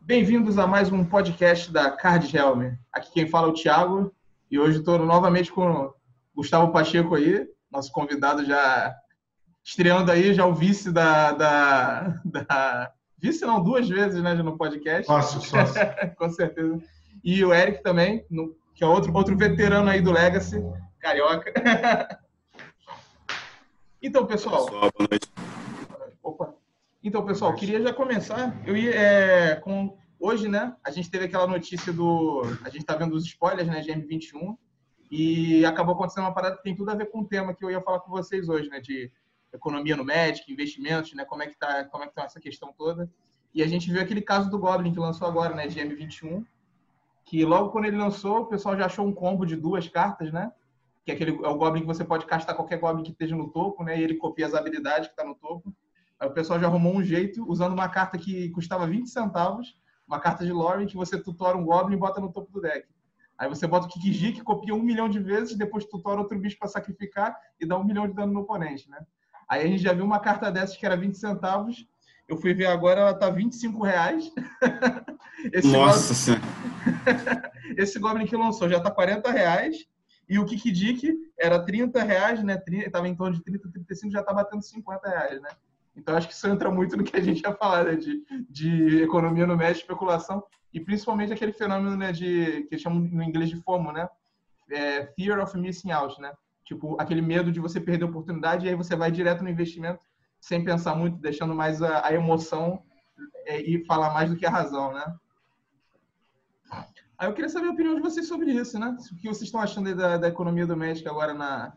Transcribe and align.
Bem-vindos 0.00 0.58
a 0.58 0.66
mais 0.66 0.92
um 0.92 1.04
podcast 1.04 1.72
da 1.72 1.90
Card 1.90 2.36
Helm. 2.36 2.74
Aqui 2.92 3.12
quem 3.12 3.26
fala 3.26 3.48
é 3.48 3.50
o 3.50 3.54
Thiago 3.54 4.14
e 4.50 4.58
hoje 4.58 4.78
estou 4.78 4.98
novamente 4.98 5.52
com 5.52 5.70
o 5.70 5.94
Gustavo 6.34 6.72
Pacheco 6.72 7.14
aí, 7.14 7.46
nosso 7.70 7.92
convidado 7.92 8.44
já 8.44 8.94
estreando 9.64 10.10
aí, 10.10 10.34
já 10.34 10.46
o 10.46 10.54
vice 10.54 10.90
da, 10.90 11.32
da, 11.32 12.20
da... 12.24 12.92
Vice 13.18 13.44
não, 13.44 13.62
duas 13.62 13.88
vezes 13.88 14.22
né, 14.22 14.34
no 14.34 14.56
podcast. 14.56 15.06
Sócio, 15.06 15.40
sócio. 15.40 15.80
com 16.16 16.28
certeza. 16.30 16.78
E 17.22 17.44
o 17.44 17.54
Eric 17.54 17.82
também, 17.82 18.26
no, 18.30 18.54
que 18.74 18.82
é 18.82 18.86
outro, 18.86 19.14
outro 19.14 19.36
veterano 19.36 19.88
aí 19.88 20.00
do 20.00 20.12
Legacy, 20.12 20.62
carioca. 21.02 21.52
então, 24.00 24.24
pessoal... 24.24 24.64
Pessoal, 24.64 24.90
boa 24.96 25.08
noite. 25.10 25.28
Opa. 26.22 26.54
Então, 27.02 27.26
pessoal, 27.26 27.54
queria 27.54 27.82
já 27.82 27.92
começar. 27.92 28.56
Eu 28.64 28.76
ia 28.76 28.94
é, 28.94 29.56
com 29.56 29.98
hoje, 30.20 30.48
né? 30.48 30.76
A 30.84 30.90
gente 30.92 31.10
teve 31.10 31.24
aquela 31.24 31.48
notícia 31.48 31.92
do. 31.92 32.42
A 32.64 32.70
gente 32.70 32.84
tá 32.84 32.94
vendo 32.94 33.14
os 33.14 33.24
spoilers, 33.24 33.66
né? 33.66 33.80
De 33.80 33.90
M21. 33.90 34.56
E 35.10 35.66
acabou 35.66 35.94
acontecendo 35.94 36.24
uma 36.24 36.32
parada 36.32 36.56
que 36.56 36.62
tem 36.62 36.76
tudo 36.76 36.90
a 36.90 36.94
ver 36.94 37.10
com 37.10 37.20
o 37.20 37.26
tema 37.26 37.52
que 37.52 37.64
eu 37.64 37.70
ia 37.70 37.82
falar 37.82 38.00
com 38.00 38.10
vocês 38.10 38.48
hoje, 38.48 38.70
né? 38.70 38.80
De 38.80 39.10
economia 39.52 39.96
no 39.96 40.04
médico, 40.04 40.50
investimentos, 40.50 41.12
né? 41.14 41.24
Como 41.24 41.42
é 41.42 41.48
que 41.48 41.58
tá, 41.58 41.84
como 41.86 42.04
é 42.04 42.06
que 42.06 42.14
tá 42.14 42.22
essa 42.22 42.40
questão 42.40 42.72
toda. 42.72 43.10
E 43.52 43.62
a 43.62 43.66
gente 43.66 43.90
viu 43.90 44.00
aquele 44.00 44.22
caso 44.22 44.48
do 44.48 44.58
Goblin 44.58 44.92
que 44.92 45.00
lançou 45.00 45.26
agora, 45.26 45.54
né? 45.54 45.66
De 45.66 45.80
M21. 45.80 46.46
Que 47.24 47.44
logo 47.44 47.70
quando 47.70 47.86
ele 47.86 47.96
lançou, 47.96 48.42
o 48.42 48.46
pessoal 48.46 48.76
já 48.76 48.86
achou 48.86 49.04
um 49.04 49.12
combo 49.12 49.44
de 49.44 49.56
duas 49.56 49.88
cartas, 49.88 50.32
né? 50.32 50.52
Que 51.04 51.12
é, 51.12 51.14
aquele, 51.14 51.32
é 51.32 51.48
o 51.48 51.56
Goblin 51.56 51.80
que 51.80 51.86
você 51.86 52.04
pode 52.04 52.26
castar 52.26 52.54
qualquer 52.54 52.78
Goblin 52.78 53.02
que 53.02 53.10
esteja 53.10 53.36
no 53.36 53.50
topo, 53.50 53.82
né? 53.82 53.98
E 53.98 54.02
ele 54.02 54.14
copia 54.16 54.46
as 54.46 54.54
habilidades 54.54 55.08
que 55.08 55.16
tá 55.16 55.24
no 55.24 55.34
topo. 55.34 55.74
Aí 56.18 56.28
o 56.28 56.32
pessoal 56.32 56.60
já 56.60 56.66
arrumou 56.66 56.94
um 56.94 57.02
jeito 57.02 57.44
usando 57.48 57.72
uma 57.72 57.88
carta 57.88 58.16
que 58.16 58.50
custava 58.50 58.86
20 58.86 59.08
centavos 59.08 59.76
uma 60.12 60.20
carta 60.20 60.44
de 60.44 60.52
Lorien 60.52 60.86
que 60.86 60.96
você 60.96 61.18
tutora 61.18 61.56
um 61.56 61.64
Goblin 61.64 61.96
e 61.96 61.98
bota 61.98 62.20
no 62.20 62.30
topo 62.30 62.52
do 62.52 62.60
deck. 62.60 62.86
Aí 63.38 63.48
você 63.48 63.66
bota 63.66 63.86
o 63.86 63.88
Kikiji, 63.88 64.32
que 64.32 64.42
copia 64.42 64.74
um 64.74 64.82
milhão 64.82 65.08
de 65.08 65.18
vezes, 65.18 65.56
depois 65.56 65.86
tutora 65.86 66.20
outro 66.20 66.38
bicho 66.38 66.58
para 66.58 66.68
sacrificar 66.68 67.34
e 67.58 67.66
dá 67.66 67.78
um 67.78 67.84
milhão 67.84 68.06
de 68.06 68.14
dano 68.14 68.32
no 68.32 68.40
oponente, 68.40 68.88
né? 68.90 68.98
Aí 69.48 69.64
a 69.64 69.66
gente 69.66 69.82
já 69.82 69.92
viu 69.92 70.04
uma 70.04 70.20
carta 70.20 70.50
dessas 70.52 70.76
que 70.76 70.84
era 70.84 70.96
20 70.96 71.16
centavos. 71.16 71.86
Eu 72.28 72.36
fui 72.36 72.54
ver 72.54 72.66
agora, 72.66 73.00
ela 73.00 73.14
tá 73.14 73.30
25 73.30 73.82
reais. 73.82 74.30
Esse 75.52 75.72
Nossa 75.72 76.14
Senhora! 76.14 76.42
Esse 77.76 77.98
Goblin 77.98 78.26
que 78.26 78.36
lançou 78.36 78.68
já 78.68 78.78
tá 78.78 78.90
40 78.90 79.30
reais. 79.30 79.76
E 80.28 80.38
o 80.38 80.44
Kikijik 80.44 81.14
era 81.38 81.62
30 81.64 82.02
reais, 82.02 82.42
né? 82.42 82.60
Tava 82.90 83.08
em 83.08 83.14
torno 83.14 83.36
de 83.36 83.42
30, 83.42 83.70
35, 83.70 84.12
já 84.12 84.22
tá 84.22 84.32
batendo 84.32 84.62
50 84.62 85.08
reais, 85.08 85.40
né? 85.40 85.50
Então, 85.94 86.16
acho 86.16 86.26
que 86.26 86.34
isso 86.34 86.48
entra 86.48 86.70
muito 86.70 86.96
no 86.96 87.04
que 87.04 87.16
a 87.16 87.20
gente 87.20 87.42
ia 87.42 87.54
falar, 87.54 87.84
né? 87.84 87.96
de, 87.96 88.24
de 88.48 89.02
economia 89.02 89.46
no 89.46 89.56
médio, 89.56 89.80
especulação, 89.80 90.42
e 90.72 90.80
principalmente 90.80 91.32
aquele 91.32 91.52
fenômeno 91.52 91.96
né, 91.96 92.12
de, 92.12 92.62
que 92.62 92.78
chamam 92.78 93.00
no 93.00 93.22
inglês 93.22 93.50
de 93.50 93.60
FOMO, 93.60 93.92
né? 93.92 94.08
É, 94.70 95.06
fear 95.14 95.38
of 95.38 95.58
missing 95.58 95.90
out, 95.90 96.18
né? 96.18 96.32
Tipo, 96.64 96.96
aquele 96.98 97.20
medo 97.20 97.52
de 97.52 97.60
você 97.60 97.78
perder 97.78 98.04
a 98.04 98.08
oportunidade 98.08 98.64
e 98.64 98.70
aí 98.70 98.74
você 98.74 98.96
vai 98.96 99.10
direto 99.10 99.42
no 99.42 99.50
investimento 99.50 100.06
sem 100.40 100.64
pensar 100.64 100.94
muito, 100.94 101.18
deixando 101.18 101.54
mais 101.54 101.82
a, 101.82 102.06
a 102.06 102.12
emoção 102.14 102.82
é, 103.46 103.60
e 103.60 103.84
falar 103.84 104.14
mais 104.14 104.30
do 104.30 104.36
que 104.36 104.46
a 104.46 104.50
razão, 104.50 104.92
né? 104.92 105.04
Aí 107.22 107.28
eu 107.28 107.34
queria 107.34 107.48
saber 107.48 107.68
a 107.68 107.70
opinião 107.70 107.94
de 107.94 108.00
vocês 108.00 108.26
sobre 108.26 108.50
isso, 108.50 108.80
né? 108.80 108.96
O 109.12 109.16
que 109.16 109.28
vocês 109.28 109.42
estão 109.42 109.60
achando 109.60 109.94
da, 109.94 110.16
da 110.16 110.26
economia 110.26 110.66
doméstica 110.66 111.08
agora 111.08 111.32
na, 111.32 111.72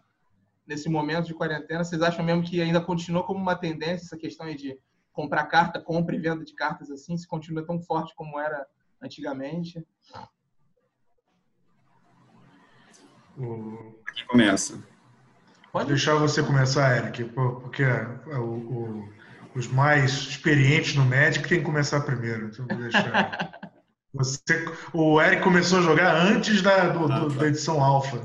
nesse 0.66 0.90
momento 0.90 1.28
de 1.28 1.36
quarentena? 1.36 1.84
Vocês 1.84 2.02
acham 2.02 2.26
mesmo 2.26 2.42
que 2.42 2.60
ainda 2.60 2.82
continua 2.82 3.24
como 3.24 3.40
uma 3.40 3.56
tendência 3.56 4.06
essa 4.06 4.18
questão 4.18 4.48
de 4.56 4.76
comprar 5.14 5.46
carta, 5.46 5.80
compra 5.80 6.16
e 6.16 6.20
venda 6.20 6.44
de 6.44 6.56
cartas 6.56 6.90
assim? 6.90 7.16
Se 7.16 7.28
continua 7.28 7.64
tão 7.64 7.80
forte 7.80 8.16
como 8.16 8.39
era 8.39 8.66
antigamente? 9.00 9.86
Quem 13.38 14.26
começa? 14.28 14.84
Pode 15.72 15.89
deixar 15.89 16.16
você 16.16 16.42
começar, 16.42 16.98
Eric, 16.98 17.23
porque 17.26 17.84
o, 17.84 18.42
o, 18.42 19.10
os 19.54 19.67
mais 19.67 20.11
experientes 20.11 20.95
no 20.95 21.05
médico 21.05 21.48
têm 21.48 21.60
que 21.60 21.66
começar 21.66 22.02
primeiro. 22.02 22.48
Então 22.48 22.66
vou 22.66 22.78
deixar. 22.80 23.60
Você, 24.15 24.65
o 24.93 25.21
Eric 25.21 25.43
começou 25.43 25.80
a 25.80 25.81
jogar 25.81 26.15
antes 26.15 26.61
da, 26.61 26.89
do, 26.89 27.08
do, 27.08 27.30
da 27.30 27.48
edição 27.48 27.83
alfa. 27.83 28.21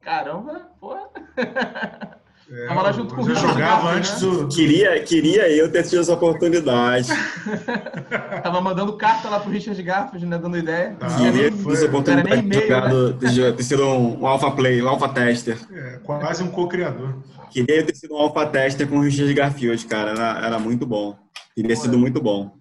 Caramba, 0.00 0.68
porra. 0.80 1.08
É, 2.50 2.66
Tava 2.66 2.80
lá 2.80 2.92
junto 2.92 3.14
com 3.14 3.20
o 3.20 3.34
jogava 3.34 3.90
antes 3.90 4.22
né? 4.22 4.30
do, 4.30 4.48
Queria, 4.48 5.02
queria 5.02 5.50
eu 5.50 5.70
ter 5.70 5.82
tido 5.82 6.00
essa 6.00 6.14
oportunidade. 6.14 7.10
Tava 8.42 8.58
mandando 8.62 8.96
carta 8.96 9.28
lá 9.28 9.38
pro 9.38 9.50
Richard 9.50 9.82
Garfield, 9.82 10.24
né? 10.24 10.38
Dando 10.38 10.56
ideia. 10.56 10.96
Ah, 10.98 11.14
queria 11.14 11.52
ter 11.52 11.72
essa 11.72 11.84
oportunidade 11.84 12.40
de 12.40 12.60
jogado, 12.60 13.12
né? 13.20 13.52
ter 13.52 13.62
sido 13.62 13.84
um, 13.84 14.22
um 14.22 14.26
alpha 14.26 14.50
play, 14.50 14.82
um 14.82 14.88
alpha 14.88 15.10
tester. 15.10 15.58
É, 15.70 15.98
quase 16.02 16.42
um 16.42 16.50
co-criador. 16.50 17.18
Queria 17.50 17.84
ter 17.84 17.94
sido 17.94 18.14
um 18.14 18.18
alpha 18.18 18.46
tester 18.46 18.88
com 18.88 18.96
o 18.96 19.02
Richard 19.02 19.34
Garfield, 19.34 19.84
cara. 19.84 20.12
Era, 20.12 20.46
era 20.46 20.58
muito 20.58 20.86
bom. 20.86 21.18
Teria 21.54 21.76
sido 21.76 21.98
muito 21.98 22.18
bom. 22.18 22.57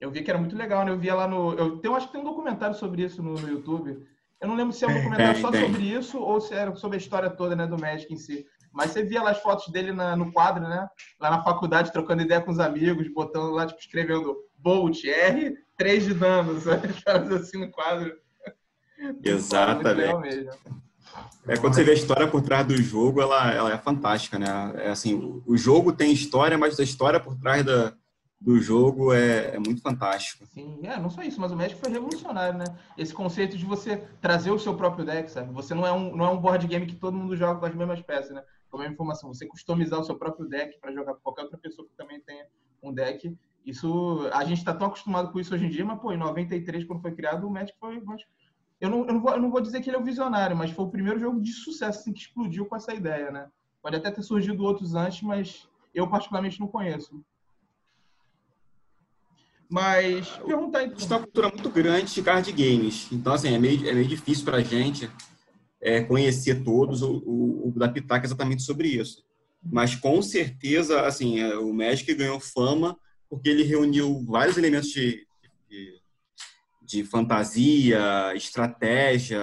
Eu 0.00 0.10
vi 0.10 0.22
que 0.22 0.30
era 0.30 0.38
muito 0.38 0.56
legal, 0.56 0.84
né? 0.84 0.90
Eu 0.90 0.98
via 0.98 1.14
lá 1.14 1.28
no. 1.28 1.52
Eu 1.54 1.78
tenho, 1.78 1.94
acho 1.94 2.06
que 2.06 2.12
tem 2.12 2.20
um 2.20 2.24
documentário 2.24 2.74
sobre 2.74 3.02
isso 3.02 3.22
no, 3.22 3.34
no 3.34 3.48
YouTube 3.48 4.00
eu 4.40 4.48
não 4.48 4.54
lembro 4.54 4.72
se 4.72 4.84
é 4.84 4.88
um 4.88 4.94
documentário 4.94 5.40
só 5.40 5.52
sobre 5.52 5.82
isso 5.82 6.18
ou 6.18 6.40
se 6.40 6.54
era 6.54 6.74
sobre 6.74 6.96
a 6.96 7.00
história 7.00 7.28
toda 7.28 7.54
né, 7.54 7.66
do 7.66 7.78
Magic 7.78 8.12
em 8.12 8.16
si. 8.16 8.46
Mas 8.72 8.92
você 8.92 9.02
via 9.02 9.22
lá 9.22 9.32
as 9.32 9.42
fotos 9.42 9.68
dele 9.68 9.92
na, 9.92 10.16
no 10.16 10.32
quadro, 10.32 10.62
né? 10.62 10.88
Lá 11.20 11.30
na 11.30 11.42
faculdade, 11.42 11.92
trocando 11.92 12.22
ideia 12.22 12.40
com 12.40 12.50
os 12.50 12.58
amigos, 12.58 13.12
botando 13.12 13.50
lá, 13.50 13.66
tipo, 13.66 13.80
escrevendo 13.80 14.36
Bolt, 14.56 15.04
R, 15.04 15.58
3 15.76 16.04
de 16.04 16.14
dano, 16.14 16.58
sabe? 16.60 16.88
assim 17.34 17.58
no 17.58 17.70
quadro. 17.70 18.16
Exatamente. 19.22 20.48
É, 21.46 21.56
quando 21.56 21.74
você 21.74 21.82
vê 21.82 21.90
a 21.90 21.94
história 21.94 22.28
por 22.28 22.40
trás 22.40 22.66
do 22.66 22.76
jogo, 22.76 23.20
ela, 23.20 23.52
ela 23.52 23.72
é 23.72 23.78
fantástica, 23.78 24.38
né? 24.38 24.46
É 24.76 24.90
assim, 24.90 25.42
o 25.44 25.56
jogo 25.56 25.92
tem 25.92 26.12
história, 26.12 26.56
mas 26.56 26.78
a 26.78 26.84
história 26.84 27.18
por 27.18 27.36
trás 27.36 27.64
da, 27.64 27.92
do 28.40 28.58
jogo 28.58 29.12
é, 29.12 29.54
é, 29.54 29.58
muito 29.58 29.82
fantástico. 29.82 30.46
Sim, 30.46 30.80
é, 30.84 30.98
não 30.98 31.10
só 31.10 31.22
isso, 31.22 31.38
mas 31.38 31.52
o 31.52 31.56
Magic 31.56 31.78
foi 31.78 31.90
revolucionário, 31.90 32.58
né? 32.58 32.64
Esse 32.96 33.12
conceito 33.12 33.56
de 33.58 33.66
você 33.66 33.98
trazer 34.20 34.50
o 34.50 34.58
seu 34.58 34.74
próprio 34.74 35.04
deck, 35.04 35.30
sabe? 35.30 35.52
Você 35.52 35.74
não 35.74 35.86
é 35.86 35.92
um, 35.92 36.16
não 36.16 36.24
é 36.24 36.30
um 36.30 36.40
board 36.40 36.66
game 36.66 36.86
que 36.86 36.96
todo 36.96 37.16
mundo 37.16 37.36
joga 37.36 37.60
com 37.60 37.66
as 37.66 37.74
mesmas 37.74 38.00
peças, 38.00 38.30
né? 38.30 38.42
Com 38.70 38.78
a 38.78 38.80
mesma 38.80 38.94
informação. 38.94 39.32
Você 39.32 39.46
customizar 39.46 40.00
o 40.00 40.04
seu 40.04 40.16
próprio 40.16 40.48
deck 40.48 40.80
para 40.80 40.90
jogar 40.90 41.14
com 41.14 41.20
qualquer 41.20 41.42
outra 41.42 41.58
pessoa 41.58 41.86
que 41.86 41.94
também 41.94 42.18
tenha 42.20 42.46
um 42.82 42.94
deck. 42.94 43.36
Isso, 43.66 44.26
a 44.32 44.42
gente 44.44 44.58
está 44.58 44.72
tão 44.72 44.86
acostumado 44.88 45.30
com 45.30 45.38
isso 45.38 45.54
hoje 45.54 45.66
em 45.66 45.70
dia, 45.70 45.84
mas, 45.84 46.00
pô, 46.00 46.10
em 46.10 46.16
93, 46.16 46.84
quando 46.84 47.02
foi 47.02 47.12
criado, 47.12 47.46
o 47.46 47.50
Magic 47.50 47.78
foi... 47.78 48.02
Eu 48.80 48.88
não, 48.88 49.00
eu, 49.00 49.12
não 49.12 49.20
vou, 49.20 49.32
eu 49.32 49.40
não 49.40 49.50
vou 49.50 49.60
dizer 49.60 49.82
que 49.82 49.90
ele 49.90 49.98
é 49.98 50.00
o 50.00 50.04
visionário, 50.04 50.56
mas 50.56 50.70
foi 50.70 50.86
o 50.86 50.90
primeiro 50.90 51.20
jogo 51.20 51.38
de 51.38 51.52
sucesso 51.52 52.00
assim, 52.00 52.14
que 52.14 52.20
explodiu 52.20 52.64
com 52.64 52.74
essa 52.74 52.94
ideia, 52.94 53.30
né? 53.30 53.50
Pode 53.82 53.96
até 53.96 54.10
ter 54.10 54.22
surgido 54.22 54.64
outros 54.64 54.94
antes, 54.94 55.20
mas 55.20 55.68
eu 55.94 56.08
particularmente 56.08 56.58
não 56.58 56.66
conheço. 56.66 57.22
Mas 59.70 60.28
perguntar 60.44 60.82
então. 60.82 60.96
Tem 60.96 61.16
uma 61.16 61.20
cultura 61.20 61.48
muito 61.48 61.70
grande 61.70 62.12
de 62.12 62.22
card 62.22 62.50
games. 62.50 63.06
Então, 63.12 63.32
assim, 63.32 63.54
é 63.54 63.58
meio, 63.58 63.88
é 63.88 63.92
meio 63.92 64.08
difícil 64.08 64.44
para 64.44 64.56
a 64.56 64.62
gente 64.62 65.08
é, 65.80 66.02
conhecer 66.02 66.64
todos 66.64 67.02
ou, 67.02 67.22
ou, 67.24 67.72
dar 67.76 67.90
pitaco 67.90 68.26
exatamente 68.26 68.62
sobre 68.62 68.88
isso. 68.88 69.24
Mas, 69.62 69.94
com 69.94 70.20
certeza, 70.20 71.02
assim, 71.02 71.38
é, 71.38 71.56
o 71.56 71.72
Magic 71.72 72.12
ganhou 72.14 72.40
fama 72.40 72.98
porque 73.28 73.48
ele 73.48 73.62
reuniu 73.62 74.24
vários 74.26 74.58
elementos 74.58 74.90
de, 74.90 75.24
de, 75.68 76.00
de 76.82 77.04
fantasia, 77.04 78.34
estratégia, 78.34 79.40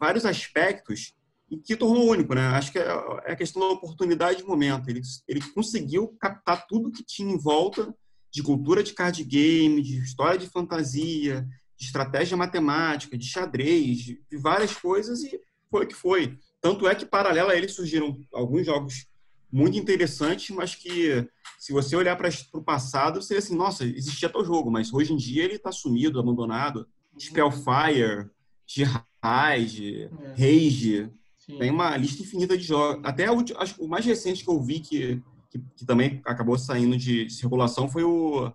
vários 0.00 0.26
aspectos 0.26 1.14
e 1.48 1.56
que 1.56 1.76
tornou 1.76 2.10
único, 2.10 2.34
né? 2.34 2.48
Acho 2.48 2.72
que 2.72 2.80
é, 2.80 2.88
é 3.26 3.32
a 3.32 3.36
questão 3.36 3.62
da 3.62 3.68
oportunidade 3.68 4.38
de 4.38 4.44
momento. 4.44 4.90
Ele, 4.90 5.00
ele 5.28 5.40
conseguiu 5.54 6.08
captar 6.18 6.66
tudo 6.66 6.90
que 6.90 7.04
tinha 7.04 7.32
em 7.32 7.38
volta 7.38 7.94
de 8.38 8.42
cultura 8.44 8.84
de 8.84 8.92
card 8.92 9.24
game, 9.24 9.82
de 9.82 9.98
história 9.98 10.38
de 10.38 10.46
fantasia, 10.46 11.44
de 11.76 11.84
estratégia 11.84 12.36
matemática, 12.36 13.18
de 13.18 13.26
xadrez, 13.26 13.98
de 13.98 14.36
várias 14.40 14.76
coisas 14.76 15.24
e 15.24 15.40
foi 15.68 15.84
o 15.84 15.88
que 15.88 15.94
foi. 15.94 16.38
Tanto 16.60 16.86
é 16.86 16.94
que, 16.94 17.04
paralelo 17.04 17.50
a 17.50 17.56
ele, 17.56 17.66
surgiram 17.68 18.16
alguns 18.32 18.64
jogos 18.64 19.08
muito 19.50 19.76
interessantes, 19.76 20.54
mas 20.54 20.76
que, 20.76 21.26
se 21.58 21.72
você 21.72 21.96
olhar 21.96 22.14
para 22.14 22.30
o 22.52 22.62
passado, 22.62 23.20
seria 23.20 23.40
assim, 23.40 23.56
nossa, 23.56 23.84
existia 23.84 24.28
tal 24.28 24.44
jogo, 24.44 24.70
mas 24.70 24.92
hoje 24.92 25.12
em 25.12 25.16
dia 25.16 25.42
ele 25.42 25.56
está 25.56 25.72
sumido, 25.72 26.20
abandonado. 26.20 26.86
Spellfire, 27.18 28.30
Jihad, 28.64 29.02
é. 29.20 30.10
Rage, 30.30 31.10
Sim. 31.38 31.58
tem 31.58 31.72
uma 31.72 31.96
lista 31.96 32.22
infinita 32.22 32.56
de 32.56 32.62
jogos. 32.62 33.04
Até 33.04 33.28
o, 33.32 33.44
o 33.80 33.88
mais 33.88 34.06
recente 34.06 34.44
que 34.44 34.50
eu 34.50 34.62
vi 34.62 34.78
que 34.78 35.20
que, 35.58 35.64
que 35.76 35.86
também 35.86 36.20
acabou 36.24 36.58
saindo 36.58 36.96
de 36.96 37.28
circulação 37.30 37.88
foi 37.88 38.04
o 38.04 38.52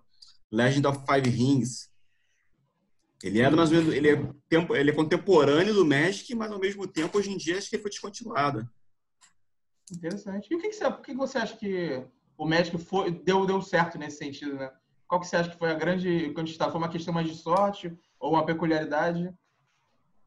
Legend 0.50 0.86
of 0.86 1.00
Five 1.06 1.28
Rings. 1.28 1.92
Ele 3.22 3.40
é, 3.40 3.48
mais 3.48 3.70
menos, 3.70 3.92
ele, 3.92 4.10
é 4.10 4.32
tempo, 4.48 4.76
ele 4.76 4.90
é 4.90 4.94
contemporâneo 4.94 5.72
do 5.72 5.86
Magic, 5.86 6.34
mas 6.34 6.52
ao 6.52 6.58
mesmo 6.58 6.86
tempo, 6.86 7.16
hoje 7.16 7.30
em 7.30 7.36
dia, 7.38 7.56
acho 7.56 7.70
que 7.70 7.76
ele 7.76 7.82
foi 7.82 7.90
descontinuado. 7.90 8.68
Interessante. 9.90 10.48
E 10.50 10.54
o 10.54 10.58
que, 10.58 10.68
que, 10.68 10.74
você, 10.74 10.86
o 10.86 11.00
que 11.00 11.14
você 11.14 11.38
acha 11.38 11.56
que 11.56 12.04
o 12.36 12.46
médico 12.46 12.78
foi, 12.78 13.10
deu, 13.10 13.46
deu 13.46 13.62
certo 13.62 13.98
nesse 13.98 14.18
sentido, 14.18 14.54
né? 14.54 14.70
Qual 15.06 15.20
que 15.20 15.26
você 15.26 15.36
acha 15.36 15.50
que 15.50 15.58
foi 15.58 15.70
a 15.70 15.74
grande. 15.74 16.32
Quando 16.34 16.48
está, 16.48 16.70
foi 16.70 16.78
uma 16.78 16.88
questão 16.88 17.14
mais 17.14 17.28
de 17.28 17.34
sorte 17.34 17.96
ou 18.18 18.32
uma 18.32 18.44
peculiaridade? 18.44 19.32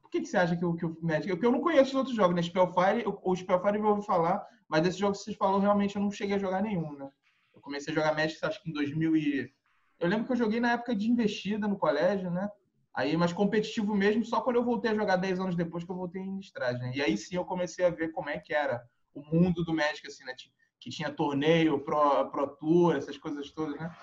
Por 0.01 0.09
que, 0.09 0.21
que 0.21 0.27
você 0.27 0.37
acha 0.37 0.55
que 0.55 0.63
o, 0.63 0.73
que 0.73 0.85
o 0.85 0.97
Magic. 1.01 1.27
Porque 1.29 1.45
eu 1.45 1.51
não 1.51 1.61
conheço 1.61 1.89
os 1.89 1.95
outros 1.95 2.15
jogos, 2.15 2.35
né? 2.35 2.41
Spellfire, 2.41 3.03
o 3.05 3.35
Spellfire 3.35 3.77
eu 3.77 3.85
ouvi 3.85 4.05
falar, 4.05 4.43
mas 4.67 4.81
desses 4.81 4.99
jogos 4.99 5.19
que 5.19 5.25
vocês 5.25 5.37
falaram, 5.37 5.59
realmente 5.59 5.95
eu 5.95 6.01
não 6.01 6.11
cheguei 6.11 6.35
a 6.35 6.39
jogar 6.39 6.61
nenhum, 6.61 6.97
né? 6.97 7.09
Eu 7.53 7.61
comecei 7.61 7.91
a 7.91 7.95
jogar 7.95 8.15
Magic, 8.15 8.43
acho 8.43 8.61
que 8.61 8.69
em 8.69 8.73
2000 8.73 9.15
e... 9.15 9.53
Eu 9.99 10.07
lembro 10.07 10.25
que 10.25 10.33
eu 10.33 10.37
joguei 10.37 10.59
na 10.59 10.73
época 10.73 10.95
de 10.95 11.09
investida 11.09 11.67
no 11.67 11.77
colégio, 11.77 12.29
né? 12.29 12.49
Aí, 12.93 13.15
mas 13.15 13.31
competitivo 13.31 13.95
mesmo, 13.95 14.25
só 14.25 14.41
quando 14.41 14.57
eu 14.57 14.63
voltei 14.63 14.91
a 14.91 14.95
jogar 14.95 15.17
10 15.17 15.39
anos 15.39 15.55
depois 15.55 15.83
que 15.83 15.91
eu 15.91 15.95
voltei 15.95 16.21
em 16.21 16.39
estrada, 16.39 16.77
né? 16.79 16.91
E 16.95 17.01
aí 17.01 17.17
sim 17.17 17.35
eu 17.35 17.45
comecei 17.45 17.85
a 17.85 17.89
ver 17.89 18.11
como 18.11 18.29
é 18.29 18.39
que 18.39 18.53
era 18.53 18.83
o 19.13 19.21
mundo 19.21 19.63
do 19.63 19.73
Magic, 19.73 20.05
assim, 20.07 20.23
né? 20.23 20.33
Que 20.79 20.89
tinha 20.89 21.11
torneio, 21.11 21.79
Pro, 21.79 22.29
Pro 22.31 22.47
Tour, 22.47 22.95
essas 22.95 23.17
coisas 23.17 23.51
todas, 23.51 23.79
né? 23.79 23.95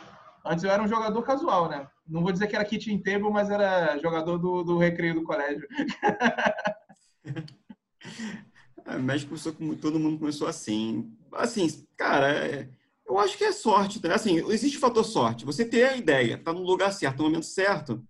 Antes 0.47 0.63
eu 0.63 0.71
era 0.71 0.83
um 0.83 0.89
jogador 0.89 1.23
casual, 1.23 1.69
né? 1.69 1.89
Não 2.07 2.23
vou 2.23 2.31
dizer 2.31 2.47
que 2.47 2.55
era 2.55 2.65
kitchen 2.65 3.03
table, 3.03 3.31
mas 3.31 3.51
era 3.51 3.99
jogador 3.99 4.39
do, 4.39 4.63
do 4.63 4.79
recreio 4.79 5.15
do 5.15 5.25
colégio. 5.25 5.67
é, 8.87 8.99
México 8.99 9.31
começou 9.31 9.53
como 9.53 9.77
todo 9.77 9.99
mundo 9.99 10.19
começou 10.19 10.47
assim. 10.47 11.13
Assim, 11.33 11.85
cara, 11.97 12.33
é, 12.33 12.69
eu 13.07 13.19
acho 13.19 13.37
que 13.37 13.45
é 13.45 13.53
sorte. 13.53 14.01
Né? 14.03 14.15
Assim, 14.15 14.37
existe 14.51 14.77
o 14.77 14.81
fator 14.81 15.05
sorte. 15.05 15.45
Você 15.45 15.65
ter 15.65 15.85
a 15.85 15.97
ideia, 15.97 16.39
tá 16.39 16.53
no 16.53 16.63
lugar 16.63 16.93
certo, 16.93 17.19
no 17.19 17.25
momento 17.25 17.47
certo. 17.47 18.03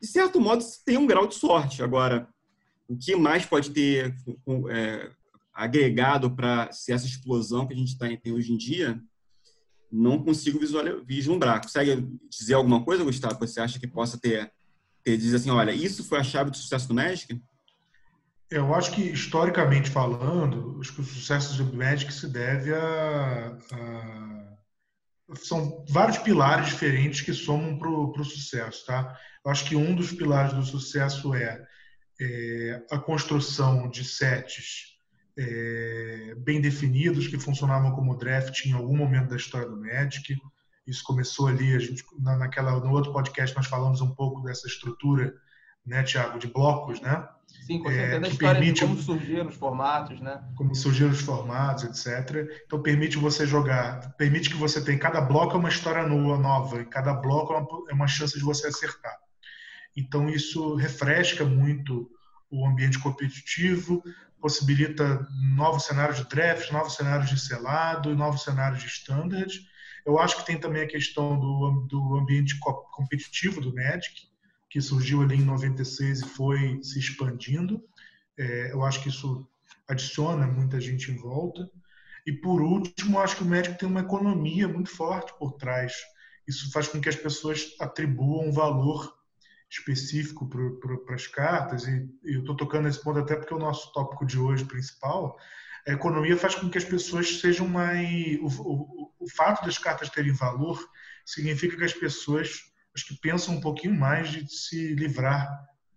De 0.00 0.06
certo 0.06 0.40
modo, 0.40 0.64
tem 0.84 0.96
um 0.96 1.06
grau 1.06 1.26
de 1.26 1.34
sorte. 1.34 1.82
Agora, 1.82 2.28
o 2.88 2.96
que 2.96 3.14
mais 3.14 3.44
pode 3.46 3.70
ter 3.70 4.14
é, 4.70 5.10
agregado 5.54 6.30
para 6.30 6.72
ser 6.72 6.92
essa 6.92 7.06
explosão 7.06 7.66
que 7.66 7.74
a 7.74 7.76
gente 7.76 7.96
tá, 7.96 8.06
tem 8.16 8.32
hoje 8.32 8.52
em 8.52 8.56
dia? 8.56 9.00
não 9.92 10.22
consigo 10.22 10.58
vislumbrar. 11.04 11.60
Consegue 11.60 12.08
dizer 12.30 12.54
alguma 12.54 12.82
coisa, 12.82 13.04
Gustavo? 13.04 13.38
Você 13.38 13.60
acha 13.60 13.78
que 13.78 13.86
possa 13.86 14.18
ter, 14.18 14.50
ter 15.04 15.18
dizer 15.18 15.36
assim, 15.36 15.50
olha, 15.50 15.70
isso 15.70 16.02
foi 16.02 16.18
a 16.18 16.24
chave 16.24 16.50
do 16.50 16.56
sucesso 16.56 16.88
do 16.88 16.94
Magic? 16.94 17.38
Eu 18.52 18.74
acho 18.74 18.92
que, 18.92 19.00
historicamente 19.00 19.88
falando, 19.88 20.78
acho 20.78 20.94
que 20.94 21.00
o 21.00 21.04
sucesso 21.04 21.64
do 21.64 21.74
Magic 21.74 22.12
se 22.12 22.28
deve 22.28 22.74
a, 22.74 23.56
a 23.72 24.42
são 25.36 25.84
vários 25.88 26.18
pilares 26.18 26.66
diferentes 26.66 27.22
que 27.22 27.32
somam 27.32 27.78
para 27.78 27.88
o 27.88 28.24
sucesso, 28.24 28.84
tá? 28.84 29.18
Eu 29.42 29.50
acho 29.50 29.64
que 29.64 29.74
um 29.74 29.94
dos 29.94 30.12
pilares 30.12 30.52
do 30.52 30.62
sucesso 30.62 31.34
é, 31.34 31.66
é 32.20 32.86
a 32.90 32.98
construção 32.98 33.88
de 33.88 34.04
sets 34.04 34.98
é, 35.38 36.34
bem 36.36 36.60
definidos 36.60 37.28
que 37.28 37.38
funcionavam 37.38 37.92
como 37.92 38.18
draft 38.18 38.66
em 38.66 38.72
algum 38.72 38.94
momento 38.94 39.30
da 39.30 39.36
história 39.36 39.66
do 39.66 39.80
Magic. 39.80 40.36
Isso 40.86 41.02
começou 41.04 41.48
ali, 41.48 41.74
a 41.74 41.78
gente, 41.78 42.04
naquela, 42.18 42.72
no 42.80 42.92
outro 42.92 43.14
podcast 43.14 43.56
nós 43.56 43.66
falamos 43.66 44.02
um 44.02 44.14
pouco 44.14 44.42
dessa 44.42 44.66
estrutura, 44.66 45.34
né, 45.86 46.02
Tiago, 46.02 46.38
de 46.38 46.48
blocos, 46.48 47.00
né? 47.00 47.26
Sim, 47.60 47.78
com 47.78 47.90
certeza, 47.90 48.26
é, 48.26 48.28
história 48.28 48.60
permite, 48.60 48.80
de 48.80 48.86
como 48.86 48.98
surgiram 48.98 49.48
os 49.48 49.54
formatos, 49.54 50.20
né? 50.20 50.42
Como 50.56 50.74
surgiram 50.74 51.10
os 51.10 51.20
formatos, 51.20 51.84
etc. 51.84 52.62
Então 52.66 52.82
permite 52.82 53.16
você 53.16 53.46
jogar, 53.46 54.12
permite 54.16 54.50
que 54.50 54.56
você 54.56 54.82
tenha, 54.82 54.98
cada 54.98 55.20
bloco 55.20 55.54
é 55.54 55.58
uma 55.58 55.68
história 55.68 56.06
nova, 56.06 56.80
e 56.80 56.84
cada 56.84 57.14
bloco 57.14 57.52
é 57.52 57.58
uma, 57.58 57.90
é 57.90 57.94
uma 57.94 58.08
chance 58.08 58.36
de 58.36 58.44
você 58.44 58.66
acertar. 58.66 59.16
Então 59.96 60.28
isso 60.28 60.74
refresca 60.74 61.44
muito 61.44 62.10
o 62.50 62.66
ambiente 62.66 62.98
competitivo, 62.98 64.02
possibilita 64.40 65.26
novos 65.54 65.84
cenários 65.84 66.18
de 66.18 66.28
draft, 66.28 66.70
novos 66.72 66.96
cenários 66.96 67.30
de 67.30 67.40
selado, 67.40 68.14
novos 68.16 68.42
cenários 68.42 68.82
de 68.82 68.88
standard. 68.88 69.52
Eu 70.04 70.18
acho 70.18 70.36
que 70.38 70.46
tem 70.46 70.58
também 70.58 70.82
a 70.82 70.88
questão 70.88 71.38
do, 71.38 71.86
do 71.88 72.16
ambiente 72.16 72.58
competitivo 72.58 73.60
do 73.60 73.72
Magic, 73.72 74.31
que 74.72 74.80
surgiu 74.80 75.20
ali 75.20 75.36
em 75.36 75.44
96 75.44 76.20
e 76.20 76.24
foi 76.24 76.80
se 76.82 76.98
expandindo. 76.98 77.84
É, 78.38 78.72
eu 78.72 78.82
acho 78.82 79.02
que 79.02 79.10
isso 79.10 79.46
adiciona 79.86 80.46
muita 80.46 80.80
gente 80.80 81.10
em 81.10 81.16
volta. 81.16 81.70
E 82.26 82.32
por 82.32 82.62
último, 82.62 83.18
acho 83.18 83.36
que 83.36 83.42
o 83.42 83.46
Magic 83.46 83.78
tem 83.78 83.86
uma 83.86 84.00
economia 84.00 84.66
muito 84.66 84.88
forte 84.88 85.34
por 85.38 85.52
trás. 85.52 85.92
Isso 86.48 86.72
faz 86.72 86.88
com 86.88 87.02
que 87.02 87.08
as 87.10 87.16
pessoas 87.16 87.76
atribuam 87.78 88.50
valor 88.50 89.12
específico 89.68 90.48
para 90.48 91.14
as 91.14 91.26
cartas, 91.26 91.86
e, 91.86 92.08
e 92.24 92.34
eu 92.34 92.40
estou 92.40 92.56
tocando 92.56 92.84
nesse 92.84 93.02
ponto 93.02 93.18
até 93.18 93.36
porque 93.36 93.52
é 93.52 93.56
o 93.56 93.60
nosso 93.60 93.92
tópico 93.92 94.24
de 94.24 94.38
hoje 94.38 94.64
principal, 94.64 95.38
a 95.86 95.92
economia 95.92 96.36
faz 96.36 96.54
com 96.54 96.70
que 96.70 96.78
as 96.78 96.84
pessoas 96.84 97.40
sejam 97.40 97.66
mais. 97.66 98.38
O, 98.40 98.46
o, 98.46 99.12
o 99.18 99.30
fato 99.30 99.64
das 99.64 99.78
cartas 99.78 100.10
terem 100.10 100.32
valor 100.32 100.82
significa 101.26 101.76
que 101.76 101.84
as 101.84 101.92
pessoas 101.92 102.71
acho 102.94 103.06
que 103.06 103.20
pensam 103.20 103.54
um 103.54 103.60
pouquinho 103.60 103.98
mais 103.98 104.30
de 104.30 104.46
se 104.48 104.94
livrar 104.94 105.48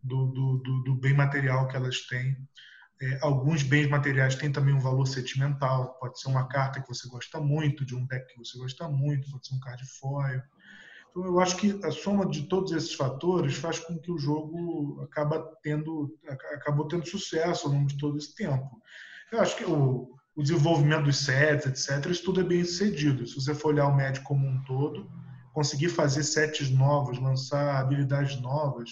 do, 0.01 0.27
do, 0.27 0.57
do, 0.57 0.83
do 0.83 0.95
bem 0.95 1.13
material 1.13 1.67
que 1.67 1.75
elas 1.75 2.01
têm. 2.01 2.37
É, 3.01 3.19
alguns 3.21 3.63
bens 3.63 3.89
materiais 3.89 4.35
têm 4.35 4.51
também 4.51 4.73
um 4.73 4.79
valor 4.79 5.05
sentimental. 5.05 5.97
Pode 5.99 6.19
ser 6.19 6.29
uma 6.29 6.47
carta 6.47 6.81
que 6.81 6.87
você 6.87 7.07
gosta 7.09 7.39
muito, 7.39 7.85
de 7.85 7.95
um 7.95 8.05
deck 8.05 8.25
que 8.27 8.37
você 8.37 8.57
gosta 8.57 8.87
muito, 8.87 9.29
pode 9.29 9.47
ser 9.47 9.55
um 9.55 9.59
card 9.59 9.85
foil. 9.99 10.41
Então, 11.09 11.25
eu 11.25 11.39
acho 11.39 11.57
que 11.57 11.79
a 11.83 11.91
soma 11.91 12.25
de 12.25 12.43
todos 12.43 12.71
esses 12.71 12.93
fatores 12.93 13.55
faz 13.55 13.79
com 13.79 13.97
que 13.97 14.11
o 14.11 14.17
jogo 14.17 15.01
acaba 15.01 15.41
tendo, 15.61 16.13
acabou 16.53 16.87
tendo 16.87 17.07
sucesso 17.07 17.67
ao 17.67 17.73
longo 17.73 17.87
de 17.87 17.97
todo 17.97 18.17
esse 18.17 18.33
tempo. 18.35 18.81
Eu 19.31 19.41
acho 19.41 19.55
que 19.57 19.65
o, 19.65 20.15
o 20.35 20.43
desenvolvimento 20.43 21.05
dos 21.05 21.17
sets, 21.17 21.65
etc., 21.65 22.11
isso 22.11 22.23
tudo 22.23 22.41
é 22.41 22.43
bem 22.43 22.63
sucedido. 22.63 23.25
Se 23.25 23.35
você 23.35 23.55
for 23.55 23.69
olhar 23.69 23.87
o 23.87 23.95
médio 23.95 24.23
como 24.23 24.47
um 24.47 24.61
todo, 24.63 25.09
conseguir 25.55 25.87
fazer 25.87 26.21
sets 26.23 26.69
novos, 26.69 27.17
lançar 27.17 27.79
habilidades 27.79 28.41
novas, 28.41 28.91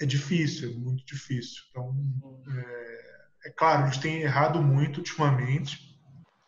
é 0.00 0.04
difícil, 0.04 0.72
é 0.72 0.74
muito 0.74 1.06
difícil. 1.06 1.62
Então, 1.70 1.96
é, 2.48 3.48
é 3.48 3.50
claro, 3.50 3.86
eles 3.86 3.98
têm 3.98 4.22
errado 4.22 4.60
muito 4.60 4.96
ultimamente, 4.98 5.96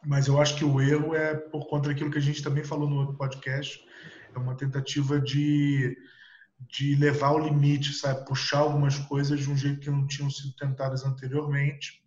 mas 0.05 0.27
eu 0.27 0.43
acho 0.43 0.57
que 0.57 0.65
o 0.65 0.81
erro 0.81 1.15
é 1.15 1.37
por 1.37 1.69
conta 1.69 1.89
daquilo 1.89 2.11
que 2.11 2.19
a 2.19 2.21
gente 2.21 2.43
também 2.43 2.65
falou 2.65 2.91
no 2.91 2.97
outro 2.97 3.17
podcast, 3.17 3.81
é 4.35 4.37
uma 4.37 4.57
tentativa 4.57 5.21
de, 5.21 5.97
de 6.69 6.97
levar 6.97 7.29
ao 7.29 7.39
limite, 7.39 7.93
sabe? 7.93 8.27
Puxar 8.27 8.59
algumas 8.59 8.99
coisas 8.99 9.39
de 9.39 9.49
um 9.49 9.57
jeito 9.57 9.79
que 9.79 9.91
não 9.91 10.05
tinham 10.05 10.29
sido 10.29 10.53
tentadas 10.57 11.05
anteriormente. 11.05 12.03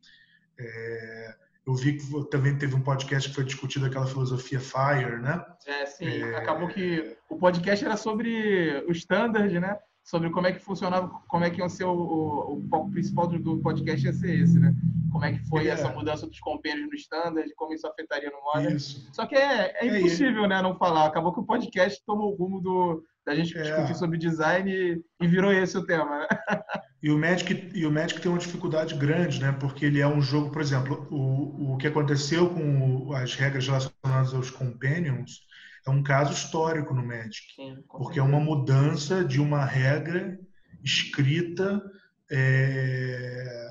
É, 0.59 1.35
eu 1.67 1.73
vi 1.73 1.97
que 1.97 2.29
também 2.29 2.57
teve 2.57 2.75
um 2.75 2.81
podcast 2.81 3.27
que 3.27 3.35
foi 3.35 3.43
discutido 3.43 3.85
aquela 3.85 4.07
filosofia 4.07 4.57
FIRE, 4.57 5.21
né? 5.21 5.45
É, 5.65 5.85
sim. 5.85 6.05
É... 6.05 6.37
Acabou 6.37 6.69
que 6.69 7.17
o 7.29 7.37
podcast 7.37 7.83
era 7.83 7.97
sobre 7.97 8.85
o 8.87 8.91
standard, 8.93 9.59
né? 9.59 9.77
Sobre 10.01 10.29
como 10.29 10.47
é 10.47 10.53
que 10.53 10.59
funcionava, 10.59 11.09
como 11.27 11.43
é 11.43 11.49
que 11.49 11.59
ia 11.59 11.67
ser 11.67 11.83
o, 11.83 11.91
o, 11.91 12.57
o 12.59 12.67
foco 12.69 12.89
principal 12.89 13.27
do, 13.27 13.59
podcast 13.59 14.05
ia 14.05 14.13
ser 14.13 14.39
esse, 14.39 14.57
né? 14.57 14.73
Como 15.11 15.25
é 15.25 15.33
que 15.33 15.45
foi 15.49 15.67
é. 15.67 15.71
essa 15.71 15.89
mudança 15.89 16.25
dos 16.25 16.39
compêndios 16.39 16.87
no 16.87 16.95
standard, 16.95 17.53
como 17.55 17.73
isso 17.73 17.85
afetaria 17.85 18.31
no 18.31 18.41
modern. 18.41 18.79
Só 18.79 19.25
que 19.25 19.35
é, 19.35 19.73
é, 19.81 19.87
é 19.87 19.99
impossível, 19.99 20.47
né, 20.47 20.61
não 20.61 20.77
falar. 20.77 21.05
Acabou 21.05 21.33
que 21.33 21.41
o 21.41 21.45
podcast 21.45 22.01
tomou 22.05 22.31
o 22.31 22.35
rumo 22.37 22.61
do, 22.61 23.03
da 23.27 23.35
gente 23.35 23.57
é. 23.57 23.61
discutir 23.61 23.95
sobre 23.95 24.17
design 24.17 24.71
e, 24.71 25.03
e, 25.21 25.27
virou 25.27 25.51
esse 25.51 25.77
o 25.77 25.85
tema, 25.85 26.19
né? 26.19 26.27
E 27.03 27.11
o 27.11 27.17
Magic 27.17 27.69
e 27.75 27.85
o 27.85 27.91
Magic 27.91 28.19
tem 28.19 28.31
uma 28.31 28.39
dificuldade 28.39 28.95
grande, 28.95 29.39
né? 29.39 29.51
Porque 29.51 29.85
ele 29.85 30.01
é 30.01 30.07
um 30.07 30.19
jogo, 30.19 30.49
por 30.49 30.59
exemplo, 30.59 31.07
o, 31.11 31.73
o 31.73 31.77
que 31.77 31.85
aconteceu 31.85 32.49
com 32.49 33.13
as 33.13 33.35
regras 33.35 33.67
relacionadas 33.67 34.33
aos 34.33 34.49
companions 34.49 35.41
é 35.85 35.91
um 35.91 36.01
caso 36.01 36.33
histórico 36.33 36.95
no 36.95 37.05
Magic, 37.05 37.53
Sim, 37.55 37.77
porque 37.87 38.17
é 38.17 38.23
uma 38.23 38.39
mudança 38.39 39.23
de 39.23 39.39
uma 39.39 39.63
regra 39.63 40.39
escrita 40.83 41.83
é, 42.31 43.69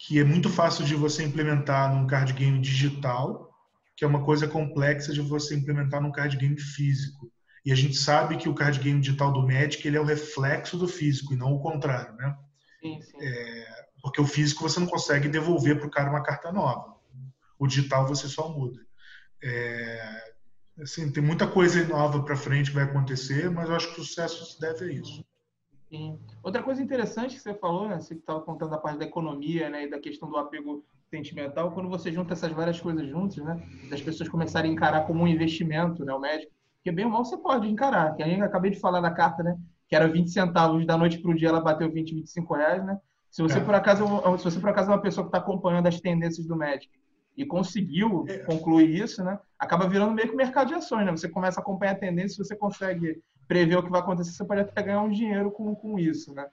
que 0.00 0.20
é 0.20 0.24
muito 0.24 0.50
fácil 0.50 0.84
de 0.84 0.94
você 0.94 1.24
implementar 1.24 1.94
num 1.94 2.06
card 2.06 2.34
game 2.34 2.60
digital, 2.60 3.50
que 3.96 4.04
é 4.04 4.08
uma 4.08 4.22
coisa 4.22 4.46
complexa 4.46 5.10
de 5.14 5.22
você 5.22 5.56
implementar 5.56 6.02
num 6.02 6.12
card 6.12 6.36
game 6.36 6.60
físico. 6.60 7.32
E 7.68 7.72
a 7.72 7.74
gente 7.74 7.96
sabe 7.96 8.38
que 8.38 8.48
o 8.48 8.54
card 8.54 8.80
game 8.80 8.98
digital 8.98 9.30
do 9.30 9.42
Magic 9.42 9.86
ele 9.86 9.98
é 9.98 10.00
o 10.00 10.04
reflexo 10.04 10.78
do 10.78 10.88
físico 10.88 11.34
e 11.34 11.36
não 11.36 11.52
o 11.52 11.60
contrário, 11.60 12.14
né? 12.14 12.34
Sim, 12.80 12.98
sim. 13.02 13.18
É, 13.20 13.84
porque 14.00 14.22
o 14.22 14.26
físico 14.26 14.62
você 14.62 14.80
não 14.80 14.86
consegue 14.86 15.28
devolver 15.28 15.76
para 15.76 15.86
o 15.86 15.90
cara 15.90 16.08
uma 16.08 16.22
carta 16.22 16.50
nova. 16.50 16.96
O 17.58 17.66
digital 17.66 18.06
você 18.06 18.26
só 18.26 18.48
muda. 18.48 18.80
É, 19.42 20.32
assim, 20.80 21.12
tem 21.12 21.22
muita 21.22 21.46
coisa 21.46 21.86
nova 21.86 22.22
para 22.22 22.36
frente 22.36 22.70
que 22.70 22.76
vai 22.76 22.84
acontecer, 22.84 23.50
mas 23.50 23.68
eu 23.68 23.76
acho 23.76 23.94
que 23.94 24.00
o 24.00 24.04
sucesso 24.04 24.46
se 24.46 24.58
deve 24.58 24.86
a 24.86 24.90
isso. 24.90 25.22
Sim. 25.90 26.18
Outra 26.42 26.62
coisa 26.62 26.82
interessante 26.82 27.34
que 27.34 27.42
você 27.42 27.52
falou, 27.52 27.86
né? 27.86 28.00
Você 28.00 28.14
estava 28.14 28.40
contando 28.40 28.74
a 28.76 28.78
parte 28.78 28.98
da 28.98 29.04
economia, 29.04 29.68
né? 29.68 29.84
E 29.84 29.90
da 29.90 30.00
questão 30.00 30.30
do 30.30 30.38
apego 30.38 30.82
sentimental, 31.10 31.70
quando 31.72 31.90
você 31.90 32.10
junta 32.10 32.32
essas 32.32 32.52
várias 32.52 32.80
coisas 32.80 33.06
juntas, 33.06 33.44
né? 33.44 33.62
Das 33.90 34.00
pessoas 34.00 34.30
começarem 34.30 34.70
a 34.70 34.74
encarar 34.74 35.06
como 35.06 35.22
um 35.22 35.28
investimento, 35.28 36.02
né? 36.02 36.14
O 36.14 36.18
médico, 36.18 36.50
porque 36.78 36.92
bem 36.92 37.04
ou 37.04 37.10
mal 37.10 37.24
você 37.24 37.36
pode 37.36 37.68
encarar. 37.68 38.14
Que 38.14 38.22
aí 38.22 38.38
eu 38.38 38.44
acabei 38.44 38.70
de 38.70 38.80
falar 38.80 39.00
da 39.00 39.10
carta, 39.10 39.42
né? 39.42 39.58
Que 39.88 39.96
era 39.96 40.08
20 40.08 40.30
centavos 40.30 40.86
da 40.86 40.96
noite 40.96 41.18
para 41.18 41.30
o 41.30 41.34
dia, 41.34 41.48
ela 41.48 41.60
bateu 41.60 41.90
20, 41.90 42.14
25 42.14 42.54
reais, 42.54 42.84
né? 42.84 42.98
Se 43.30 43.42
você, 43.42 43.58
é. 43.58 43.60
por 43.60 43.74
acaso, 43.74 44.04
se 44.38 44.44
você 44.44 44.58
por 44.58 44.70
acaso 44.70 44.90
é 44.90 44.94
uma 44.94 45.02
pessoa 45.02 45.24
que 45.24 45.28
está 45.28 45.38
acompanhando 45.38 45.86
as 45.86 46.00
tendências 46.00 46.46
do 46.46 46.56
Magic 46.56 46.88
e 47.36 47.44
conseguiu 47.44 48.24
é. 48.26 48.38
concluir 48.38 49.02
isso, 49.02 49.22
né? 49.22 49.38
Acaba 49.58 49.88
virando 49.88 50.12
meio 50.12 50.28
que 50.28 50.36
mercado 50.36 50.68
de 50.68 50.74
ações, 50.74 51.04
né? 51.04 51.10
Você 51.12 51.28
começa 51.28 51.60
a 51.60 51.62
acompanhar 51.62 51.92
a 51.92 51.98
tendência, 51.98 52.42
você 52.42 52.56
consegue 52.56 53.22
prever 53.46 53.76
o 53.76 53.82
que 53.82 53.90
vai 53.90 54.00
acontecer, 54.00 54.32
você 54.32 54.44
pode 54.44 54.60
até 54.60 54.82
ganhar 54.82 55.02
um 55.02 55.10
dinheiro 55.10 55.50
com, 55.50 55.74
com 55.74 55.98
isso, 55.98 56.34
né? 56.34 56.46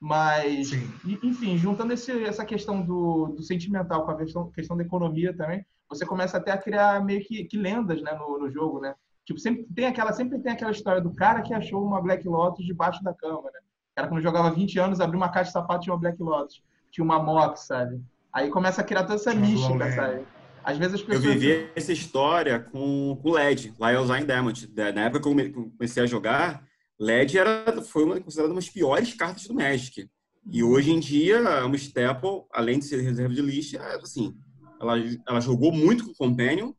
Mas, 0.00 0.68
Sim. 0.68 0.90
enfim, 1.22 1.58
juntando 1.58 1.92
esse, 1.92 2.24
essa 2.24 2.44
questão 2.44 2.80
do, 2.80 3.34
do 3.36 3.42
sentimental 3.42 4.04
com 4.04 4.12
a 4.12 4.16
questão, 4.16 4.50
questão 4.50 4.76
da 4.76 4.82
economia 4.82 5.36
também, 5.36 5.64
você 5.90 6.06
começa 6.06 6.38
até 6.38 6.52
a 6.52 6.58
criar 6.58 7.04
meio 7.04 7.22
que, 7.22 7.44
que 7.44 7.58
lendas 7.58 8.00
né, 8.00 8.14
no, 8.14 8.38
no 8.38 8.50
jogo, 8.50 8.80
né? 8.80 8.94
Tipo, 9.30 9.38
sempre 9.38 9.64
tem 9.72 9.86
aquela, 9.86 10.12
sempre 10.12 10.40
tem 10.40 10.50
aquela 10.50 10.72
história 10.72 11.00
do 11.00 11.14
cara 11.14 11.40
que 11.40 11.54
achou 11.54 11.86
uma 11.86 12.02
Black 12.02 12.26
Lotus 12.26 12.66
debaixo 12.66 13.00
da 13.04 13.14
cama, 13.14 13.44
né? 13.44 13.60
O 13.92 13.94
cara, 13.94 14.08
quando 14.08 14.22
jogava 14.22 14.50
20 14.50 14.80
anos, 14.80 15.00
abriu 15.00 15.20
uma 15.20 15.28
caixa 15.28 15.50
de 15.50 15.52
sapato 15.52 15.82
e 15.82 15.84
tinha 15.84 15.94
uma 15.94 16.00
Black 16.00 16.20
Lotus. 16.20 16.60
Tinha 16.90 17.04
uma 17.04 17.22
Mox, 17.22 17.60
sabe? 17.60 18.02
Aí 18.32 18.50
começa 18.50 18.80
a 18.80 18.84
criar 18.84 19.04
toda 19.04 19.14
essa 19.14 19.32
mística, 19.32 19.92
sabe? 19.92 20.24
Às 20.64 20.78
vezes 20.78 20.94
as 20.94 21.02
pessoas... 21.02 21.24
Eu 21.24 21.32
vivi 21.32 21.70
essa 21.76 21.92
história 21.92 22.58
com 22.58 23.16
o 23.22 23.32
LED, 23.32 23.72
Lyles 23.78 24.20
in 24.20 24.26
Diamond. 24.26 24.68
Na 24.74 25.02
época 25.02 25.22
que 25.22 25.28
eu 25.28 25.70
comecei 25.78 26.02
a 26.02 26.06
jogar, 26.06 26.64
LED 26.98 27.38
era, 27.38 27.80
foi 27.82 28.02
uma, 28.02 28.20
considerada 28.20 28.52
uma 28.52 28.60
das 28.60 28.68
piores 28.68 29.14
cartas 29.14 29.46
do 29.46 29.54
Magic. 29.54 30.10
E 30.50 30.60
uhum. 30.60 30.70
hoje 30.70 30.90
em 30.90 30.98
dia, 30.98 31.64
uma 31.64 31.76
Staple, 31.76 32.42
além 32.52 32.80
de 32.80 32.86
ser 32.86 33.00
reserva 33.00 33.32
de 33.32 33.42
list, 33.42 33.74
é, 33.74 33.94
assim, 33.94 34.34
ela, 34.80 34.94
ela 35.28 35.40
jogou 35.40 35.70
muito 35.70 36.04
com 36.04 36.10
o 36.10 36.16
Companion, 36.16 36.72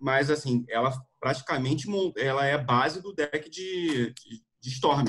mas 0.00 0.32
assim, 0.32 0.64
ela 0.68 0.92
praticamente 1.22 1.86
ela 2.16 2.44
é 2.44 2.54
a 2.54 2.58
base 2.58 3.00
do 3.00 3.14
deck 3.14 3.48
de, 3.48 4.12
de, 4.12 4.42
de 4.60 4.68
Storm. 4.70 5.06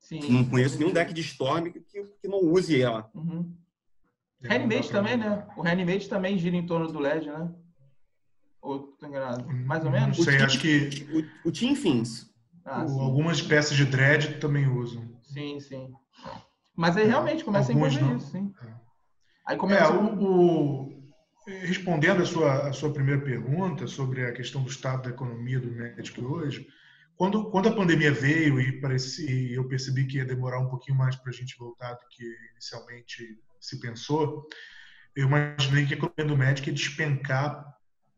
Sim. 0.00 0.18
Não 0.28 0.44
conheço 0.44 0.76
nenhum 0.76 0.92
deck 0.92 1.14
de 1.14 1.20
Storm 1.20 1.70
que, 1.70 1.80
que 1.80 2.28
não 2.28 2.40
use 2.40 2.82
ela. 2.82 3.08
Uhum. 3.14 3.56
Reanimate 4.42 4.90
também, 4.90 5.16
né? 5.16 5.46
O 5.56 5.62
Reanimate 5.62 6.08
também 6.08 6.36
gira 6.36 6.56
em 6.56 6.66
torno 6.66 6.90
do 6.90 6.98
LED, 6.98 7.28
né? 7.28 7.54
Ou 8.60 8.80
tô 8.80 9.06
enganado? 9.06 9.46
Mais 9.48 9.84
ou 9.84 9.92
menos? 9.92 10.18
Não 10.18 10.24
sei, 10.24 10.38
acho 10.38 10.60
que... 10.60 11.06
O, 11.44 11.48
o 11.48 11.52
Team 11.52 11.76
Fins. 11.76 12.28
Ah, 12.64 12.80
algumas 12.80 13.40
peças 13.40 13.76
de 13.76 13.84
dread 13.84 14.40
também 14.40 14.66
usam. 14.66 15.08
Sim, 15.22 15.60
sim. 15.60 15.92
Mas 16.74 16.96
aí 16.96 17.06
realmente 17.06 17.44
começa 17.44 17.70
Alguns 17.70 17.92
a 17.92 18.00
envolver 18.00 18.10
não. 18.10 18.16
isso, 18.16 18.32
sim. 18.32 18.52
É. 18.60 18.74
Aí 19.46 19.56
começa... 19.56 19.84
É, 19.84 19.96
o, 19.96 20.14
o, 20.20 20.93
respondendo 21.46 22.22
a 22.22 22.26
sua, 22.26 22.68
a 22.68 22.72
sua 22.72 22.92
primeira 22.92 23.20
pergunta 23.20 23.86
sobre 23.86 24.24
a 24.24 24.32
questão 24.32 24.62
do 24.62 24.70
estado 24.70 25.02
da 25.02 25.10
economia 25.10 25.60
do 25.60 25.70
Magic 25.70 26.20
hoje, 26.20 26.66
quando, 27.16 27.50
quando 27.50 27.68
a 27.68 27.74
pandemia 27.74 28.12
veio 28.12 28.60
e, 28.60 28.80
pareci, 28.80 29.52
eu 29.52 29.68
percebi 29.68 30.06
que 30.06 30.16
ia 30.16 30.24
demorar 30.24 30.58
um 30.58 30.68
pouquinho 30.68 30.98
mais 30.98 31.14
para 31.14 31.30
a 31.30 31.34
gente 31.34 31.56
voltar 31.56 31.94
do 31.94 32.08
que 32.08 32.24
inicialmente 32.52 33.38
se 33.60 33.78
pensou, 33.78 34.48
eu 35.14 35.26
imaginei 35.26 35.86
que 35.86 35.94
a 35.94 35.96
economia 35.96 36.24
do 36.34 36.36
Magic 36.36 36.68
ia 36.68 36.74
despencar 36.74 37.64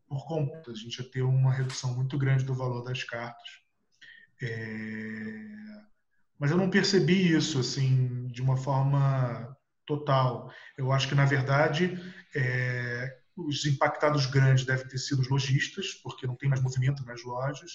por 0.08 0.26
completo. 0.26 0.70
A 0.70 0.74
gente 0.74 0.98
ia 0.98 1.10
ter 1.10 1.22
uma 1.22 1.52
redução 1.52 1.94
muito 1.94 2.16
grande 2.16 2.44
do 2.44 2.54
valor 2.54 2.82
das 2.82 3.04
cartas. 3.04 3.48
É... 4.42 5.56
Mas 6.38 6.50
eu 6.50 6.56
não 6.56 6.70
percebi 6.70 7.32
isso 7.32 7.58
assim 7.58 8.26
de 8.28 8.40
uma 8.40 8.56
forma 8.56 9.56
total. 9.86 10.50
Eu 10.76 10.92
acho 10.92 11.08
que 11.08 11.14
na 11.14 11.24
verdade 11.24 11.98
é... 12.34 13.18
os 13.36 13.64
impactados 13.64 14.26
grandes 14.26 14.64
devem 14.64 14.86
ter 14.88 14.98
sido 14.98 15.20
os 15.20 15.28
lojistas, 15.28 15.94
porque 15.94 16.26
não 16.26 16.36
tem 16.36 16.48
mais 16.48 16.62
movimento 16.62 17.04
nas 17.04 17.22
lojas. 17.22 17.70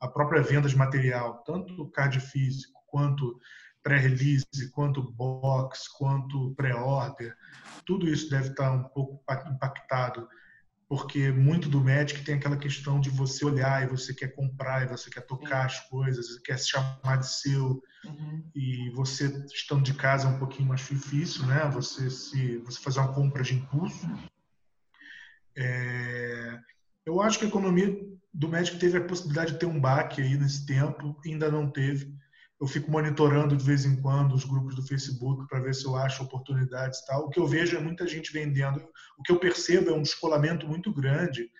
A 0.00 0.08
própria 0.08 0.42
venda 0.42 0.68
de 0.68 0.76
material, 0.76 1.42
tanto 1.44 1.90
card 1.90 2.20
físico 2.20 2.80
quanto 2.86 3.40
pré-release, 3.82 4.70
quanto 4.72 5.12
box, 5.12 5.88
quanto 5.96 6.54
pré-order, 6.56 7.36
tudo 7.84 8.08
isso 8.08 8.28
deve 8.28 8.48
estar 8.48 8.72
um 8.72 8.82
pouco 8.82 9.22
impactado 9.48 10.28
porque 10.88 11.32
muito 11.32 11.68
do 11.68 11.80
Magic 11.80 12.22
tem 12.22 12.36
aquela 12.36 12.56
questão 12.56 13.00
de 13.00 13.10
você 13.10 13.44
olhar 13.44 13.82
e 13.82 13.88
você 13.88 14.14
quer 14.14 14.28
comprar 14.28 14.84
e 14.84 14.88
você 14.88 15.10
quer 15.10 15.22
tocar 15.22 15.66
as 15.66 15.80
coisas, 15.88 16.28
você 16.28 16.40
quer 16.40 16.58
se 16.58 16.68
chamar 16.68 17.18
de 17.18 17.28
seu 17.28 17.82
uhum. 18.04 18.50
e 18.54 18.90
você 18.90 19.26
estando 19.52 19.82
de 19.82 19.94
casa 19.94 20.28
é 20.28 20.30
um 20.30 20.38
pouquinho 20.38 20.68
mais 20.68 20.86
difícil, 20.86 21.44
né? 21.46 21.68
Você 21.74 22.08
se 22.08 22.58
você 22.58 22.80
fazer 22.80 23.00
uma 23.00 23.12
compra 23.12 23.42
de 23.42 23.54
impulso. 23.54 24.06
É, 25.56 26.58
eu 27.04 27.20
acho 27.20 27.38
que 27.38 27.46
a 27.46 27.48
economia 27.48 27.98
do 28.32 28.48
Magic 28.48 28.78
teve 28.78 28.98
a 28.98 29.04
possibilidade 29.04 29.52
de 29.52 29.58
ter 29.58 29.66
um 29.66 29.80
baque 29.80 30.22
aí 30.22 30.36
nesse 30.36 30.66
tempo, 30.66 31.18
ainda 31.24 31.50
não 31.50 31.68
teve 31.68 32.14
eu 32.60 32.66
fico 32.66 32.90
monitorando 32.90 33.56
de 33.56 33.64
vez 33.64 33.84
em 33.84 34.00
quando 34.00 34.34
os 34.34 34.44
grupos 34.44 34.74
do 34.74 34.82
Facebook 34.82 35.46
para 35.46 35.60
ver 35.60 35.74
se 35.74 35.84
eu 35.84 35.94
acho 35.94 36.22
oportunidades 36.22 37.00
e 37.00 37.06
tal. 37.06 37.26
O 37.26 37.28
que 37.28 37.38
eu 37.38 37.46
vejo 37.46 37.76
é 37.76 37.80
muita 37.80 38.06
gente 38.06 38.32
vendendo. 38.32 38.82
O 39.18 39.22
que 39.22 39.30
eu 39.30 39.38
percebo 39.38 39.90
é 39.90 39.92
um 39.92 40.02
descolamento 40.02 40.66
muito 40.66 40.92
grande, 40.92 41.50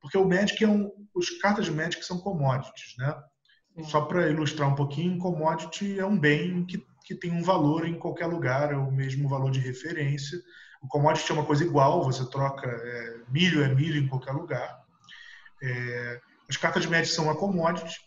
porque 0.00 0.16
o 0.16 0.28
Magic 0.28 0.62
é 0.62 0.68
um, 0.68 0.90
os 1.14 1.30
cartas 1.40 1.64
de 1.64 1.72
Magic 1.72 2.04
são 2.04 2.18
commodities, 2.18 2.94
né? 2.96 3.14
Só 3.84 4.02
para 4.02 4.28
ilustrar 4.28 4.68
um 4.68 4.74
pouquinho, 4.74 5.18
commodity 5.18 5.98
é 5.98 6.06
um 6.06 6.18
bem 6.18 6.64
que, 6.64 6.84
que 7.04 7.14
tem 7.14 7.32
um 7.32 7.42
valor 7.42 7.86
em 7.86 7.98
qualquer 7.98 8.26
lugar, 8.26 8.72
é 8.72 8.76
o 8.76 8.90
mesmo 8.90 9.28
valor 9.28 9.50
de 9.50 9.60
referência. 9.60 10.38
O 10.82 10.88
commodity 10.88 11.30
é 11.30 11.34
uma 11.34 11.44
coisa 11.44 11.64
igual, 11.64 12.04
você 12.04 12.28
troca 12.30 12.68
é, 12.68 13.20
milho 13.28 13.62
é 13.62 13.74
milho 13.74 14.00
em 14.00 14.08
qualquer 14.08 14.32
lugar. 14.32 14.80
É, 15.62 16.20
as 16.48 16.56
cartas 16.56 16.82
de 16.82 16.88
Magic 16.88 17.08
são 17.08 17.24
uma 17.24 17.36
commodity 17.36 18.00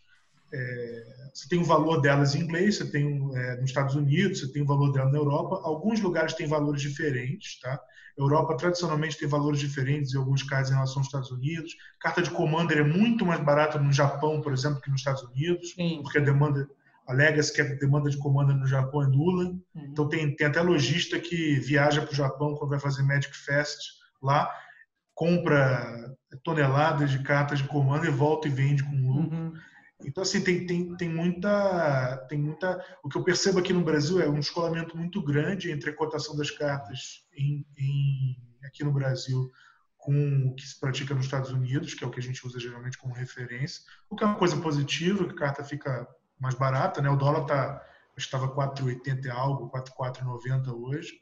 é, 0.53 1.22
você 1.33 1.49
tem 1.49 1.59
o 1.59 1.65
valor 1.65 1.99
delas 1.99 2.35
em 2.35 2.41
inglês, 2.41 2.77
você 2.77 2.85
tem 2.85 3.35
é, 3.35 3.55
nos 3.55 3.69
Estados 3.69 3.95
Unidos, 3.95 4.39
você 4.39 4.51
tem 4.51 4.61
o 4.61 4.67
valor 4.67 4.91
dela 4.91 5.11
na 5.11 5.17
Europa. 5.17 5.61
Alguns 5.63 5.99
lugares 5.99 6.33
têm 6.33 6.47
valores 6.47 6.81
diferentes, 6.81 7.59
tá? 7.59 7.79
Europa 8.15 8.55
tradicionalmente 8.55 9.17
tem 9.17 9.27
valores 9.27 9.59
diferentes 9.59 10.13
em 10.13 10.17
alguns 10.17 10.43
casos 10.43 10.71
em 10.71 10.75
relação 10.75 10.97
aos 10.97 11.07
Estados 11.07 11.31
Unidos. 11.31 11.75
Carta 11.99 12.21
de 12.21 12.29
Commander 12.29 12.77
é 12.77 12.83
muito 12.83 13.25
mais 13.25 13.39
barata 13.39 13.79
no 13.79 13.91
Japão, 13.91 14.39
por 14.39 14.53
exemplo, 14.53 14.79
que 14.81 14.91
nos 14.91 15.01
Estados 15.01 15.23
Unidos, 15.23 15.71
Sim. 15.71 16.01
porque 16.03 16.19
a 16.19 16.21
demanda 16.21 16.69
alega-se 17.07 17.51
que 17.51 17.61
a 17.61 17.65
demanda 17.65 18.09
de 18.09 18.17
Commander 18.17 18.55
no 18.55 18.67
Japão 18.67 19.01
é 19.01 19.07
nula. 19.07 19.45
Uhum. 19.45 19.61
Então 19.75 20.07
tem, 20.07 20.35
tem 20.35 20.47
até 20.47 20.61
lojista 20.61 21.19
que 21.19 21.55
viaja 21.55 22.01
para 22.01 22.11
o 22.11 22.15
Japão 22.15 22.55
quando 22.55 22.69
vai 22.69 22.79
fazer 22.79 23.01
Magic 23.01 23.35
Fest 23.35 23.79
lá, 24.21 24.49
compra 25.15 26.15
toneladas 26.43 27.11
de 27.11 27.19
cartas 27.23 27.59
de 27.59 27.67
Commander 27.67 28.09
e 28.09 28.13
volta 28.13 28.47
e 28.47 28.51
vende 28.51 28.83
com 28.83 28.95
lucro. 28.95 29.35
Uhum. 29.35 29.53
Então, 30.05 30.23
assim, 30.23 30.41
tem, 30.43 30.65
tem, 30.65 30.95
tem, 30.95 31.09
muita, 31.09 32.25
tem 32.29 32.37
muita. 32.37 32.83
O 33.03 33.09
que 33.09 33.17
eu 33.17 33.23
percebo 33.23 33.59
aqui 33.59 33.73
no 33.73 33.83
Brasil 33.83 34.21
é 34.21 34.27
um 34.27 34.39
descolamento 34.39 34.97
muito 34.97 35.21
grande 35.21 35.71
entre 35.71 35.89
a 35.89 35.95
cotação 35.95 36.35
das 36.35 36.51
cartas 36.51 37.25
em, 37.35 37.65
em, 37.77 38.37
aqui 38.63 38.83
no 38.83 38.91
Brasil 38.91 39.51
com 39.97 40.47
o 40.47 40.55
que 40.55 40.67
se 40.67 40.77
pratica 40.77 41.15
nos 41.15 41.25
Estados 41.25 41.51
Unidos, 41.51 41.93
que 41.93 42.03
é 42.03 42.07
o 42.07 42.11
que 42.11 42.19
a 42.19 42.23
gente 42.23 42.45
usa 42.45 42.59
geralmente 42.59 42.97
como 42.97 43.13
referência, 43.13 43.83
o 44.09 44.15
que 44.15 44.23
é 44.23 44.27
uma 44.27 44.35
coisa 44.35 44.57
positiva, 44.57 45.25
que 45.25 45.31
a 45.31 45.37
carta 45.37 45.63
fica 45.63 46.05
mais 46.37 46.55
barata, 46.55 47.01
né? 47.01 47.09
O 47.09 47.15
dólar 47.15 47.45
tá, 47.45 47.81
estava 48.17 48.53
4,80 48.53 49.25
e 49.25 49.29
algo, 49.29 49.69
4,490 49.69 50.73
hoje. 50.73 51.21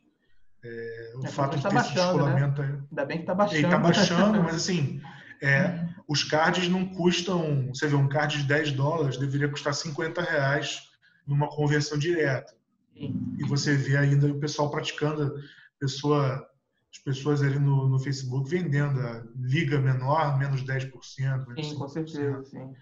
É, 0.63 1.13
o 1.15 1.25
é, 1.25 1.29
fato 1.29 1.57
de 1.57 1.63
tá 1.63 1.69
ter 1.69 1.75
baixando, 1.75 1.99
esse 1.99 2.07
descolamento. 2.07 2.61
Né? 2.61 2.83
Ainda 2.89 3.05
bem 3.05 3.17
que 3.17 3.23
está 3.23 3.35
baixando. 3.35 3.65
Está 3.65 3.77
baixando, 3.77 4.41
mas 4.43 4.55
assim, 4.55 5.01
é, 5.41 5.87
os 6.07 6.23
cards 6.23 6.69
não 6.69 6.85
custam, 6.85 7.69
você 7.69 7.87
vê, 7.87 7.95
um 7.95 8.07
card 8.07 8.37
de 8.37 8.43
10 8.43 8.73
dólares 8.73 9.17
deveria 9.17 9.49
custar 9.49 9.73
50 9.73 10.21
reais 10.21 10.91
numa 11.25 11.49
conversão 11.49 11.97
direta. 11.97 12.53
Sim. 12.93 13.35
E 13.39 13.43
você 13.47 13.75
vê 13.75 13.97
ainda 13.97 14.27
o 14.27 14.39
pessoal 14.39 14.69
praticando, 14.69 15.33
pessoa, 15.79 16.47
as 16.93 16.99
pessoas 16.99 17.41
ali 17.41 17.57
no, 17.57 17.89
no 17.89 17.97
Facebook 17.97 18.49
vendendo 18.49 18.99
a 18.99 19.23
liga 19.35 19.79
menor, 19.79 20.37
menos 20.37 20.63
10%. 20.63 20.91
Menos 21.47 21.69
sim, 21.69 21.75
5%, 21.75 21.77
com 21.77 21.87
certeza, 21.87 22.43
sim. 22.43 22.73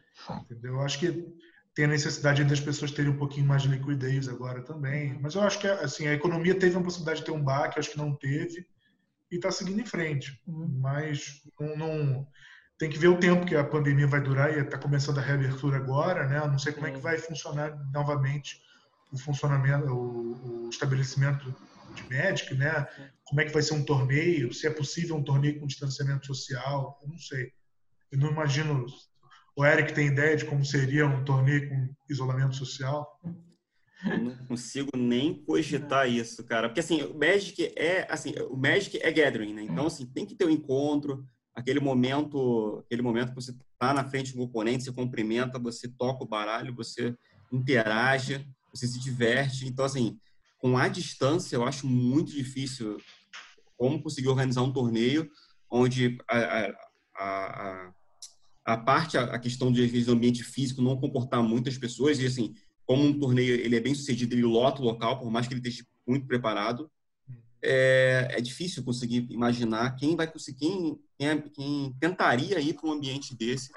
Entendeu? 0.41 0.73
Eu 0.73 0.81
acho 0.81 0.99
que 0.99 1.25
tem 1.73 1.85
a 1.85 1.89
necessidade 1.89 2.43
das 2.43 2.59
pessoas 2.59 2.91
terem 2.91 3.11
um 3.11 3.17
pouquinho 3.17 3.45
mais 3.45 3.61
de 3.61 3.69
liquidez 3.69 4.27
agora 4.27 4.61
também. 4.61 5.17
Mas 5.21 5.35
eu 5.35 5.41
acho 5.41 5.59
que 5.59 5.67
assim, 5.67 6.07
a 6.07 6.13
economia 6.13 6.57
teve 6.57 6.75
a 6.75 6.81
possibilidade 6.81 7.19
de 7.19 7.25
ter 7.25 7.31
um 7.31 7.41
baque, 7.41 7.79
acho 7.79 7.91
que 7.91 7.97
não 7.97 8.13
teve, 8.13 8.67
e 9.31 9.35
está 9.35 9.49
seguindo 9.49 9.79
em 9.79 9.85
frente. 9.85 10.41
Uhum. 10.45 10.67
Mas 10.81 11.41
não, 11.57 11.77
não 11.77 12.27
tem 12.79 12.89
que 12.89 12.97
ver 12.97 13.09
o 13.09 13.19
tempo 13.19 13.45
que 13.45 13.55
a 13.55 13.63
pandemia 13.63 14.07
vai 14.07 14.21
durar 14.21 14.57
e 14.57 14.61
está 14.61 14.77
começando 14.77 15.17
a 15.17 15.21
reabertura 15.21 15.75
agora, 15.75 16.25
né? 16.25 16.39
Não 16.47 16.57
sei 16.57 16.71
como 16.71 16.87
é 16.87 16.91
que 16.91 16.99
vai 16.99 17.17
funcionar 17.17 17.77
novamente 17.91 18.61
o 19.11 19.17
funcionamento, 19.17 19.91
o, 19.91 20.65
o 20.65 20.69
estabelecimento 20.69 21.53
de 21.93 22.09
médico, 22.09 22.55
né? 22.55 22.87
Como 23.25 23.41
é 23.41 23.45
que 23.45 23.51
vai 23.51 23.61
ser 23.61 23.73
um 23.73 23.83
torneio? 23.83 24.53
Se 24.53 24.65
é 24.65 24.69
possível 24.69 25.17
um 25.17 25.23
torneio 25.23 25.59
com 25.59 25.67
distanciamento 25.67 26.25
social? 26.25 26.97
Eu 27.03 27.09
não 27.09 27.17
sei. 27.17 27.51
Eu 28.09 28.17
não 28.17 28.31
imagino. 28.31 28.85
O 29.57 29.65
Eric 29.65 29.93
tem 29.93 30.07
ideia 30.07 30.37
de 30.37 30.45
como 30.45 30.63
seria 30.63 31.05
um 31.05 31.25
torneio 31.25 31.67
com 31.67 31.93
isolamento 32.09 32.55
social? 32.55 33.19
Eu 34.05 34.17
não 34.19 34.37
consigo 34.45 34.95
nem 34.95 35.43
cogitar 35.43 36.09
isso, 36.09 36.45
cara. 36.45 36.69
Porque 36.69 36.79
assim, 36.79 37.01
o 37.01 37.19
Magic 37.19 37.73
é 37.75 38.07
assim, 38.09 38.33
o 38.49 38.55
Magic 38.55 38.97
é 39.01 39.11
gathering, 39.11 39.53
né? 39.53 39.63
Então 39.63 39.87
assim, 39.87 40.05
tem 40.05 40.25
que 40.25 40.35
ter 40.35 40.45
um 40.45 40.49
encontro, 40.49 41.27
aquele 41.59 41.79
momento, 41.79 42.81
aquele 42.85 43.01
momento 43.01 43.29
que 43.29 43.35
você 43.35 43.51
está 43.51 43.93
na 43.93 44.03
frente 44.03 44.33
do 44.33 44.41
oponente, 44.41 44.83
você 44.83 44.91
cumprimenta, 44.91 45.59
você 45.59 45.87
toca 45.87 46.23
o 46.23 46.27
baralho, 46.27 46.75
você 46.75 47.15
interage, 47.51 48.47
você 48.73 48.87
se 48.87 48.99
diverte. 48.99 49.67
Então, 49.67 49.85
assim, 49.85 50.17
com 50.59 50.77
a 50.77 50.87
distância, 50.87 51.55
eu 51.55 51.65
acho 51.65 51.85
muito 51.87 52.31
difícil 52.31 52.97
como 53.77 54.01
conseguir 54.01 54.29
organizar 54.29 54.61
um 54.61 54.73
torneio 54.73 55.29
onde 55.71 56.17
a, 56.29 56.37
a, 56.37 56.71
a, 57.17 57.93
a 58.65 58.77
parte, 58.77 59.17
a 59.17 59.39
questão 59.39 59.71
de, 59.71 60.03
do 60.03 60.11
ambiente 60.11 60.43
físico 60.43 60.81
não 60.81 60.99
comportar 60.99 61.43
muitas 61.43 61.77
pessoas, 61.77 62.19
e 62.19 62.25
assim, 62.25 62.53
como 62.85 63.03
um 63.03 63.19
torneio 63.19 63.55
ele 63.55 63.75
é 63.75 63.79
bem 63.79 63.93
sucedido, 63.93 64.33
ele 64.33 64.43
lota 64.43 64.81
o 64.81 64.85
local, 64.85 65.19
por 65.19 65.29
mais 65.29 65.47
que 65.47 65.53
ele 65.53 65.61
esteja 65.61 65.85
muito 66.07 66.25
preparado, 66.25 66.89
é, 67.61 68.27
é 68.31 68.41
difícil 68.41 68.83
conseguir 68.83 69.27
imaginar 69.29 69.95
quem 69.95 70.15
vai 70.15 70.27
conseguir, 70.27 70.59
quem, 70.59 71.41
quem, 71.53 71.87
é, 71.87 71.99
tentaria 71.99 72.59
ir 72.59 72.73
para 72.73 72.89
um 72.89 72.93
ambiente 72.93 73.35
desse 73.35 73.71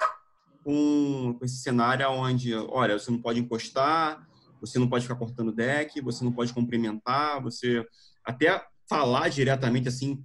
com, 0.63 1.37
esse 1.41 1.57
cenário 1.57 2.09
onde, 2.09 2.53
olha, 2.53 2.97
você 2.97 3.11
não 3.11 3.21
pode 3.21 3.39
encostar, 3.39 4.27
você 4.61 4.79
não 4.79 4.87
pode 4.87 5.03
ficar 5.03 5.17
cortando 5.17 5.51
deck, 5.51 5.99
você 6.01 6.23
não 6.23 6.31
pode 6.31 6.53
cumprimentar, 6.53 7.41
você 7.41 7.85
até 8.23 8.65
falar 8.87 9.29
diretamente 9.29 9.89
assim, 9.89 10.23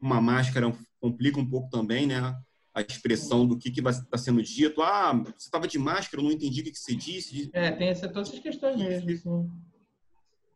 uma 0.00 0.20
máscara 0.20 0.70
complica 1.00 1.40
um 1.40 1.48
pouco 1.48 1.70
também, 1.70 2.06
né? 2.06 2.36
A 2.74 2.80
expressão 2.80 3.46
do 3.46 3.56
que 3.56 3.70
que 3.70 3.80
está 3.80 4.18
sendo 4.18 4.42
dito. 4.42 4.82
Ah, 4.82 5.12
você 5.12 5.46
estava 5.46 5.68
de 5.68 5.78
máscara, 5.78 6.20
eu 6.20 6.24
não 6.24 6.32
entendi 6.32 6.60
o 6.60 6.64
que, 6.64 6.72
que 6.72 6.78
você 6.78 6.94
disse. 6.94 7.48
É, 7.52 7.70
tem 7.70 7.88
essa, 7.88 8.08
todas 8.08 8.28
essas 8.28 8.40
questões 8.40 8.76
mesmo. 8.76 9.48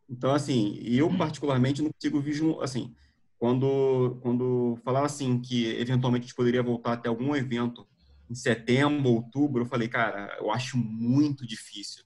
Então, 0.09 0.33
assim, 0.33 0.79
eu 0.81 1.15
particularmente 1.15 1.81
não 1.81 1.91
consigo 1.91 2.19
ver, 2.19 2.41
assim, 2.61 2.95
quando, 3.37 4.19
quando 4.21 4.77
falava 4.83 5.05
assim 5.05 5.39
que 5.39 5.67
eventualmente 5.67 6.23
a 6.23 6.27
gente 6.27 6.35
poderia 6.35 6.63
voltar 6.63 6.93
até 6.93 7.07
algum 7.07 7.35
evento 7.35 7.87
em 8.29 8.35
setembro, 8.35 9.11
outubro, 9.11 9.63
eu 9.63 9.65
falei, 9.65 9.87
cara, 9.87 10.35
eu 10.39 10.51
acho 10.51 10.77
muito 10.77 11.47
difícil. 11.47 12.03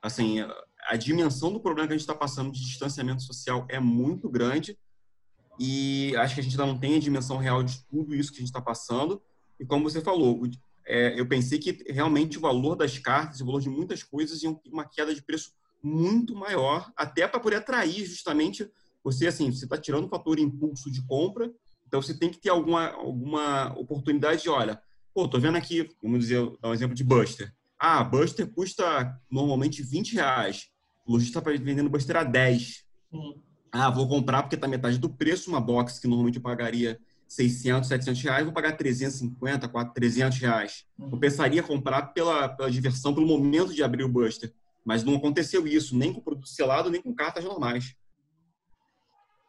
Assim, 0.00 0.38
a 0.86 0.96
dimensão 0.96 1.52
do 1.52 1.60
problema 1.60 1.88
que 1.88 1.94
a 1.94 1.96
gente 1.96 2.06
está 2.06 2.14
passando 2.14 2.52
de 2.52 2.60
distanciamento 2.60 3.22
social 3.22 3.66
é 3.68 3.80
muito 3.80 4.28
grande 4.28 4.78
e 5.58 6.14
acho 6.16 6.34
que 6.34 6.40
a 6.40 6.42
gente 6.42 6.52
ainda 6.52 6.72
não 6.72 6.78
tem 6.78 6.96
a 6.96 7.00
dimensão 7.00 7.38
real 7.38 7.62
de 7.62 7.82
tudo 7.86 8.14
isso 8.14 8.30
que 8.30 8.38
a 8.38 8.40
gente 8.40 8.48
está 8.48 8.60
passando. 8.60 9.20
E 9.58 9.64
como 9.64 9.88
você 9.88 10.00
falou, 10.00 10.40
é, 10.86 11.18
eu 11.18 11.26
pensei 11.26 11.58
que 11.58 11.84
realmente 11.88 12.38
o 12.38 12.40
valor 12.40 12.76
das 12.76 12.98
cartas, 12.98 13.40
o 13.40 13.46
valor 13.46 13.60
de 13.60 13.68
muitas 13.68 14.02
coisas, 14.02 14.42
ia 14.42 14.56
uma 14.70 14.84
queda 14.84 15.14
de 15.14 15.22
preço 15.22 15.52
muito 15.82 16.34
maior, 16.34 16.90
até 16.96 17.26
para 17.28 17.40
poder 17.40 17.56
atrair 17.56 18.04
justamente 18.04 18.68
você, 19.02 19.28
assim, 19.28 19.52
você 19.52 19.64
está 19.64 19.78
tirando 19.78 20.06
o 20.06 20.08
fator 20.08 20.38
impulso 20.38 20.90
de 20.90 21.00
compra, 21.06 21.52
então 21.86 22.02
você 22.02 22.12
tem 22.12 22.28
que 22.28 22.38
ter 22.38 22.48
alguma, 22.48 22.88
alguma 22.88 23.72
oportunidade 23.78 24.42
de, 24.42 24.48
olha, 24.48 24.80
pô, 25.14 25.28
tô 25.28 25.38
vendo 25.38 25.56
aqui, 25.56 25.88
vamos 26.02 26.20
dizer, 26.20 26.44
dar 26.60 26.70
um 26.70 26.74
exemplo 26.74 26.94
de 26.94 27.04
Buster. 27.04 27.52
Ah, 27.78 28.02
Buster 28.02 28.50
custa 28.50 29.16
normalmente 29.30 29.82
20 29.82 30.14
reais. 30.14 30.68
O 31.06 31.12
lojista 31.12 31.38
está 31.38 31.50
vendendo 31.52 31.88
Buster 31.88 32.16
a 32.16 32.24
10. 32.24 32.84
Sim. 33.10 33.42
Ah, 33.70 33.90
vou 33.90 34.08
comprar 34.08 34.42
porque 34.42 34.56
está 34.56 34.66
metade 34.66 34.98
do 34.98 35.08
preço, 35.08 35.50
uma 35.50 35.60
box 35.60 36.00
que 36.00 36.08
normalmente 36.08 36.36
eu 36.36 36.42
pagaria 36.42 36.98
600, 37.28 37.88
700 37.88 38.22
reais, 38.22 38.44
vou 38.44 38.52
pagar 38.52 38.72
350, 38.76 39.68
400, 39.68 39.94
300 39.94 40.38
reais. 40.38 40.84
Uhum. 40.98 41.10
Eu 41.12 41.18
pensaria 41.18 41.62
comprar 41.62 42.02
pela, 42.08 42.48
pela 42.48 42.70
diversão, 42.70 43.14
pelo 43.14 43.26
momento 43.26 43.74
de 43.74 43.82
abrir 43.82 44.04
o 44.04 44.08
Buster. 44.08 44.52
Mas 44.86 45.02
não 45.02 45.16
aconteceu 45.16 45.66
isso, 45.66 45.96
nem 45.96 46.12
com 46.12 46.20
produto 46.20 46.48
selado, 46.48 46.88
nem 46.88 47.02
com 47.02 47.12
cartas 47.12 47.44
normais. 47.44 47.96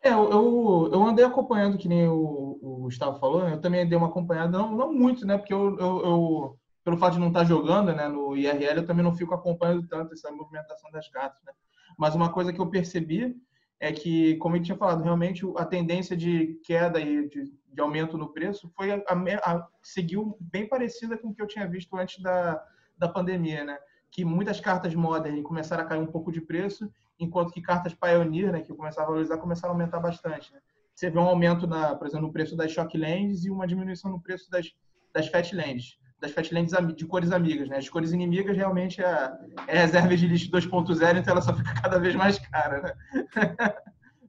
É, 0.02 0.12
eu, 0.12 0.90
eu 0.92 1.04
andei 1.04 1.24
acompanhando, 1.24 1.78
que 1.78 1.88
nem 1.88 2.08
o, 2.08 2.60
o 2.62 2.78
Gustavo 2.82 3.20
falou, 3.20 3.44
né? 3.44 3.54
eu 3.54 3.62
também 3.62 3.88
dei 3.88 3.98
uma 3.98 4.08
acompanhada, 4.08 4.58
não, 4.58 4.76
não 4.76 4.92
muito, 4.92 5.28
né? 5.28 5.38
Porque 5.38 5.54
eu, 5.54 5.78
eu, 5.78 6.06
eu, 6.06 6.60
pelo 6.84 6.98
fato 6.98 7.14
de 7.14 7.20
não 7.20 7.28
estar 7.28 7.44
jogando 7.44 7.94
né, 7.94 8.08
no 8.08 8.36
IRL, 8.36 8.78
eu 8.78 8.86
também 8.86 9.04
não 9.04 9.16
fico 9.16 9.34
acompanhando 9.36 9.88
tanto 9.88 10.14
essa 10.14 10.32
movimentação 10.32 10.90
das 10.92 11.08
cartas, 11.10 11.40
né? 11.46 11.54
Mas 11.98 12.16
uma 12.16 12.32
coisa 12.32 12.52
que 12.52 12.60
eu 12.60 12.70
percebi 12.70 13.36
é 13.80 13.92
que, 13.92 14.38
como 14.38 14.56
eu 14.56 14.64
tinha 14.64 14.78
falado, 14.78 15.04
realmente 15.04 15.46
a 15.56 15.66
tendência 15.66 16.18
de 16.18 16.60
queda 16.64 17.00
e 17.00 17.30
de, 17.30 17.54
de 17.68 17.82
aumento 17.82 18.18
no 18.18 18.34
preço 18.34 18.72
foi 18.76 18.92
a, 18.92 19.04
a, 19.08 19.52
a, 19.52 19.68
seguiu 19.84 20.36
bem 20.40 20.68
parecida 20.68 21.18
com 21.18 21.30
o 21.30 21.34
que 21.34 21.42
eu 21.42 21.48
tinha 21.48 21.68
visto 21.68 21.96
antes 21.96 22.22
da, 22.24 22.64
da 22.98 23.08
pandemia, 23.08 23.64
né? 23.64 23.78
Que 24.12 24.26
muitas 24.26 24.60
cartas 24.60 24.96
Modern 24.96 25.42
começaram 25.44 25.84
a 25.84 25.86
cair 25.86 26.00
um 26.00 26.08
pouco 26.08 26.32
de 26.32 26.42
preço, 26.42 26.92
enquanto 27.20 27.52
que 27.52 27.62
cartas 27.62 27.94
Pioneer, 27.94 28.52
né, 28.52 28.62
que 28.62 28.74
começaram 28.74 29.08
a 29.08 29.12
valorizar, 29.12 29.38
começaram 29.38 29.74
a 29.74 29.76
aumentar 29.76 30.00
bastante. 30.00 30.52
Né? 30.54 30.60
Você 30.94 31.10
vê 31.10 31.20
um 31.20 31.24
aumento, 31.24 31.68
na, 31.68 31.96
por 31.96 32.08
exemplo, 32.08 32.28
no 32.28 32.34
preço 32.34 32.56
das 32.56 32.72
Shocklands 32.72 33.46
e 33.46 33.52
uma 33.52 33.68
diminuição 33.68 34.12
no 34.12 34.20
preço 34.20 34.50
das, 34.50 34.74
das 35.14 35.28
Fatlands, 35.28 35.98
das 36.20 36.32
Fatlands 36.32 36.74
de 36.96 37.06
cores 37.06 37.32
amigas. 37.32 37.70
Né? 37.70 37.78
As 37.78 37.90
cores 37.90 38.12
inimigas 38.12 38.56
realmente 38.56 39.02
é, 39.02 39.32
é 39.68 39.80
reserva 39.80 40.16
de 40.16 40.28
lixo 40.28 40.50
2.0, 40.52 41.18
então 41.18 41.32
ela 41.32 41.42
só 41.42 41.54
fica 41.54 41.74
cada 41.82 42.00
vez 42.00 42.16
mais 42.16 42.40
cara. 42.40 42.82
Né? 42.82 42.94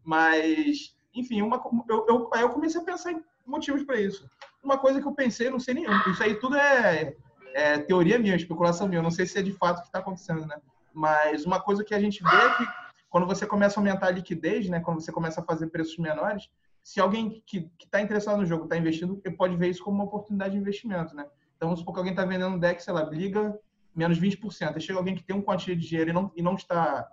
Mas, 0.05 0.95
enfim, 1.15 1.43
uma, 1.43 1.63
eu, 1.89 2.07
eu, 2.09 2.31
aí 2.35 2.43
eu 2.43 2.51
comecei 2.51 2.81
a 2.81 2.85
pensar 2.85 3.13
em 3.13 3.23
motivos 3.47 3.83
para 3.85 4.01
isso. 4.01 4.29
Uma 4.63 4.79
coisa 4.79 5.01
que 5.01 5.07
eu 5.07 5.13
pensei, 5.13 5.51
não 5.51 5.61
sei 5.61 5.75
nenhum, 5.75 5.93
isso 6.11 6.23
aí 6.23 6.35
tudo 6.35 6.57
é 6.57 7.15
é 7.59 7.79
teoria 7.79 8.19
minha, 8.19 8.37
especulação 8.37 8.87
minha, 8.87 9.01
eu 9.01 9.03
não 9.03 9.11
sei 9.11 9.27
se 9.27 9.39
é 9.39 9.43
de 9.43 9.53
fato 9.53 9.79
o 9.79 9.81
que 9.81 9.89
está 9.89 9.99
acontecendo, 9.99 10.47
né? 10.47 10.57
Mas 10.95 11.45
uma 11.45 11.61
coisa 11.61 11.83
que 11.85 11.95
a 11.95 12.01
gente 12.01 12.23
vê 12.23 12.37
é 12.37 12.55
que 12.57 12.67
quando 13.11 13.27
você 13.27 13.47
começa 13.47 13.79
a 13.79 13.81
aumentar 13.81 14.07
a 14.07 14.11
liquidez, 14.11 14.69
né? 14.69 14.81
Quando 14.81 15.01
você 15.01 15.11
começa 15.11 15.41
a 15.41 15.45
fazer 15.45 15.67
preços 15.67 15.99
menores, 15.99 16.49
se 16.83 17.01
alguém 17.01 17.43
que 17.45 17.71
está 17.83 18.01
interessado 18.01 18.39
no 18.39 18.47
jogo 18.47 18.65
está 18.65 18.77
investindo, 18.77 19.21
pode 19.37 19.57
ver 19.57 19.69
isso 19.69 19.83
como 19.83 19.97
uma 19.97 20.05
oportunidade 20.05 20.53
de 20.53 20.61
investimento, 20.61 21.15
né? 21.17 21.27
Então, 21.57 21.69
vamos 21.69 21.81
supor 21.81 21.95
que 21.95 22.01
alguém 22.01 22.13
está 22.13 22.25
vendendo 22.25 22.55
um 22.55 22.59
deck, 22.59 22.81
sei 22.81 22.95
lá, 22.95 23.03
liga 23.03 23.59
menos 23.95 24.21
20%. 24.21 24.75
Aí 24.75 24.81
chega 24.81 24.99
alguém 24.99 25.17
que 25.17 25.25
tem 25.25 25.35
um 25.35 25.43
quantia 25.43 25.75
de 25.75 25.87
dinheiro 25.87 26.11
e 26.11 26.13
não, 26.13 26.33
e 26.37 26.43
não 26.43 26.55
está 26.55 27.11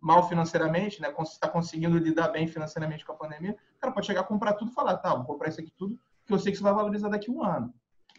mal 0.00 0.28
financeiramente, 0.28 1.02
né? 1.02 1.12
Está 1.22 1.48
conseguindo 1.48 1.98
lidar 1.98 2.28
bem 2.28 2.46
financeiramente 2.46 3.04
com 3.04 3.12
a 3.12 3.16
pandemia, 3.16 3.56
o 3.76 3.80
cara 3.80 3.92
pode 3.92 4.06
chegar 4.06 4.20
a 4.20 4.24
comprar 4.24 4.52
tudo 4.52 4.70
e 4.70 4.74
falar, 4.74 4.96
tá, 4.98 5.12
vou 5.14 5.24
comprar 5.24 5.48
isso 5.48 5.60
aqui 5.60 5.72
tudo, 5.76 5.98
que 6.24 6.32
eu 6.32 6.38
sei 6.38 6.52
que 6.52 6.56
isso 6.56 6.62
vai 6.62 6.72
valorizar 6.72 7.08
daqui 7.08 7.30
a 7.30 7.34
um 7.34 7.42
ano. 7.42 7.74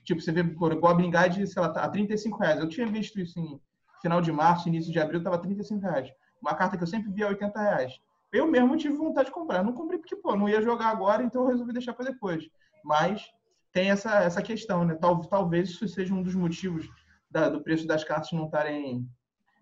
Tipo, 0.09 0.21
você 0.21 0.31
vê 0.31 0.41
Goblin 0.41 1.11
Guide, 1.11 1.45
sei 1.45 1.61
lá, 1.61 1.69
tá 1.69 1.83
a 1.83 1.87
35 1.87 2.39
reais. 2.39 2.59
Eu 2.59 2.67
tinha 2.67 2.87
visto 2.87 3.19
isso 3.19 3.39
em 3.39 3.61
final 4.01 4.19
de 4.19 4.31
março, 4.31 4.67
início 4.67 4.91
de 4.91 4.99
abril, 4.99 5.21
tava 5.21 5.37
35 5.37 5.81
reais. 5.81 6.11
Uma 6.41 6.55
carta 6.55 6.75
que 6.75 6.81
eu 6.81 6.87
sempre 6.87 7.11
via 7.11 7.27
a 7.27 7.29
80 7.29 7.61
reais. 7.61 8.01
Eu 8.33 8.47
mesmo 8.47 8.75
tive 8.75 8.95
vontade 8.95 9.27
de 9.27 9.31
comprar. 9.35 9.63
não 9.63 9.71
comprei 9.71 9.99
porque, 9.99 10.15
pô, 10.15 10.35
não 10.35 10.49
ia 10.49 10.63
jogar 10.63 10.87
agora, 10.87 11.21
então 11.21 11.43
eu 11.43 11.49
resolvi 11.49 11.73
deixar 11.73 11.93
para 11.93 12.09
depois. 12.09 12.49
Mas 12.83 13.31
tem 13.71 13.91
essa, 13.91 14.23
essa 14.23 14.41
questão, 14.41 14.83
né? 14.83 14.95
Tal, 14.95 15.21
talvez 15.25 15.69
isso 15.69 15.87
seja 15.87 16.11
um 16.11 16.23
dos 16.23 16.33
motivos 16.33 16.89
da, 17.29 17.47
do 17.47 17.61
preço 17.61 17.85
das 17.85 18.03
cartas 18.03 18.31
não 18.31 18.45
estarem 18.45 19.07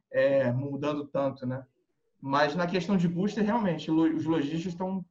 é, 0.09 0.49
mudando 0.53 1.05
tanto, 1.09 1.45
né? 1.45 1.61
Mas 2.21 2.55
na 2.55 2.67
questão 2.67 2.95
de 2.95 3.09
booster, 3.09 3.43
realmente, 3.43 3.91
os 3.91 4.23
lojistas 4.23 4.71
estão 4.71 5.03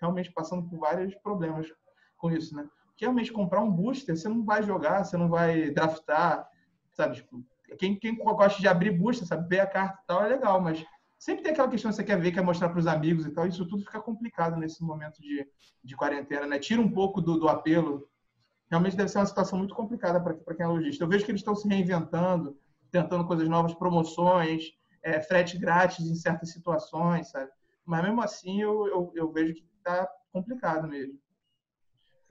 realmente 0.00 0.32
passando 0.32 0.66
por 0.66 0.78
vários 0.78 1.14
problemas 1.16 1.70
com 2.16 2.30
isso, 2.30 2.56
né? 2.56 2.66
Realmente 3.02 3.32
comprar 3.32 3.60
um 3.60 3.70
booster, 3.70 4.16
você 4.16 4.28
não 4.28 4.44
vai 4.44 4.62
jogar, 4.62 5.04
você 5.04 5.16
não 5.16 5.28
vai 5.28 5.70
draftar, 5.70 6.48
sabe? 6.92 7.16
Tipo, 7.16 7.44
quem, 7.78 7.98
quem 7.98 8.16
gosta 8.16 8.60
de 8.60 8.68
abrir 8.68 8.90
booster, 8.90 9.26
sabe? 9.26 9.48
Ver 9.48 9.60
a 9.60 9.66
carta 9.66 9.98
e 10.02 10.06
tal 10.06 10.24
é 10.24 10.28
legal, 10.28 10.60
mas 10.60 10.84
sempre 11.18 11.42
tem 11.42 11.52
aquela 11.52 11.68
questão 11.68 11.90
que 11.90 11.96
você 11.96 12.04
quer 12.04 12.20
ver, 12.20 12.32
quer 12.32 12.42
mostrar 12.42 12.68
para 12.68 12.78
os 12.78 12.86
amigos 12.86 13.26
e 13.26 13.30
tal. 13.30 13.46
Isso 13.46 13.66
tudo 13.66 13.84
fica 13.84 14.00
complicado 14.00 14.56
nesse 14.56 14.82
momento 14.82 15.20
de, 15.20 15.46
de 15.82 15.96
quarentena, 15.96 16.46
né? 16.46 16.58
Tira 16.58 16.80
um 16.80 16.90
pouco 16.90 17.20
do, 17.20 17.38
do 17.38 17.48
apelo. 17.48 18.08
Realmente 18.70 18.96
deve 18.96 19.08
ser 19.08 19.18
uma 19.18 19.26
situação 19.26 19.58
muito 19.58 19.74
complicada 19.74 20.20
para 20.20 20.54
quem 20.54 20.64
é 20.64 20.68
lojista. 20.68 21.04
Eu 21.04 21.08
vejo 21.08 21.24
que 21.24 21.30
eles 21.30 21.40
estão 21.40 21.54
se 21.54 21.68
reinventando, 21.68 22.58
tentando 22.90 23.26
coisas 23.26 23.48
novas, 23.48 23.74
promoções, 23.74 24.72
é, 25.02 25.20
frete 25.20 25.58
grátis 25.58 26.06
em 26.06 26.14
certas 26.14 26.52
situações, 26.52 27.30
sabe? 27.30 27.50
Mas 27.84 28.02
mesmo 28.02 28.22
assim 28.22 28.62
eu, 28.62 28.86
eu, 28.86 29.12
eu 29.14 29.32
vejo 29.32 29.54
que 29.54 29.64
está 29.78 30.08
complicado 30.32 30.88
mesmo. 30.88 31.18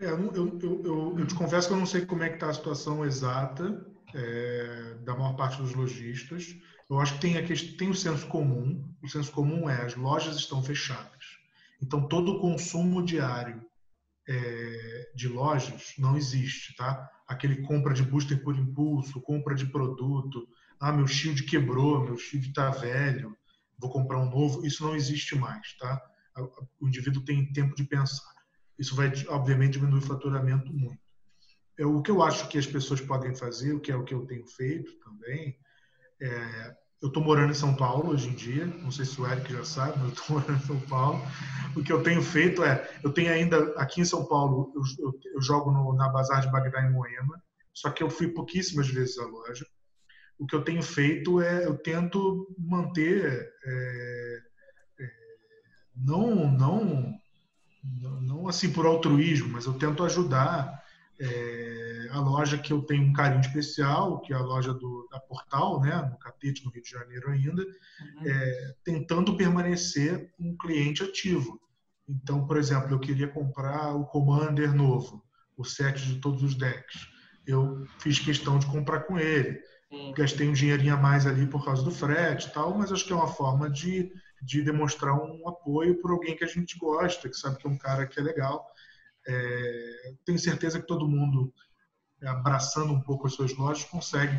É, 0.02 0.10
eu, 0.10 0.34
eu, 0.34 0.60
eu, 0.84 1.20
eu, 1.20 1.28
te 1.28 1.36
confesso 1.36 1.68
que 1.68 1.76
eu 1.76 1.78
não 1.78 1.86
sei 1.86 2.04
como 2.08 2.24
é 2.24 2.30
que 2.30 2.34
está 2.34 2.50
a 2.50 2.54
situação 2.54 3.06
exata 3.06 3.86
é, 4.16 4.96
da 5.04 5.16
maior 5.16 5.36
parte 5.36 5.62
dos 5.62 5.76
lojistas. 5.76 6.56
Eu 6.90 7.00
acho 7.00 7.14
que 7.14 7.20
tem, 7.22 7.38
a 7.38 7.44
tem 7.78 7.88
o 7.88 7.94
senso 7.94 8.26
comum. 8.26 8.84
O 9.04 9.08
senso 9.08 9.32
comum 9.32 9.70
é 9.70 9.86
as 9.86 9.96
lojas 9.96 10.38
estão 10.38 10.64
fechadas. 10.64 11.38
Então, 11.80 12.08
todo 12.08 12.32
o 12.32 12.40
consumo 12.40 13.06
diário 13.06 13.64
é, 14.28 15.12
de 15.16 15.28
lojas 15.28 15.94
não 16.00 16.18
existe, 16.18 16.76
tá? 16.76 17.08
Aquele 17.28 17.62
compra 17.62 17.94
de 17.94 18.02
booster 18.02 18.44
por 18.44 18.58
impulso, 18.58 19.22
compra 19.22 19.54
de 19.54 19.68
produto. 19.68 20.48
Ah, 20.80 20.92
meu 20.92 21.06
shield 21.06 21.44
quebrou, 21.44 22.04
meu 22.04 22.18
shield 22.18 22.48
está 22.48 22.72
velho, 22.72 23.38
vou 23.78 23.92
comprar 23.92 24.18
um 24.18 24.32
novo. 24.32 24.66
Isso 24.66 24.84
não 24.84 24.96
existe 24.96 25.36
mais, 25.36 25.78
tá? 25.78 26.02
O 26.80 26.88
indivíduo 26.88 27.24
tem 27.24 27.54
tempo 27.54 27.76
de 27.76 27.84
pensar. 27.84 28.41
Isso 28.82 28.96
vai, 28.96 29.14
obviamente, 29.28 29.74
diminuir 29.74 30.00
o 30.00 30.08
faturamento 30.08 30.74
muito. 30.74 31.00
É, 31.78 31.86
o 31.86 32.02
que 32.02 32.10
eu 32.10 32.24
acho 32.24 32.48
que 32.50 32.58
as 32.58 32.66
pessoas 32.66 33.00
podem 33.00 33.36
fazer, 33.36 33.74
o 33.74 33.80
que 33.80 33.92
é 33.92 33.96
o 33.96 34.04
que 34.04 34.12
eu 34.12 34.26
tenho 34.26 34.46
feito 34.48 34.92
também, 34.98 35.56
é, 36.20 36.76
eu 37.00 37.10
estou 37.10 37.24
morando 37.24 37.52
em 37.52 37.56
São 37.56 37.76
Paulo 37.76 38.10
hoje 38.10 38.30
em 38.30 38.34
dia, 38.34 38.66
não 38.66 38.90
sei 38.90 39.06
se 39.06 39.22
o 39.22 39.28
Eric 39.28 39.54
já 39.54 39.64
sabe, 39.64 40.00
mas 40.00 40.08
eu 40.08 40.14
estou 40.14 40.26
morando 40.36 40.64
em 40.64 40.66
São 40.66 40.80
Paulo. 40.82 41.22
O 41.76 41.84
que 41.84 41.94
eu 41.94 42.02
tenho 42.02 42.24
feito 42.24 42.64
é, 42.64 42.90
eu 43.04 43.14
tenho 43.14 43.32
ainda, 43.32 43.72
aqui 43.78 44.02
em 44.02 44.06
São 44.06 44.26
Paulo, 44.26 44.74
eu, 44.76 44.82
eu, 45.06 45.20
eu 45.36 45.42
jogo 45.44 45.72
no, 45.72 45.94
na 45.94 46.10
Bazar 46.10 46.42
de 46.42 46.52
Bagdá 46.52 46.84
em 46.84 46.92
Moema, 46.92 47.40
só 47.72 47.92
que 47.92 48.02
eu 48.02 48.10
fui 48.10 48.30
pouquíssimas 48.30 48.88
vezes 48.88 49.20
à 49.20 49.26
loja. 49.28 49.66
O 50.40 50.48
que 50.48 50.56
eu 50.56 50.64
tenho 50.64 50.82
feito 50.82 51.40
é, 51.40 51.68
eu 51.68 51.78
tento 51.78 52.48
manter, 52.58 53.48
é, 53.64 54.40
é, 55.00 55.12
não, 55.96 56.52
não 56.52 57.21
não, 57.84 58.22
não 58.22 58.48
assim 58.48 58.72
por 58.72 58.86
altruísmo, 58.86 59.50
mas 59.50 59.66
eu 59.66 59.74
tento 59.74 60.04
ajudar 60.04 60.82
é, 61.20 62.08
a 62.12 62.20
loja 62.20 62.58
que 62.58 62.74
eu 62.74 62.82
tenho 62.82 63.04
um 63.04 63.14
carinho 63.14 63.42
especial, 63.42 64.20
que 64.22 64.34
é 64.34 64.36
a 64.36 64.42
loja 64.42 64.74
do, 64.74 65.08
da 65.12 65.20
Portal, 65.20 65.80
né, 65.80 65.96
no 66.10 66.18
Catete, 66.18 66.66
no 66.66 66.72
Rio 66.72 66.82
de 66.82 66.90
Janeiro 66.90 67.30
ainda, 67.30 67.62
uhum. 67.62 68.26
é, 68.26 68.76
tentando 68.84 69.38
permanecer 69.38 70.34
um 70.40 70.56
cliente 70.58 71.04
ativo. 71.04 71.60
Então, 72.10 72.46
por 72.46 72.58
exemplo, 72.58 72.92
eu 72.92 73.00
queria 73.00 73.28
comprar 73.28 73.96
o 73.96 74.06
Commander 74.06 74.74
novo, 74.74 75.24
o 75.56 75.64
set 75.64 76.02
de 76.06 76.20
todos 76.20 76.42
os 76.44 76.56
decks. 76.56 77.08
Eu 77.46 77.86
fiz 78.00 78.20
questão 78.20 78.60
de 78.60 78.66
comprar 78.66 79.02
com 79.02 79.18
ele. 79.18 79.60
Sim. 79.90 80.14
Gastei 80.16 80.48
um 80.48 80.54
dinheirinho 80.54 80.94
a 80.94 80.98
mais 80.98 81.28
ali 81.28 81.46
por 81.46 81.64
causa 81.64 81.84
do 81.84 81.92
frete 81.92 82.48
e 82.48 82.52
tal, 82.52 82.78
mas 82.78 82.92
acho 82.92 83.06
que 83.06 83.14
é 83.14 83.16
uma 83.16 83.28
forma 83.28 83.70
de, 83.70 84.12
de 84.42 84.64
demonstrar 84.64 85.14
um 85.14 85.48
apoio 85.48 86.02
por 86.02 86.12
alguém 86.12 86.36
que 86.36 86.44
a 86.44 86.48
gente 86.48 86.78
gosta, 86.78 87.30
que 87.30 87.36
sabe 87.36 87.58
que 87.58 87.68
é 87.68 87.70
um 87.70 87.78
cara 87.78 88.08
que 88.08 88.20
é 88.20 88.24
legal 88.24 88.68
é, 89.28 90.14
tenho 90.26 90.40
certeza 90.40 90.80
que 90.80 90.88
todo 90.88 91.08
mundo, 91.08 91.54
é, 92.22 92.28
abraçando 92.28 92.94
um 92.94 93.02
pouco 93.02 93.28
as 93.28 93.34
suas 93.34 93.56
lojas, 93.56 93.84
consegue 93.86 94.38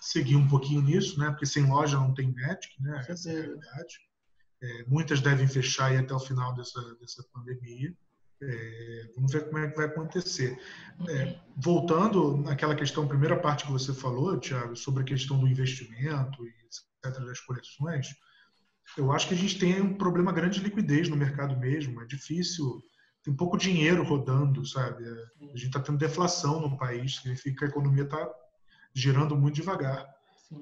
seguir 0.00 0.36
um 0.36 0.48
pouquinho 0.48 0.82
nisso, 0.82 1.18
né? 1.18 1.30
Porque 1.30 1.46
sem 1.46 1.66
loja 1.66 1.96
não 1.96 2.14
tem 2.14 2.32
Magic, 2.32 2.80
né? 2.80 3.04
Essa 3.08 3.30
é 3.30 3.32
a 3.32 3.42
realidade. 3.42 4.00
É, 4.62 4.84
muitas 4.84 5.20
devem 5.20 5.46
fechar 5.46 5.86
aí 5.86 5.98
até 5.98 6.14
o 6.14 6.20
final 6.20 6.54
dessa, 6.54 6.80
dessa 6.96 7.24
pandemia. 7.32 7.94
É, 8.42 9.10
vamos 9.14 9.32
ver 9.32 9.46
como 9.46 9.58
é 9.58 9.70
que 9.70 9.76
vai 9.76 9.86
acontecer. 9.86 10.60
É, 11.08 11.38
voltando 11.56 12.36
naquela 12.36 12.74
questão, 12.74 13.08
primeira 13.08 13.38
parte 13.38 13.64
que 13.64 13.72
você 13.72 13.94
falou, 13.94 14.38
Tiago, 14.38 14.76
sobre 14.76 15.02
a 15.02 15.06
questão 15.06 15.38
do 15.38 15.48
investimento 15.48 16.46
e 16.46 16.50
etc. 16.66 17.24
das 17.24 17.40
coleções, 17.40 18.08
eu 18.96 19.12
acho 19.12 19.28
que 19.28 19.34
a 19.34 19.36
gente 19.36 19.58
tem 19.58 19.80
um 19.80 19.94
problema 19.94 20.32
grande 20.32 20.58
de 20.58 20.64
liquidez 20.64 21.08
no 21.08 21.16
mercado 21.16 21.56
mesmo. 21.58 22.00
É 22.02 22.06
difícil 22.06 22.82
tem 23.26 23.34
pouco 23.34 23.58
dinheiro 23.58 24.04
rodando, 24.04 24.64
sabe? 24.64 25.02
É, 25.04 25.46
a 25.46 25.56
gente 25.56 25.66
está 25.66 25.80
tendo 25.80 25.98
deflação 25.98 26.60
no 26.60 26.78
país, 26.78 27.16
significa 27.16 27.58
que 27.58 27.64
a 27.64 27.68
economia 27.68 28.04
está 28.04 28.30
girando 28.94 29.36
muito 29.36 29.56
devagar. 29.56 30.06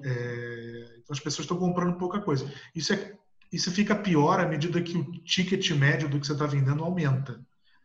É, 0.03 0.95
então 0.97 1.13
as 1.13 1.19
pessoas 1.19 1.45
estão 1.45 1.59
comprando 1.59 1.95
pouca 1.99 2.19
coisa. 2.19 2.51
Isso, 2.73 2.91
é, 2.91 3.13
isso 3.51 3.71
fica 3.71 3.95
pior 3.95 4.39
à 4.39 4.47
medida 4.47 4.81
que 4.81 4.97
o 4.97 5.11
ticket 5.23 5.69
médio 5.73 6.09
do 6.09 6.19
que 6.19 6.25
você 6.25 6.33
está 6.33 6.47
vendendo 6.47 6.83
aumenta. 6.83 7.39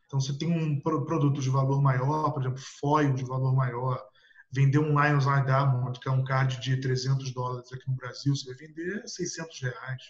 Então 0.07 0.19
você 0.19 0.33
tem 0.39 0.51
um 0.51 0.81
produto 0.81 1.43
de 1.43 1.51
valor 1.51 1.83
maior, 1.83 2.31
por 2.31 2.41
exemplo, 2.41 2.59
foil 2.81 3.13
de 3.13 3.23
valor 3.23 3.55
maior, 3.55 4.03
vender 4.51 4.79
um 4.79 4.99
Lions 4.99 5.27
Eye 5.27 5.45
Diamond, 5.45 6.01
que 6.01 6.09
é 6.09 6.11
um 6.11 6.25
card 6.25 6.59
de 6.59 6.81
300 6.81 7.31
dólares 7.35 7.71
aqui 7.71 7.87
no 7.87 7.97
Brasil, 7.97 8.35
você 8.35 8.47
vai 8.47 8.67
vender 8.67 9.07
600 9.07 9.61
reais, 9.61 10.03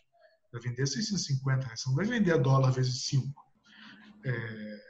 vai 0.53 0.61
vender 0.61 0.87
650 0.87 1.67
reais, 1.67 1.81
você 1.81 1.89
não 1.89 1.97
vai 1.97 2.07
vender 2.07 2.33
a 2.33 2.37
dólar 2.37 2.71
vezes 2.71 3.05
5. 3.05 3.45
É, 4.25 4.81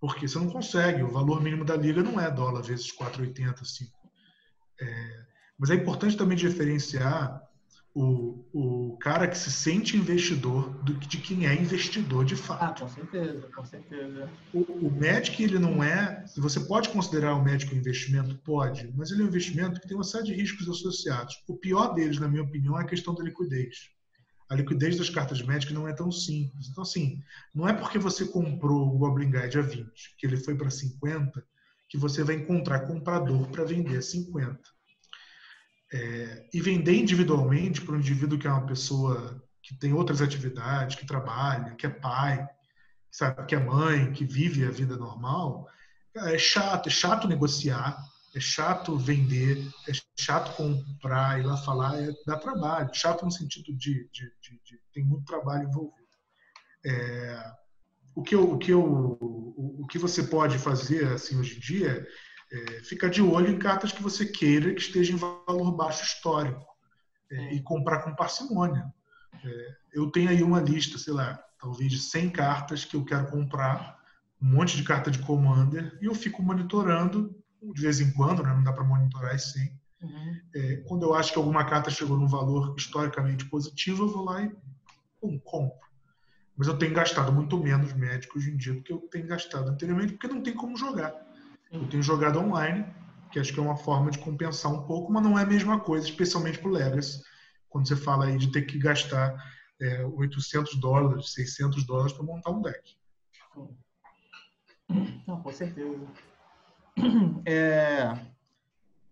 porque 0.00 0.26
você 0.26 0.38
não 0.38 0.50
consegue, 0.50 1.02
o 1.02 1.10
valor 1.10 1.40
mínimo 1.40 1.64
da 1.64 1.76
liga 1.76 2.02
não 2.02 2.20
é 2.20 2.30
dólar 2.30 2.62
vezes 2.62 2.92
4,80, 2.96 3.64
5. 3.64 3.92
É, 4.80 5.24
mas 5.58 5.70
é 5.70 5.74
importante 5.74 6.16
também 6.16 6.36
diferenciar 6.36 7.40
o, 7.94 8.44
o 8.52 8.96
cara 8.96 9.28
que 9.28 9.36
se 9.36 9.50
sente 9.50 9.96
investidor 9.96 10.70
do, 10.82 10.94
de 10.94 11.18
quem 11.18 11.46
é 11.46 11.54
investidor 11.54 12.24
de 12.24 12.34
fato. 12.34 12.64
Ah, 12.64 12.74
com 12.80 12.88
certeza, 12.88 13.48
com 13.54 13.64
certeza. 13.64 14.30
O, 14.52 14.60
o 14.60 14.90
Magic, 14.90 15.42
ele 15.42 15.58
não 15.58 15.84
é. 15.84 16.24
Você 16.38 16.58
pode 16.60 16.88
considerar 16.88 17.34
o 17.34 17.44
Magic 17.44 17.72
um 17.72 17.78
investimento? 17.78 18.34
Pode, 18.38 18.90
mas 18.96 19.10
ele 19.10 19.22
é 19.22 19.24
um 19.24 19.28
investimento 19.28 19.78
que 19.78 19.86
tem 19.86 19.96
uma 19.96 20.04
série 20.04 20.24
de 20.24 20.34
riscos 20.34 20.68
associados. 20.68 21.44
O 21.46 21.56
pior 21.56 21.94
deles, 21.94 22.18
na 22.18 22.28
minha 22.28 22.42
opinião, 22.42 22.78
é 22.78 22.82
a 22.82 22.86
questão 22.86 23.14
da 23.14 23.22
liquidez 23.22 23.92
a 24.52 24.54
liquidez 24.54 24.98
das 24.98 25.08
cartas 25.08 25.40
Magic 25.40 25.72
não 25.72 25.88
é 25.88 25.94
tão 25.94 26.12
simples. 26.12 26.68
Então, 26.68 26.82
assim, 26.82 27.22
não 27.54 27.66
é 27.66 27.72
porque 27.72 27.98
você 27.98 28.26
comprou 28.26 28.94
o 28.94 28.98
Goblin 28.98 29.30
Guide 29.30 29.58
a 29.58 29.62
20, 29.62 29.90
que 30.18 30.26
ele 30.26 30.36
foi 30.36 30.54
para 30.54 30.68
50, 30.68 31.42
que 31.88 31.96
você 31.96 32.22
vai 32.22 32.34
encontrar 32.34 32.80
comprador 32.80 33.48
para 33.48 33.64
vender 33.64 33.96
a 33.96 34.02
50. 34.02 34.60
É, 35.94 36.48
e 36.52 36.60
vender 36.60 36.94
individualmente 36.94 37.80
para 37.80 37.94
um 37.94 37.98
indivíduo 37.98 38.38
que 38.38 38.46
é 38.46 38.50
uma 38.50 38.66
pessoa 38.66 39.42
que 39.62 39.74
tem 39.74 39.94
outras 39.94 40.20
atividades, 40.20 40.96
que 40.96 41.06
trabalha, 41.06 41.74
que 41.74 41.86
é 41.86 41.90
pai, 41.90 42.46
sabe, 43.10 43.46
que 43.46 43.54
é 43.54 43.58
mãe, 43.58 44.12
que 44.12 44.24
vive 44.24 44.66
a 44.66 44.70
vida 44.70 44.96
normal, 44.96 45.66
é 46.14 46.36
chato, 46.36 46.88
é 46.88 46.92
chato 46.92 47.26
negociar, 47.26 47.96
é 48.34 48.40
chato 48.40 48.96
vender, 48.96 49.58
é 49.88 49.92
chato 50.18 50.56
comprar 50.56 51.38
e 51.38 51.42
lá 51.42 51.56
falar, 51.56 52.02
é, 52.02 52.10
dá 52.26 52.36
trabalho. 52.36 52.90
Chato 52.94 53.24
no 53.24 53.30
sentido 53.30 53.76
de, 53.76 54.08
de, 54.10 54.32
de, 54.40 54.60
de 54.64 54.80
tem 54.92 55.04
muito 55.04 55.24
trabalho 55.24 55.68
envolvido. 55.68 56.08
É, 56.84 57.52
o 58.14 58.22
que 58.22 58.34
eu, 58.34 58.52
o 58.52 58.58
que 58.58 58.72
eu, 58.72 58.82
o, 58.82 59.82
o, 59.82 59.86
que 59.86 59.98
você 59.98 60.22
pode 60.22 60.58
fazer 60.58 61.06
assim 61.12 61.38
hoje 61.38 61.56
em 61.56 61.60
dia 61.60 62.06
é 62.50 62.80
ficar 62.82 63.08
de 63.08 63.22
olho 63.22 63.48
em 63.48 63.58
cartas 63.58 63.92
que 63.92 64.02
você 64.02 64.26
queira 64.26 64.74
que 64.74 64.80
esteja 64.80 65.12
em 65.12 65.16
valor 65.16 65.72
baixo 65.72 66.04
histórico 66.04 66.66
é, 67.30 67.54
e 67.54 67.62
comprar 67.62 68.02
com 68.02 68.14
parcimônia. 68.14 68.92
É, 69.44 69.76
eu 69.92 70.10
tenho 70.10 70.30
aí 70.30 70.42
uma 70.42 70.60
lista, 70.60 70.98
sei 70.98 71.12
lá, 71.12 71.42
talvez 71.58 71.90
de 71.90 71.98
100 71.98 72.30
cartas 72.30 72.84
que 72.84 72.96
eu 72.96 73.04
quero 73.04 73.30
comprar, 73.30 73.98
um 74.40 74.46
monte 74.56 74.76
de 74.76 74.82
carta 74.82 75.10
de 75.10 75.20
commander 75.20 75.98
e 76.00 76.06
eu 76.06 76.14
fico 76.14 76.42
monitorando 76.42 77.41
de 77.74 77.82
vez 77.82 78.00
em 78.00 78.12
quando, 78.12 78.42
né? 78.42 78.52
não 78.52 78.62
dá 78.62 78.72
para 78.72 78.84
monitorar 78.84 79.34
isso 79.36 79.52
sim. 79.52 79.78
Uhum. 80.02 80.40
É, 80.54 80.76
quando 80.88 81.04
eu 81.04 81.14
acho 81.14 81.32
que 81.32 81.38
alguma 81.38 81.64
carta 81.64 81.90
chegou 81.90 82.16
num 82.16 82.26
valor 82.26 82.74
historicamente 82.76 83.44
positivo, 83.44 84.04
eu 84.04 84.08
vou 84.08 84.24
lá 84.24 84.42
e 84.42 84.52
pum, 85.20 85.38
compro. 85.38 85.78
Mas 86.56 86.66
eu 86.66 86.76
tenho 86.76 86.92
gastado 86.92 87.32
muito 87.32 87.56
menos 87.56 87.92
médico 87.92 88.38
hoje 88.38 88.50
em 88.50 88.56
dia 88.56 88.74
do 88.74 88.82
que 88.82 88.92
eu 88.92 88.98
tenho 89.10 89.26
gastado 89.26 89.70
anteriormente, 89.70 90.14
porque 90.14 90.32
não 90.32 90.42
tem 90.42 90.54
como 90.54 90.76
jogar. 90.76 91.14
Eu 91.70 91.88
tenho 91.88 92.02
jogado 92.02 92.38
online, 92.38 92.84
que 93.30 93.38
acho 93.38 93.52
que 93.52 93.58
é 93.58 93.62
uma 93.62 93.76
forma 93.76 94.10
de 94.10 94.18
compensar 94.18 94.72
um 94.72 94.82
pouco, 94.86 95.10
mas 95.10 95.22
não 95.22 95.38
é 95.38 95.42
a 95.42 95.46
mesma 95.46 95.80
coisa, 95.80 96.06
especialmente 96.06 96.58
para 96.58 96.68
o 96.68 96.72
Legacy. 96.72 97.22
Quando 97.68 97.88
você 97.88 97.96
fala 97.96 98.26
aí 98.26 98.36
de 98.36 98.52
ter 98.52 98.62
que 98.62 98.78
gastar 98.78 99.34
é, 99.80 100.04
800 100.04 100.78
dólares, 100.78 101.32
600 101.32 101.84
dólares 101.86 102.12
para 102.12 102.24
montar 102.24 102.50
um 102.50 102.60
deck. 102.60 102.96
Não, 105.26 105.42
com 105.42 105.52
certeza. 105.52 106.06
É 107.44 108.12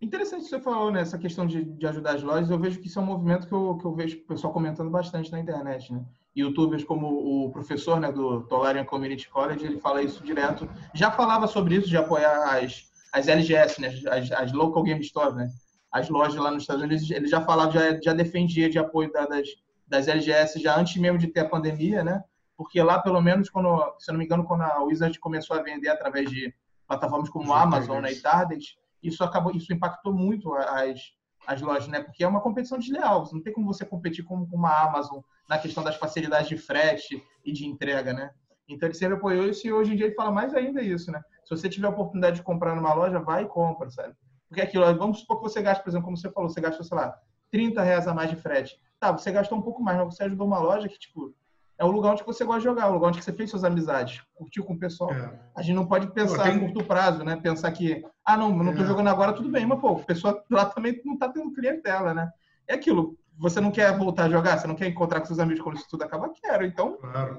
interessante 0.00 0.46
você 0.46 0.58
falou 0.58 0.90
nessa 0.90 1.16
né, 1.16 1.22
questão 1.22 1.46
de, 1.46 1.62
de 1.62 1.86
ajudar 1.86 2.14
as 2.14 2.22
lojas. 2.22 2.50
Eu 2.50 2.58
vejo 2.58 2.80
que 2.80 2.86
isso 2.86 2.98
é 2.98 3.02
um 3.02 3.06
movimento 3.06 3.46
que 3.46 3.52
eu, 3.52 3.76
que 3.76 3.84
eu 3.84 3.94
vejo 3.94 4.16
o 4.16 4.26
pessoal 4.26 4.52
comentando 4.52 4.90
bastante 4.90 5.30
na 5.30 5.38
internet, 5.38 5.92
né? 5.92 6.04
Youtubers 6.36 6.84
como 6.84 7.06
o 7.08 7.50
professor 7.50 8.00
né, 8.00 8.10
do 8.10 8.42
Tolarian 8.42 8.84
Community 8.84 9.28
College, 9.28 9.64
ele 9.64 9.78
fala 9.78 10.02
isso 10.02 10.24
direto. 10.24 10.68
Já 10.94 11.10
falava 11.10 11.46
sobre 11.46 11.74
isso, 11.76 11.88
de 11.88 11.96
apoiar 11.96 12.56
as, 12.56 12.88
as 13.12 13.28
LGS, 13.28 13.80
né, 13.80 13.88
as, 14.10 14.30
as 14.32 14.52
Local 14.52 14.82
Game 14.84 15.02
Stores, 15.02 15.34
né? 15.34 15.48
As 15.92 16.08
lojas 16.08 16.36
lá 16.36 16.50
nos 16.50 16.62
Estados 16.62 16.82
Unidos, 16.82 17.10
ele 17.10 17.26
já 17.26 17.40
falava, 17.40 17.72
já, 17.72 18.00
já 18.00 18.12
defendia 18.12 18.70
de 18.70 18.78
apoio 18.78 19.12
das, 19.12 19.48
das 19.86 20.06
LGS 20.06 20.60
já 20.60 20.78
antes 20.78 20.96
mesmo 20.96 21.18
de 21.18 21.26
ter 21.26 21.40
a 21.40 21.48
pandemia, 21.48 22.04
né? 22.04 22.22
Porque 22.56 22.80
lá, 22.80 23.00
pelo 23.00 23.20
menos, 23.20 23.50
quando, 23.50 23.68
se 23.98 24.10
eu 24.10 24.12
não 24.12 24.18
me 24.20 24.24
engano, 24.24 24.44
quando 24.44 24.62
a 24.62 24.82
Wizard 24.84 25.18
começou 25.18 25.56
a 25.56 25.62
vender 25.62 25.88
através 25.88 26.30
de 26.30 26.54
plataformas 26.90 27.28
como 27.28 27.52
Amazon 27.52 28.02
né, 28.02 28.10
e 28.12 28.20
Target, 28.20 28.76
isso 29.00 29.22
acabou, 29.22 29.52
isso 29.52 29.72
impactou 29.72 30.12
muito 30.12 30.52
as, 30.54 31.00
as 31.46 31.62
lojas, 31.62 31.86
né? 31.86 32.02
Porque 32.02 32.24
é 32.24 32.28
uma 32.28 32.40
competição 32.40 32.78
desleal. 32.78 33.28
Não 33.32 33.40
tem 33.40 33.52
como 33.52 33.72
você 33.72 33.86
competir 33.86 34.24
com, 34.24 34.44
com 34.44 34.56
uma 34.56 34.76
Amazon 34.82 35.20
na 35.48 35.56
questão 35.56 35.84
das 35.84 35.94
facilidades 35.94 36.48
de 36.48 36.56
frete 36.56 37.22
e 37.44 37.52
de 37.52 37.64
entrega, 37.64 38.12
né? 38.12 38.32
Então 38.68 38.88
ele 38.88 38.96
sempre 38.96 39.16
apoiou 39.16 39.48
isso 39.48 39.66
e 39.66 39.72
hoje 39.72 39.92
em 39.92 39.96
dia 39.96 40.06
ele 40.06 40.16
fala 40.16 40.32
mais 40.32 40.52
ainda 40.52 40.82
isso, 40.82 41.12
né? 41.12 41.22
Se 41.44 41.50
você 41.50 41.68
tiver 41.68 41.86
a 41.86 41.90
oportunidade 41.90 42.36
de 42.36 42.42
comprar 42.42 42.74
numa 42.74 42.92
loja, 42.92 43.20
vai 43.20 43.44
e 43.44 43.48
compra, 43.48 43.88
sabe? 43.88 44.14
Porque 44.48 44.60
aquilo, 44.60 44.84
vamos 44.96 45.20
supor 45.20 45.36
que 45.36 45.44
você 45.44 45.62
gaste, 45.62 45.84
por 45.84 45.90
exemplo, 45.90 46.06
como 46.06 46.16
você 46.16 46.30
falou, 46.30 46.50
você 46.50 46.60
gastou, 46.60 46.84
sei 46.84 46.96
lá, 46.96 47.16
30 47.52 47.82
reais 47.82 48.08
a 48.08 48.14
mais 48.14 48.30
de 48.30 48.36
frete. 48.36 48.76
Tá, 48.98 49.12
você 49.12 49.30
gastou 49.30 49.56
um 49.56 49.62
pouco 49.62 49.80
mais, 49.80 49.96
mas 49.96 50.14
você 50.14 50.24
ajudou 50.24 50.46
uma 50.46 50.58
loja 50.58 50.88
que, 50.88 50.98
tipo, 50.98 51.32
é 51.80 51.84
o 51.84 51.90
lugar 51.90 52.12
onde 52.12 52.22
você 52.22 52.44
gosta 52.44 52.60
de 52.60 52.64
jogar, 52.64 52.82
é 52.82 52.90
o 52.90 52.92
lugar 52.92 53.08
onde 53.08 53.22
você 53.22 53.32
fez 53.32 53.48
suas 53.48 53.64
amizades, 53.64 54.20
curtiu 54.34 54.62
com 54.64 54.74
o 54.74 54.78
pessoal. 54.78 55.10
É. 55.12 55.40
A 55.56 55.62
gente 55.62 55.74
não 55.74 55.86
pode 55.86 56.12
pensar 56.12 56.46
a 56.46 56.58
curto 56.58 56.84
prazo, 56.84 57.24
né? 57.24 57.36
Pensar 57.36 57.72
que, 57.72 58.04
ah, 58.22 58.36
não, 58.36 58.54
não 58.54 58.68
estou 58.68 58.84
é. 58.84 58.88
jogando 58.88 59.08
agora, 59.08 59.32
tudo 59.32 59.48
bem, 59.48 59.64
mas 59.64 59.80
pô, 59.80 59.92
a 59.92 60.04
pessoa 60.04 60.44
lá 60.50 60.66
também 60.66 61.00
não 61.06 61.14
está 61.14 61.30
tendo 61.30 61.54
clientela, 61.54 62.12
né? 62.12 62.30
É 62.68 62.74
aquilo. 62.74 63.16
Você 63.38 63.62
não 63.62 63.70
quer 63.70 63.96
voltar 63.96 64.24
a 64.24 64.28
jogar? 64.28 64.58
Você 64.58 64.66
não 64.66 64.74
quer 64.74 64.88
encontrar 64.88 65.20
com 65.20 65.26
seus 65.26 65.38
amigos 65.38 65.62
quando 65.62 65.76
isso 65.76 65.88
tudo 65.88 66.04
acaba? 66.04 66.28
Quero. 66.28 66.66
Então, 66.66 66.98
claro. 66.98 67.38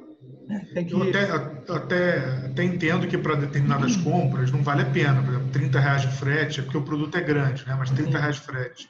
tem 0.74 0.86
que... 0.88 0.94
Eu 0.94 1.04
até, 1.04 1.72
até, 1.72 2.46
até 2.48 2.64
entendo 2.64 3.08
que 3.08 3.20
para 3.20 3.36
determinadas 3.36 3.96
compras 3.98 4.52
não 4.52 4.64
vale 4.64 4.82
a 4.82 4.90
pena. 4.90 5.22
Por 5.22 5.30
exemplo, 5.30 5.52
30 5.52 5.80
reais 5.80 6.02
de 6.02 6.08
frete, 6.08 6.60
é 6.60 6.64
porque 6.64 6.80
o 6.80 6.84
produto 6.84 7.16
é 7.16 7.22
grande, 7.22 7.64
né? 7.68 7.76
Mas 7.78 7.92
30 7.92 8.18
reais 8.18 8.38
de 8.38 8.42
frete. 8.42 8.90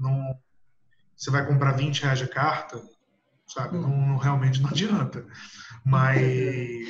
Não... 0.00 0.34
Você 1.14 1.30
vai 1.30 1.46
comprar 1.46 1.72
20 1.72 2.02
reais 2.02 2.18
de 2.18 2.28
carta, 2.28 2.80
sabe? 3.46 3.76
Hum. 3.76 3.82
Não, 3.82 4.16
realmente 4.16 4.60
não 4.60 4.70
adianta. 4.70 5.26
Mas 5.84 6.86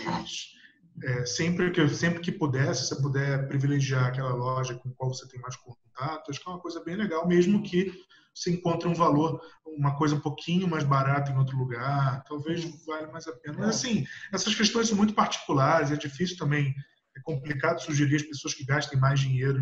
é, 1.03 1.27
sempre 1.27 1.71
que 1.71 1.89
sempre 1.89 2.21
que 2.21 2.33
puder, 2.33 2.75
se 2.75 2.87
você 2.87 3.01
puder 3.01 3.47
privilegiar 3.49 4.07
aquela 4.07 4.35
loja 4.35 4.75
com 4.75 4.91
qual 4.93 5.13
você 5.13 5.29
tem 5.29 5.41
mais 5.41 5.57
contato. 5.57 6.31
Acho 6.31 6.41
que 6.41 6.49
é 6.49 6.53
uma 6.53 6.61
coisa 6.61 6.83
bem 6.83 6.97
legal, 6.97 7.27
mesmo 7.27 7.63
que 7.63 7.93
você 8.35 8.51
encontre 8.51 8.87
um 8.87 8.95
valor, 8.95 9.41
uma 9.65 9.97
coisa 9.97 10.15
um 10.15 10.21
pouquinho 10.21 10.69
mais 10.69 10.85
barata 10.85 11.31
em 11.31 11.39
outro 11.39 11.57
lugar, 11.57 12.23
talvez 12.25 12.65
valha 12.85 13.09
mais 13.09 13.27
a 13.27 13.33
pena. 13.33 13.57
Mas, 13.59 13.69
assim, 13.77 14.07
essas 14.33 14.55
questões 14.55 14.89
são 14.89 14.97
muito 14.97 15.15
particulares, 15.15 15.91
é 15.91 15.97
difícil 15.97 16.37
também, 16.37 16.75
é 17.17 17.21
complicado 17.23 17.81
sugerir 17.81 18.17
as 18.17 18.23
pessoas 18.23 18.53
que 18.53 18.65
gastem 18.65 18.99
mais 19.01 19.21
dinheiro, 19.21 19.59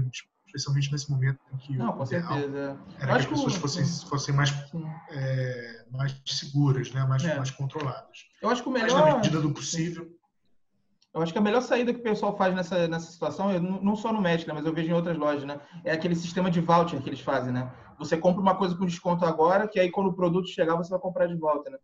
especialmente 0.55 0.93
nesse 0.93 1.11
momento 1.11 1.39
em 1.53 1.57
que 1.57 1.77
Não, 1.77 1.93
com 1.93 2.07
certeza. 2.07 2.79
era 3.01 3.13
que 3.13 3.19
as 3.19 3.27
pessoas 3.27 3.57
fossem, 3.57 3.85
fossem 3.85 4.35
mais, 4.35 4.51
é, 5.11 5.85
mais 5.91 6.21
seguras, 6.25 6.93
né? 6.93 7.05
mais, 7.05 7.25
é. 7.25 7.37
mais 7.37 7.51
controladas. 7.51 8.27
Eu 8.41 8.49
acho 8.49 8.63
que 8.63 8.69
o 8.69 8.73
melhor... 8.73 9.01
Mas 9.01 9.09
na 9.09 9.17
medida 9.17 9.41
do 9.41 9.51
possível... 9.51 10.09
Eu 11.13 11.23
acho 11.23 11.33
que 11.33 11.39
a 11.39 11.43
melhor 11.43 11.63
saída 11.63 11.95
que 11.95 12.01
o 12.01 12.03
pessoal 12.03 12.37
faz 12.37 12.53
nessa, 12.55 12.89
nessa 12.89 13.11
situação, 13.11 13.49
não 13.61 13.95
só 13.95 14.13
no 14.13 14.21
México, 14.21 14.49
né, 14.49 14.55
mas 14.57 14.67
eu 14.67 14.75
vejo 14.75 14.91
em 14.91 14.95
outras 14.95 15.17
lojas, 15.17 15.45
né? 15.45 15.61
É 15.85 15.93
aquele 15.93 16.17
sistema 16.17 16.51
de 16.51 16.61
voucher 16.61 17.01
que 17.01 17.09
eles 17.09 17.21
fazem, 17.21 17.53
né? 17.53 17.71
Você 18.01 18.17
compra 18.17 18.43
uma 18.43 18.57
coisa 18.57 18.77
com 18.77 18.85
desconto 18.85 19.25
agora, 19.25 19.69
que 19.69 19.79
aí 19.79 19.93
quando 19.93 20.09
o 20.09 20.13
produto 20.13 20.49
chegar 20.49 20.75
você 20.75 20.91
vai 20.91 20.99
comprar 20.99 21.29
de 21.29 21.37
volta, 21.37 21.71
né? 21.71 21.79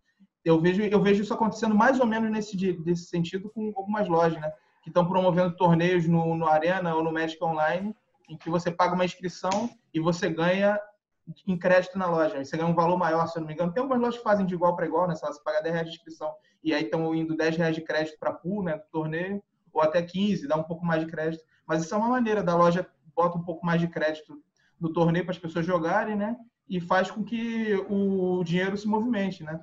Eu 0.44 0.60
vejo, 0.60 0.82
eu 0.82 1.00
vejo 1.00 1.22
isso 1.22 1.32
acontecendo 1.32 1.76
mais 1.76 2.00
ou 2.00 2.06
menos 2.06 2.28
nesse, 2.28 2.56
nesse 2.84 3.04
sentido 3.04 3.48
com 3.50 3.72
algumas 3.76 4.08
lojas, 4.08 4.40
né? 4.40 4.50
Que 4.82 4.90
estão 4.90 5.06
promovendo 5.06 5.54
torneios 5.54 6.08
no, 6.08 6.34
no 6.34 6.48
Arena 6.48 6.92
ou 6.96 7.04
no 7.04 7.12
Magic 7.12 7.40
Online, 7.44 7.94
em 8.30 8.36
que 8.36 8.48
você 8.48 8.70
paga 8.70 8.94
uma 8.94 9.04
inscrição 9.04 9.68
e 9.92 9.98
você 9.98 10.30
ganha 10.30 10.80
em 11.46 11.58
crédito 11.58 11.98
na 11.98 12.06
loja. 12.06 12.42
Você 12.42 12.56
ganha 12.56 12.68
um 12.68 12.74
valor 12.74 12.96
maior, 12.96 13.26
se 13.26 13.36
eu 13.36 13.40
não 13.40 13.48
me 13.48 13.54
engano. 13.54 13.72
Tem 13.72 13.82
algumas 13.82 14.00
lojas 14.00 14.18
que 14.18 14.24
fazem 14.24 14.46
de 14.46 14.54
igual 14.54 14.76
para 14.76 14.86
igual, 14.86 15.08
né? 15.08 15.14
Você 15.14 15.42
paga 15.42 15.60
10 15.60 15.74
reais 15.74 15.88
de 15.88 15.96
inscrição 15.96 16.32
e 16.62 16.72
aí 16.72 16.84
estão 16.84 17.14
indo 17.14 17.36
10 17.36 17.56
reais 17.56 17.74
de 17.74 17.82
crédito 17.82 18.18
para 18.18 18.32
pool, 18.32 18.62
né? 18.62 18.76
Do 18.76 18.84
torneio, 18.92 19.42
ou 19.72 19.82
até 19.82 20.00
15, 20.00 20.46
dá 20.46 20.56
um 20.56 20.62
pouco 20.62 20.86
mais 20.86 21.04
de 21.04 21.10
crédito. 21.10 21.44
Mas 21.66 21.82
isso 21.82 21.94
é 21.94 21.98
uma 21.98 22.08
maneira 22.08 22.42
da 22.42 22.56
loja 22.56 22.86
bota 23.14 23.36
um 23.36 23.42
pouco 23.42 23.66
mais 23.66 23.80
de 23.80 23.88
crédito 23.88 24.40
no 24.78 24.92
torneio 24.92 25.24
para 25.24 25.32
as 25.32 25.38
pessoas 25.38 25.66
jogarem, 25.66 26.16
né? 26.16 26.36
E 26.68 26.80
faz 26.80 27.10
com 27.10 27.24
que 27.24 27.74
o 27.88 28.42
dinheiro 28.44 28.76
se 28.76 28.86
movimente, 28.86 29.42
né? 29.42 29.60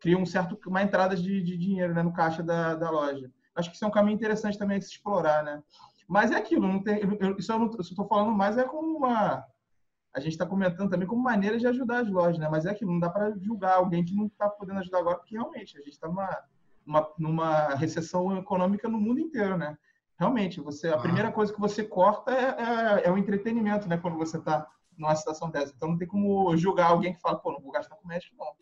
Cria 0.00 0.18
um 0.18 0.26
certo, 0.26 0.58
uma 0.66 0.82
entrada 0.82 1.14
de, 1.14 1.42
de 1.42 1.56
dinheiro 1.56 1.94
né? 1.94 2.02
no 2.02 2.12
caixa 2.12 2.42
da, 2.42 2.74
da 2.74 2.90
loja. 2.90 3.30
Acho 3.54 3.70
que 3.70 3.76
isso 3.76 3.84
é 3.84 3.88
um 3.88 3.92
caminho 3.92 4.16
interessante 4.16 4.58
também 4.58 4.78
a 4.78 4.80
se 4.80 4.88
explorar, 4.88 5.44
né? 5.44 5.62
Mas 6.10 6.32
é 6.32 6.34
aquilo, 6.34 6.66
não 6.66 6.82
tem, 6.82 6.98
eu, 6.98 7.36
isso 7.38 7.52
eu 7.52 7.70
estou 7.78 8.04
falando 8.04 8.32
mais 8.32 8.58
é 8.58 8.64
como 8.64 8.96
uma 8.96 9.46
a 10.12 10.18
gente 10.18 10.32
está 10.32 10.44
comentando 10.44 10.90
também 10.90 11.06
como 11.06 11.22
maneira 11.22 11.56
de 11.56 11.68
ajudar 11.68 12.00
as 12.00 12.10
lojas, 12.10 12.36
né? 12.36 12.48
Mas 12.48 12.66
é 12.66 12.74
que 12.74 12.84
não 12.84 12.98
dá 12.98 13.08
para 13.08 13.30
julgar 13.38 13.76
alguém 13.76 14.04
que 14.04 14.12
não 14.12 14.26
está 14.26 14.48
podendo 14.48 14.80
ajudar 14.80 14.98
agora, 14.98 15.18
porque 15.18 15.36
realmente 15.36 15.78
a 15.78 15.80
gente 15.80 15.92
está 15.92 16.08
numa, 16.08 16.36
numa, 16.84 17.12
numa, 17.16 17.74
recessão 17.76 18.36
econômica 18.36 18.88
no 18.88 18.98
mundo 18.98 19.20
inteiro, 19.20 19.56
né? 19.56 19.78
Realmente, 20.18 20.60
você 20.60 20.88
a 20.88 20.96
ah. 20.96 20.98
primeira 20.98 21.30
coisa 21.30 21.52
que 21.52 21.60
você 21.60 21.84
corta 21.84 22.32
é, 22.32 22.56
é, 23.04 23.06
é 23.06 23.10
o 23.12 23.16
entretenimento, 23.16 23.88
né? 23.88 23.98
Quando 23.98 24.18
você 24.18 24.38
está 24.38 24.66
numa 24.98 25.14
situação 25.14 25.48
dessa. 25.48 25.72
Então 25.76 25.90
não 25.90 25.96
tem 25.96 26.08
como 26.08 26.56
julgar 26.56 26.90
alguém 26.90 27.14
que 27.14 27.20
fala, 27.20 27.38
pô, 27.38 27.52
não 27.52 27.60
vou 27.60 27.70
gastar 27.70 27.94
com 27.94 28.08
médico, 28.08 28.34
não. 28.36 28.52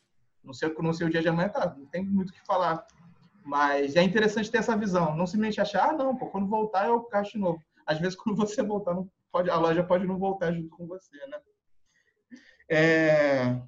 Não 0.44 0.52
sei, 0.52 0.74
não 0.80 0.92
sei 0.92 1.06
o 1.06 1.10
dia 1.10 1.22
de 1.22 1.28
amanhã, 1.28 1.48
tá? 1.48 1.74
Não 1.74 1.86
tem 1.86 2.04
muito 2.04 2.28
o 2.28 2.32
que 2.34 2.44
falar. 2.44 2.86
Mas 3.48 3.96
é 3.96 4.02
interessante 4.02 4.50
ter 4.50 4.58
essa 4.58 4.76
visão. 4.76 5.16
Não 5.16 5.26
simplesmente 5.26 5.58
achar, 5.58 5.88
ah, 5.88 5.92
não, 5.94 6.14
pô, 6.14 6.26
quando 6.26 6.46
voltar 6.46 6.86
eu 6.86 7.08
gasto 7.08 7.32
de 7.32 7.38
novo. 7.38 7.58
Às 7.86 7.98
vezes, 7.98 8.14
quando 8.20 8.36
você 8.36 8.62
voltar, 8.62 8.92
não 8.92 9.10
pode, 9.32 9.48
a 9.48 9.56
loja 9.56 9.82
pode 9.82 10.06
não 10.06 10.18
voltar 10.18 10.52
junto 10.52 10.68
com 10.68 10.86
você, 10.86 11.16
né? 11.26 11.38
É... 12.68 13.58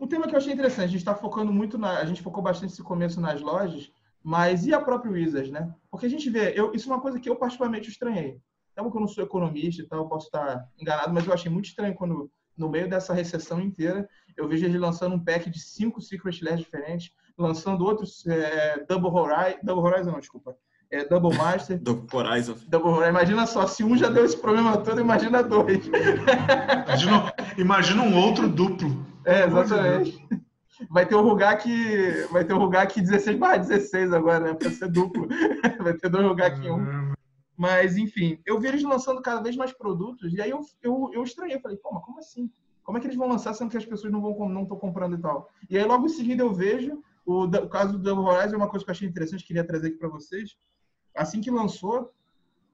Um 0.00 0.06
tema 0.06 0.26
que 0.26 0.34
eu 0.34 0.38
achei 0.38 0.54
interessante, 0.54 0.84
a 0.84 0.92
gente 0.92 0.96
está 0.96 1.14
focando 1.14 1.52
muito 1.52 1.76
na, 1.76 1.98
a 1.98 2.06
gente 2.06 2.22
focou 2.22 2.42
bastante 2.42 2.72
esse 2.72 2.82
começo 2.82 3.20
nas 3.20 3.42
lojas, 3.42 3.92
mas 4.22 4.64
e 4.64 4.72
a 4.72 4.80
própria 4.80 5.12
Wizards, 5.12 5.52
né? 5.52 5.72
Porque 5.90 6.06
a 6.06 6.08
gente 6.08 6.30
vê, 6.30 6.58
eu, 6.58 6.72
isso 6.72 6.90
é 6.90 6.94
uma 6.94 7.02
coisa 7.02 7.20
que 7.20 7.28
eu 7.28 7.36
particularmente 7.36 7.90
estranhei. 7.90 8.40
Então, 8.72 8.90
que 8.90 8.96
eu 8.96 9.00
não 9.00 9.06
sou 9.06 9.22
economista 9.22 9.82
e 9.82 9.86
tal, 9.86 10.08
posso 10.08 10.26
estar 10.26 10.66
enganado, 10.80 11.12
mas 11.12 11.26
eu 11.26 11.34
achei 11.34 11.52
muito 11.52 11.66
estranho 11.66 11.94
quando, 11.94 12.32
no 12.56 12.70
meio 12.70 12.88
dessa 12.88 13.12
recessão 13.12 13.60
inteira, 13.60 14.08
eu 14.38 14.48
vejo 14.48 14.64
eles 14.64 14.80
lançando 14.80 15.16
um 15.16 15.22
pack 15.22 15.50
de 15.50 15.60
cinco 15.60 16.00
Secret 16.00 16.40
Lairs 16.42 16.60
diferentes, 16.62 17.12
lançando 17.42 17.84
outros 17.84 18.26
é, 18.26 18.84
Double 18.88 19.10
Horizon, 19.10 19.58
Double 19.62 19.84
Horizon 19.84 20.10
não, 20.12 20.20
desculpa, 20.20 20.56
é, 20.90 21.04
Double 21.06 21.36
Master. 21.36 21.80
Double 21.82 22.08
Horizon. 22.12 22.54
Double 22.68 22.90
Horizon. 22.90 23.10
Imagina 23.10 23.46
só, 23.46 23.66
se 23.66 23.82
um 23.82 23.96
já 23.96 24.08
deu 24.08 24.24
esse 24.24 24.36
problema 24.36 24.76
todo, 24.76 25.00
imagina 25.00 25.42
dois. 25.42 25.86
Imagina, 26.86 27.32
imagina 27.56 28.02
um 28.02 28.16
outro 28.18 28.48
duplo. 28.48 29.04
É, 29.24 29.44
exatamente. 29.44 30.22
Vai 30.90 31.06
ter 31.06 31.14
o 31.14 31.22
Rugak, 31.22 31.68
vai 32.30 32.44
ter 32.44 32.52
o 32.52 32.58
Rugak 32.58 33.00
16 33.00 33.38
barra 33.38 33.58
16 33.58 34.12
agora, 34.12 34.40
né? 34.40 34.54
Pra 34.54 34.70
ser 34.70 34.88
duplo. 34.88 35.28
Vai 35.80 35.94
ter 35.94 36.08
dois 36.08 36.26
Rugak 36.26 36.60
em 36.60 36.70
um. 36.70 37.12
Mas, 37.56 37.96
enfim, 37.96 38.40
eu 38.44 38.58
vi 38.58 38.68
eles 38.68 38.82
lançando 38.82 39.22
cada 39.22 39.40
vez 39.40 39.54
mais 39.54 39.72
produtos, 39.72 40.32
e 40.32 40.40
aí 40.40 40.50
eu, 40.50 40.60
eu, 40.82 41.10
eu 41.12 41.22
estranhei. 41.22 41.60
Falei, 41.60 41.76
pô, 41.76 41.92
mas 41.92 42.04
como 42.04 42.18
assim? 42.18 42.50
Como 42.82 42.98
é 42.98 43.00
que 43.00 43.06
eles 43.06 43.16
vão 43.16 43.28
lançar 43.28 43.54
sendo 43.54 43.70
que 43.70 43.76
as 43.76 43.86
pessoas 43.86 44.12
não 44.12 44.20
vão 44.20 44.48
não 44.48 44.62
estão 44.62 44.76
comprando 44.76 45.14
e 45.14 45.20
tal? 45.20 45.48
E 45.70 45.78
aí 45.78 45.84
logo 45.84 46.06
em 46.06 46.08
seguida 46.08 46.42
eu 46.42 46.52
vejo 46.52 47.00
o, 47.24 47.44
o 47.44 47.68
caso 47.68 47.92
do 47.92 47.98
Double 47.98 48.24
Horizon 48.24 48.54
é 48.54 48.56
uma 48.56 48.68
coisa 48.68 48.84
que 48.84 48.90
eu 48.90 48.92
achei 48.92 49.08
interessante, 49.08 49.44
queria 49.44 49.64
trazer 49.64 49.88
aqui 49.88 49.96
para 49.96 50.08
vocês 50.08 50.56
assim 51.14 51.40
que 51.40 51.50
lançou, 51.50 52.12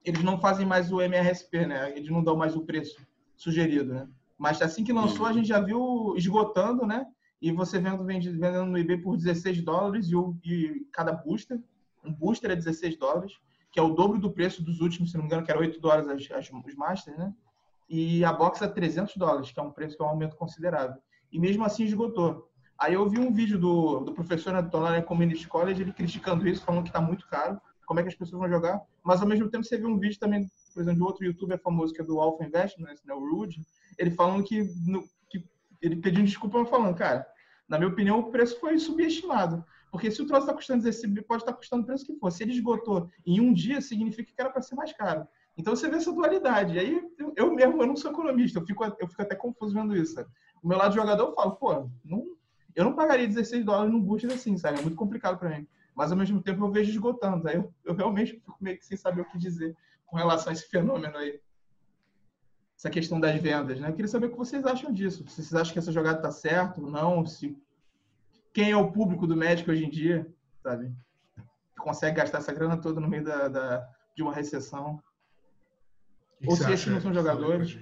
eles 0.03 0.23
não 0.23 0.39
fazem 0.39 0.65
mais 0.65 0.91
o 0.91 1.01
MRSP, 1.01 1.65
né? 1.65 1.91
Eles 1.95 2.09
não 2.09 2.23
dão 2.23 2.35
mais 2.35 2.55
o 2.55 2.65
preço 2.65 3.05
sugerido, 3.35 3.93
né? 3.93 4.07
Mas 4.37 4.61
assim 4.61 4.83
que 4.83 4.93
lançou, 4.93 5.25
a 5.25 5.33
gente 5.33 5.47
já 5.47 5.59
viu 5.59 6.13
esgotando, 6.15 6.85
né? 6.85 7.05
E 7.41 7.51
você 7.51 7.79
vendo 7.79 8.03
vendendo 8.05 8.65
no 8.65 8.77
eBay 8.77 8.97
por 8.97 9.17
16 9.17 9.61
dólares 9.61 10.09
e, 10.09 10.15
o, 10.15 10.35
e 10.43 10.87
cada 10.91 11.11
booster, 11.11 11.59
um 12.03 12.13
booster 12.13 12.51
é 12.51 12.55
16 12.55 12.97
dólares, 12.97 13.33
que 13.71 13.79
é 13.79 13.83
o 13.83 13.93
dobro 13.93 14.19
do 14.19 14.31
preço 14.31 14.63
dos 14.63 14.79
últimos, 14.79 15.11
se 15.11 15.17
não 15.17 15.23
me 15.23 15.27
engano, 15.27 15.45
que 15.45 15.51
era 15.51 15.59
8 15.59 15.79
dólares 15.79 16.07
as, 16.07 16.31
as, 16.31 16.49
os 16.65 16.75
Masters, 16.75 17.17
né? 17.17 17.33
E 17.89 18.23
a 18.23 18.31
box 18.31 18.61
é 18.61 18.67
300 18.67 19.17
dólares, 19.17 19.51
que 19.51 19.59
é 19.59 19.63
um 19.63 19.71
preço 19.71 19.97
que 19.97 20.03
é 20.03 20.05
um 20.05 20.09
aumento 20.09 20.35
considerável. 20.35 21.01
E 21.31 21.39
mesmo 21.39 21.63
assim 21.65 21.83
esgotou. 21.83 22.48
Aí 22.79 22.93
eu 22.93 23.07
vi 23.09 23.19
um 23.19 23.33
vídeo 23.33 23.59
do, 23.59 23.99
do 23.99 24.13
professor 24.13 24.53
na 24.53 24.63
Tonalha 24.63 25.01
Community 25.01 25.47
College, 25.47 25.81
ele 25.81 25.93
criticando 25.93 26.47
isso, 26.47 26.63
falando 26.63 26.83
que 26.83 26.89
está 26.89 27.01
muito 27.01 27.27
caro 27.27 27.59
como 27.89 27.99
é 27.99 28.03
que 28.03 28.09
as 28.09 28.15
pessoas 28.15 28.39
vão 28.39 28.47
jogar, 28.47 28.79
mas 29.03 29.19
ao 29.19 29.27
mesmo 29.27 29.49
tempo 29.49 29.63
você 29.63 29.75
vê 29.75 29.87
um 29.87 29.97
vídeo 29.97 30.19
também, 30.19 30.47
por 30.75 30.79
exemplo, 30.79 30.99
de 30.99 31.03
outro 31.03 31.25
youtuber 31.25 31.59
famoso 31.59 31.91
que 31.91 31.99
é 31.99 32.03
do 32.03 32.19
Alpha 32.19 32.45
Investments, 32.45 33.03
né, 33.03 33.15
o 33.15 33.19
Rude, 33.19 33.65
ele 33.97 34.11
falando 34.11 34.43
que, 34.43 34.61
no, 34.85 35.03
que 35.27 35.43
ele 35.81 35.95
pedindo 35.95 36.27
desculpa 36.27 36.63
falando, 36.65 36.95
cara, 36.95 37.25
na 37.67 37.79
minha 37.79 37.89
opinião 37.89 38.19
o 38.19 38.29
preço 38.29 38.59
foi 38.59 38.77
subestimado, 38.77 39.65
porque 39.91 40.11
se 40.11 40.21
o 40.21 40.27
troço 40.27 40.43
está 40.43 40.53
custando 40.53 40.83
16, 40.83 41.25
pode 41.25 41.41
estar 41.41 41.51
tá 41.51 41.57
custando 41.57 41.81
o 41.81 41.85
preço 41.87 42.05
que 42.05 42.15
for. 42.19 42.31
Se 42.31 42.43
ele 42.43 42.51
esgotou 42.51 43.09
em 43.25 43.41
um 43.41 43.51
dia, 43.51 43.81
significa 43.81 44.31
que 44.31 44.39
era 44.39 44.51
para 44.51 44.61
ser 44.61 44.75
mais 44.75 44.93
caro. 44.93 45.27
Então 45.57 45.75
você 45.75 45.89
vê 45.89 45.95
essa 45.95 46.13
dualidade. 46.13 46.75
E 46.75 46.79
aí 46.79 47.01
eu, 47.35 47.51
mesmo 47.55 47.81
eu 47.81 47.87
não 47.87 47.95
sou 47.95 48.11
economista, 48.11 48.59
eu 48.59 48.65
fico, 48.67 48.83
eu 48.83 49.07
fico 49.07 49.21
até 49.23 49.35
confuso 49.35 49.73
vendo 49.73 49.95
isso. 49.95 50.23
O 50.61 50.67
meu 50.67 50.77
lado 50.77 50.93
jogador 50.93 51.23
eu 51.23 51.33
falo, 51.33 51.55
pô, 51.55 51.89
não, 52.05 52.23
eu 52.75 52.85
não 52.85 52.95
pagaria 52.95 53.27
16 53.27 53.65
dólares 53.65 53.91
num 53.91 54.01
booster 54.01 54.31
assim, 54.31 54.57
sabe? 54.57 54.79
É 54.79 54.81
muito 54.81 54.95
complicado 54.95 55.37
para 55.37 55.49
mim 55.49 55.67
mas 55.99 56.13
ao 56.13 56.17
mesmo 56.17 56.41
tempo 56.41 56.63
eu 56.63 56.71
vejo 56.71 56.91
esgotando. 56.91 57.45
Aí 57.49 57.57
eu, 57.57 57.73
eu 57.83 57.93
realmente 57.93 58.31
fico 58.31 58.55
meio 58.61 58.77
que 58.77 58.85
sem 58.85 58.95
saber 58.95 59.19
o 59.19 59.25
que 59.25 59.37
dizer 59.37 59.75
com 60.05 60.15
relação 60.15 60.49
a 60.49 60.53
esse 60.53 60.65
fenômeno 60.69 61.17
aí. 61.17 61.41
Essa 62.77 62.89
questão 62.89 63.19
das 63.19 63.37
vendas, 63.41 63.81
né? 63.81 63.89
Eu 63.89 63.93
queria 63.93 64.07
saber 64.07 64.27
o 64.27 64.31
que 64.31 64.37
vocês 64.37 64.65
acham 64.65 64.93
disso. 64.93 65.27
Se 65.27 65.43
vocês 65.43 65.53
acham 65.53 65.73
que 65.73 65.79
essa 65.79 65.91
jogada 65.91 66.19
está 66.19 66.31
certa 66.31 66.79
ou 66.79 66.89
não, 66.89 67.25
se 67.25 67.53
quem 68.53 68.71
é 68.71 68.77
o 68.77 68.93
público 68.93 69.27
do 69.27 69.35
médico 69.35 69.71
hoje 69.71 69.83
em 69.83 69.89
dia, 69.89 70.25
sabe? 70.63 70.89
Consegue 71.77 72.15
gastar 72.15 72.37
essa 72.37 72.53
grana 72.53 72.77
toda 72.77 73.01
no 73.01 73.09
meio 73.09 73.25
da, 73.25 73.49
da 73.49 73.89
de 74.15 74.23
uma 74.23 74.33
recessão. 74.33 75.03
ou 76.45 76.55
se 76.55 76.71
esses 76.71 76.87
não 76.87 77.01
são 77.01 77.13
jogadores. 77.13 77.77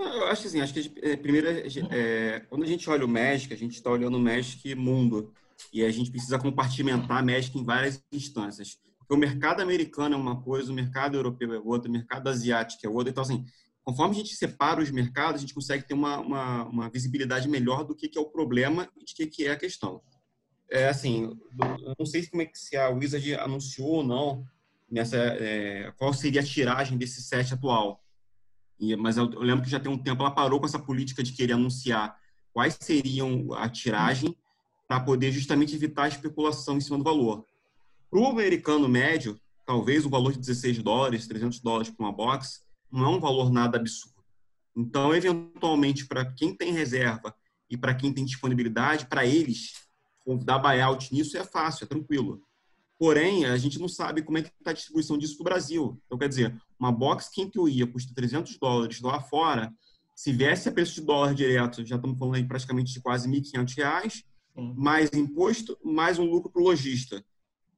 Não, 0.00 0.14
eu 0.14 0.26
acho 0.28 0.46
assim, 0.46 0.62
acho 0.62 0.72
que 0.72 0.94
é, 1.02 1.14
primeiro, 1.14 1.46
é, 1.46 2.40
quando 2.48 2.62
a 2.62 2.66
gente 2.66 2.88
olha 2.88 3.04
o 3.04 3.08
Magic, 3.08 3.52
a 3.52 3.56
gente 3.56 3.74
está 3.74 3.90
olhando 3.90 4.16
o 4.16 4.20
Magic 4.20 4.74
mundo 4.74 5.30
e 5.70 5.84
a 5.84 5.90
gente 5.90 6.10
precisa 6.10 6.38
compartimentar 6.38 7.22
Magic 7.22 7.58
em 7.58 7.62
várias 7.62 8.02
instâncias. 8.10 8.78
Porque 8.98 9.12
o 9.12 9.18
mercado 9.18 9.60
americano 9.60 10.14
é 10.14 10.18
uma 10.18 10.40
coisa, 10.40 10.72
o 10.72 10.74
mercado 10.74 11.18
europeu 11.18 11.52
é 11.52 11.58
outra, 11.58 11.90
o 11.90 11.92
mercado 11.92 12.28
asiático 12.28 12.86
é 12.86 12.88
outra. 12.88 13.10
Então, 13.10 13.22
assim, 13.22 13.44
conforme 13.84 14.14
a 14.14 14.18
gente 14.18 14.34
separa 14.34 14.80
os 14.80 14.90
mercados, 14.90 15.34
a 15.34 15.40
gente 15.42 15.52
consegue 15.52 15.86
ter 15.86 15.92
uma, 15.92 16.18
uma, 16.18 16.64
uma 16.64 16.88
visibilidade 16.88 17.46
melhor 17.46 17.84
do 17.84 17.94
que, 17.94 18.08
que 18.08 18.16
é 18.16 18.22
o 18.22 18.30
problema 18.30 18.88
e 18.96 19.04
de 19.04 19.14
que, 19.14 19.26
que 19.26 19.46
é 19.46 19.50
a 19.50 19.56
questão. 19.56 20.00
É 20.70 20.88
assim, 20.88 21.30
não 21.98 22.06
sei 22.06 22.26
como 22.26 22.40
é 22.40 22.46
que 22.46 22.58
se 22.58 22.74
a 22.74 22.88
Wizard 22.88 23.34
anunciou 23.34 23.96
ou 23.96 24.04
não 24.04 24.46
nessa 24.90 25.18
é, 25.18 25.92
qual 25.98 26.14
seria 26.14 26.40
a 26.40 26.44
tiragem 26.44 26.96
desse 26.96 27.20
set 27.20 27.52
atual. 27.52 28.02
Mas 28.98 29.16
eu, 29.16 29.30
eu, 29.32 29.40
lembro 29.40 29.64
que 29.64 29.70
já 29.70 29.78
tem 29.78 29.92
um 29.92 29.98
tempo 29.98 30.22
ela 30.22 30.30
parou 30.30 30.58
com 30.58 30.66
essa 30.66 30.78
política 30.78 31.22
de 31.22 31.32
querer 31.32 31.52
anunciar 31.52 32.18
quais 32.52 32.76
seriam 32.80 33.52
a 33.54 33.68
tiragem 33.68 34.34
para 34.88 35.00
poder 35.00 35.30
justamente 35.30 35.74
evitar 35.74 36.04
a 36.04 36.08
especulação 36.08 36.76
em 36.76 36.80
cima 36.80 36.98
do 36.98 37.04
valor. 37.04 37.44
Para 38.10 38.18
o 38.18 38.26
americano 38.26 38.88
médio, 38.88 39.40
talvez 39.64 40.04
o 40.04 40.10
valor 40.10 40.32
de 40.32 40.40
16 40.40 40.82
dólares, 40.82 41.28
300 41.28 41.60
dólares 41.60 41.90
para 41.90 42.04
uma 42.04 42.12
box, 42.12 42.62
não 42.90 43.04
é 43.04 43.08
um 43.08 43.20
valor 43.20 43.52
nada 43.52 43.78
absurdo. 43.78 44.20
Então, 44.76 45.14
eventualmente, 45.14 46.06
para 46.06 46.24
quem 46.24 46.54
tem 46.54 46.72
reserva 46.72 47.34
e 47.68 47.76
para 47.76 47.94
quem 47.94 48.12
tem 48.12 48.24
disponibilidade, 48.24 49.06
para 49.06 49.24
eles, 49.24 49.74
dar 50.44 50.58
buyout 50.58 51.12
nisso 51.14 51.36
é 51.36 51.44
fácil, 51.44 51.84
é 51.84 51.86
tranquilo. 51.86 52.42
Porém, 52.98 53.46
a 53.46 53.56
gente 53.56 53.78
não 53.78 53.88
sabe 53.88 54.22
como 54.22 54.38
é 54.38 54.42
que 54.42 54.48
está 54.48 54.70
a 54.70 54.74
distribuição 54.74 55.16
disso 55.16 55.36
para 55.36 55.42
o 55.42 55.44
Brasil. 55.44 56.02
Então, 56.06 56.18
quer 56.18 56.28
dizer, 56.28 56.60
uma 56.80 56.90
box 56.90 57.28
que 57.30 57.42
em 57.42 57.50
teoria 57.50 57.86
custa 57.86 58.14
300 58.14 58.58
dólares 58.58 59.00
lá 59.02 59.20
fora, 59.20 59.70
se 60.16 60.32
viesse 60.32 60.68
a 60.68 60.72
preço 60.72 60.94
de 60.94 61.02
dólar 61.02 61.34
direto, 61.34 61.84
já 61.84 61.96
estamos 61.96 62.18
falando 62.18 62.36
aí 62.36 62.44
praticamente 62.44 62.92
de 62.92 63.00
quase 63.00 63.28
1.500 63.28 63.76
reais, 63.76 64.24
mais 64.54 65.10
imposto, 65.12 65.78
mais 65.84 66.18
um 66.18 66.24
lucro 66.24 66.50
para 66.50 66.60
o 66.60 66.64
lojista, 66.64 67.24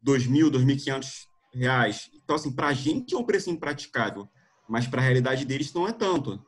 2.000, 0.04 0.50
2.500 0.50 1.26
reais. 1.52 2.10
Então, 2.14 2.36
assim, 2.36 2.52
para 2.52 2.68
a 2.68 2.72
gente 2.72 3.14
é 3.14 3.18
um 3.18 3.24
preço 3.24 3.50
impraticável, 3.50 4.28
mas 4.68 4.86
para 4.86 5.00
a 5.00 5.04
realidade 5.04 5.44
deles 5.44 5.72
não 5.72 5.86
é 5.86 5.92
tanto. 5.92 6.44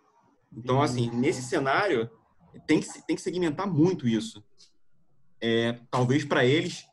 Então, 0.52 0.80
assim, 0.80 1.10
nesse 1.10 1.42
cenário, 1.42 2.08
tem 2.66 2.80
que, 2.80 3.06
tem 3.06 3.16
que 3.16 3.22
segmentar 3.22 3.66
muito 3.66 4.08
isso. 4.08 4.42
É, 5.40 5.80
talvez 5.90 6.24
para 6.24 6.44
eles, 6.44 6.84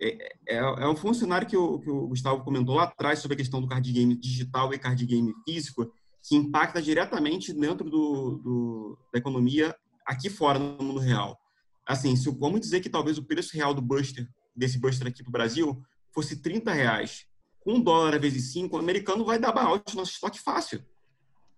é, 0.00 0.36
é, 0.46 0.56
é, 0.56 0.88
um 0.88 0.96
funcionário 0.96 1.46
que 1.46 1.56
o, 1.56 1.78
que 1.80 1.90
o 1.90 2.08
Gustavo 2.08 2.44
comentou 2.44 2.76
lá 2.76 2.84
atrás 2.84 3.18
sobre 3.18 3.34
a 3.34 3.38
questão 3.38 3.60
do 3.60 3.66
card 3.66 3.92
game 3.92 4.16
digital 4.16 4.72
e 4.72 4.78
card 4.78 5.04
game 5.04 5.34
físico, 5.44 5.92
que 6.22 6.36
impacta 6.36 6.80
diretamente 6.80 7.52
dentro 7.52 7.90
do, 7.90 8.38
do, 8.38 8.98
da 9.12 9.18
economia 9.18 9.74
aqui 10.06 10.30
fora, 10.30 10.58
no 10.58 10.82
mundo 10.82 11.00
real. 11.00 11.38
Assim, 11.84 12.14
se 12.14 12.30
vamos 12.30 12.60
dizer 12.60 12.80
que 12.80 12.88
talvez 12.88 13.18
o 13.18 13.24
preço 13.24 13.56
real 13.56 13.74
do 13.74 13.82
Buster, 13.82 14.28
desse 14.54 14.78
Buster 14.78 15.08
aqui 15.08 15.22
para 15.22 15.30
o 15.30 15.32
Brasil, 15.32 15.82
fosse 16.12 16.36
30 16.36 16.72
reais. 16.72 17.26
Com 17.60 17.74
um 17.74 17.80
dólar 17.80 18.18
vezes 18.20 18.52
5, 18.52 18.76
o 18.76 18.78
americano 18.78 19.24
vai 19.24 19.38
dar 19.38 19.52
buyout 19.52 19.94
no 19.94 20.00
nosso 20.00 20.12
estoque 20.12 20.40
fácil. 20.40 20.84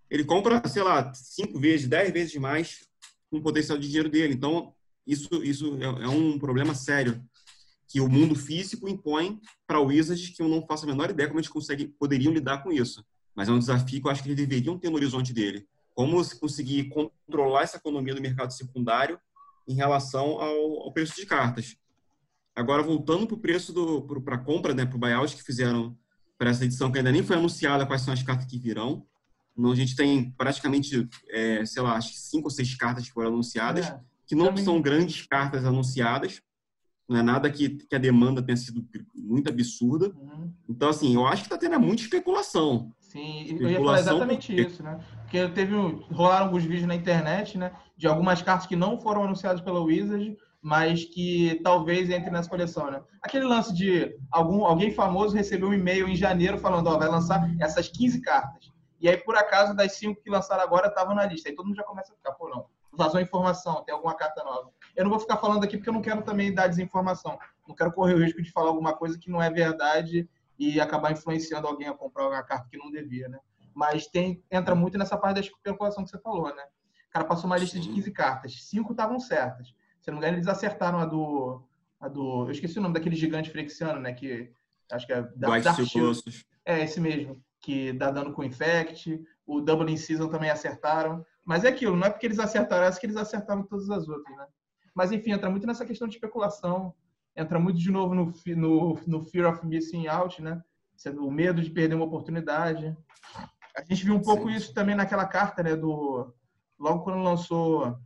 Ele 0.09 0.23
compra, 0.23 0.67
sei 0.67 0.83
lá, 0.83 1.13
5 1.13 1.59
vezes, 1.59 1.87
10 1.87 2.11
vezes 2.11 2.35
mais 2.35 2.87
com 3.29 3.37
o 3.37 3.41
potencial 3.41 3.77
de 3.77 3.87
dinheiro 3.87 4.09
dele. 4.09 4.33
Então, 4.33 4.73
isso, 5.05 5.29
isso 5.43 5.77
é, 5.77 6.05
é 6.05 6.09
um 6.09 6.37
problema 6.39 6.73
sério 6.73 7.21
que 7.91 7.99
o 7.99 8.07
mundo 8.07 8.35
físico 8.35 8.87
impõe 8.87 9.41
para 9.67 9.79
o 9.79 9.87
Wizards 9.87 10.29
que 10.29 10.41
eu 10.41 10.47
não 10.47 10.65
faço 10.65 10.85
a 10.85 10.87
menor 10.87 11.09
ideia 11.09 11.27
como 11.27 11.39
eles 11.39 11.49
conseguem, 11.49 11.89
poderiam 11.99 12.31
lidar 12.31 12.63
com 12.63 12.71
isso. 12.71 13.05
Mas 13.35 13.49
é 13.49 13.51
um 13.51 13.59
desafio 13.59 14.01
que 14.01 14.07
eu 14.07 14.11
acho 14.11 14.23
que 14.23 14.29
eles 14.29 14.37
deveriam 14.37 14.77
ter 14.77 14.89
no 14.89 14.95
horizonte 14.95 15.33
dele. 15.33 15.67
Como 15.93 16.23
conseguir 16.39 16.85
controlar 16.85 17.63
essa 17.63 17.75
economia 17.75 18.15
do 18.15 18.21
mercado 18.21 18.53
secundário 18.53 19.19
em 19.67 19.73
relação 19.73 20.39
ao, 20.41 20.83
ao 20.83 20.93
preço 20.93 21.15
de 21.17 21.25
cartas. 21.25 21.75
Agora, 22.55 22.81
voltando 22.81 23.27
para 23.27 23.35
o 23.35 23.39
preço 23.39 23.73
para 24.23 24.35
a 24.35 24.39
compra, 24.39 24.73
né, 24.73 24.85
para 24.85 24.95
o 24.95 24.99
buyout 24.99 25.35
que 25.35 25.43
fizeram 25.43 25.97
para 26.37 26.49
essa 26.49 26.63
edição, 26.63 26.89
que 26.89 26.97
ainda 26.97 27.11
nem 27.11 27.23
foi 27.23 27.35
anunciada 27.35 27.85
quais 27.85 28.03
são 28.03 28.13
as 28.13 28.23
cartas 28.23 28.45
que 28.45 28.57
virão. 28.57 29.05
Não, 29.55 29.71
a 29.71 29.75
gente 29.75 29.97
tem 29.97 30.31
praticamente, 30.31 31.07
é, 31.29 31.65
sei 31.65 31.81
lá, 31.81 31.95
acho 31.95 32.13
que 32.13 32.19
cinco 32.19 32.45
ou 32.45 32.51
seis 32.51 32.73
cartas 32.73 33.05
que 33.05 33.13
foram 33.13 33.29
anunciadas, 33.29 33.87
é, 33.87 33.99
que 34.25 34.33
não 34.33 34.45
também... 34.45 34.63
são 34.63 34.81
grandes 34.81 35.25
cartas 35.27 35.65
anunciadas, 35.65 36.41
não 37.07 37.19
é 37.19 37.21
nada 37.23 37.49
que, 37.49 37.69
que 37.69 37.95
a 37.95 37.99
demanda 37.99 38.41
tenha 38.41 38.55
sido 38.55 38.85
muito 39.15 39.49
absurda. 39.49 40.13
Uhum. 40.15 40.53
Então, 40.69 40.89
assim, 40.89 41.13
eu 41.13 41.25
acho 41.25 41.43
que 41.43 41.47
está 41.53 41.57
tendo 41.57 41.79
muita 41.79 42.01
especulação. 42.01 42.91
Sim, 42.99 43.41
especulação 43.41 43.67
eu 43.67 43.69
ia 43.69 43.79
falar 43.79 43.99
exatamente 43.99 44.47
porque... 44.55 44.61
isso, 44.69 44.83
né? 44.83 44.99
Porque 45.21 45.47
teve, 45.49 45.75
rolaram 46.11 46.45
alguns 46.45 46.63
vídeos 46.63 46.87
na 46.87 46.95
internet, 46.95 47.57
né? 47.57 47.73
De 47.97 48.07
algumas 48.07 48.41
cartas 48.41 48.67
que 48.67 48.75
não 48.75 48.99
foram 48.99 49.23
anunciadas 49.23 49.61
pela 49.61 49.81
Wizard, 49.81 50.37
mas 50.61 51.03
que 51.05 51.59
talvez 51.63 52.09
entre 52.09 52.29
nessa 52.29 52.49
coleção, 52.49 52.89
né? 52.89 53.01
Aquele 53.21 53.45
lance 53.45 53.73
de 53.73 54.15
algum, 54.31 54.63
alguém 54.63 54.91
famoso 54.91 55.35
recebeu 55.35 55.69
um 55.69 55.73
e-mail 55.73 56.07
em 56.07 56.15
janeiro 56.15 56.57
falando, 56.57 56.87
ó, 56.87 56.97
vai 56.97 57.09
lançar 57.09 57.49
essas 57.59 57.89
15 57.89 58.21
cartas. 58.21 58.71
E 59.01 59.09
aí, 59.09 59.17
por 59.17 59.35
acaso, 59.35 59.75
das 59.75 59.93
cinco 59.93 60.21
que 60.21 60.29
lançaram 60.29 60.61
agora, 60.61 60.87
estavam 60.87 61.15
na 61.15 61.25
lista. 61.25 61.49
Aí 61.49 61.55
todo 61.55 61.65
mundo 61.65 61.75
já 61.75 61.83
começa 61.83 62.13
a 62.13 62.15
ficar, 62.15 62.33
pô, 62.33 62.47
não. 62.47 62.67
Vazou 62.93 63.19
informação, 63.19 63.83
tem 63.83 63.95
alguma 63.95 64.13
carta 64.13 64.43
nova. 64.43 64.69
Eu 64.95 65.03
não 65.03 65.11
vou 65.11 65.19
ficar 65.19 65.37
falando 65.37 65.63
aqui 65.63 65.77
porque 65.77 65.89
eu 65.89 65.93
não 65.93 66.01
quero 66.01 66.21
também 66.21 66.53
dar 66.53 66.67
desinformação. 66.67 67.37
Não 67.67 67.75
quero 67.75 67.91
correr 67.91 68.13
o 68.13 68.23
risco 68.23 68.41
de 68.41 68.51
falar 68.51 68.69
alguma 68.69 68.93
coisa 68.93 69.17
que 69.17 69.29
não 69.29 69.41
é 69.41 69.49
verdade 69.49 70.29
e 70.57 70.79
acabar 70.79 71.11
influenciando 71.11 71.67
alguém 71.67 71.87
a 71.87 71.93
comprar 71.93 72.27
uma 72.27 72.43
carta 72.43 72.67
que 72.69 72.77
não 72.77 72.91
devia, 72.91 73.27
né? 73.27 73.39
Mas 73.73 74.07
tem, 74.07 74.43
entra 74.51 74.75
muito 74.75 74.97
nessa 74.97 75.17
parte 75.17 75.35
da 75.35 75.41
especulação 75.41 76.03
que 76.03 76.09
você 76.09 76.19
falou, 76.19 76.53
né? 76.53 76.63
O 77.09 77.11
cara 77.11 77.25
passou 77.25 77.45
uma 77.45 77.57
lista 77.57 77.79
de 77.79 77.89
15 77.89 78.11
cartas, 78.11 78.63
cinco 78.63 78.91
estavam 78.91 79.19
certas. 79.19 79.73
Se 80.01 80.09
não 80.09 80.17
me 80.17 80.23
engano, 80.23 80.37
eles 80.37 80.47
acertaram 80.47 80.99
a 80.99 81.05
do, 81.05 81.61
a 81.99 82.07
do. 82.07 82.45
Eu 82.45 82.51
esqueci 82.51 82.79
o 82.79 82.81
nome 82.81 82.93
daquele 82.93 83.15
gigante 83.15 83.49
frexiano, 83.49 83.99
né? 83.99 84.13
Que 84.13 84.51
acho 84.91 85.05
que 85.05 85.13
é 85.13 85.21
da, 85.35 85.59
Dark 85.59 85.83
Shield. 85.83 86.45
É, 86.65 86.83
esse 86.83 86.99
mesmo 86.99 87.41
que 87.59 87.93
dá 87.93 88.11
dano 88.11 88.33
com 88.33 88.43
Infect, 88.43 89.23
o 89.45 89.61
Double 89.61 89.91
Incision 89.91 90.29
também 90.29 90.49
acertaram. 90.49 91.25
Mas 91.45 91.63
é 91.63 91.69
aquilo, 91.69 91.95
não 91.95 92.07
é 92.07 92.09
porque 92.09 92.25
eles 92.25 92.39
acertaram 92.39 92.85
essa 92.85 92.99
que 92.99 93.05
eles 93.05 93.17
acertaram 93.17 93.63
todas 93.63 93.89
as 93.89 94.07
outras, 94.07 94.35
né? 94.37 94.45
Mas 94.93 95.11
enfim, 95.11 95.31
entra 95.31 95.49
muito 95.49 95.67
nessa 95.67 95.85
questão 95.85 96.07
de 96.07 96.15
especulação, 96.15 96.93
entra 97.35 97.59
muito 97.59 97.79
de 97.79 97.91
novo 97.91 98.13
no, 98.13 98.33
no, 98.55 98.99
no 99.07 99.23
Fear 99.23 99.51
of 99.51 99.65
Missing 99.65 100.07
Out, 100.07 100.41
né? 100.41 100.61
O 101.17 101.31
medo 101.31 101.61
de 101.61 101.69
perder 101.69 101.95
uma 101.95 102.05
oportunidade. 102.05 102.95
A 103.75 103.83
gente 103.83 104.05
viu 104.05 104.15
um 104.15 104.21
pouco 104.21 104.49
Sim. 104.49 104.55
isso 104.55 104.73
também 104.73 104.95
naquela 104.95 105.25
carta, 105.25 105.63
né? 105.63 105.75
Do, 105.75 106.31
logo 106.77 107.03
quando 107.03 107.23
lançou 107.23 107.97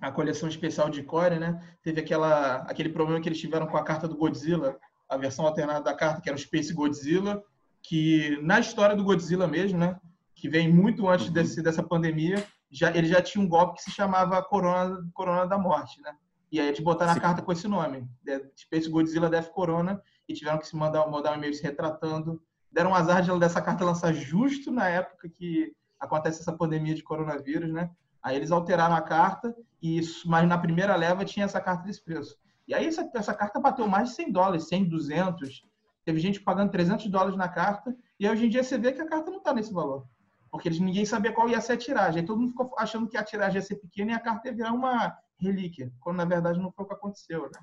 a 0.00 0.10
coleção 0.10 0.48
especial 0.48 0.88
de 0.88 1.02
Core, 1.02 1.38
né? 1.38 1.60
Teve 1.82 2.00
aquela, 2.00 2.56
aquele 2.62 2.88
problema 2.88 3.20
que 3.20 3.28
eles 3.28 3.40
tiveram 3.40 3.66
com 3.66 3.76
a 3.76 3.84
carta 3.84 4.08
do 4.08 4.16
Godzilla, 4.16 4.78
a 5.08 5.16
versão 5.16 5.46
alternada 5.46 5.82
da 5.82 5.94
carta, 5.94 6.20
que 6.20 6.28
era 6.28 6.36
o 6.36 6.40
Space 6.40 6.72
Godzilla, 6.72 7.42
que 7.82 8.38
na 8.42 8.60
história 8.60 8.96
do 8.96 9.04
Godzilla 9.04 9.46
mesmo, 9.46 9.78
né, 9.78 9.98
que 10.34 10.48
vem 10.48 10.72
muito 10.72 11.08
antes 11.08 11.26
uhum. 11.26 11.32
desse, 11.32 11.62
dessa 11.62 11.82
pandemia, 11.82 12.44
já, 12.70 12.94
ele 12.94 13.08
já 13.08 13.20
tinha 13.20 13.42
um 13.42 13.48
golpe 13.48 13.76
que 13.76 13.82
se 13.82 13.90
chamava 13.90 14.42
Corona, 14.42 15.08
Corona 15.12 15.46
da 15.46 15.58
Morte, 15.58 16.00
né? 16.00 16.14
E 16.52 16.60
aí 16.60 16.68
eles 16.68 16.80
botaram 16.80 17.12
Sim. 17.12 17.18
a 17.18 17.22
carta 17.22 17.42
com 17.42 17.52
esse 17.52 17.68
nome, 17.68 18.08
Space 18.56 18.88
Godzilla 18.88 19.30
Death 19.30 19.50
Corona, 19.50 20.02
e 20.28 20.34
tiveram 20.34 20.58
que 20.58 20.66
se 20.66 20.76
mandar, 20.76 21.06
mandar 21.08 21.32
um 21.32 21.36
e-mail 21.36 21.54
se 21.54 21.62
retratando. 21.62 22.42
Deram 22.72 22.90
um 22.90 22.94
azar 22.94 23.22
de 23.22 23.38
dessa 23.38 23.62
carta 23.62 23.84
lançar 23.84 24.12
justo 24.12 24.70
na 24.70 24.88
época 24.88 25.28
que 25.28 25.72
acontece 25.98 26.40
essa 26.40 26.52
pandemia 26.52 26.94
de 26.94 27.02
coronavírus, 27.02 27.72
né? 27.72 27.90
Aí 28.22 28.36
eles 28.36 28.50
alteraram 28.50 28.94
a 28.94 29.00
carta, 29.00 29.54
e 29.80 29.98
isso, 29.98 30.28
mas 30.28 30.46
na 30.48 30.58
primeira 30.58 30.94
leva 30.96 31.24
tinha 31.24 31.46
essa 31.46 31.60
carta 31.60 31.84
desse 31.84 32.02
preço. 32.02 32.36
E 32.66 32.74
aí 32.74 32.86
essa, 32.86 33.08
essa 33.14 33.34
carta 33.34 33.58
bateu 33.58 33.88
mais 33.88 34.10
de 34.10 34.14
100 34.16 34.32
dólares, 34.32 34.68
100, 34.68 34.88
200. 34.88 35.64
Teve 36.04 36.18
gente 36.18 36.40
pagando 36.40 36.70
300 36.70 37.06
dólares 37.08 37.36
na 37.36 37.48
carta, 37.48 37.96
e 38.18 38.28
hoje 38.28 38.46
em 38.46 38.48
dia 38.48 38.62
você 38.62 38.76
vê 38.76 38.92
que 38.92 39.00
a 39.00 39.08
carta 39.08 39.30
não 39.30 39.38
está 39.38 39.54
nesse 39.54 39.72
valor. 39.72 40.06
Porque 40.50 40.68
eles, 40.68 40.80
ninguém 40.80 41.04
sabia 41.04 41.32
qual 41.32 41.48
ia 41.48 41.60
ser 41.60 41.74
a 41.74 41.76
tiragem. 41.76 42.20
Aí 42.20 42.26
todo 42.26 42.40
mundo 42.40 42.50
ficou 42.50 42.74
achando 42.76 43.08
que 43.08 43.16
a 43.16 43.24
tiragem 43.24 43.56
ia 43.56 43.62
ser 43.62 43.76
pequena 43.76 44.12
e 44.12 44.14
a 44.14 44.20
carta 44.20 44.48
ia 44.48 44.54
virar 44.54 44.72
uma 44.72 45.16
relíquia, 45.38 45.92
quando 46.00 46.16
na 46.16 46.24
verdade 46.24 46.60
não 46.60 46.72
foi 46.72 46.84
o 46.84 46.88
que 46.88 46.94
aconteceu. 46.94 47.42
Né? 47.42 47.60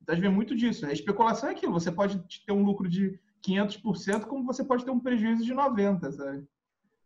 Então 0.00 0.12
a 0.12 0.14
gente 0.14 0.22
vê 0.22 0.28
muito 0.28 0.56
disso. 0.56 0.86
A 0.86 0.92
especulação 0.92 1.48
é 1.48 1.52
aquilo. 1.52 1.72
Você 1.72 1.90
pode 1.90 2.22
ter 2.46 2.52
um 2.52 2.62
lucro 2.62 2.88
de 2.88 3.18
500%, 3.46 4.26
como 4.26 4.44
você 4.44 4.64
pode 4.64 4.84
ter 4.84 4.90
um 4.90 5.00
prejuízo 5.00 5.44
de 5.44 5.54
90%. 5.54 6.12
Sabe? 6.12 6.46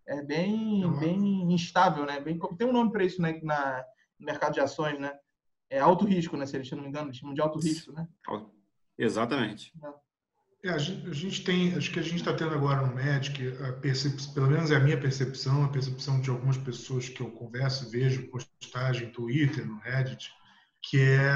É 0.06 0.22
bem, 0.22 0.84
uhum. 0.84 0.98
bem 0.98 1.52
instável, 1.52 2.04
né? 2.04 2.20
Bem, 2.20 2.38
tem 2.58 2.68
um 2.68 2.72
nome 2.72 2.92
para 2.92 3.04
isso 3.04 3.22
né, 3.22 3.40
na, 3.42 3.82
no 4.18 4.26
mercado 4.26 4.52
de 4.52 4.60
ações, 4.60 4.98
né? 4.98 5.12
É 5.70 5.80
alto 5.80 6.04
risco, 6.04 6.36
né? 6.36 6.44
Se 6.44 6.56
eles 6.56 6.70
não 6.70 6.82
me 6.82 6.88
engano, 6.88 7.08
eles 7.08 7.16
chamam 7.16 7.34
de 7.34 7.40
alto 7.40 7.58
risco, 7.58 7.90
né? 7.92 8.06
Exatamente. 8.98 9.72
É. 9.82 10.03
É, 10.64 10.70
a, 10.70 10.78
gente, 10.78 11.10
a, 11.10 11.12
gente, 11.12 11.44
tem, 11.44 11.74
acho 11.74 11.90
que 11.90 11.98
a 12.00 12.02
gente 12.02 12.16
está 12.16 12.32
tendo 12.32 12.54
agora 12.54 12.86
no 12.86 12.94
Magic, 12.94 13.38
pelo 14.32 14.50
menos 14.50 14.70
é 14.70 14.76
a 14.76 14.80
minha 14.80 14.98
percepção, 14.98 15.62
a 15.62 15.68
percepção 15.68 16.18
de 16.22 16.30
algumas 16.30 16.56
pessoas 16.56 17.06
que 17.06 17.20
eu 17.20 17.30
converso, 17.30 17.90
vejo 17.90 18.30
postagem 18.30 19.08
no 19.08 19.12
Twitter, 19.12 19.66
no 19.66 19.78
Reddit, 19.80 20.32
que 20.82 20.98
é, 20.98 21.30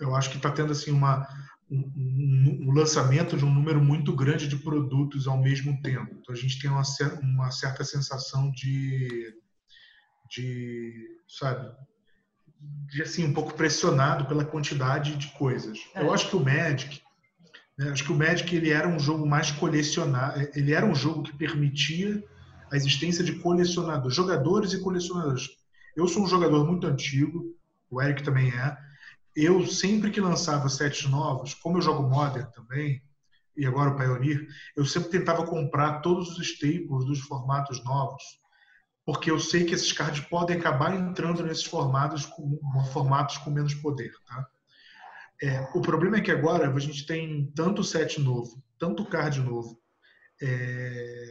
eu 0.00 0.12
acho 0.16 0.28
que 0.28 0.38
está 0.38 0.50
tendo 0.50 0.72
assim 0.72 0.90
uma 0.90 1.24
um, 1.70 1.78
um, 1.96 2.68
um, 2.68 2.72
lançamento 2.72 3.36
de 3.36 3.44
um 3.44 3.54
número 3.54 3.80
muito 3.80 4.14
grande 4.14 4.48
de 4.48 4.56
produtos 4.56 5.28
ao 5.28 5.40
mesmo 5.40 5.80
tempo. 5.80 6.12
Então 6.18 6.34
a 6.34 6.36
gente 6.36 6.60
tem 6.60 6.68
uma, 6.68 6.82
uma 7.22 7.52
certa 7.52 7.84
sensação 7.84 8.50
de, 8.50 9.34
de, 10.28 11.20
sabe, 11.28 11.72
de 12.88 13.02
assim 13.02 13.24
um 13.24 13.32
pouco 13.32 13.54
pressionado 13.54 14.26
pela 14.26 14.44
quantidade 14.44 15.14
de 15.14 15.28
coisas. 15.28 15.78
É. 15.94 16.02
Eu 16.02 16.12
acho 16.12 16.28
que 16.28 16.36
o 16.36 16.44
Magic? 16.44 17.03
Acho 17.80 18.04
que 18.04 18.12
o 18.12 18.16
Magic 18.16 18.54
ele 18.54 18.70
era 18.70 18.86
um 18.86 19.00
jogo 19.00 19.26
mais 19.26 19.50
colecionar, 19.50 20.48
ele 20.54 20.72
era 20.72 20.86
um 20.86 20.94
jogo 20.94 21.24
que 21.24 21.36
permitia 21.36 22.22
a 22.70 22.76
existência 22.76 23.24
de 23.24 23.40
colecionadores, 23.40 24.16
jogadores 24.16 24.72
e 24.72 24.80
colecionadores. 24.80 25.48
Eu 25.96 26.06
sou 26.06 26.22
um 26.22 26.28
jogador 26.28 26.64
muito 26.66 26.86
antigo, 26.86 27.54
o 27.90 28.00
Eric 28.00 28.22
também 28.22 28.50
é. 28.50 28.76
Eu 29.34 29.66
sempre 29.66 30.10
que 30.10 30.20
lançava 30.20 30.68
sets 30.68 31.08
novos, 31.08 31.54
como 31.54 31.78
eu 31.78 31.82
jogo 31.82 32.08
Modern 32.08 32.46
também 32.52 33.02
e 33.56 33.66
agora 33.66 33.90
o 33.90 33.96
Pioneer, 33.96 34.46
eu 34.76 34.84
sempre 34.84 35.10
tentava 35.10 35.46
comprar 35.46 36.00
todos 36.00 36.30
os 36.30 36.46
staples 36.46 37.04
dos 37.04 37.20
formatos 37.20 37.82
novos, 37.84 38.22
porque 39.04 39.30
eu 39.30 39.38
sei 39.38 39.64
que 39.64 39.74
esses 39.74 39.92
cards 39.92 40.24
podem 40.26 40.56
acabar 40.56 40.94
entrando 40.94 41.42
nesses 41.42 41.64
formatos 41.64 42.26
com 42.26 42.58
formatos 42.92 43.38
com 43.38 43.50
menos 43.50 43.74
poder, 43.74 44.12
tá? 44.26 44.48
É, 45.44 45.60
o 45.74 45.80
problema 45.82 46.16
é 46.16 46.20
que 46.22 46.30
agora 46.30 46.70
a 46.70 46.80
gente 46.80 47.06
tem 47.06 47.52
tanto 47.54 47.84
set 47.84 48.18
novo, 48.18 48.64
tanto 48.78 49.04
card 49.04 49.40
novo, 49.40 49.78
é, 50.40 51.26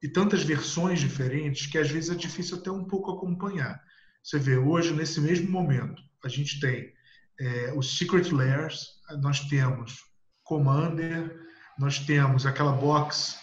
e 0.00 0.08
tantas 0.08 0.44
versões 0.44 1.00
diferentes 1.00 1.66
que 1.66 1.76
às 1.76 1.90
vezes 1.90 2.10
é 2.10 2.14
difícil 2.14 2.58
até 2.58 2.70
um 2.70 2.84
pouco 2.84 3.10
acompanhar. 3.10 3.82
Você 4.22 4.38
vê, 4.38 4.56
hoje, 4.56 4.94
nesse 4.94 5.20
mesmo 5.20 5.50
momento, 5.50 6.00
a 6.24 6.28
gente 6.28 6.60
tem 6.60 6.92
é, 7.40 7.72
os 7.74 7.98
Secret 7.98 8.30
Lairs, 8.30 8.86
nós 9.20 9.40
temos 9.40 10.04
Commander, 10.44 11.36
nós 11.80 11.98
temos 11.98 12.46
aquela 12.46 12.72
box 12.72 13.40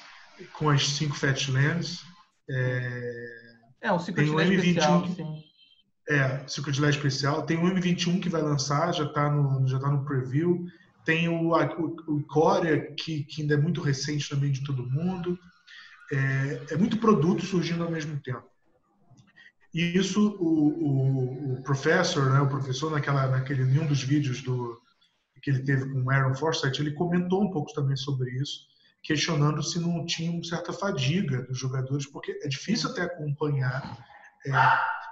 com 0.53 0.70
as 0.70 0.88
cinco 0.88 1.16
Fatlands, 1.16 2.03
É, 2.49 3.55
é 3.82 3.91
um 3.91 3.99
Secret 3.99 4.30
Lair 4.30 4.53
especial, 4.53 5.03
que, 5.03 5.16
sim. 5.16 5.43
É, 6.10 6.47
Secret 6.47 6.80
Lair 6.80 6.93
especial. 6.93 7.43
Tem 7.43 7.58
o 7.58 7.64
M21 7.64 8.22
que 8.22 8.30
vai 8.30 8.41
lançar, 8.41 8.93
já 8.93 9.06
está 9.06 9.30
no, 9.30 9.68
já 9.68 9.80
tá 9.80 9.89
no 9.89 10.06
preview. 10.06 10.68
Tem 11.03 11.28
o, 11.30 11.53
o, 11.53 12.16
o 12.16 12.24
Corea, 12.24 12.93
que, 12.93 13.24
que 13.24 13.41
ainda 13.41 13.56
é 13.56 13.58
muito 13.58 13.82
recente 13.82 14.30
também 14.30 14.51
de 14.51 14.64
todo 14.64 14.89
mundo. 14.89 15.38
É, 16.12 16.74
é 16.74 16.78
muito 16.78 16.97
produto 16.97 17.45
surgindo 17.45 17.84
ao 17.84 17.91
mesmo 17.91 18.20
tempo. 18.22 18.43
E 19.74 19.97
isso 19.97 20.38
o, 20.39 20.70
o, 20.70 21.53
o 21.53 21.64
professor, 21.64 22.32
né, 22.32 22.39
o 22.39 22.47
professor 22.47 22.91
naquela, 22.91 23.28
naquele, 23.28 23.64
em 23.64 23.80
um 23.80 23.86
dos 23.86 24.01
vídeos 24.01 24.41
do, 24.41 24.80
que 25.45 25.51
ele 25.51 25.64
teve 25.64 25.88
com 25.88 26.01
o 26.01 26.10
Aaron 26.10 26.34
Forsythe, 26.34 26.82
ele 26.82 26.95
comentou 26.95 27.43
um 27.43 27.51
pouco 27.51 27.72
também 27.72 27.95
sobre 27.95 28.32
isso, 28.32 28.62
questionando 29.03 29.62
se 29.62 29.80
não 29.80 30.03
tinha 30.03 30.32
uma 30.32 30.43
certa 30.43 30.74
fadiga 30.74 31.43
dos 31.43 31.60
jogadores, 31.60 32.08
porque 32.08 32.32
é 32.41 32.47
difícil 32.47 32.89
até 32.89 33.03
acompanhar. 33.03 34.03
É, 34.43 34.51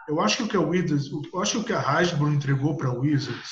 eu 0.07 0.21
acho 0.21 0.37
que 0.37 0.43
o 0.43 0.47
que 0.47 0.57
a 0.57 0.61
Wizards, 0.61 1.09
eu 1.11 1.41
acho 1.41 1.51
que 1.53 1.57
o 1.57 1.63
que 1.63 1.73
a 1.73 1.79
Hasbro 1.79 2.31
entregou 2.31 2.75
para 2.75 2.89
a 2.89 2.93
Wizards 2.93 3.51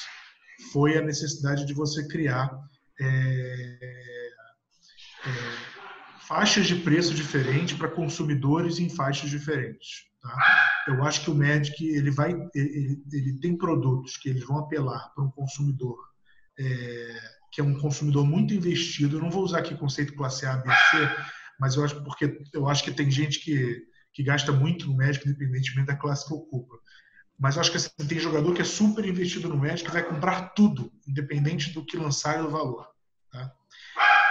foi 0.71 0.97
a 0.97 1.01
necessidade 1.01 1.65
de 1.65 1.73
você 1.73 2.07
criar 2.07 2.51
é, 2.99 3.77
é, 5.25 5.31
faixas 6.27 6.67
de 6.67 6.75
preço 6.75 7.13
diferentes 7.13 7.77
para 7.77 7.87
consumidores 7.87 8.79
em 8.79 8.89
faixas 8.89 9.29
diferentes. 9.29 10.05
Tá? 10.21 10.37
Eu 10.87 11.03
acho 11.03 11.23
que 11.23 11.31
o 11.31 11.35
Magic 11.35 11.83
ele 11.83 12.11
vai, 12.11 12.31
ele, 12.53 13.01
ele 13.11 13.39
tem 13.39 13.57
produtos 13.57 14.17
que 14.17 14.29
eles 14.29 14.43
vão 14.45 14.59
apelar 14.59 15.11
para 15.15 15.23
um 15.23 15.31
consumidor 15.31 15.97
é, 16.59 17.19
que 17.51 17.59
é 17.59 17.63
um 17.63 17.77
consumidor 17.79 18.25
muito 18.25 18.53
investido. 18.53 19.17
Eu 19.17 19.21
não 19.21 19.29
vou 19.29 19.43
usar 19.43 19.59
aqui 19.59 19.75
conceito 19.75 20.15
classe 20.15 20.45
A, 20.45 20.57
B, 20.57 20.69
C, 20.69 21.25
mas 21.59 21.75
eu 21.75 21.83
acho 21.83 22.01
porque 22.03 22.39
eu 22.53 22.67
acho 22.69 22.83
que 22.83 22.91
tem 22.91 23.09
gente 23.09 23.39
que 23.39 23.83
que 24.13 24.23
gasta 24.23 24.51
muito 24.51 24.87
no 24.87 24.95
Magic, 24.95 25.27
independentemente 25.27 25.87
da 25.87 25.95
classe 25.95 26.27
que 26.27 26.33
ocupa. 26.33 26.75
Mas 27.39 27.55
eu 27.55 27.61
acho 27.61 27.71
que 27.71 27.77
assim, 27.77 27.89
tem 28.07 28.19
jogador 28.19 28.53
que 28.53 28.61
é 28.61 28.65
super 28.65 29.05
investido 29.05 29.49
no 29.49 29.57
Magic 29.57 29.83
que 29.83 29.91
vai 29.91 30.03
comprar 30.03 30.49
tudo, 30.49 30.91
independente 31.07 31.71
do 31.73 31.85
que 31.85 31.97
lançar 31.97 32.39
e 32.39 32.43
do 32.43 32.49
valor. 32.49 32.87
Tá? 33.31 33.51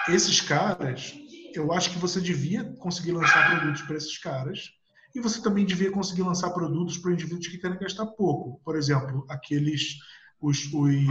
Esses 0.09 0.41
caras, 0.41 1.15
eu 1.55 1.73
acho 1.73 1.91
que 1.91 1.99
você 1.99 2.21
devia 2.21 2.65
conseguir 2.79 3.13
lançar 3.13 3.51
produtos 3.51 3.83
para 3.83 3.97
esses 3.97 4.17
caras 4.19 4.71
e 5.15 5.21
você 5.21 5.43
também 5.43 5.65
devia 5.65 5.91
conseguir 5.91 6.23
lançar 6.23 6.51
produtos 6.51 6.99
para 6.99 7.13
indivíduos 7.13 7.49
que 7.49 7.59
querem 7.59 7.79
gastar 7.79 8.07
pouco. 8.07 8.61
Por 8.65 8.77
exemplo, 8.77 9.27
aqueles 9.29 9.97
os, 10.41 10.73
os, 10.73 11.07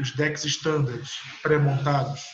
os 0.00 0.10
decks 0.12 0.44
standards 0.44 1.12
pré-montados, 1.42 2.24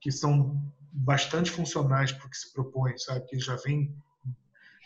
que 0.00 0.12
são 0.12 0.60
bastante 0.92 1.50
funcionais 1.50 2.12
para 2.12 2.26
o 2.26 2.30
que 2.30 2.36
se 2.36 2.52
propõe, 2.52 2.96
sabe? 2.98 3.26
Que 3.26 3.38
já 3.38 3.56
vem. 3.56 3.94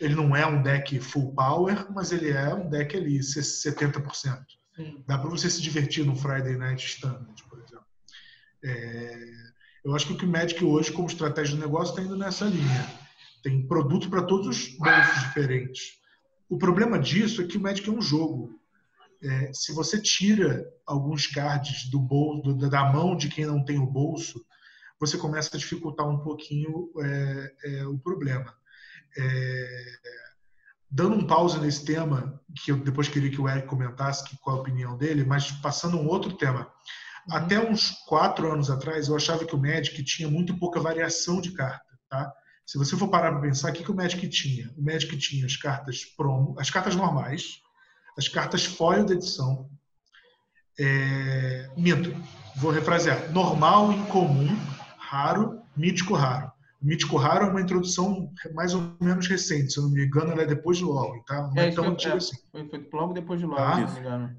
Ele 0.00 0.14
não 0.14 0.34
é 0.34 0.46
um 0.46 0.62
deck 0.62 0.98
full 1.00 1.34
power, 1.34 1.86
mas 1.92 2.12
ele 2.12 2.30
é 2.30 2.52
um 2.52 2.68
deck 2.68 2.96
ali, 2.96 3.18
70%. 3.20 4.44
Sim. 4.74 5.04
Dá 5.06 5.18
para 5.18 5.30
você 5.30 5.48
se 5.48 5.62
divertir 5.62 6.04
no 6.04 6.16
Friday 6.16 6.56
Night 6.56 6.84
Standard, 6.84 7.42
por 7.48 7.60
exemplo. 7.60 7.84
É, 8.64 9.30
eu 9.84 9.94
acho 9.94 10.16
que 10.16 10.24
o 10.24 10.28
Magic 10.28 10.64
hoje, 10.64 10.90
como 10.90 11.06
estratégia 11.06 11.54
de 11.54 11.60
negócio, 11.60 11.92
está 11.92 12.02
indo 12.02 12.16
nessa 12.16 12.46
linha 12.46 13.04
tem 13.44 13.66
produto 13.68 14.08
para 14.08 14.22
todos 14.22 14.46
os 14.48 14.68
bolsos 14.78 15.22
diferentes. 15.24 15.98
O 16.48 16.56
problema 16.56 16.98
disso 16.98 17.42
é 17.42 17.46
que 17.46 17.58
o 17.58 17.60
Magic 17.60 17.86
é 17.86 17.92
um 17.92 18.00
jogo. 18.00 18.58
É, 19.22 19.52
se 19.52 19.70
você 19.72 20.00
tira 20.00 20.66
alguns 20.86 21.26
cards 21.26 21.90
do 21.90 22.00
bolso, 22.00 22.54
da 22.54 22.90
mão 22.90 23.14
de 23.14 23.28
quem 23.28 23.44
não 23.44 23.62
tem 23.62 23.78
o 23.78 23.86
bolso, 23.86 24.42
você 24.98 25.18
começa 25.18 25.54
a 25.54 25.58
dificultar 25.58 26.08
um 26.08 26.20
pouquinho 26.20 26.90
é, 26.98 27.54
é, 27.64 27.86
o 27.86 27.98
problema. 27.98 28.54
É, 29.16 29.84
dando 30.90 31.16
um 31.16 31.26
pause 31.26 31.58
nesse 31.58 31.84
tema, 31.84 32.40
que 32.62 32.70
eu 32.70 32.76
depois 32.76 33.08
queria 33.08 33.30
que 33.30 33.40
o 33.40 33.48
Eric 33.48 33.66
comentasse 33.66 34.24
que, 34.24 34.36
qual 34.38 34.58
a 34.58 34.60
opinião 34.60 34.96
dele, 34.96 35.24
mas 35.24 35.50
passando 35.50 35.98
a 35.98 36.00
um 36.00 36.06
outro 36.06 36.36
tema. 36.36 36.70
Uhum. 37.28 37.36
Até 37.36 37.58
uns 37.58 37.90
quatro 38.06 38.52
anos 38.52 38.70
atrás, 38.70 39.08
eu 39.08 39.16
achava 39.16 39.44
que 39.44 39.54
o 39.54 39.60
Magic 39.60 40.02
tinha 40.04 40.28
muito 40.28 40.56
pouca 40.58 40.80
variação 40.80 41.40
de 41.40 41.52
carta. 41.52 41.84
Tá? 42.08 42.32
Se 42.66 42.78
você 42.78 42.96
for 42.96 43.08
parar 43.08 43.32
para 43.32 43.40
pensar, 43.40 43.70
o 43.70 43.72
que, 43.74 43.82
que 43.82 43.90
o 43.90 43.96
Magic 43.96 44.26
tinha? 44.28 44.72
O 44.76 44.82
Magic 44.82 45.16
tinha 45.18 45.44
as 45.44 45.56
cartas 45.56 46.04
promo, 46.16 46.54
as 46.58 46.70
cartas 46.70 46.94
normais, 46.94 47.60
as 48.16 48.28
cartas 48.28 48.64
foil 48.64 49.04
da 49.04 49.14
edição. 49.14 49.68
É, 50.78 51.70
minto, 51.76 52.14
vou 52.56 52.70
refrasear. 52.70 53.30
Normal, 53.32 53.92
incomum, 53.92 54.48
raro, 54.96 55.60
mítico, 55.76 56.14
raro. 56.14 56.53
Mítico 56.84 57.16
raro 57.16 57.46
é 57.46 57.48
uma 57.48 57.62
introdução 57.62 58.30
mais 58.52 58.74
ou 58.74 58.94
menos 59.00 59.26
recente, 59.26 59.72
se 59.72 59.78
eu 59.78 59.84
não 59.84 59.90
me 59.90 60.04
engano, 60.04 60.32
ela 60.32 60.42
é 60.42 60.46
depois 60.46 60.76
de 60.76 60.84
Log, 60.84 61.18
tá? 61.24 61.50
Não 61.54 61.62
é, 61.62 61.68
é 61.68 61.72
tão 61.72 61.88
antiga 61.88 62.12
é, 62.12 62.16
assim. 62.18 62.36
Foi 62.52 62.88
logo 62.92 63.14
depois 63.14 63.40
de 63.40 63.46
Log, 63.46 63.56
tá? 63.56 63.74
se 63.74 63.80
não 63.80 63.94
me 63.94 64.00
engano. 64.00 64.36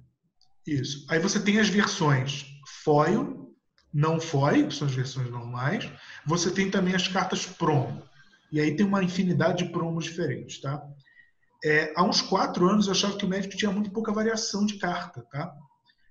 Isso. 0.67 1.07
Aí 1.09 1.17
você 1.17 1.39
tem 1.39 1.59
as 1.59 1.69
versões 1.69 2.45
foil, 2.83 3.51
não 3.91 4.19
foil, 4.19 4.67
que 4.67 4.75
são 4.75 4.87
as 4.87 4.93
versões 4.93 5.31
normais. 5.31 5.91
Você 6.27 6.51
tem 6.51 6.69
também 6.69 6.93
as 6.93 7.07
cartas 7.07 7.47
promo. 7.47 8.03
E 8.51 8.59
aí 8.59 8.75
tem 8.75 8.85
uma 8.85 9.03
infinidade 9.03 9.63
de 9.63 9.71
promos 9.71 10.05
diferentes, 10.05 10.61
tá? 10.61 10.83
É, 11.63 11.93
há 11.95 12.03
uns 12.03 12.21
quatro 12.21 12.69
anos 12.69 12.85
eu 12.85 12.91
achava 12.91 13.17
que 13.17 13.25
o 13.25 13.29
Magic 13.29 13.57
tinha 13.57 13.71
muito 13.71 13.89
pouca 13.89 14.13
variação 14.13 14.67
de 14.67 14.77
carta, 14.77 15.25
tá? 15.31 15.51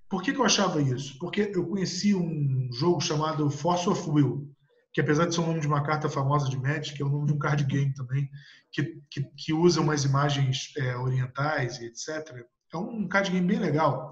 Por 0.09 0.21
que, 0.21 0.33
que 0.33 0.39
eu 0.39 0.45
achava 0.45 0.81
isso? 0.81 1.17
Porque 1.17 1.49
eu 1.55 1.65
conheci 1.65 2.13
um 2.13 2.69
jogo 2.73 2.99
chamado 2.99 3.49
Force 3.49 3.87
of 3.87 4.09
Will, 4.09 4.53
que 4.95 5.01
apesar 5.01 5.25
de 5.25 5.35
ser 5.35 5.41
o 5.41 5.45
nome 5.45 5.59
de 5.59 5.67
uma 5.67 5.83
carta 5.83 6.07
famosa 6.07 6.49
de 6.49 6.57
Magic, 6.57 7.01
é 7.01 7.05
o 7.05 7.09
nome 7.09 7.27
de 7.27 7.33
um 7.33 7.37
card 7.37 7.65
game 7.65 7.93
também, 7.93 8.29
que, 8.71 9.01
que, 9.11 9.23
que 9.35 9.51
usa 9.51 9.81
umas 9.81 10.05
imagens 10.05 10.71
é, 10.77 10.95
orientais 10.95 11.79
e 11.79 11.87
etc. 11.87 12.33
É 12.73 12.77
um 12.77 13.05
card 13.05 13.29
game 13.29 13.45
bem 13.45 13.59
legal. 13.59 14.09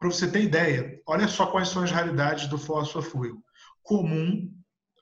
Para 0.00 0.10
você 0.10 0.26
ter 0.26 0.42
ideia, 0.42 1.00
olha 1.06 1.28
só 1.28 1.46
quais 1.46 1.68
são 1.68 1.84
as 1.84 1.92
raridades 1.92 2.48
do 2.48 2.56
of 2.56 3.10
Will. 3.16 3.40
Comum, 3.84 4.52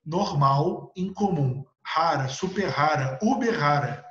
normal, 0.04 0.92
incomum 0.94 1.64
rara, 1.82 2.28
super 2.28 2.68
rara, 2.68 3.18
uber 3.22 3.58
rara, 3.58 4.04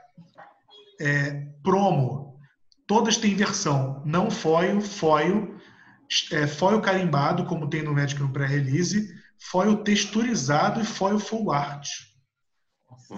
é, 1.00 1.46
promo, 1.62 2.40
todas 2.88 3.18
têm 3.18 3.36
versão 3.36 4.02
não 4.04 4.32
foil, 4.32 4.82
foil, 4.82 5.60
é, 6.32 6.48
foil 6.48 6.82
carimbado, 6.82 7.46
como 7.46 7.70
tem 7.70 7.84
no 7.84 7.94
Magic 7.94 8.20
no 8.20 8.34
pré-release, 8.34 9.14
foil 9.52 9.78
texturizado 9.78 10.82
e 10.82 10.86
foil 10.86 11.20
full 11.20 11.52
art. 11.52 11.88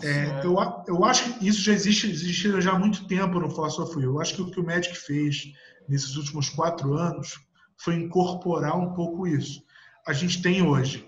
É, 0.01 0.45
eu, 0.45 0.57
eu 0.87 1.05
acho 1.05 1.33
que 1.33 1.47
isso 1.47 1.61
já 1.61 1.73
existe, 1.73 2.09
existe 2.09 2.61
já 2.61 2.71
há 2.71 2.79
muito 2.79 3.07
tempo 3.07 3.39
no 3.39 3.49
Force 3.49 3.79
of 3.79 3.95
Will. 3.95 4.13
Eu 4.13 4.21
acho 4.21 4.35
que 4.35 4.41
o 4.41 4.51
que 4.51 4.59
o 4.59 4.65
Magic 4.65 4.95
fez 4.97 5.53
nesses 5.87 6.15
últimos 6.15 6.49
quatro 6.49 6.95
anos 6.95 7.35
foi 7.77 7.95
incorporar 7.95 8.77
um 8.77 8.93
pouco 8.93 9.27
isso. 9.27 9.63
A 10.07 10.13
gente 10.13 10.41
tem 10.41 10.61
hoje 10.61 11.07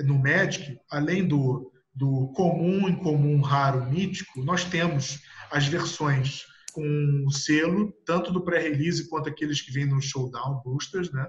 no 0.00 0.18
Magic, 0.18 0.78
além 0.90 1.26
do 1.26 1.72
do 1.96 2.30
comum, 2.34 2.90
incomum, 2.90 3.40
raro, 3.40 3.86
mítico, 3.86 4.44
nós 4.44 4.64
temos 4.64 5.22
as 5.50 5.66
versões 5.66 6.44
com 6.74 7.24
o 7.26 7.32
selo, 7.32 7.90
tanto 8.04 8.30
do 8.30 8.44
pré-release 8.44 9.08
quanto 9.08 9.30
aqueles 9.30 9.62
que 9.62 9.72
vêm 9.72 9.86
no 9.86 10.02
showdown, 10.02 10.60
boosters, 10.62 11.10
né? 11.10 11.26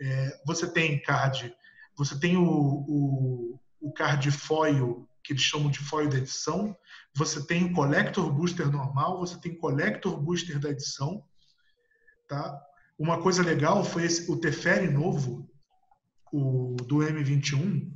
É, 0.00 0.40
você 0.46 0.70
tem 0.70 1.02
card, 1.02 1.52
você 1.96 2.18
tem 2.18 2.36
o, 2.36 2.44
o, 2.44 3.60
o, 3.80 3.92
card 3.92 4.30
foil, 4.30 5.08
que 5.22 5.32
eles 5.32 5.42
chamam 5.42 5.70
de 5.70 5.78
foil 5.78 6.08
da 6.08 6.18
edição, 6.18 6.76
você 7.14 7.44
tem 7.44 7.64
o 7.64 7.72
collector 7.72 8.32
booster 8.32 8.70
normal, 8.70 9.18
você 9.18 9.38
tem 9.38 9.54
collector 9.56 10.20
booster 10.20 10.58
da 10.58 10.70
edição, 10.70 11.24
tá? 12.28 12.60
Uma 12.98 13.20
coisa 13.20 13.42
legal 13.42 13.84
foi 13.84 14.04
esse, 14.04 14.30
o 14.30 14.36
Teferi 14.36 14.88
novo, 14.88 15.48
o 16.32 16.76
do 16.76 16.96
M21, 16.96 17.90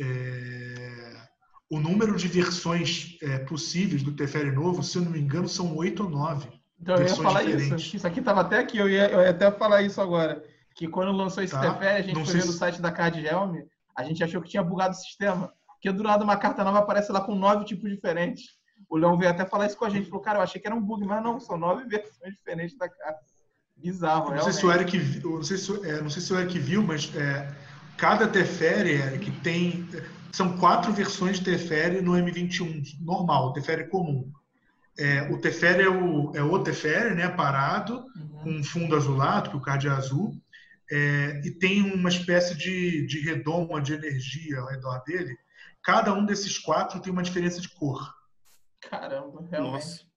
é, 0.00 1.20
o 1.68 1.78
número 1.78 2.16
de 2.16 2.26
versões 2.26 3.16
é, 3.22 3.38
possíveis 3.38 4.02
do 4.02 4.12
Teferi 4.12 4.50
novo, 4.50 4.82
se 4.82 4.98
eu 4.98 5.02
não 5.02 5.12
me 5.12 5.20
engano, 5.20 5.48
são 5.48 5.76
oito 5.76 6.04
ou 6.04 6.10
nove. 6.10 6.48
Então 6.80 6.96
eu 6.96 7.02
ia 7.02 7.14
falar 7.14 7.44
diferentes. 7.44 7.86
isso. 7.86 7.96
Isso 7.96 8.06
aqui 8.06 8.20
estava 8.20 8.40
até 8.40 8.58
aqui, 8.58 8.78
eu 8.78 8.88
ia, 8.88 9.08
eu 9.10 9.20
ia, 9.20 9.30
até 9.30 9.50
falar 9.52 9.82
isso 9.82 10.00
agora. 10.00 10.42
Que 10.80 10.88
quando 10.88 11.12
lançou 11.12 11.42
esse 11.42 11.52
tá. 11.52 11.60
Teferi, 11.60 11.98
a 11.98 12.00
gente 12.00 12.14
não 12.14 12.24
foi 12.24 12.40
se... 12.40 12.48
o 12.48 12.52
site 12.52 12.80
da 12.80 12.90
Card 12.90 13.22
Helm, 13.22 13.54
a 13.94 14.02
gente 14.02 14.24
achou 14.24 14.40
que 14.40 14.48
tinha 14.48 14.62
bugado 14.62 14.94
o 14.94 14.98
sistema. 14.98 15.52
Porque 15.74 15.92
do 15.92 16.02
nada 16.02 16.24
uma 16.24 16.38
carta 16.38 16.64
nova 16.64 16.78
aparece 16.78 17.12
lá 17.12 17.20
com 17.20 17.34
nove 17.34 17.66
tipos 17.66 17.90
diferentes. 17.90 18.44
O 18.88 18.96
Leão 18.96 19.18
veio 19.18 19.30
até 19.30 19.44
falar 19.44 19.66
isso 19.66 19.76
com 19.76 19.84
a 19.84 19.90
gente. 19.90 20.08
Falou, 20.08 20.22
cara, 20.22 20.38
eu 20.38 20.42
achei 20.42 20.58
que 20.58 20.66
era 20.66 20.74
um 20.74 20.80
bug, 20.80 21.04
mas 21.04 21.22
não, 21.22 21.38
são 21.38 21.58
nove 21.58 21.84
versões 21.84 22.32
diferentes 22.32 22.78
da 22.78 22.88
carta. 22.88 23.20
Bizarro, 23.76 24.34
não 24.34 24.42
sei 24.42 24.52
se 24.54 24.64
o 24.64 24.72
Eric, 24.72 25.20
não 25.22 25.42
sei 25.42 25.58
se, 25.58 25.86
é, 25.86 26.00
não 26.00 26.08
sei 26.08 26.22
se 26.22 26.32
o 26.32 26.38
Eric 26.38 26.58
viu, 26.58 26.82
mas 26.82 27.14
é, 27.14 27.54
cada 27.98 28.26
Teferi, 28.26 28.92
Eric, 28.92 29.30
tem 29.42 29.86
são 30.32 30.56
quatro 30.56 30.94
versões 30.94 31.38
de 31.38 31.44
Teferi 31.44 32.00
no 32.00 32.12
M21 32.12 32.82
normal, 33.02 33.52
Teferi 33.52 33.86
comum. 33.88 34.32
É, 34.98 35.30
o 35.30 35.38
Teferi 35.38 35.82
é 35.82 35.90
o, 35.90 36.32
é 36.34 36.42
o 36.42 36.58
Teferi, 36.60 37.14
né, 37.14 37.28
parado, 37.28 38.06
uhum. 38.16 38.28
com 38.42 38.50
um 38.50 38.64
fundo 38.64 38.96
azulado, 38.96 39.50
que 39.50 39.56
o 39.56 39.60
card 39.60 39.86
é 39.86 39.90
azul, 39.90 40.34
é, 40.90 41.40
e 41.44 41.50
tem 41.50 41.82
uma 41.82 42.08
espécie 42.08 42.56
de, 42.56 43.06
de 43.06 43.20
redoma 43.20 43.80
de 43.80 43.94
energia 43.94 44.58
ao 44.58 44.68
redor 44.68 45.02
dele. 45.04 45.38
Cada 45.82 46.12
um 46.12 46.24
desses 46.24 46.58
quatro 46.58 47.00
tem 47.00 47.12
uma 47.12 47.22
diferença 47.22 47.60
de 47.60 47.68
cor. 47.68 48.14
Caramba, 48.80 49.46
realmente. 49.50 49.72
Nossa. 49.72 50.09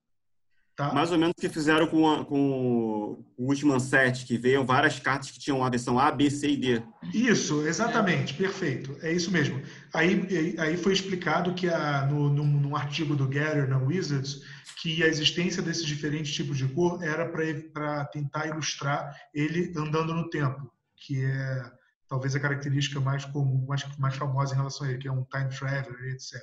Tá? 0.75 0.91
Mais 0.91 1.11
ou 1.11 1.19
menos 1.19 1.33
o 1.37 1.41
que 1.41 1.49
fizeram 1.49 1.85
com, 1.85 2.09
a, 2.09 2.25
com 2.25 3.23
o 3.37 3.47
Ultimate 3.47 3.83
Set, 3.83 4.25
que 4.25 4.39
veio 4.39 4.65
várias 4.65 4.99
cartas 4.99 5.29
que 5.29 5.39
tinham 5.39 5.63
a 5.63 5.69
versão 5.69 5.99
A, 5.99 6.11
B, 6.11 6.31
C 6.31 6.49
e 6.49 6.57
D. 6.57 6.81
Isso, 7.13 7.67
exatamente, 7.67 8.33
perfeito. 8.33 8.97
É 9.01 9.11
isso 9.11 9.29
mesmo. 9.29 9.61
Aí, 9.93 10.55
aí 10.57 10.75
foi 10.75 10.93
explicado 10.93 11.53
que 11.53 11.69
a, 11.69 12.07
no, 12.07 12.27
no, 12.27 12.43
num 12.43 12.75
artigo 12.75 13.15
do 13.15 13.27
Gary 13.27 13.67
na 13.67 13.77
Wizards 13.77 14.41
que 14.81 15.01
a 15.01 15.07
existência 15.07 15.61
desses 15.61 15.85
diferentes 15.85 16.33
tipos 16.33 16.57
de 16.57 16.67
cor 16.67 17.01
era 17.01 17.25
para 17.25 18.03
tentar 18.05 18.47
ilustrar 18.47 19.15
ele 19.33 19.71
andando 19.77 20.13
no 20.13 20.29
tempo, 20.29 20.69
que 20.97 21.23
é 21.23 21.71
talvez 22.09 22.35
a 22.35 22.39
característica 22.39 22.99
mais 22.99 23.23
comum, 23.23 23.65
mais, 23.65 23.85
mais 23.97 24.15
famosa 24.15 24.53
em 24.53 24.57
relação 24.57 24.85
a 24.85 24.89
ele, 24.89 24.99
que 24.99 25.07
é 25.07 25.11
um 25.11 25.23
time 25.23 25.49
traveler, 25.49 26.13
etc. 26.13 26.35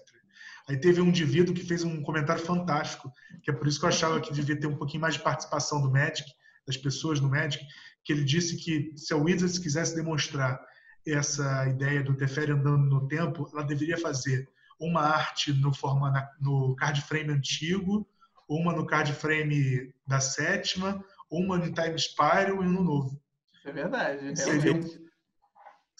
Aí 0.71 0.77
teve 0.77 1.01
um 1.01 1.09
indivíduo 1.09 1.53
que 1.53 1.65
fez 1.65 1.83
um 1.83 2.01
comentário 2.01 2.41
fantástico, 2.41 3.13
que 3.43 3.51
é 3.51 3.53
por 3.53 3.67
isso 3.67 3.81
que 3.81 3.85
eu 3.85 3.89
achava 3.89 4.21
que 4.21 4.33
devia 4.33 4.59
ter 4.59 4.69
um 4.69 4.77
pouquinho 4.77 5.01
mais 5.01 5.15
de 5.15 5.21
participação 5.21 5.83
do 5.83 5.91
Magic, 5.91 6.31
das 6.65 6.77
pessoas 6.77 7.19
no 7.19 7.29
Magic, 7.29 7.67
que 8.05 8.13
ele 8.13 8.23
disse 8.23 8.57
que 8.57 8.93
se 8.97 9.13
a 9.13 9.17
Wizards 9.17 9.59
quisesse 9.59 9.97
demonstrar 9.97 10.61
essa 11.05 11.67
ideia 11.67 12.05
do 12.05 12.17
Teferi 12.17 12.53
andando 12.53 12.87
no 12.87 13.09
tempo, 13.09 13.51
ela 13.53 13.65
deveria 13.65 13.99
fazer 13.99 14.49
uma 14.79 15.01
arte 15.01 15.53
no, 15.53 15.75
forma, 15.75 16.13
no 16.41 16.77
card 16.77 17.01
frame 17.01 17.33
antigo, 17.33 18.07
uma 18.49 18.73
no 18.73 18.87
card 18.87 19.13
frame 19.13 19.93
da 20.07 20.21
sétima, 20.21 21.05
uma 21.29 21.59
no 21.59 21.73
Time 21.73 21.99
Spiral 21.99 22.63
e 22.63 22.69
um 22.69 22.73
no 22.73 22.85
novo. 22.85 23.21
É 23.65 23.73
verdade. 23.73 24.39
Seria, 24.39 24.81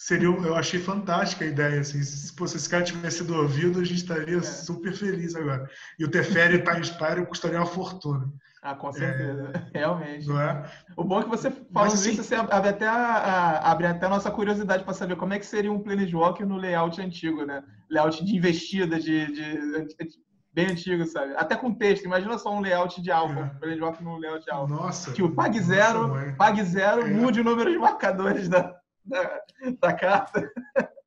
seria, 0.01 0.27
eu 0.27 0.55
achei 0.55 0.79
fantástica 0.79 1.45
a 1.45 1.47
ideia. 1.47 1.79
Assim, 1.79 2.01
se 2.01 2.35
fosse 2.35 2.57
esse 2.57 2.67
cara 2.67 2.83
tivesse 2.83 3.19
sido 3.19 3.35
ouvido, 3.35 3.79
a 3.79 3.83
gente 3.83 3.97
estaria 3.97 4.37
é. 4.37 4.41
super 4.41 4.93
feliz 4.93 5.35
agora. 5.35 5.69
E 5.99 6.03
o 6.03 6.09
Teferi 6.09 6.55
e 6.55 6.57
o 6.57 6.63
Time 6.63 6.83
Spiral 6.83 7.25
custariam 7.27 7.61
uma 7.61 7.67
fortuna. 7.67 8.27
Ah, 8.63 8.75
com 8.75 8.91
certeza, 8.91 9.51
é, 9.53 9.79
realmente. 9.79 10.31
É? 10.31 10.65
O 10.95 11.03
bom 11.03 11.19
é 11.19 11.23
que 11.23 11.29
você 11.29 11.51
falando 11.51 11.93
assim, 11.93 12.11
isso, 12.11 12.23
você 12.23 12.35
abre 12.35 12.69
até 12.69 12.87
a, 12.87 12.93
a, 12.93 13.71
abre 13.71 13.87
até 13.87 14.05
a 14.05 14.09
nossa 14.09 14.29
curiosidade 14.29 14.83
para 14.83 14.93
saber 14.93 15.15
como 15.15 15.33
é 15.33 15.39
que 15.39 15.45
seria 15.45 15.71
um 15.71 15.79
Planeswalker 15.79 16.47
no 16.47 16.57
layout 16.57 16.99
antigo, 16.99 17.43
né? 17.43 17.63
Layout 17.89 18.23
de 18.23 18.35
investida, 18.35 18.99
de, 18.99 19.25
de, 19.27 19.87
de 19.87 20.07
bem 20.53 20.67
antigo, 20.67 21.05
sabe? 21.05 21.33
Até 21.37 21.55
com 21.55 21.73
texto. 21.73 22.05
Imagina 22.05 22.37
só 22.37 22.55
um 22.55 22.59
layout 22.59 23.01
de 23.01 23.11
alfa, 23.11 23.39
é. 23.39 23.43
um 23.43 23.49
Planeswalker 23.59 24.03
no 24.03 24.17
layout 24.17 24.45
de 24.45 24.51
alfa. 24.51 24.73
Nossa. 24.73 25.11
Que 25.11 25.23
o 25.23 25.33
Pag 25.33 25.59
Zero, 25.59 26.07
nossa, 26.07 26.35
Pag 26.37 26.63
Zero 26.63 27.01
é. 27.01 27.07
mude 27.07 27.41
o 27.41 27.43
número 27.43 27.71
de 27.71 27.79
marcadores 27.79 28.47
da, 28.47 28.80
da, 29.05 29.41
da 29.79 29.93
carta. 29.93 30.51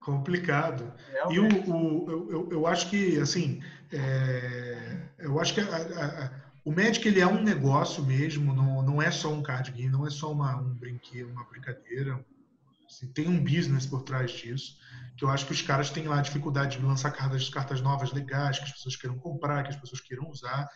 Complicado. 0.01 0.93
Realmente. 1.11 1.67
E 1.67 1.71
o, 1.71 1.75
o 1.75 2.11
eu, 2.11 2.31
eu, 2.31 2.49
eu, 2.53 2.67
acho 2.67 2.91
que, 2.91 3.19
assim, 3.19 3.63
é, 3.91 5.09
eu 5.19 5.41
acho 5.41 5.55
que 5.55 5.61
a, 5.61 5.65
a, 5.65 6.25
a, 6.25 6.31
o 6.65 6.71
Magic 6.71 7.07
ele 7.07 7.21
é 7.21 7.27
um 7.27 7.43
negócio 7.43 8.05
mesmo, 8.05 8.55
não, 8.55 8.83
não 8.83 9.03
é 9.03 9.11
só 9.11 9.33
um 9.33 9.43
card 9.43 9.71
game, 9.73 9.91
não 9.91 10.07
é 10.07 10.11
só 10.11 10.31
uma, 10.31 10.57
um 10.57 10.75
brinquedo, 10.75 11.31
uma 11.31 11.45
brincadeira. 11.45 12.25
Assim, 12.87 13.07
tem 13.09 13.29
um 13.29 13.43
business 13.43 13.87
por 13.87 14.03
trás 14.03 14.31
disso, 14.31 14.77
que 15.17 15.25
eu 15.25 15.31
acho 15.31 15.47
que 15.47 15.53
os 15.53 15.63
caras 15.63 15.91
têm 15.91 16.07
lá 16.07 16.21
dificuldade 16.21 16.79
de 16.79 16.85
lançar 16.85 17.11
cartas, 17.11 17.49
cartas 17.49 17.81
novas 17.81 18.13
legais, 18.13 18.59
que 18.59 18.65
as 18.65 18.73
pessoas 18.73 18.97
queiram 18.97 19.19
comprar, 19.19 19.63
que 19.63 19.71
as 19.71 19.77
pessoas 19.77 20.01
queiram 20.01 20.29
usar. 20.29 20.69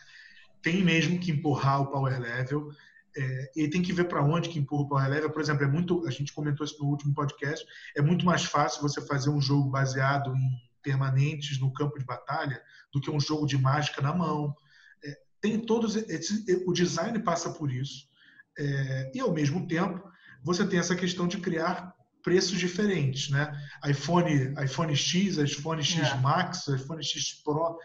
Tem 0.61 0.83
mesmo 0.83 1.19
que 1.19 1.31
empurrar 1.31 1.81
o 1.81 1.87
power 1.87 2.19
level. 2.19 2.71
É, 3.15 3.51
e 3.55 3.67
tem 3.67 3.81
que 3.81 3.93
ver 3.93 4.05
para 4.05 4.23
onde 4.23 4.49
que 4.49 4.59
empurra 4.59 4.83
o 4.83 4.87
Power 4.87 5.09
Level. 5.09 5.29
Por 5.31 5.41
exemplo, 5.41 5.63
é 5.63 5.67
muito, 5.67 6.05
a 6.07 6.11
gente 6.11 6.33
comentou 6.33 6.65
isso 6.65 6.77
no 6.79 6.89
último 6.89 7.13
podcast, 7.13 7.65
é 7.95 8.01
muito 8.01 8.25
mais 8.25 8.45
fácil 8.45 8.81
você 8.81 9.01
fazer 9.01 9.29
um 9.29 9.41
jogo 9.41 9.69
baseado 9.69 10.35
em 10.35 10.69
permanentes 10.81 11.59
no 11.59 11.73
campo 11.73 11.97
de 11.97 12.05
batalha 12.05 12.61
do 12.93 13.01
que 13.01 13.11
um 13.11 13.19
jogo 13.19 13.45
de 13.45 13.57
mágica 13.57 14.01
na 14.01 14.13
mão. 14.13 14.55
É, 15.03 15.17
tem 15.41 15.59
todos 15.59 15.95
o 16.65 16.73
design 16.73 17.19
passa 17.19 17.51
por 17.51 17.71
isso 17.71 18.09
é, 18.57 19.11
e 19.13 19.19
ao 19.19 19.33
mesmo 19.33 19.67
tempo 19.67 20.03
você 20.43 20.65
tem 20.65 20.79
essa 20.79 20.95
questão 20.95 21.27
de 21.27 21.37
criar 21.37 21.93
preços 22.21 22.59
diferentes, 22.59 23.29
né? 23.29 23.51
iPhone, 23.87 24.53
iPhone 24.63 24.95
X, 24.95 25.37
iPhone 25.37 25.83
X 25.83 26.11
é. 26.11 26.15
Max, 26.17 26.67
iPhone 26.67 27.03
X 27.03 27.41
Pro, 27.43 27.77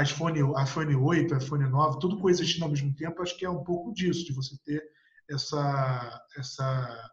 iPhone, 0.00 0.40
iPhone 0.62 0.94
8, 0.94 1.36
iPhone 1.36 1.68
9, 1.68 1.98
tudo 2.00 2.18
coexistindo 2.18 2.64
ao 2.64 2.70
mesmo 2.70 2.94
tempo, 2.94 3.22
acho 3.22 3.36
que 3.36 3.44
é 3.44 3.50
um 3.50 3.62
pouco 3.62 3.92
disso, 3.92 4.24
de 4.24 4.32
você 4.32 4.56
ter 4.64 4.82
essa, 5.30 6.20
essa, 6.36 7.10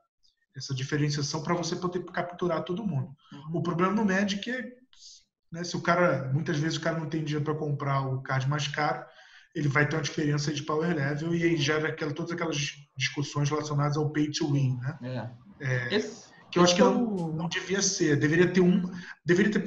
essa 0.55 0.73
diferenciação 0.73 1.43
para 1.43 1.53
você 1.53 1.75
poder 1.75 2.03
capturar 2.05 2.63
todo 2.63 2.85
mundo. 2.85 3.15
Uhum. 3.31 3.57
O 3.57 3.61
problema 3.61 3.93
no 3.93 4.05
Magic 4.05 4.49
é, 4.49 4.73
né, 5.51 5.63
se 5.63 5.77
o 5.77 5.81
cara, 5.81 6.31
muitas 6.33 6.57
vezes 6.57 6.77
o 6.77 6.81
cara 6.81 6.99
não 6.99 7.07
tem 7.07 7.23
dinheiro 7.23 7.45
para 7.45 7.55
comprar 7.55 8.01
o 8.01 8.21
card 8.21 8.49
mais 8.49 8.67
caro, 8.67 9.05
ele 9.53 9.67
vai 9.67 9.87
ter 9.87 9.95
uma 9.95 10.01
diferença 10.01 10.53
de 10.53 10.63
power 10.63 10.95
level 10.95 11.33
e 11.35 11.43
aí 11.43 11.57
gera 11.57 11.89
aquela, 11.89 12.13
todas 12.13 12.31
aquelas 12.31 12.57
discussões 12.95 13.49
relacionadas 13.49 13.97
ao 13.97 14.11
pay 14.11 14.29
to 14.31 14.51
win, 14.51 14.77
né? 14.77 14.97
É. 15.01 15.49
É, 15.61 15.95
Esse 15.95 16.28
que 16.51 16.57
eu 16.57 16.63
acho 16.63 16.75
que 16.75 16.81
não, 16.81 17.31
não 17.33 17.47
devia 17.47 17.81
ser. 17.81 18.17
Deveria 18.17 18.51
ter 18.51 18.61
um, 18.61 18.81
deveria 19.25 19.51
ter 19.51 19.63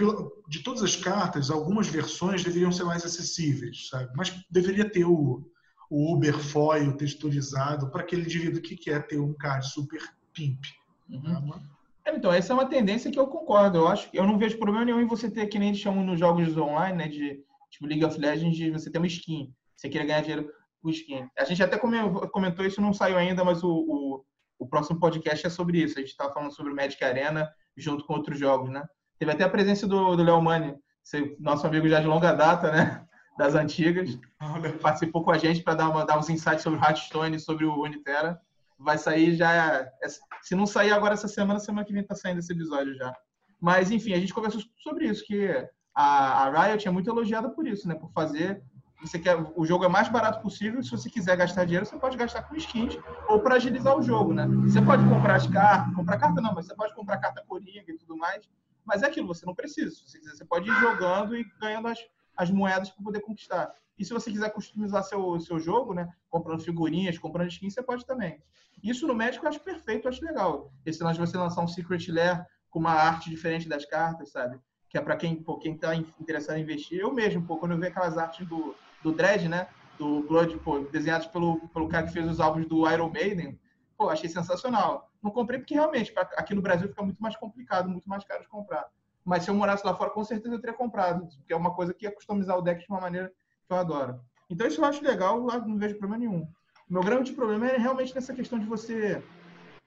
de 0.49 0.63
todas 0.63 0.83
as 0.83 0.97
cartas, 0.97 1.51
algumas 1.51 1.87
versões 1.89 2.43
deveriam 2.43 2.73
ser 2.73 2.85
mais 2.85 3.05
acessíveis, 3.05 3.89
sabe? 3.89 4.11
Mas 4.17 4.35
deveria 4.51 4.89
ter 4.89 5.05
o, 5.05 5.49
o 5.89 6.15
Uber 6.15 6.39
foil 6.39 6.97
texturizado 6.97 7.91
para 7.91 8.03
aquele 8.03 8.23
indivíduo 8.23 8.63
que 8.63 8.77
quer 8.77 9.07
ter 9.07 9.19
um 9.19 9.33
card 9.35 9.67
super 9.69 10.01
pimp. 10.33 10.65
Uhum. 11.09 11.51
Tá? 11.51 12.15
Então, 12.15 12.33
essa 12.33 12.53
é 12.53 12.55
uma 12.55 12.69
tendência 12.69 13.11
que 13.11 13.19
eu 13.19 13.27
concordo. 13.27 13.79
Eu 13.79 13.89
acho 13.89 14.09
eu 14.13 14.27
não 14.27 14.39
vejo 14.39 14.59
problema 14.59 14.85
nenhum 14.85 15.01
em 15.01 15.07
você 15.07 15.31
ter, 15.31 15.47
que 15.47 15.59
nem 15.59 15.69
eles 15.69 15.81
chamam 15.81 16.05
nos 16.05 16.19
jogos 16.19 16.57
online, 16.57 16.99
né? 16.99 17.09
De 17.09 17.41
tipo 17.71 17.87
League 17.87 18.05
of 18.05 18.19
Legends, 18.19 18.57
de 18.57 18.71
você 18.71 18.91
ter 18.91 18.99
uma 18.99 19.07
skin. 19.07 19.53
Você 19.77 19.89
queria 19.89 20.07
ganhar 20.07 20.21
dinheiro 20.21 20.51
com 20.83 20.91
skin. 20.91 21.29
A 21.39 21.45
gente 21.45 21.63
até 21.63 21.79
comentou 21.79 22.67
isso, 22.67 22.81
não 22.81 22.93
saiu 22.93 23.17
ainda, 23.17 23.45
mas 23.45 23.63
o, 23.63 23.71
o 23.71 24.25
o 24.63 24.67
próximo 24.67 25.01
podcast 25.01 25.45
é 25.45 25.51
sobre 25.51 25.83
isso. 25.83 25.99
A 25.99 26.01
gente 26.01 26.11
estava 26.11 26.33
falando 26.33 26.55
sobre 26.55 26.73
o 26.73 26.77
Magic 26.77 27.03
Arena 27.03 27.53
junto 27.77 28.05
com 28.05 28.15
outros 28.15 28.39
jogos, 28.39 28.71
né? 28.71 28.85
Teve 29.19 29.33
até 29.33 29.43
a 29.43 29.49
presença 29.49 29.89
do, 29.89 30.15
do 30.15 30.23
Léo 30.23 30.41
Mani, 30.41 30.75
nosso 31.41 31.67
amigo 31.67 31.89
já 31.89 32.01
de 32.01 32.07
longa 32.07 32.33
data, 32.33 32.71
né? 32.71 33.05
Das 33.37 33.55
antigas. 33.55 34.17
Participou 34.81 35.25
com 35.25 35.33
a 35.33 35.39
gente 35.39 35.63
para 35.63 35.75
dar, 35.75 35.89
uma, 35.89 36.05
dar 36.05 36.19
uns 36.19 36.31
insights 36.31 36.63
sobre 36.63 36.79
o 36.79 36.83
Hearthstone 36.83 37.41
sobre 37.41 37.65
o 37.65 37.83
Unitera. 37.83 38.41
Vai 38.79 38.99
sair 38.99 39.35
já. 39.35 39.85
Se 40.43 40.55
não 40.55 40.67
sair 40.67 40.93
agora 40.93 41.15
essa 41.15 41.29
semana, 41.29 41.59
semana 41.59 41.85
que 41.85 41.93
vem 41.93 42.03
está 42.03 42.15
saindo 42.15 42.39
esse 42.39 42.53
episódio 42.53 42.95
já. 42.95 43.13
Mas, 43.61 43.91
enfim, 43.91 44.13
a 44.13 44.21
gente 44.21 44.35
conversou 44.35 44.61
sobre 44.83 45.07
isso, 45.07 45.25
que 45.25 45.49
a, 45.95 46.45
a 46.45 46.67
Riot 46.67 46.87
é 46.87 46.91
muito 46.91 47.11
elogiada 47.11 47.49
por 47.49 47.67
isso, 47.67 47.89
né? 47.89 47.95
Por 47.95 48.13
fazer 48.13 48.63
você 49.03 49.19
quer 49.19 49.37
o 49.57 49.65
jogo 49.67 49.85
é 49.85 49.89
mais 49.89 50.09
barato 50.09 50.41
possível. 50.41 50.83
Se 50.83 50.91
você 50.91 51.11
quiser 51.11 51.37
gastar 51.37 51.65
dinheiro, 51.65 51.85
você 51.85 51.97
pode 51.97 52.17
gastar 52.17 52.43
com 52.43 52.55
skins 52.57 52.97
ou 53.29 53.41
para 53.41 53.57
agilizar 53.57 53.97
o 53.99 54.03
jogo, 54.03 54.33
né? 54.33 54.47
Você 54.63 54.81
pode 54.81 55.05
comprar 55.09 55.35
as 55.35 55.47
cartas, 55.47 55.95
comprar 55.95 56.19
carta 56.19 56.41
não, 56.41 56.55
mas 56.55 56.67
você 56.67 56.75
pode 56.75 56.95
comprar 56.95 57.19
carta 57.19 57.45
coringa 57.47 57.91
e 57.91 57.99
tudo 57.99 58.17
mais. 58.17 58.49
Mas 58.85 59.03
é 59.03 59.07
aquilo, 59.07 59.27
você 59.27 59.45
não 59.45 59.55
precisa. 59.55 59.91
Se 59.91 60.09
você 60.09 60.19
quiser, 60.19 60.37
você 60.37 60.45
pode 60.45 60.71
ir 60.71 60.75
jogando 60.81 61.37
e 61.37 61.45
ganhando 61.61 61.89
as, 61.89 61.99
as 62.37 62.51
moedas 62.51 62.91
para 62.91 63.05
poder 63.05 63.21
conquistar. 63.21 63.73
E 63.99 64.05
se 64.05 64.13
você 64.13 64.31
quiser 64.31 64.51
customizar 64.51 65.03
seu, 65.05 65.39
seu 65.41 65.59
jogo, 65.59 65.95
né? 65.95 66.09
Comprando 66.31 66.63
figurinhas, 66.63 67.19
comprando 67.19 67.49
skins, 67.49 67.75
você 67.75 67.83
pode 67.83 68.07
também. 68.07 68.41
Isso 68.83 69.07
no 69.07 69.15
médico 69.15 69.45
eu 69.45 69.51
acho 69.51 69.61
perfeito, 69.61 70.07
eu 70.07 70.11
acho 70.11 70.25
legal. 70.25 70.73
Esse 70.85 71.03
lance 71.03 71.21
de 71.21 71.27
você 71.27 71.37
lançar 71.37 71.63
um 71.63 71.69
Secret 71.69 72.11
Lair 72.11 72.45
com 72.71 72.79
uma 72.79 72.93
arte 72.93 73.31
diferente 73.31 73.69
das 73.69 73.85
cartas, 73.85 74.31
sabe? 74.31 74.59
Que 74.89 74.99
é 74.99 75.01
para 75.01 75.17
quem, 75.17 75.45
quem 75.61 75.77
tá 75.77 75.95
interessado 75.95 76.57
em 76.57 76.63
investir. 76.63 76.99
Eu 77.01 77.13
mesmo, 77.13 77.47
pô, 77.47 77.57
quando 77.59 77.73
eu 77.73 77.79
vejo 77.79 77.93
aquelas 77.93 78.19
artes 78.19 78.47
do, 78.47 78.75
do 79.03 79.13
Dredd, 79.13 79.49
né? 79.49 79.69
Do 79.99 80.23
Blood, 80.23 80.59
pô, 80.59 80.81
desenhados 80.81 81.27
pelo, 81.27 81.69
pelo 81.69 81.89
cara 81.89 82.07
que 82.07 82.13
fez 82.13 82.29
os 82.29 82.41
álbuns 82.41 82.67
do 82.67 82.89
Iron 82.91 83.11
Maiden. 83.11 83.59
Pô, 83.97 84.09
achei 84.09 84.29
sensacional. 84.29 85.11
Não 85.23 85.31
comprei 85.31 85.59
porque 85.59 85.75
realmente 85.75 86.13
aqui 86.37 86.55
no 86.55 86.63
Brasil 86.63 86.89
fica 86.89 87.03
muito 87.03 87.23
mais 87.23 87.37
complicado, 87.37 87.89
muito 87.89 88.09
mais 88.09 88.25
caro 88.25 88.43
de 88.43 88.49
comprar. 88.49 88.87
Mas 89.25 89.45
se 89.45 89.51
eu 89.51 89.55
morasse 89.55 89.87
lá 89.87 89.95
fora, 89.95 90.11
com 90.11 90.25
certeza 90.25 90.55
eu 90.55 90.61
teria 90.61 90.77
comprado, 90.77 91.29
porque 91.37 91.53
é 91.53 91.57
uma 91.57 91.75
coisa 91.75 91.95
que 91.95 92.05
ia 92.05 92.13
customizar 92.13 92.59
o 92.59 92.63
deck 92.63 92.81
de 92.81 92.89
uma 92.89 93.01
maneira 93.01 93.29
que 93.29 93.73
eu 93.73 93.77
adoro. 93.77 94.21
Então 94.51 94.67
isso 94.67 94.81
eu 94.81 94.85
acho 94.85 95.05
legal, 95.05 95.41
não 95.41 95.79
vejo 95.79 95.97
problema 95.99 96.19
nenhum. 96.19 96.43
O 96.89 96.93
meu 96.93 97.03
grande 97.03 97.33
problema 97.33 97.69
é 97.69 97.77
realmente 97.77 98.15
nessa 98.15 98.35
questão 98.35 98.59
de 98.59 98.67
você 98.67 99.23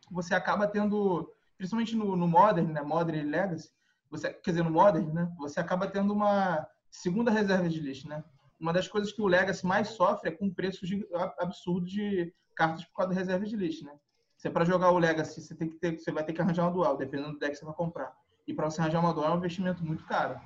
você 0.10 0.36
acaba 0.36 0.68
tendo, 0.68 1.32
principalmente 1.58 1.96
no, 1.96 2.16
no 2.16 2.28
Modern, 2.28 2.72
né, 2.72 2.82
Modern 2.82 3.18
e 3.18 3.24
Legacy, 3.24 3.72
você, 4.10 4.32
quer 4.32 4.52
dizer, 4.52 4.64
no 4.64 4.72
Modern, 4.72 5.12
né, 5.12 5.32
você 5.38 5.60
acaba 5.60 5.88
tendo 5.88 6.14
uma 6.14 6.68
segunda 6.90 7.32
reserva 7.32 7.68
de 7.68 7.80
list, 7.80 8.06
né? 8.06 8.24
Uma 8.60 8.74
das 8.74 8.88
coisas 8.88 9.12
que 9.12 9.22
o 9.22 9.28
Legacy 9.28 9.66
mais 9.66 9.90
sofre 9.90 10.30
é 10.30 10.32
com 10.32 10.54
preços 10.54 10.90
absurdos 11.38 11.92
de 11.92 12.34
cartas 12.56 12.86
por 12.86 12.96
causa 12.96 13.14
da 13.14 13.20
reserva 13.20 13.46
de 13.46 13.56
list, 13.56 13.84
né? 13.84 13.94
Você 14.38 14.50
para 14.50 14.66
jogar 14.66 14.92
o 14.92 15.00
Legacy, 15.00 15.42
você 15.42 15.56
tem 15.56 15.70
que 15.70 15.76
ter, 15.78 15.98
você 15.98 16.12
vai 16.12 16.24
ter 16.24 16.34
que 16.34 16.42
arranjar 16.42 16.64
uma 16.64 16.72
dual, 16.72 16.98
dependendo 16.98 17.34
do 17.34 17.40
deck 17.40 17.54
que 17.54 17.58
você 17.58 17.66
vai 17.66 17.74
comprar. 17.74 18.16
E 18.48 18.54
para 18.54 18.70
você 18.70 18.82
arranjar 18.82 19.00
uma 19.00 19.14
dual 19.14 19.32
é 19.32 19.34
um 19.34 19.38
investimento 19.38 19.84
muito 19.84 20.06
caro. 20.06 20.40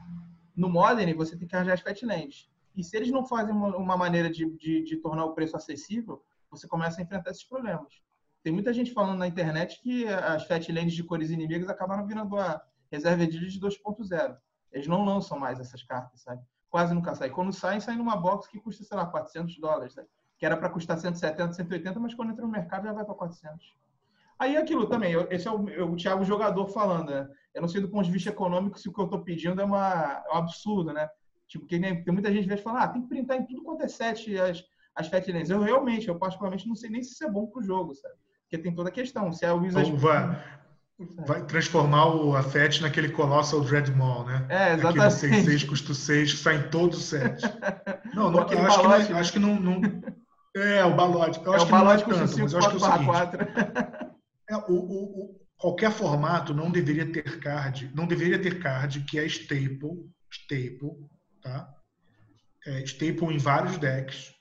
No 0.56 0.70
Modern, 0.70 1.14
você 1.16 1.38
tem 1.38 1.48
que 1.48 1.56
arranjar 1.56 1.74
as 1.74 1.82
Fatlands. 1.82 2.50
E 2.76 2.84
se 2.84 2.96
eles 2.96 3.12
não 3.12 3.26
fazem 3.26 3.54
uma, 3.54 3.98
maneira 3.98 4.30
de, 4.30 4.46
de, 4.58 4.84
de, 4.84 4.98
tornar 4.98 5.26
o 5.26 5.34
preço 5.34 5.58
acessível, 5.58 6.24
você 6.50 6.68
começa 6.68 7.02
a 7.02 7.04
enfrentar 7.04 7.32
esses 7.32 7.44
problemas. 7.44 8.02
Tem 8.44 8.54
muita 8.54 8.72
gente 8.72 8.94
falando 8.94 9.18
na 9.18 9.28
internet 9.28 9.82
que 9.82 10.08
as 10.08 10.46
Fatlands 10.46 10.94
de 10.94 11.04
cores 11.04 11.30
inimigas 11.30 11.68
acabaram 11.68 12.06
virando 12.06 12.38
a 12.38 12.62
reserva 12.92 13.28
de 13.28 13.38
list 13.38 13.60
2.0. 13.60 14.38
Eles 14.72 14.88
não 14.88 15.04
lançam 15.04 15.38
mais 15.38 15.60
essas 15.60 15.84
cartas, 15.84 16.22
sabe? 16.22 16.42
Quase 16.70 16.94
nunca 16.94 17.16
sai. 17.16 17.30
Quando 17.30 17.52
sai, 17.52 17.82
sai 17.82 17.96
numa 17.96 18.16
box 18.16 18.48
que 18.48 18.60
custa, 18.60 18.84
sei 18.84 18.96
lá, 18.98 19.06
400 19.06 19.58
dólares. 19.60 19.96
Né? 19.96 20.06
que 20.40 20.46
era 20.46 20.56
para 20.56 20.70
custar 20.70 20.98
170, 20.98 21.54
180, 21.54 22.00
mas 22.00 22.16
quando 22.16 22.32
entra 22.32 22.46
no 22.46 22.52
mercado 22.52 22.86
já 22.86 22.94
vai 22.94 23.04
para 23.04 23.14
400. 23.14 23.76
Aí 24.40 24.56
aquilo 24.56 24.88
também, 24.88 25.14
esse 25.30 25.46
é 25.50 25.52
o, 25.52 25.92
o 25.92 25.96
Thiago 25.98 26.24
jogador 26.24 26.66
falando, 26.70 27.10
né? 27.10 27.28
Eu 27.54 27.62
não 27.62 27.68
sei 27.68 27.82
do 27.82 27.90
ponto 27.90 28.06
de 28.06 28.12
vista 28.12 28.30
econômico 28.30 28.80
se 28.80 28.88
o 28.88 28.94
que 28.94 29.02
eu 29.02 29.06
estou 29.06 29.22
pedindo 29.22 29.60
é, 29.60 29.66
uma, 29.66 30.24
é 30.26 30.34
um 30.34 30.38
absurdo, 30.38 30.94
né? 30.94 31.10
Tipo, 31.46 31.66
que 31.66 31.78
nem, 31.78 32.02
tem 32.02 32.14
muita 32.14 32.32
gente 32.32 32.48
que 32.48 32.56
fala, 32.58 32.84
ah, 32.84 32.88
tem 32.88 33.02
que 33.02 33.10
printar 33.10 33.36
em 33.36 33.46
tudo 33.46 33.64
quanto 33.64 33.84
é 33.84 33.90
set 33.90 34.40
as, 34.40 34.64
as 34.96 35.08
fatlines. 35.10 35.50
Eu 35.50 35.60
realmente, 35.60 36.08
eu 36.08 36.18
particularmente 36.18 36.70
não 36.70 36.76
sei 36.76 36.90
nem 36.90 37.04
se 37.04 37.12
isso 37.12 37.26
é 37.26 37.30
bom 37.30 37.48
pro 37.48 37.62
jogo, 37.62 37.94
sabe? 37.94 38.16
Porque 38.44 38.58
tem 38.58 38.74
toda 38.74 38.88
a 38.88 38.94
questão. 38.94 39.34
Se 39.34 39.46
a 39.46 39.54
Wizards... 39.54 39.90
Então, 39.90 40.00
vai, 40.00 40.42
vai 41.26 41.46
transformar 41.46 42.08
o, 42.08 42.36
a 42.36 42.44
FET 42.44 42.82
naquele 42.82 43.10
Colossal 43.10 43.62
Dreadmall, 43.62 44.26
né? 44.26 44.46
É, 44.50 44.74
exatamente. 44.74 45.26
Aquele 45.26 45.44
6, 45.44 45.64
custo 45.64 45.96
6, 45.96 46.40
sai 46.40 46.58
em 46.58 46.70
todos 46.70 47.00
os 47.00 47.06
sets. 47.06 47.44
Não, 48.14 48.32
não 48.32 48.40
eu 48.50 48.66
acho, 48.66 48.82
balote, 48.82 49.06
que, 49.06 49.14
né? 49.14 49.20
acho 49.20 49.32
que 49.32 49.40
não, 49.40 49.60
não... 49.60 49.82
É, 50.56 50.84
o 50.84 50.96
balote. 50.96 51.40
Eu 51.46 51.54
é 51.54 51.58
acho 51.58 51.66
que 51.66 51.72
balote 51.72 52.10
não 52.10 52.16
é 52.16 52.20
tanto, 52.20 52.32
5, 52.32 52.42
mas 52.42 52.54
eu 52.54 52.60
acho 52.60 52.70
que 52.70 52.76
é 52.76 52.78
o 52.78 52.92
seguinte, 52.92 53.06
4. 53.06 53.48
É, 54.50 54.58
o, 54.58 54.74
o, 54.74 55.26
o, 55.26 55.40
qualquer 55.56 55.92
formato 55.92 56.56
não 56.56 56.72
deveria 56.72 57.10
ter 57.12 57.40
card, 57.40 57.92
não 57.94 58.08
deveria 58.08 58.42
ter 58.42 58.60
card 58.60 59.02
que 59.02 59.20
é 59.20 59.26
staple, 59.26 60.10
staple, 60.32 61.08
tá? 61.42 61.70
É, 62.66 62.82
staple 62.82 63.28
em 63.28 63.38
vários 63.38 63.78
decks, 63.78 64.34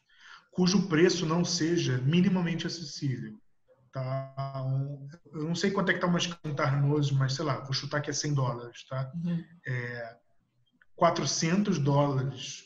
cujo 0.51 0.89
preço 0.89 1.27
não 1.27 1.45
seja 1.45 1.99
minimamente 1.99 2.67
acessível. 2.67 3.39
Tá? 3.99 4.63
Um, 4.65 5.09
eu 5.33 5.45
não 5.45 5.55
sei 5.55 5.71
quanto 5.73 5.91
é 5.91 5.95
que 5.95 6.01
tá 6.01 6.07
uma 6.07 6.19
Carnoso, 6.57 7.17
mas 7.17 7.35
sei 7.35 7.45
lá, 7.45 7.61
vou 7.61 7.73
chutar 7.73 8.01
que 8.01 8.11
é 8.11 8.13
100 8.13 8.35
dólares, 8.35 8.87
tá? 8.87 9.11
Uhum. 9.15 9.45
É, 9.67 10.17
400 10.95 11.79
dólares 11.79 12.65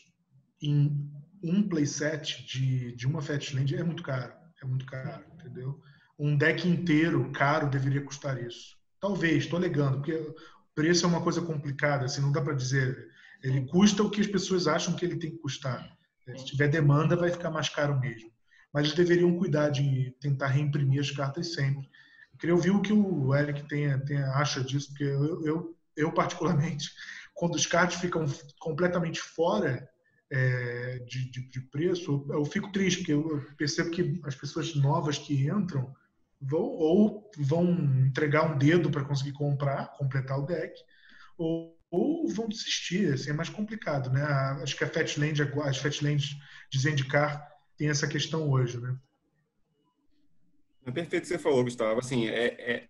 em 0.61 1.11
um 1.43 1.67
playset 1.67 2.45
de, 2.45 2.95
de 2.95 3.07
uma 3.07 3.21
Fatland 3.21 3.75
é 3.75 3.83
muito 3.83 4.03
caro, 4.03 4.33
é 4.61 4.65
muito 4.65 4.85
caro, 4.85 5.25
entendeu? 5.33 5.81
Um 6.17 6.37
deck 6.37 6.67
inteiro 6.67 7.31
caro 7.31 7.69
deveria 7.69 8.03
custar 8.03 8.41
isso. 8.41 8.77
Talvez, 8.99 9.43
estou 9.43 9.57
alegando, 9.57 9.97
porque 9.97 10.13
o 10.13 10.35
preço 10.75 11.05
é 11.05 11.09
uma 11.09 11.21
coisa 11.21 11.41
complicada, 11.41 12.05
assim, 12.05 12.21
não 12.21 12.31
dá 12.31 12.41
para 12.41 12.53
dizer. 12.53 13.09
Ele 13.41 13.65
custa 13.65 14.03
o 14.03 14.09
que 14.09 14.21
as 14.21 14.27
pessoas 14.27 14.67
acham 14.67 14.95
que 14.95 15.03
ele 15.03 15.17
tem 15.17 15.31
que 15.31 15.39
custar. 15.39 15.91
Se 16.37 16.45
tiver 16.45 16.69
demanda, 16.69 17.17
vai 17.17 17.29
ficar 17.29 17.51
mais 17.51 17.67
caro 17.67 17.99
mesmo. 17.99 18.31
Mas 18.73 18.85
eles 18.85 18.95
deveriam 18.95 19.37
cuidar 19.37 19.69
de 19.69 20.15
tentar 20.19 20.47
reimprimir 20.47 20.99
as 20.99 21.11
cartas 21.11 21.53
sempre. 21.53 21.87
Eu 22.33 22.39
queria 22.39 22.55
ouvir 22.55 22.71
o 22.71 22.81
que 22.81 22.91
o 22.91 23.35
Eric 23.35 23.67
tem, 23.67 23.97
tem, 24.05 24.17
acha 24.17 24.63
disso, 24.63 24.89
porque 24.89 25.03
eu, 25.03 25.45
eu, 25.45 25.77
eu, 25.95 26.11
particularmente, 26.11 26.89
quando 27.35 27.55
os 27.55 27.67
cards 27.67 27.99
ficam 27.99 28.25
completamente 28.59 29.19
fora 29.19 29.87
é, 30.31 30.99
de, 31.07 31.29
de, 31.29 31.47
de, 31.47 31.61
preço, 31.61 32.25
eu, 32.29 32.43
fico 32.45 32.71
triste, 32.71 32.99
porque 32.99 33.13
eu 33.13 33.45
percebo 33.55 33.91
que 33.91 34.19
as 34.25 34.33
pessoas 34.33 34.73
novas 34.75 35.19
que 35.19 35.47
entram 35.47 35.93
vão 36.41 36.63
ou 36.63 37.31
vão 37.37 37.71
entregar 38.05 38.51
um 38.51 38.57
dedo 38.57 38.89
para 38.89 39.05
conseguir 39.05 39.33
comprar, 39.33 39.95
completar 39.97 40.39
o 40.39 40.45
deck, 40.45 40.73
ou, 41.37 41.77
ou 41.91 42.27
vão 42.27 42.49
desistir, 42.49 43.13
assim, 43.13 43.29
é 43.29 43.33
mais 43.33 43.49
complicado, 43.49 44.09
né? 44.11 44.23
Acho 44.63 44.75
que 44.75 44.83
a 44.83 44.89
Fatland, 44.89 45.39
as 45.63 45.77
Fatlands 45.77 46.35
de 46.71 46.79
Zendikar 46.79 47.52
tem 47.77 47.89
essa 47.89 48.07
questão 48.07 48.49
hoje, 48.49 48.79
né? 48.79 48.97
É 50.85 50.91
perfeito 50.91 51.23
o 51.23 51.27
que 51.27 51.33
você 51.33 51.39
falou, 51.39 51.63
Gustavo. 51.63 51.99
Assim, 51.99 52.27
é, 52.27 52.45
é, 52.45 52.89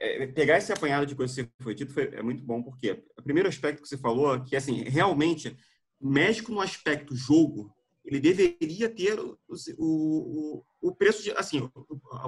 é, 0.00 0.26
pegar 0.28 0.58
esse 0.58 0.72
apanhado 0.72 1.06
de 1.06 1.14
coisas 1.14 1.36
que 1.36 1.50
foi 1.62 1.74
dito 1.74 1.92
foi, 1.92 2.04
é 2.12 2.22
muito 2.22 2.42
bom, 2.42 2.62
porque 2.62 3.04
o 3.16 3.22
primeiro 3.22 3.48
aspecto 3.48 3.82
que 3.82 3.88
você 3.88 3.98
falou, 3.98 4.34
é 4.34 4.40
que 4.40 4.56
assim, 4.56 4.82
realmente, 4.84 5.56
médico 6.00 6.52
no 6.52 6.60
aspecto 6.60 7.14
jogo, 7.14 7.74
ele 8.04 8.20
deveria 8.20 8.88
ter 8.88 9.18
o, 9.20 9.38
o, 9.78 10.64
o 10.80 10.94
preço 10.94 11.22
de, 11.22 11.30
assim, 11.32 11.60
o, 11.60 11.72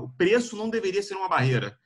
o, 0.03 0.09
preço 0.11 0.57
não 0.57 0.69
deveria 0.69 1.03
ser 1.03 1.15
uma 1.15 1.29
barreira. 1.29 1.79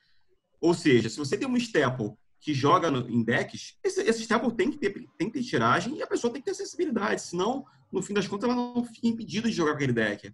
Ou 0.60 0.74
seja, 0.74 1.08
se 1.08 1.16
você 1.16 1.38
tem 1.38 1.46
um 1.46 1.56
staple 1.56 2.12
que 2.40 2.52
joga 2.52 2.90
no, 2.90 3.08
em 3.08 3.22
decks, 3.22 3.78
esse, 3.84 4.02
esse 4.02 4.22
staple 4.22 4.52
tem 4.54 4.70
que, 4.70 4.78
ter, 4.78 4.92
tem 5.16 5.30
que 5.30 5.38
ter 5.38 5.44
tiragem 5.44 5.96
e 5.96 6.02
a 6.02 6.06
pessoa 6.06 6.32
tem 6.32 6.42
que 6.42 6.46
ter 6.46 6.50
acessibilidade, 6.50 7.22
senão, 7.22 7.64
no 7.95 8.03
fim 8.03 8.12
das 8.12 8.26
contas, 8.26 8.49
ela 8.49 8.57
não 8.57 8.84
fica 8.84 9.07
impedida 9.07 9.49
de 9.49 9.55
jogar 9.55 9.72
aquele 9.72 9.92
deck. 9.92 10.32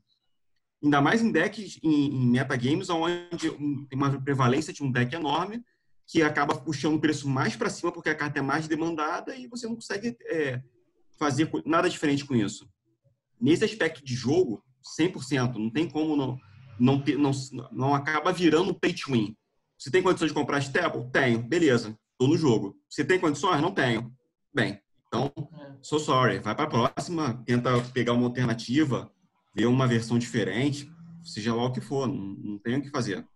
Ainda 0.82 1.00
mais 1.00 1.22
em 1.22 1.30
decks, 1.30 1.78
em, 1.82 2.06
em 2.06 2.26
metagames, 2.26 2.88
onde 2.90 3.50
tem 3.50 3.98
uma 3.98 4.20
prevalência 4.20 4.72
de 4.72 4.82
um 4.82 4.90
deck 4.90 5.14
enorme, 5.14 5.62
que 6.06 6.22
acaba 6.22 6.56
puxando 6.56 6.96
o 6.96 7.00
preço 7.00 7.28
mais 7.28 7.54
para 7.54 7.70
cima 7.70 7.92
porque 7.92 8.08
a 8.08 8.14
carta 8.14 8.40
é 8.40 8.42
mais 8.42 8.66
demandada 8.66 9.36
e 9.36 9.46
você 9.46 9.66
não 9.66 9.76
consegue 9.76 10.16
é, 10.26 10.60
fazer 11.18 11.48
nada 11.64 11.88
diferente 11.88 12.24
com 12.24 12.34
isso 12.34 12.68
nesse 13.40 13.64
aspecto 13.64 14.04
de 14.04 14.14
jogo, 14.14 14.62
100%, 14.98 15.54
não 15.54 15.70
tem 15.70 15.88
como 15.88 16.14
não, 16.14 16.38
não, 16.78 17.00
ter, 17.00 17.16
não, 17.16 17.30
não 17.72 17.94
acaba 17.94 18.32
virando 18.32 18.78
pay 18.78 18.92
to 18.92 19.12
win. 19.12 19.34
Você 19.78 19.90
tem 19.90 20.02
condições 20.02 20.28
de 20.28 20.34
comprar 20.34 20.58
Stable? 20.58 21.10
Tenho, 21.10 21.42
beleza, 21.42 21.98
estou 22.12 22.28
no 22.28 22.36
jogo. 22.36 22.76
Você 22.88 23.02
tem 23.02 23.18
condições? 23.18 23.62
Não 23.62 23.72
tenho. 23.72 24.12
Bem, 24.52 24.78
então, 25.12 25.32
so 25.82 25.98
sorry, 25.98 26.38
vai 26.38 26.54
para 26.54 26.66
a 26.66 26.68
próxima, 26.68 27.42
tenta 27.44 27.80
pegar 27.92 28.12
uma 28.12 28.26
alternativa, 28.26 29.10
ver 29.52 29.66
uma 29.66 29.88
versão 29.88 30.16
diferente, 30.16 30.88
seja 31.24 31.52
lá 31.52 31.64
o 31.64 31.72
que 31.72 31.80
for, 31.80 32.06
não, 32.06 32.14
não 32.14 32.58
tem 32.58 32.78
o 32.78 32.82
que 32.82 32.90
fazer. 32.90 33.26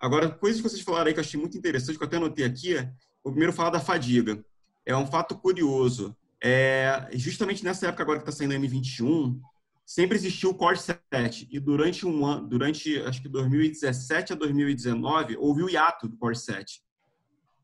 Agora, 0.00 0.30
coisas 0.30 0.58
que 0.62 0.66
vocês 0.66 0.80
falaram 0.80 1.08
aí 1.08 1.12
que 1.12 1.20
eu 1.20 1.24
achei 1.24 1.38
muito 1.38 1.58
interessante, 1.58 1.98
que 1.98 2.02
eu 2.02 2.06
até 2.06 2.16
anotei 2.16 2.46
aqui, 2.46 2.74
é, 2.74 2.90
o 3.22 3.30
primeiro 3.30 3.52
falar 3.52 3.68
da 3.68 3.80
fadiga. 3.80 4.42
É 4.86 4.96
um 4.96 5.06
fato 5.06 5.36
curioso. 5.36 6.16
É, 6.42 7.10
justamente 7.12 7.62
nessa 7.62 7.88
época 7.88 8.02
agora 8.02 8.18
que 8.20 8.22
está 8.22 8.32
saindo 8.32 8.54
a 8.54 8.56
M21, 8.56 9.38
sempre 9.84 10.16
existiu 10.16 10.50
o 10.50 10.54
Core 10.54 10.78
7 10.78 11.46
e 11.50 11.60
durante 11.60 12.06
um 12.06 12.24
ano, 12.24 12.48
durante 12.48 12.98
acho 13.00 13.20
que 13.20 13.28
2017 13.28 14.32
a 14.32 14.36
2019 14.36 15.36
houve 15.36 15.62
o 15.62 15.68
hiato 15.68 16.08
do 16.08 16.16
Core 16.16 16.36
7, 16.36 16.80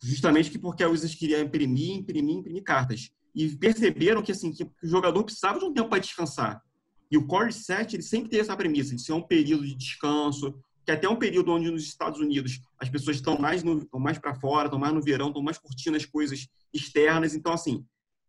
justamente 0.02 0.50
que 0.50 0.58
porque 0.58 0.82
a 0.82 0.88
Wizards 0.88 1.14
queria 1.14 1.40
imprimir, 1.40 1.96
imprimir, 1.96 2.36
imprimir 2.36 2.62
cartas 2.62 3.10
e 3.34 3.48
perceberam 3.56 4.22
que 4.22 4.32
assim 4.32 4.52
que 4.52 4.64
o 4.64 4.70
jogador 4.82 5.24
precisava 5.24 5.58
de 5.58 5.64
um 5.64 5.72
tempo 5.72 5.88
para 5.88 5.98
descansar 5.98 6.62
e 7.10 7.16
o 7.16 7.26
Core 7.26 7.52
7 7.52 7.96
ele 7.96 8.02
sempre 8.02 8.30
tem 8.30 8.40
essa 8.40 8.56
premissa 8.56 8.94
de 8.94 9.02
ser 9.02 9.12
um 9.12 9.22
período 9.22 9.66
de 9.66 9.74
descanso 9.74 10.54
que 10.84 10.90
é 10.90 10.94
até 10.94 11.08
um 11.08 11.16
período 11.16 11.50
onde 11.50 11.70
nos 11.70 11.82
Estados 11.82 12.20
Unidos 12.20 12.60
as 12.78 12.88
pessoas 12.88 13.16
estão 13.16 13.38
mais 13.38 13.62
no, 13.62 13.78
estão 13.78 13.98
mais 13.98 14.18
para 14.18 14.34
fora, 14.34 14.66
estão 14.66 14.78
mais 14.78 14.92
no 14.92 15.02
verão, 15.02 15.28
estão 15.28 15.42
mais 15.42 15.56
curtindo 15.56 15.96
as 15.96 16.04
coisas 16.04 16.46
externas. 16.72 17.34
Então, 17.34 17.52
assim, 17.52 17.84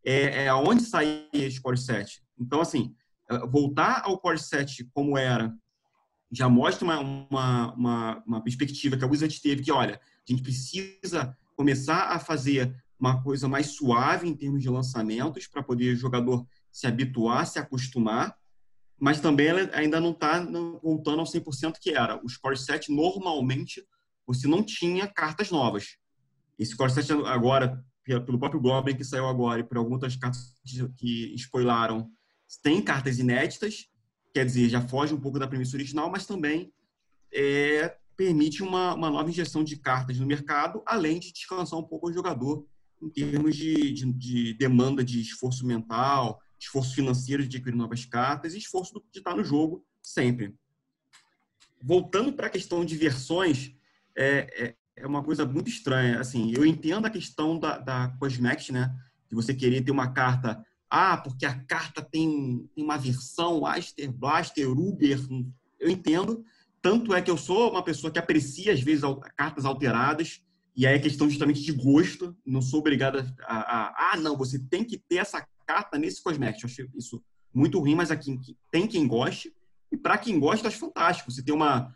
é, 0.05 0.45
é 0.45 0.47
aonde 0.47 0.83
sai 0.83 1.27
esse 1.33 1.59
Core 1.59 1.77
7. 1.77 2.23
Então, 2.39 2.61
assim, 2.61 2.95
é, 3.29 3.39
voltar 3.39 4.03
ao 4.05 4.17
Core 4.17 4.39
7 4.39 4.89
como 4.93 5.17
era 5.17 5.53
já 6.31 6.49
mostra 6.49 6.83
uma, 6.83 6.99
uma, 6.99 7.73
uma, 7.73 8.23
uma 8.25 8.43
perspectiva 8.43 8.97
que 8.97 9.03
a 9.03 9.07
Wizard 9.07 9.41
teve 9.41 9.61
que, 9.61 9.71
olha, 9.71 9.99
a 10.01 10.31
gente 10.31 10.41
precisa 10.41 11.37
começar 11.55 12.09
a 12.09 12.19
fazer 12.19 12.75
uma 13.05 13.21
coisa 13.21 13.47
mais 13.47 13.75
suave 13.75 14.27
em 14.27 14.35
termos 14.35 14.61
de 14.61 14.69
lançamentos 14.69 15.47
para 15.47 15.61
poder 15.61 15.93
o 15.93 15.97
jogador 15.97 16.45
se 16.71 16.87
habituar, 16.87 17.45
se 17.45 17.59
acostumar, 17.59 18.35
mas 18.99 19.19
também 19.19 19.47
ela 19.47 19.69
ainda 19.73 19.99
não 19.99 20.11
está 20.11 20.39
voltando 20.81 21.19
ao 21.19 21.25
100% 21.25 21.75
que 21.79 21.91
era. 21.91 22.19
Os 22.23 22.35
Core 22.37 22.57
7, 22.57 22.91
normalmente, 22.91 23.85
você 24.25 24.47
não 24.47 24.63
tinha 24.63 25.07
cartas 25.07 25.51
novas. 25.51 25.97
Esse 26.57 26.75
Core 26.75 26.91
7 26.91 27.11
agora, 27.25 27.83
pelo 28.03 28.39
próprio 28.39 28.61
Goblin 28.61 28.95
que 28.95 29.03
saiu 29.03 29.27
agora 29.27 29.59
e 29.59 29.63
por 29.63 29.77
algumas 29.77 30.15
cartas 30.15 30.53
que 30.97 31.33
spoilaram, 31.35 32.09
tem 32.63 32.81
cartas 32.81 33.19
inéditas, 33.19 33.87
quer 34.33 34.45
dizer, 34.45 34.69
já 34.69 34.81
foge 34.81 35.13
um 35.13 35.19
pouco 35.19 35.37
da 35.37 35.47
premissa 35.47 35.75
original, 35.75 36.09
mas 36.09 36.25
também 36.25 36.71
é, 37.33 37.97
permite 38.15 38.63
uma, 38.63 38.93
uma 38.93 39.09
nova 39.09 39.29
injeção 39.29 39.63
de 39.63 39.77
cartas 39.77 40.17
no 40.17 40.25
mercado, 40.25 40.81
além 40.85 41.19
de 41.19 41.33
descansar 41.33 41.77
um 41.77 41.83
pouco 41.83 42.09
o 42.09 42.13
jogador 42.13 42.65
em 43.01 43.09
termos 43.09 43.55
de, 43.55 43.91
de, 43.91 44.13
de 44.13 44.53
demanda 44.53 45.03
de 45.03 45.21
esforço 45.21 45.65
mental, 45.65 46.41
esforço 46.59 46.95
financeiro 46.95 47.43
de 47.43 47.57
adquirir 47.57 47.77
novas 47.77 48.05
cartas 48.05 48.53
e 48.53 48.57
esforço 48.57 48.93
de 49.11 49.19
estar 49.19 49.35
no 49.35 49.43
jogo 49.43 49.85
sempre. 50.01 50.53
Voltando 51.81 52.33
para 52.33 52.47
a 52.47 52.49
questão 52.49 52.83
de 52.83 52.95
versões, 52.95 53.75
é, 54.15 54.47
é, 54.65 54.75
é, 54.95 55.07
uma 55.07 55.23
coisa 55.23 55.45
muito 55.45 55.69
estranha. 55.69 56.19
Assim, 56.19 56.53
eu 56.55 56.65
entendo 56.65 57.05
a 57.05 57.09
questão 57.09 57.59
da, 57.59 57.77
da 57.77 58.09
Cosmex, 58.19 58.69
né? 58.69 58.95
De 59.29 59.35
você 59.35 59.53
querer 59.53 59.81
ter 59.81 59.91
uma 59.91 60.11
carta, 60.11 60.65
ah, 60.89 61.17
porque 61.17 61.45
a 61.45 61.59
carta 61.65 62.01
tem, 62.01 62.69
tem 62.73 62.83
uma 62.83 62.97
versão 62.97 63.65
Aster, 63.65 64.11
Blaster, 64.11 64.69
Uber. 64.69 65.19
Eu 65.79 65.89
entendo. 65.89 66.43
Tanto 66.81 67.13
é 67.13 67.21
que 67.21 67.31
eu 67.31 67.37
sou 67.37 67.71
uma 67.71 67.83
pessoa 67.83 68.11
que 68.11 68.19
aprecia, 68.19 68.71
às 68.71 68.79
vezes, 68.79 69.03
cartas 69.35 69.65
alteradas. 69.65 70.41
E 70.75 70.85
aí 70.85 70.95
é 70.95 70.99
questão 70.99 71.29
justamente 71.29 71.61
de 71.61 71.71
gosto. 71.71 72.35
Não 72.45 72.61
sou 72.61 72.79
obrigada 72.79 73.33
a, 73.43 73.57
a, 73.57 74.11
ah, 74.11 74.17
não, 74.17 74.37
você 74.37 74.59
tem 74.59 74.83
que 74.83 74.97
ter 74.97 75.17
essa 75.17 75.45
carta 75.65 75.97
nesse 75.97 76.21
Cosmetic. 76.21 76.63
Eu 76.63 76.69
achei 76.69 76.87
isso 76.95 77.23
muito 77.53 77.79
ruim, 77.79 77.95
mas 77.95 78.11
aqui 78.11 78.37
tem 78.71 78.87
quem 78.87 79.07
goste. 79.07 79.53
E 79.91 79.97
para 79.97 80.17
quem 80.17 80.39
gosta, 80.39 80.67
acho 80.67 80.77
fantástico. 80.77 81.31
Você 81.31 81.41
tem 81.41 81.55
uma, 81.55 81.95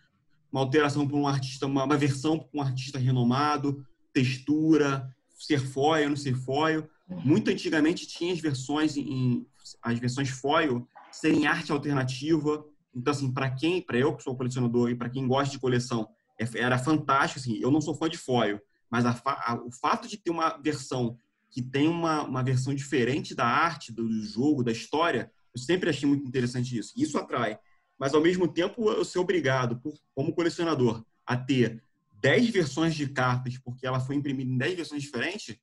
uma 0.52 0.62
alteração 0.62 1.08
para 1.08 1.18
um 1.18 1.28
artista, 1.28 1.66
uma, 1.66 1.84
uma 1.84 1.98
versão 1.98 2.40
para 2.40 2.50
um 2.54 2.62
artista 2.62 2.98
renomado, 2.98 3.86
textura, 4.14 5.14
ser 5.38 5.60
foil, 5.60 6.10
não 6.10 6.16
ser 6.16 6.36
foil. 6.36 6.88
Muito 7.26 7.50
antigamente 7.50 8.08
tinha 8.08 8.32
as 8.32 8.40
versões 8.40 8.96
em 8.96 9.46
as 9.82 10.00
versões 10.00 10.30
foil 10.30 10.88
serem 11.12 11.46
arte 11.46 11.72
alternativa, 11.72 12.66
Então, 12.96 13.12
assim, 13.12 13.32
para 13.32 13.52
quem, 13.52 13.82
para 13.82 13.98
eu 13.98 14.16
que 14.16 14.24
sou 14.24 14.36
colecionador 14.36 14.90
e 14.90 14.96
para 14.96 15.10
quem 15.10 15.28
gosta 15.28 15.52
de 15.52 15.60
coleção, 15.60 16.08
é, 16.40 16.46
era 16.58 16.78
fantástico. 16.78 17.40
Assim, 17.40 17.58
eu 17.60 17.70
não 17.70 17.82
sou 17.82 17.94
fã 17.94 18.10
de 18.10 18.18
foil, 18.18 18.60
mas 18.90 19.06
a, 19.06 19.22
a, 19.26 19.56
o 19.64 19.72
fato 19.72 20.08
de 20.08 20.18
ter 20.18 20.32
uma 20.32 20.58
versão 20.58 21.18
que 21.50 21.62
tem 21.62 21.88
uma, 21.88 22.24
uma 22.24 22.44
versão 22.44 22.74
diferente 22.74 23.34
da 23.34 23.46
arte, 23.46 23.92
do 23.92 24.10
jogo, 24.24 24.64
da 24.64 24.72
história, 24.72 25.32
eu 25.54 25.60
sempre 25.60 25.90
achei 25.90 26.08
muito 26.08 26.28
interessante 26.28 26.78
isso. 26.78 26.94
Isso 26.96 27.18
atrai. 27.18 27.58
Mas, 27.98 28.14
ao 28.14 28.22
mesmo 28.22 28.48
tempo, 28.48 28.90
eu 28.92 29.04
ser 29.04 29.20
obrigado, 29.20 29.80
por, 29.80 29.94
como 30.14 30.34
colecionador, 30.34 31.04
a 31.26 31.36
ter 31.36 31.84
10 32.22 32.50
versões 32.50 32.96
de 32.96 33.08
cartas, 33.08 33.58
porque 33.58 33.86
ela 33.86 34.00
foi 34.00 34.16
imprimida 34.16 34.52
em 34.52 34.58
10 34.58 34.76
versões 34.76 35.04
diferentes, 35.04 35.58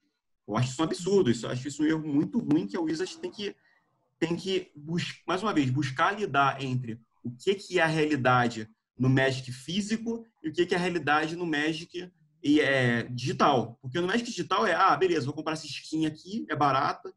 eu 0.46 0.56
acho 0.56 0.70
isso 0.70 0.82
um 0.82 0.84
absurdo. 0.84 1.30
Isso, 1.30 1.46
eu 1.46 1.50
acho 1.50 1.66
isso 1.66 1.82
um 1.82 1.86
erro 1.86 2.06
muito 2.06 2.38
ruim 2.38 2.66
que 2.66 2.76
a 2.76 2.80
Wizard 2.80 3.18
tem 3.18 3.30
que, 3.30 3.56
tem 4.18 4.36
que 4.36 4.70
mais 5.26 5.42
uma 5.42 5.52
vez, 5.52 5.70
buscar 5.70 6.18
lidar 6.18 6.62
entre 6.62 7.00
o 7.22 7.30
que, 7.30 7.54
que 7.54 7.78
é 7.78 7.82
a 7.82 7.86
realidade 7.86 8.68
no 8.98 9.08
Magic 9.08 9.50
físico 9.52 10.24
e 10.42 10.48
o 10.48 10.52
que, 10.52 10.64
que 10.64 10.74
é 10.74 10.78
a 10.78 10.80
realidade 10.80 11.36
no 11.36 11.44
Magic 11.44 12.10
e 12.42 12.60
é 12.60 13.04
digital. 13.04 13.78
Porque 13.80 14.00
no 14.00 14.06
Magic 14.06 14.28
digital 14.28 14.66
é, 14.66 14.74
ah, 14.74 14.96
beleza, 14.96 15.26
vou 15.26 15.34
comprar 15.34 15.54
essa 15.54 15.66
skin 15.66 16.06
aqui, 16.06 16.46
é 16.48 16.56
barata, 16.56 17.12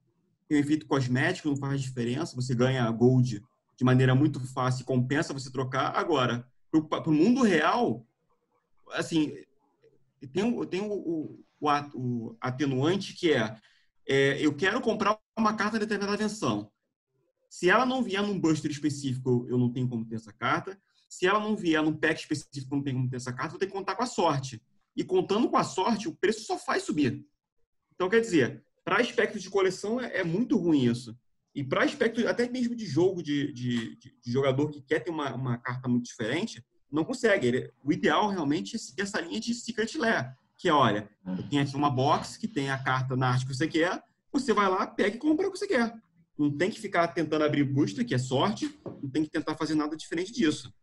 tem 0.47 0.57
um 0.57 0.61
efeito 0.61 0.87
cosmético, 0.87 1.49
não 1.49 1.57
faz 1.57 1.81
diferença, 1.81 2.35
você 2.35 2.55
ganha 2.55 2.89
gold 2.91 3.43
de 3.77 3.85
maneira 3.85 4.13
muito 4.13 4.39
fácil, 4.53 4.83
compensa 4.83 5.33
você 5.33 5.51
trocar. 5.51 5.95
Agora, 5.95 6.45
para 6.89 7.09
o 7.09 7.13
mundo 7.13 7.43
real, 7.43 8.05
assim, 8.91 9.33
tem, 10.33 10.65
tem 10.67 10.81
o, 10.81 10.91
o, 10.93 11.45
o, 11.93 12.35
atenuante 12.41 13.13
que 13.13 13.31
é, 13.31 13.55
é, 14.07 14.45
eu 14.45 14.53
quero 14.55 14.81
comprar 14.81 15.17
uma 15.37 15.55
carta 15.55 15.79
de 15.79 15.85
determinada 15.85 16.17
versão. 16.17 16.71
Se 17.49 17.69
ela 17.69 17.85
não 17.85 18.03
vier 18.03 18.21
num 18.21 18.39
buster 18.39 18.69
específico, 18.69 19.45
eu 19.49 19.57
não 19.57 19.71
tenho 19.71 19.87
como 19.87 20.05
ter 20.05 20.15
essa 20.15 20.33
carta. 20.33 20.79
Se 21.07 21.25
ela 21.25 21.39
não 21.39 21.55
vier 21.55 21.81
num 21.81 21.95
pack 21.95 22.19
específico, 22.19 22.73
eu 22.73 22.77
não 22.77 22.83
tenho 22.83 22.97
como 22.97 23.09
ter 23.09 23.15
essa 23.15 23.33
carta, 23.33 23.51
vou 23.51 23.59
ter 23.59 23.65
que 23.65 23.73
contar 23.73 23.95
com 23.95 24.03
a 24.03 24.07
sorte. 24.07 24.61
E 24.95 25.03
contando 25.03 25.49
com 25.49 25.57
a 25.57 25.63
sorte, 25.63 26.07
o 26.07 26.15
preço 26.15 26.41
só 26.41 26.57
faz 26.57 26.83
subir. 26.83 27.25
Então, 27.93 28.09
quer 28.09 28.21
dizer, 28.21 28.63
para 28.83 29.01
aspecto 29.01 29.39
de 29.39 29.49
coleção 29.49 29.99
é, 29.99 30.17
é, 30.17 30.23
muito 30.23 30.57
ruim 30.57 30.85
isso. 30.85 31.17
E 31.53 31.63
para 31.63 31.83
aspecto 31.83 32.25
até 32.27 32.47
mesmo 32.47 32.75
de 32.75 32.85
jogo, 32.85 33.21
de, 33.21 33.51
de, 33.53 33.97
de, 33.97 34.31
jogador 34.31 34.69
que 34.69 34.81
quer 34.81 34.99
ter 34.99 35.11
uma, 35.11 35.33
uma 35.33 35.57
carta 35.57 35.87
muito 35.87 36.05
diferente, 36.05 36.63
não 36.91 37.03
consegue. 37.03 37.47
Ele, 37.47 37.71
o 37.83 37.91
ideal 37.91 38.27
realmente 38.29 38.75
é 38.75 38.79
seguir 38.79 39.01
essa 39.01 39.19
linha 39.19 39.39
de 39.39 39.53
Secret 39.53 39.97
Lair, 39.97 40.35
que 40.57 40.69
é, 40.69 40.73
olha, 40.73 41.09
tenho 41.49 41.61
aqui 41.61 41.75
uma 41.75 41.89
box 41.89 42.37
que 42.37 42.47
tem 42.47 42.69
a 42.69 42.77
carta 42.77 43.15
na 43.15 43.29
arte 43.29 43.45
que 43.45 43.53
você 43.53 43.67
quer, 43.67 44.01
você 44.31 44.53
vai 44.53 44.69
lá, 44.69 44.87
pega 44.87 45.15
e 45.15 45.19
compra 45.19 45.47
o 45.47 45.51
que 45.51 45.57
você 45.57 45.67
quer. 45.67 45.93
Não 46.37 46.49
tem 46.49 46.69
que 46.71 46.79
ficar 46.79 47.07
tentando 47.09 47.43
abrir 47.43 47.63
booster, 47.63 48.05
que 48.05 48.15
é 48.15 48.17
sorte, 48.17 48.73
não 49.03 49.09
tem 49.09 49.23
que 49.23 49.29
tentar 49.29 49.55
fazer 49.55 49.75
nada 49.75 49.95
diferente 49.95 50.31
disso. 50.31 50.73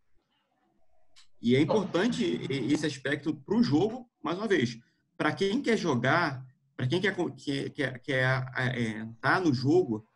E 1.40 1.54
é 1.54 1.60
importante 1.60 2.40
esse 2.50 2.86
aspecto 2.86 3.34
para 3.34 3.56
o 3.56 3.62
jogo, 3.62 4.08
mais 4.22 4.38
uma 4.38 4.48
vez. 4.48 4.78
Para 5.16 5.32
quem 5.32 5.62
quer 5.62 5.76
jogar, 5.76 6.44
para 6.76 6.86
quem 6.86 7.00
quer, 7.00 7.14
quer, 7.36 7.70
quer, 7.70 7.98
quer 8.00 8.52
é, 8.56 8.98
entrar 8.98 9.40
no 9.40 9.52
jogo, 9.52 10.06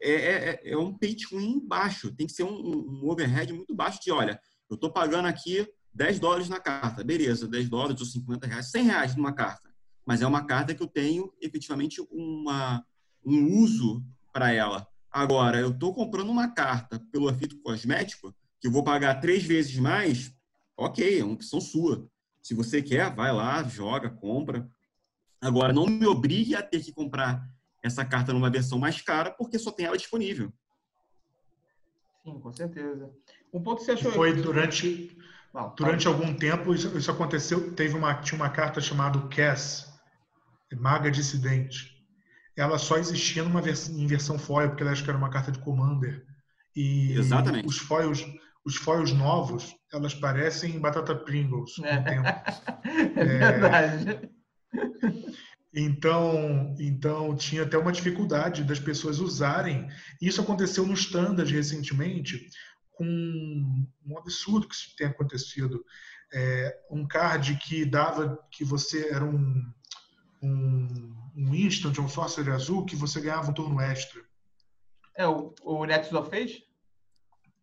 é, 0.00 0.12
é, 0.12 0.70
é, 0.72 0.76
um 0.76 0.92
pay 0.92 1.16
win 1.32 1.66
baixo. 1.66 2.14
Tem 2.14 2.26
que 2.26 2.32
ser 2.32 2.44
um, 2.44 3.00
um 3.02 3.08
overhead 3.08 3.52
muito 3.52 3.74
baixo 3.74 4.00
de, 4.02 4.10
olha, 4.10 4.40
eu 4.68 4.74
estou 4.74 4.90
pagando 4.90 5.26
aqui 5.26 5.66
10 5.94 6.18
dólares 6.18 6.48
na 6.48 6.60
carta. 6.60 7.04
Beleza, 7.04 7.48
10 7.48 7.68
dólares 7.68 8.00
ou 8.00 8.06
50 8.06 8.46
reais, 8.46 8.70
100 8.70 8.84
reais 8.84 9.16
numa 9.16 9.32
carta. 9.32 9.72
Mas 10.04 10.20
é 10.20 10.26
uma 10.26 10.44
carta 10.44 10.74
que 10.74 10.82
eu 10.82 10.88
tenho 10.88 11.32
efetivamente 11.40 12.02
uma, 12.10 12.84
um 13.24 13.58
uso 13.58 14.04
para 14.32 14.52
ela. 14.52 14.86
Agora, 15.10 15.60
eu 15.60 15.70
estou 15.70 15.94
comprando 15.94 16.28
uma 16.30 16.48
carta 16.48 17.00
pelo 17.12 17.30
efeito 17.30 17.58
cosmético, 17.60 18.34
que 18.60 18.66
eu 18.66 18.72
vou 18.72 18.82
pagar 18.82 19.20
três 19.20 19.44
vezes 19.44 19.76
mais, 19.76 20.34
ok, 20.76 21.20
é 21.20 21.24
uma 21.24 21.34
opção 21.34 21.60
sua. 21.60 22.08
Se 22.42 22.54
você 22.54 22.82
quer, 22.82 23.14
vai 23.14 23.32
lá, 23.32 23.62
joga, 23.62 24.10
compra. 24.10 24.68
Agora, 25.40 25.72
não 25.72 25.86
me 25.86 26.06
obrigue 26.06 26.54
a 26.54 26.62
ter 26.62 26.82
que 26.82 26.92
comprar 26.92 27.48
essa 27.82 28.04
carta 28.04 28.32
numa 28.32 28.50
versão 28.50 28.78
mais 28.78 29.00
cara, 29.00 29.30
porque 29.30 29.58
só 29.58 29.70
tem 29.70 29.86
ela 29.86 29.96
disponível. 29.96 30.52
Sim, 32.24 32.40
com 32.40 32.52
certeza. 32.52 33.10
Um 33.52 33.62
ponto 33.62 33.78
que 33.78 33.84
você 33.84 33.92
achou. 33.92 34.10
Foi 34.10 34.32
durante, 34.32 35.16
durante 35.76 36.08
algum 36.08 36.34
tempo 36.34 36.74
isso, 36.74 36.96
isso, 36.96 37.10
aconteceu. 37.10 37.74
Teve 37.74 37.94
uma, 37.94 38.14
tinha 38.14 38.36
uma 38.36 38.48
carta 38.48 38.80
chamada 38.80 39.20
Cass, 39.28 39.92
Maga 40.74 41.10
Dissidente. 41.10 41.94
Ela 42.56 42.78
só 42.78 42.96
existia 42.96 43.42
numa 43.42 43.60
vers, 43.60 43.88
em 43.90 44.06
versão 44.06 44.38
foil, 44.38 44.70
porque 44.70 44.82
ela 44.82 44.92
acho 44.92 45.04
que 45.04 45.10
era 45.10 45.18
uma 45.18 45.30
carta 45.30 45.52
de 45.52 45.58
Commander. 45.58 46.24
E 46.74 47.12
Exatamente. 47.12 47.68
os 47.68 47.78
foils, 47.78 48.24
os 48.64 48.76
foils 48.76 49.12
novos, 49.12 49.76
elas 49.92 50.14
parecem 50.14 50.80
batata 50.80 51.14
Pringles. 51.14 51.72
É, 51.80 53.20
é 53.20 53.24
verdade. 53.24 54.30
Então, 55.74 56.74
então 56.78 57.36
tinha 57.36 57.64
até 57.64 57.76
uma 57.76 57.92
dificuldade 57.92 58.64
das 58.64 58.78
pessoas 58.78 59.18
usarem. 59.18 59.88
Isso 60.22 60.40
aconteceu 60.40 60.86
no 60.86 60.94
standard 60.94 61.52
recentemente, 61.52 62.48
com 62.92 63.04
um 64.06 64.18
absurdo 64.18 64.68
que 64.68 64.96
tem 64.96 65.08
acontecido. 65.08 65.84
É, 66.32 66.78
um 66.90 67.06
card 67.06 67.56
que 67.58 67.84
dava 67.84 68.38
que 68.50 68.64
você 68.64 69.08
era 69.10 69.24
um, 69.24 69.62
um, 70.42 71.16
um 71.36 71.54
instant, 71.54 71.98
um 71.98 72.08
sorcerer 72.08 72.54
azul, 72.54 72.86
que 72.86 72.96
você 72.96 73.20
ganhava 73.20 73.50
um 73.50 73.54
turno 73.54 73.80
extra. 73.80 74.22
É 75.16 75.26
o, 75.26 75.54
o 75.62 75.84
Nexus 75.84 76.12
of 76.14 76.30
Fate? 76.30 76.63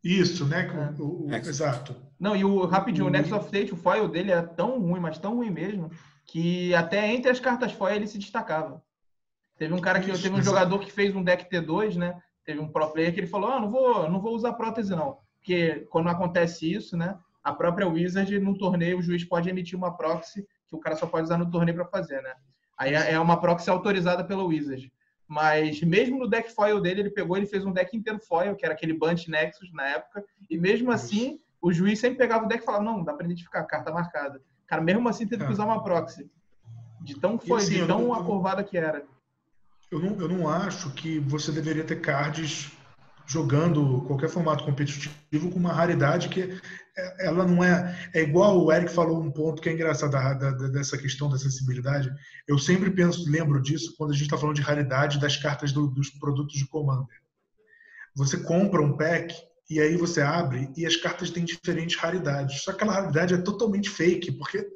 Isso, 0.03 0.45
né? 0.45 0.67
É. 0.67 1.01
O, 1.01 1.27
o, 1.27 1.33
exato. 1.33 1.95
Não, 2.19 2.35
e 2.35 2.43
o 2.43 2.65
rapidinho, 2.65 3.07
o, 3.07 3.09
Nexus 3.09 3.33
of 3.33 3.45
Fate, 3.49 3.73
o 3.73 3.77
foil 3.77 4.07
dele 4.07 4.31
é 4.31 4.41
tão 4.41 4.79
ruim, 4.79 4.99
mas 4.99 5.17
tão 5.17 5.35
ruim 5.35 5.49
mesmo, 5.49 5.91
que 6.25 6.73
até 6.73 7.11
entre 7.13 7.29
as 7.31 7.39
cartas 7.39 7.71
foil 7.71 7.95
ele 7.95 8.07
se 8.07 8.17
destacava. 8.17 8.81
Teve 9.57 9.73
um 9.73 9.79
cara 9.79 9.99
que 9.99 10.09
Isso, 10.09 10.23
teve 10.23 10.35
um 10.35 10.41
jogador 10.41 10.79
que 10.79 10.91
fez 10.91 11.15
um 11.15 11.23
deck 11.23 11.47
T2, 11.47 11.95
né? 11.95 12.19
Teve 12.43 12.59
um 12.59 12.67
pro 12.67 12.91
player 12.91 13.13
que 13.13 13.19
ele 13.19 13.27
falou: 13.27 13.51
"Ah, 13.51 13.59
não 13.59 13.69
vou, 13.69 14.09
não 14.09 14.19
vou 14.19 14.35
usar 14.35 14.53
prótese 14.53 14.95
não". 14.95 15.19
Porque 15.37 15.87
quando 15.91 16.09
acontece 16.09 16.71
isso, 16.71 16.97
né? 16.97 17.17
A 17.43 17.53
própria 17.53 17.87
Wizard 17.87 18.39
no 18.39 18.57
torneio 18.57 18.99
o 18.99 19.01
juiz 19.03 19.23
pode 19.23 19.49
emitir 19.49 19.77
uma 19.77 19.95
proxy 19.95 20.47
que 20.67 20.75
o 20.75 20.79
cara 20.79 20.95
só 20.95 21.05
pode 21.05 21.25
usar 21.25 21.37
no 21.37 21.49
torneio 21.49 21.77
para 21.77 21.85
fazer, 21.85 22.21
né? 22.21 22.33
Aí 22.77 22.95
é, 22.95 23.13
é 23.13 23.19
uma 23.19 23.39
proxy 23.39 23.69
autorizada 23.69 24.23
pela 24.23 24.43
Wizard. 24.43 24.91
Mas 25.31 25.81
mesmo 25.81 26.19
no 26.19 26.27
deck 26.27 26.53
foil 26.53 26.81
dele, 26.81 26.99
ele 26.99 27.09
pegou, 27.09 27.37
ele 27.37 27.45
fez 27.45 27.65
um 27.65 27.71
deck 27.71 27.95
inteiro 27.95 28.19
foil, 28.19 28.53
que 28.53 28.65
era 28.65 28.73
aquele 28.73 28.91
Bunch 28.91 29.31
Nexus 29.31 29.71
na 29.71 29.87
época, 29.87 30.25
e 30.49 30.57
mesmo 30.57 30.91
assim, 30.91 31.39
o 31.61 31.71
juiz 31.71 31.99
sempre 31.99 32.17
pegava 32.17 32.43
o 32.43 32.49
deck 32.49 32.61
e 32.61 32.65
falava: 32.65 32.83
"Não, 32.83 33.01
dá 33.01 33.13
para 33.13 33.25
identificar, 33.25 33.63
carta 33.63 33.93
marcada". 33.93 34.41
Cara, 34.67 34.81
mesmo 34.81 35.07
assim 35.07 35.25
teve 35.25 35.45
que 35.45 35.51
usar 35.53 35.63
uma 35.63 35.81
proxy. 35.81 36.29
De 36.99 37.17
tão 37.17 37.39
foi, 37.39 37.59
assim, 37.59 37.75
de 37.75 37.87
tão 37.87 38.09
não, 38.09 38.63
que 38.65 38.77
era. 38.77 39.05
Eu 39.89 39.99
não, 39.99 40.19
eu 40.19 40.27
não 40.27 40.49
acho 40.49 40.91
que 40.91 41.17
você 41.19 41.49
deveria 41.49 41.85
ter 41.85 42.01
cards 42.01 42.69
jogando 43.25 44.01
qualquer 44.07 44.29
formato 44.29 44.63
competitivo 44.63 45.49
com 45.49 45.59
uma 45.59 45.73
raridade 45.73 46.29
que 46.29 46.59
é, 46.97 47.27
ela 47.27 47.45
não 47.45 47.63
é. 47.63 48.09
É 48.13 48.21
igual 48.21 48.63
o 48.63 48.71
Eric 48.71 48.91
falou 48.91 49.21
um 49.21 49.31
ponto 49.31 49.61
que 49.61 49.69
é 49.69 49.73
engraçado 49.73 50.11
da, 50.11 50.33
da, 50.33 50.51
dessa 50.67 50.97
questão 50.97 51.29
da 51.29 51.37
sensibilidade. 51.37 52.11
Eu 52.47 52.57
sempre 52.57 52.89
penso, 52.91 53.29
lembro 53.29 53.61
disso 53.61 53.95
quando 53.97 54.11
a 54.11 54.13
gente 54.13 54.23
está 54.23 54.37
falando 54.37 54.55
de 54.55 54.61
raridade 54.61 55.19
das 55.19 55.37
cartas 55.37 55.71
do, 55.71 55.87
dos 55.87 56.09
produtos 56.09 56.57
de 56.57 56.67
Commander. 56.67 57.21
Você 58.15 58.37
compra 58.37 58.81
um 58.81 58.97
pack 58.97 59.33
e 59.69 59.79
aí 59.79 59.95
você 59.95 60.21
abre 60.21 60.69
e 60.75 60.85
as 60.85 60.97
cartas 60.97 61.29
têm 61.29 61.45
diferentes 61.45 61.95
raridades. 61.95 62.61
Só 62.61 62.71
que 62.71 62.83
aquela 62.83 62.99
raridade 62.99 63.33
é 63.33 63.37
totalmente 63.37 63.89
fake, 63.89 64.33
porque 64.33 64.67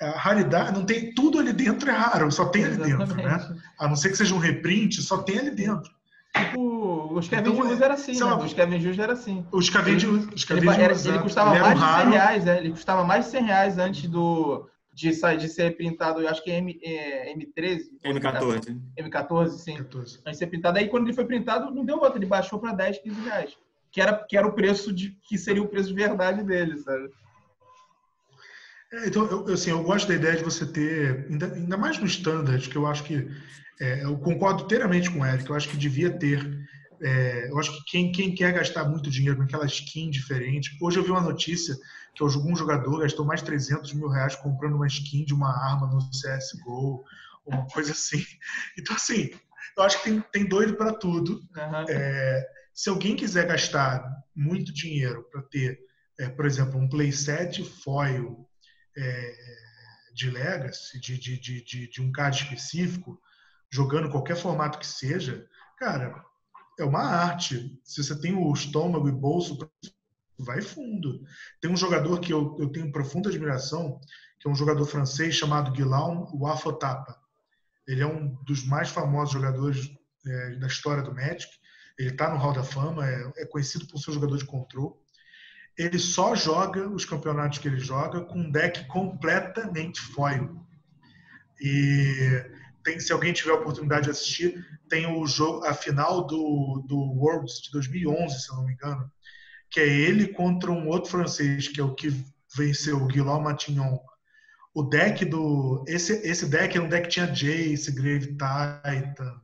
a 0.00 0.10
raridade 0.10 0.72
não 0.72 0.84
tem 0.84 1.14
tudo 1.14 1.38
ali 1.38 1.52
dentro 1.52 1.88
é 1.90 1.92
raro, 1.92 2.30
só 2.30 2.46
tem 2.46 2.64
ali 2.64 2.76
dentro, 2.76 3.14
né? 3.16 3.58
A 3.78 3.88
não 3.88 3.96
ser 3.96 4.10
que 4.10 4.16
seja 4.16 4.34
um 4.34 4.38
reprint, 4.38 5.00
só 5.02 5.22
tem 5.22 5.38
ali 5.38 5.50
dentro. 5.50 5.90
Tipo, 6.34 6.79
os 7.18 7.28
Kevin 7.28 7.50
então, 7.50 7.82
era 7.82 7.94
assim, 7.94 8.18
né? 8.18 8.34
Os 8.34 8.52
Kevin 8.52 9.00
era 9.00 9.12
assim. 9.12 9.46
Os 9.52 9.70
Kevin 9.70 9.96
Os 9.96 10.50
ele, 10.50 10.68
era, 10.68 10.92
ele 10.92 11.18
custava 11.18 11.54
ele 11.54 11.62
mais 11.62 11.78
de 11.78 12.02
100 12.02 12.10
reais, 12.10 12.44
né? 12.44 12.58
Ele 12.58 12.70
custava 12.70 13.04
mais 13.04 13.24
de 13.24 13.30
100 13.30 13.44
reais 13.44 13.78
antes 13.78 14.08
do, 14.08 14.68
de, 14.92 15.12
sair, 15.12 15.38
de 15.38 15.48
ser 15.48 15.76
pintado, 15.76 16.20
eu 16.20 16.28
acho 16.28 16.42
que 16.42 16.50
é 16.50 16.58
M, 16.58 16.78
é, 16.82 17.34
M13. 17.34 17.80
M14. 18.04 18.80
M14, 18.98 19.48
sim. 19.50 19.76
14. 19.76 20.18
Antes 20.18 20.32
de 20.32 20.38
ser 20.38 20.46
pintado. 20.46 20.78
Aí 20.78 20.88
quando 20.88 21.06
ele 21.06 21.14
foi 21.14 21.24
printado, 21.24 21.74
não 21.74 21.84
deu 21.84 21.98
outra, 21.98 22.18
ele 22.18 22.26
baixou 22.26 22.58
para 22.58 22.72
10, 22.72 22.98
15 22.98 23.20
reais. 23.20 23.56
Que 23.90 24.00
era, 24.00 24.12
que 24.12 24.36
era 24.36 24.46
o 24.46 24.52
preço 24.52 24.92
de. 24.92 25.16
que 25.28 25.36
seria 25.36 25.62
o 25.62 25.68
preço 25.68 25.88
de 25.88 25.94
verdade 25.94 26.42
dele, 26.44 26.78
sabe? 26.78 27.10
É, 28.92 29.06
então, 29.06 29.26
eu, 29.26 29.54
assim, 29.54 29.70
eu 29.70 29.82
gosto 29.82 30.08
da 30.08 30.14
ideia 30.14 30.36
de 30.36 30.44
você 30.44 30.66
ter, 30.66 31.26
ainda, 31.30 31.46
ainda 31.46 31.76
mais 31.76 31.98
no 31.98 32.06
standard, 32.06 32.68
que 32.68 32.76
eu 32.76 32.86
acho 32.86 33.04
que 33.04 33.28
é, 33.80 34.04
eu 34.04 34.18
concordo 34.18 34.64
inteiramente 34.64 35.10
com 35.10 35.20
o 35.20 35.26
Eric, 35.26 35.48
eu 35.48 35.56
acho 35.56 35.68
que 35.68 35.76
devia 35.76 36.10
ter. 36.10 36.38
É, 37.02 37.48
eu 37.50 37.58
acho 37.58 37.72
que 37.72 37.84
quem, 37.84 38.12
quem 38.12 38.34
quer 38.34 38.52
gastar 38.52 38.84
muito 38.84 39.10
dinheiro 39.10 39.38
com 39.38 39.44
aquela 39.44 39.64
skin 39.66 40.10
diferente. 40.10 40.76
Hoje 40.80 40.98
eu 40.98 41.04
vi 41.04 41.10
uma 41.10 41.20
notícia 41.20 41.74
que 42.14 42.22
algum 42.22 42.54
jogador 42.54 43.00
gastou 43.00 43.24
mais 43.24 43.40
de 43.40 43.46
300 43.46 43.92
mil 43.94 44.08
reais 44.08 44.36
comprando 44.36 44.74
uma 44.74 44.86
skin 44.86 45.24
de 45.24 45.32
uma 45.32 45.50
arma 45.50 45.86
no 45.86 46.00
CSGO, 46.10 47.02
uma 47.46 47.66
coisa 47.66 47.92
assim. 47.92 48.24
Então, 48.78 48.94
assim, 48.96 49.30
eu 49.76 49.82
acho 49.82 49.98
que 49.98 50.10
tem, 50.10 50.20
tem 50.32 50.44
doido 50.46 50.76
para 50.76 50.92
tudo. 50.92 51.40
Uhum. 51.56 51.84
É, 51.88 52.46
Se 52.74 52.90
alguém 52.90 53.16
quiser 53.16 53.46
gastar 53.46 54.04
muito 54.34 54.72
dinheiro 54.72 55.26
para 55.30 55.42
ter, 55.42 55.78
é, 56.18 56.28
por 56.28 56.44
exemplo, 56.44 56.78
um 56.78 56.88
playset 56.88 57.64
foil 57.64 58.46
é, 58.96 59.34
de 60.14 60.30
Legacy, 60.30 61.00
de, 61.00 61.18
de, 61.18 61.40
de, 61.40 61.88
de, 61.88 62.02
um 62.02 62.12
card 62.12 62.36
específico, 62.36 63.20
jogando 63.70 64.10
qualquer 64.10 64.36
formato 64.36 64.78
que 64.78 64.86
seja, 64.86 65.46
cara, 65.78 66.24
é 66.82 66.84
uma 66.84 67.02
arte. 67.02 67.78
Se 67.84 68.02
você 68.02 68.18
tem 68.18 68.34
o 68.34 68.52
estômago 68.52 69.08
e 69.08 69.12
bolso, 69.12 69.58
vai 70.38 70.60
fundo. 70.62 71.22
Tem 71.60 71.70
um 71.70 71.76
jogador 71.76 72.20
que 72.20 72.32
eu, 72.32 72.56
eu 72.58 72.70
tenho 72.70 72.92
profunda 72.92 73.28
admiração, 73.28 74.00
que 74.38 74.48
é 74.48 74.50
um 74.50 74.54
jogador 74.54 74.84
francês 74.86 75.34
chamado 75.34 75.72
Guillaume 75.72 76.26
Wafotapa. 76.34 77.18
Ele 77.86 78.02
é 78.02 78.06
um 78.06 78.34
dos 78.44 78.64
mais 78.64 78.88
famosos 78.88 79.32
jogadores 79.32 79.90
é, 80.26 80.56
da 80.56 80.66
história 80.66 81.02
do 81.02 81.14
Magic. 81.14 81.50
Ele 81.98 82.10
está 82.10 82.30
no 82.30 82.38
Hall 82.38 82.52
da 82.52 82.62
Fama, 82.62 83.06
é, 83.06 83.32
é, 83.36 83.46
conhecido 83.46 83.86
por 83.86 83.98
ser 83.98 84.10
um 84.10 84.14
jogador 84.14 84.38
de 84.38 84.44
controle. 84.44 84.94
Ele 85.76 85.98
só 85.98 86.34
joga 86.34 86.88
os 86.88 87.04
campeonatos 87.04 87.58
que 87.58 87.68
ele 87.68 87.78
joga 87.78 88.20
com 88.22 88.38
um 88.38 88.50
deck 88.50 88.86
completamente 88.86 90.00
foil. 90.00 90.64
E 91.60 92.44
tem, 92.82 92.98
se 92.98 93.12
alguém 93.12 93.32
tiver 93.32 93.52
a 93.52 93.56
oportunidade 93.56 94.04
de 94.04 94.10
assistir, 94.10 94.64
tem 94.90 95.06
o 95.06 95.24
jogo, 95.26 95.64
a 95.64 95.72
final 95.72 96.26
do, 96.26 96.84
do 96.86 96.96
Worlds 96.96 97.62
de 97.62 97.70
2011, 97.70 98.40
se 98.40 98.50
não 98.50 98.66
me 98.66 98.72
engano, 98.74 99.10
que 99.70 99.78
é 99.78 99.86
ele 99.86 100.28
contra 100.28 100.70
um 100.70 100.88
outro 100.88 101.10
francês, 101.10 101.68
que 101.68 101.80
é 101.80 101.84
o 101.84 101.94
que 101.94 102.12
venceu, 102.54 102.98
o 102.98 103.06
Guillaume 103.06 103.44
Matignon. 103.44 103.98
O 104.74 104.82
deck 104.82 105.24
do. 105.24 105.84
Esse, 105.86 106.12
esse 106.26 106.46
deck 106.46 106.76
é 106.76 106.80
um 106.80 106.88
deck 106.88 107.04
que 107.04 107.14
tinha 107.14 107.26
Jace, 107.26 107.92
Grave 107.92 108.36
Titan, 108.36 109.40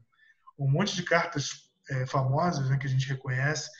um 0.58 0.68
monte 0.70 0.94
de 0.96 1.02
cartas 1.02 1.70
é, 1.90 2.06
famosas 2.06 2.68
né, 2.68 2.76
que 2.76 2.86
a 2.86 2.90
gente 2.90 3.08
reconhece. 3.08 3.70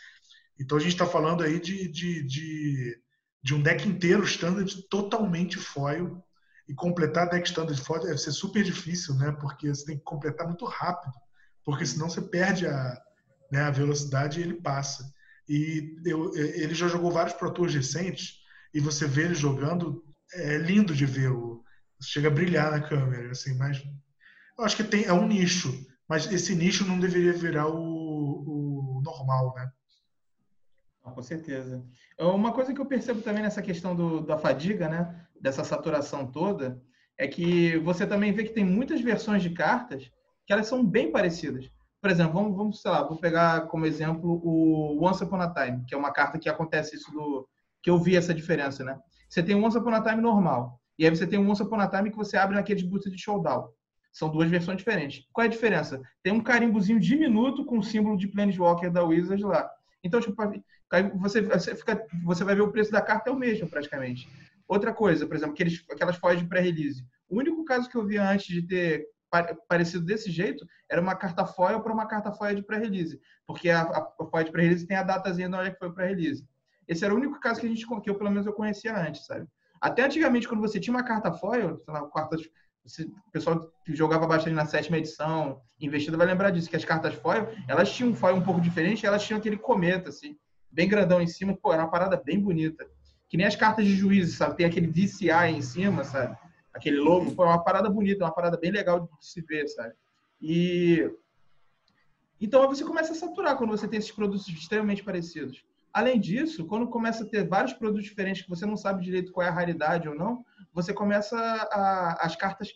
Então 0.58 0.78
a 0.78 0.80
gente 0.80 0.92
está 0.92 1.06
falando 1.06 1.42
aí 1.42 1.60
de, 1.60 1.88
de, 1.88 2.22
de, 2.24 3.00
de, 3.42 3.54
um 3.54 3.62
deck 3.62 3.86
inteiro 3.88 4.24
standard 4.24 4.82
totalmente 4.88 5.58
foil. 5.58 6.22
E 6.68 6.74
completar 6.74 7.28
deck 7.28 7.46
standard 7.46 7.80
foil 7.80 8.02
deve 8.02 8.18
ser 8.18 8.32
super 8.32 8.62
difícil, 8.64 9.14
né? 9.14 9.30
Porque 9.40 9.68
você 9.68 9.84
tem 9.84 9.98
que 9.98 10.04
completar 10.04 10.46
muito 10.46 10.64
rápido. 10.64 11.12
Porque 11.66 11.84
senão 11.84 12.08
você 12.08 12.22
perde 12.22 12.64
a, 12.64 13.02
né, 13.50 13.62
a 13.62 13.70
velocidade 13.72 14.38
e 14.38 14.42
ele 14.44 14.54
passa. 14.54 15.12
E 15.48 15.96
eu, 16.04 16.32
ele 16.34 16.74
já 16.74 16.86
jogou 16.86 17.10
vários 17.10 17.34
Pro 17.34 17.52
Tours 17.52 17.74
recentes 17.74 18.38
e 18.72 18.78
você 18.78 19.04
vê 19.06 19.24
ele 19.24 19.34
jogando, 19.34 20.04
é 20.32 20.58
lindo 20.58 20.94
de 20.94 21.04
ver. 21.04 21.32
O, 21.32 21.64
chega 22.00 22.28
a 22.28 22.30
brilhar 22.30 22.70
na 22.70 22.80
câmera, 22.80 23.32
assim, 23.32 23.56
mas 23.58 23.82
eu 24.56 24.64
acho 24.64 24.76
que 24.76 24.84
tem, 24.84 25.04
é 25.04 25.12
um 25.12 25.26
nicho, 25.26 25.74
mas 26.08 26.30
esse 26.30 26.54
nicho 26.54 26.86
não 26.86 27.00
deveria 27.00 27.32
virar 27.32 27.66
o, 27.66 27.74
o 27.76 29.02
normal, 29.02 29.52
né? 29.56 29.70
Com 31.02 31.22
certeza. 31.22 31.84
Uma 32.18 32.52
coisa 32.52 32.72
que 32.72 32.80
eu 32.80 32.86
percebo 32.86 33.22
também 33.22 33.42
nessa 33.42 33.62
questão 33.62 33.94
do, 33.94 34.20
da 34.20 34.38
fadiga, 34.38 34.88
né, 34.88 35.26
dessa 35.40 35.64
saturação 35.64 36.30
toda, 36.30 36.80
é 37.18 37.26
que 37.26 37.76
você 37.78 38.06
também 38.06 38.32
vê 38.32 38.44
que 38.44 38.52
tem 38.52 38.64
muitas 38.64 39.00
versões 39.00 39.42
de 39.42 39.50
cartas 39.50 40.10
que 40.47 40.53
elas 40.53 40.66
são 40.66 40.84
bem 40.84 41.11
parecidas. 41.11 41.68
Por 42.01 42.11
exemplo, 42.11 42.34
vamos, 42.34 42.57
vamos 42.57 42.82
sei 42.82 42.90
lá, 42.90 43.03
vou 43.03 43.18
pegar 43.18 43.62
como 43.62 43.86
exemplo 43.86 44.40
o 44.44 45.05
Once 45.05 45.22
Upon 45.24 45.40
a 45.40 45.53
Time, 45.53 45.84
que 45.86 45.94
é 45.94 45.99
uma 45.99 46.12
carta 46.12 46.38
que 46.38 46.49
acontece 46.49 46.97
isso 46.97 47.11
do 47.11 47.49
que 47.82 47.90
eu 47.90 47.99
vi 47.99 48.16
essa 48.16 48.34
diferença, 48.34 48.84
né? 48.84 48.99
Você 49.28 49.42
tem 49.42 49.57
um 49.57 49.64
Once 49.64 49.76
Upon 49.76 49.90
a 49.90 50.03
Time 50.03 50.22
normal, 50.22 50.80
e 50.99 51.05
aí 51.05 51.11
você 51.11 51.26
tem 51.26 51.38
um 51.38 51.51
Once 51.51 51.62
Upon 51.62 51.80
a 51.80 51.88
Time 51.88 52.11
que 52.11 52.16
você 52.16 52.36
abre 52.36 52.55
naqueles 52.55 52.84
boosters 52.84 53.14
de 53.14 53.20
showdown. 53.20 53.68
São 54.12 54.30
duas 54.30 54.49
versões 54.49 54.78
diferentes. 54.78 55.26
Qual 55.32 55.44
é 55.44 55.49
a 55.49 55.51
diferença? 55.51 56.01
Tem 56.22 56.32
um 56.32 56.42
carimbozinho 56.42 56.99
diminuto 56.99 57.66
com 57.66 57.78
o 57.78 57.82
símbolo 57.82 58.16
de 58.16 58.28
Planeswalker 58.28 58.90
da 58.90 59.05
Wizard 59.05 59.42
lá. 59.44 59.70
Então, 60.03 60.20
tipo, 60.20 60.34
você, 61.18 61.42
você, 61.42 61.74
fica, 61.74 62.07
você 62.24 62.44
vai 62.44 62.55
ver 62.55 62.62
o 62.62 62.70
preço 62.70 62.90
da 62.90 63.03
carta 63.03 63.28
é 63.28 63.32
o 63.32 63.36
mesmo, 63.36 63.68
praticamente. 63.68 64.28
Outra 64.68 64.92
coisa, 64.94 65.26
por 65.26 65.36
exemplo, 65.36 65.53
aqueles, 65.53 65.84
aquelas 65.90 66.16
foils 66.16 66.40
de 66.40 66.49
pré-release. 66.49 67.05
O 67.28 67.38
único 67.38 67.64
caso 67.64 67.90
que 67.90 67.97
eu 67.97 68.07
vi 68.07 68.16
antes 68.16 68.47
de 68.47 68.62
ter 68.62 69.07
parecido 69.68 70.04
desse 70.04 70.30
jeito, 70.30 70.66
era 70.90 71.00
uma 71.00 71.14
carta 71.14 71.44
foil 71.44 71.80
para 71.80 71.92
uma 71.92 72.06
carta 72.06 72.32
foil 72.32 72.54
de 72.54 72.62
pré-release. 72.62 73.20
Porque 73.46 73.70
a, 73.70 73.82
a, 73.82 74.12
a 74.20 74.26
foil 74.26 74.44
de 74.44 74.52
pré-release 74.52 74.86
tem 74.86 74.96
a 74.96 75.02
datazinha 75.02 75.48
onde 75.48 75.68
é 75.68 75.70
que 75.70 75.78
foi 75.78 75.92
pré-release. 75.92 76.46
Esse 76.86 77.04
era 77.04 77.12
o 77.12 77.16
único 77.16 77.40
caso 77.40 77.60
que 77.60 77.66
a 77.66 77.68
gente 77.68 77.86
que 77.86 78.10
eu 78.10 78.14
pelo 78.14 78.30
menos 78.30 78.46
eu 78.46 78.52
conhecia 78.52 78.96
antes, 78.96 79.26
sabe? 79.26 79.46
Até 79.80 80.04
antigamente, 80.04 80.48
quando 80.48 80.60
você 80.60 80.80
tinha 80.80 80.94
uma 80.94 81.02
carta 81.02 81.32
foil, 81.32 81.78
sei 81.84 81.92
lá, 81.92 82.02
quarta, 82.02 82.36
o 82.36 83.30
pessoal 83.32 83.70
que 83.84 83.94
jogava 83.94 84.26
bastante 84.26 84.54
na 84.54 84.64
sétima 84.64 84.96
edição, 84.96 85.60
investido, 85.80 86.16
vai 86.16 86.26
lembrar 86.26 86.50
disso, 86.50 86.70
que 86.70 86.76
as 86.76 86.84
cartas 86.84 87.14
foil, 87.14 87.48
elas 87.68 87.92
tinham 87.92 88.10
um 88.10 88.14
foil 88.14 88.36
um 88.36 88.42
pouco 88.42 88.60
diferente, 88.60 89.04
elas 89.04 89.24
tinham 89.24 89.38
aquele 89.38 89.56
cometa, 89.56 90.08
assim, 90.08 90.36
bem 90.70 90.88
grandão 90.88 91.20
em 91.20 91.26
cima, 91.26 91.56
pô, 91.56 91.72
era 91.72 91.82
uma 91.82 91.90
parada 91.90 92.16
bem 92.16 92.40
bonita. 92.40 92.86
Que 93.28 93.36
nem 93.36 93.46
as 93.46 93.56
cartas 93.56 93.84
de 93.84 93.94
juízo, 93.94 94.36
sabe? 94.36 94.56
Tem 94.56 94.66
aquele 94.66 94.86
DCI 94.86 95.50
em 95.50 95.62
cima, 95.62 96.04
sabe? 96.04 96.36
Aquele 96.76 96.98
logo, 96.98 97.30
foi 97.30 97.46
uma 97.46 97.62
parada 97.62 97.88
bonita, 97.88 98.24
uma 98.24 98.34
parada 98.34 98.56
bem 98.56 98.70
legal 98.70 99.00
de 99.00 99.26
se 99.26 99.40
ver, 99.40 99.66
sabe? 99.68 99.94
E 100.40 101.10
então 102.40 102.68
você 102.68 102.84
começa 102.84 103.12
a 103.12 103.16
saturar 103.16 103.56
quando 103.56 103.70
você 103.70 103.88
tem 103.88 103.98
esses 103.98 104.12
produtos 104.12 104.46
extremamente 104.48 105.02
parecidos. 105.02 105.64
Além 105.92 106.20
disso, 106.20 106.66
quando 106.66 106.88
começa 106.88 107.24
a 107.24 107.26
ter 107.26 107.48
vários 107.48 107.72
produtos 107.72 108.04
diferentes 108.04 108.42
que 108.42 108.50
você 108.50 108.66
não 108.66 108.76
sabe 108.76 109.02
direito 109.02 109.32
qual 109.32 109.46
é 109.46 109.48
a 109.48 109.52
raridade 109.52 110.06
ou 110.06 110.14
não, 110.14 110.44
você 110.72 110.92
começa 110.92 111.38
a, 111.38 112.26
as 112.26 112.36
cartas 112.36 112.68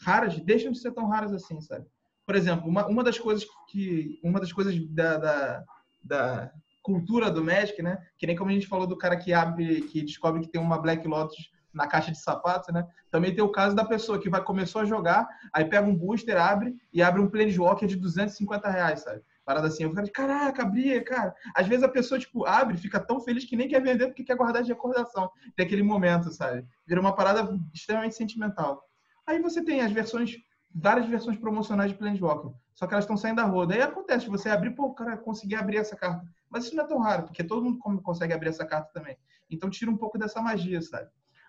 raras 0.00 0.38
deixam 0.38 0.70
de 0.70 0.78
ser 0.78 0.92
tão 0.92 1.08
raras 1.08 1.32
assim, 1.32 1.60
sabe? 1.60 1.84
Por 2.24 2.36
exemplo, 2.36 2.68
uma, 2.68 2.86
uma 2.86 3.02
das 3.02 3.18
coisas 3.18 3.44
que 3.68 4.20
uma 4.22 4.38
das 4.38 4.52
coisas 4.52 4.78
da, 4.90 5.16
da, 5.16 5.64
da 6.04 6.52
cultura 6.82 7.30
do 7.30 7.42
Magic, 7.42 7.82
né? 7.82 7.98
Que 8.16 8.26
nem 8.26 8.36
como 8.36 8.50
a 8.50 8.52
gente 8.52 8.68
falou 8.68 8.86
do 8.86 8.96
cara 8.96 9.16
que 9.16 9.32
abre, 9.32 9.82
que 9.82 10.02
descobre 10.02 10.42
que 10.42 10.48
tem 10.48 10.60
uma 10.60 10.80
Black 10.80 11.06
Lotus 11.08 11.50
na 11.78 11.86
caixa 11.86 12.10
de 12.10 12.20
sapatos, 12.20 12.74
né? 12.74 12.84
Também 13.08 13.32
tem 13.32 13.42
o 13.42 13.52
caso 13.52 13.74
da 13.74 13.84
pessoa 13.84 14.20
que 14.20 14.28
vai 14.28 14.42
começou 14.42 14.82
a 14.82 14.84
jogar, 14.84 15.28
aí 15.54 15.64
pega 15.64 15.86
um 15.86 15.94
booster, 15.94 16.36
abre 16.36 16.74
e 16.92 17.00
abre 17.00 17.22
um 17.22 17.30
Planeswalker 17.30 17.88
de 17.88 17.94
250 17.94 18.68
reais, 18.68 19.00
sabe? 19.00 19.22
Parada 19.44 19.68
assim, 19.68 19.84
eu 19.84 19.94
falei, 19.94 20.10
caraca, 20.10 20.62
abri, 20.62 21.00
cara. 21.02 21.34
Às 21.54 21.68
vezes 21.68 21.84
a 21.84 21.88
pessoa, 21.88 22.18
tipo, 22.18 22.44
abre, 22.44 22.76
fica 22.76 22.98
tão 22.98 23.20
feliz 23.20 23.44
que 23.44 23.56
nem 23.56 23.68
quer 23.68 23.80
vender 23.80 24.08
porque 24.08 24.24
quer 24.24 24.36
guardar 24.36 24.62
de 24.62 24.68
recordação. 24.68 25.30
Tem 25.56 25.64
aquele 25.64 25.82
momento, 25.82 26.30
sabe? 26.32 26.66
Vira 26.84 27.00
uma 27.00 27.14
parada 27.14 27.56
extremamente 27.72 28.16
sentimental. 28.16 28.82
Aí 29.24 29.40
você 29.40 29.64
tem 29.64 29.80
as 29.80 29.92
versões, 29.92 30.36
várias 30.74 31.06
versões 31.06 31.38
promocionais 31.38 31.92
de 31.92 31.96
Planeswalker, 31.96 32.50
só 32.74 32.86
que 32.86 32.92
elas 32.92 33.04
estão 33.04 33.16
saindo 33.16 33.36
da 33.36 33.44
roda. 33.44 33.74
Aí 33.74 33.80
acontece, 33.80 34.28
você 34.28 34.50
abrir, 34.50 34.74
pô, 34.74 34.92
cara, 34.92 35.16
consegui 35.16 35.54
abrir 35.54 35.76
essa 35.76 35.94
carta. 35.94 36.26
Mas 36.50 36.64
isso 36.64 36.74
não 36.74 36.84
é 36.84 36.86
tão 36.86 36.98
raro, 36.98 37.22
porque 37.22 37.44
todo 37.44 37.62
mundo 37.62 38.02
consegue 38.02 38.32
abrir 38.32 38.48
essa 38.48 38.66
carta 38.66 38.90
também. 38.92 39.16
Então 39.50 39.70
tira 39.70 39.90
um 39.90 39.96
pouco 39.96 40.18
dessa 40.18 40.40
magia, 40.42 40.80
sabe? 40.82 41.08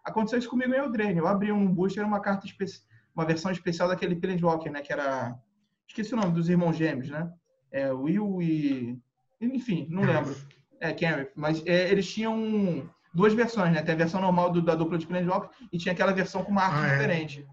Aconteceu 0.10 0.39
isso 0.39 0.49
comigo 0.49 0.74
em 0.74 0.78
Eldraine. 0.78 1.18
Eu 1.18 1.28
abri 1.28 1.51
um 1.51 1.68
booster, 1.72 2.05
uma 2.05 2.20
carta 2.20 2.47
uma 3.16 3.26
versão 3.26 3.51
especial 3.51 3.88
daquele 3.88 4.16
Planeswalker, 4.16 4.72
né? 4.72 4.82
Que 4.82 4.93
era. 4.93 5.38
Esqueci 5.88 6.14
o 6.14 6.18
nome 6.18 6.34
dos 6.34 6.49
irmãos 6.49 6.76
gêmeos, 6.76 7.10
né? 7.10 7.32
É, 7.72 7.91
Will 7.91 8.41
e. 8.41 8.99
Enfim, 9.41 9.88
não 9.89 10.03
lembro. 10.03 10.36
É, 10.80 10.93
Kenneth. 10.93 11.32
Mas 11.36 11.66
é, 11.66 11.89
eles 11.91 12.12
tinham 12.12 12.89
duas 13.14 13.34
versões, 13.34 13.74
né? 13.74 13.82
Tem 13.82 13.93
a 13.93 13.97
versão 13.97 14.22
normal 14.22 14.51
do, 14.51 14.62
da 14.62 14.76
dupla 14.76 14.97
de 14.97 15.07
Planeswalker 15.07 15.49
e 15.72 15.78
tinha 15.78 15.93
aquela 15.93 16.12
versão 16.12 16.43
com 16.43 16.51
uma 16.51 16.64
arte 16.64 16.78
ah, 16.78 16.88
é. 16.88 16.95
diferente. 16.95 17.47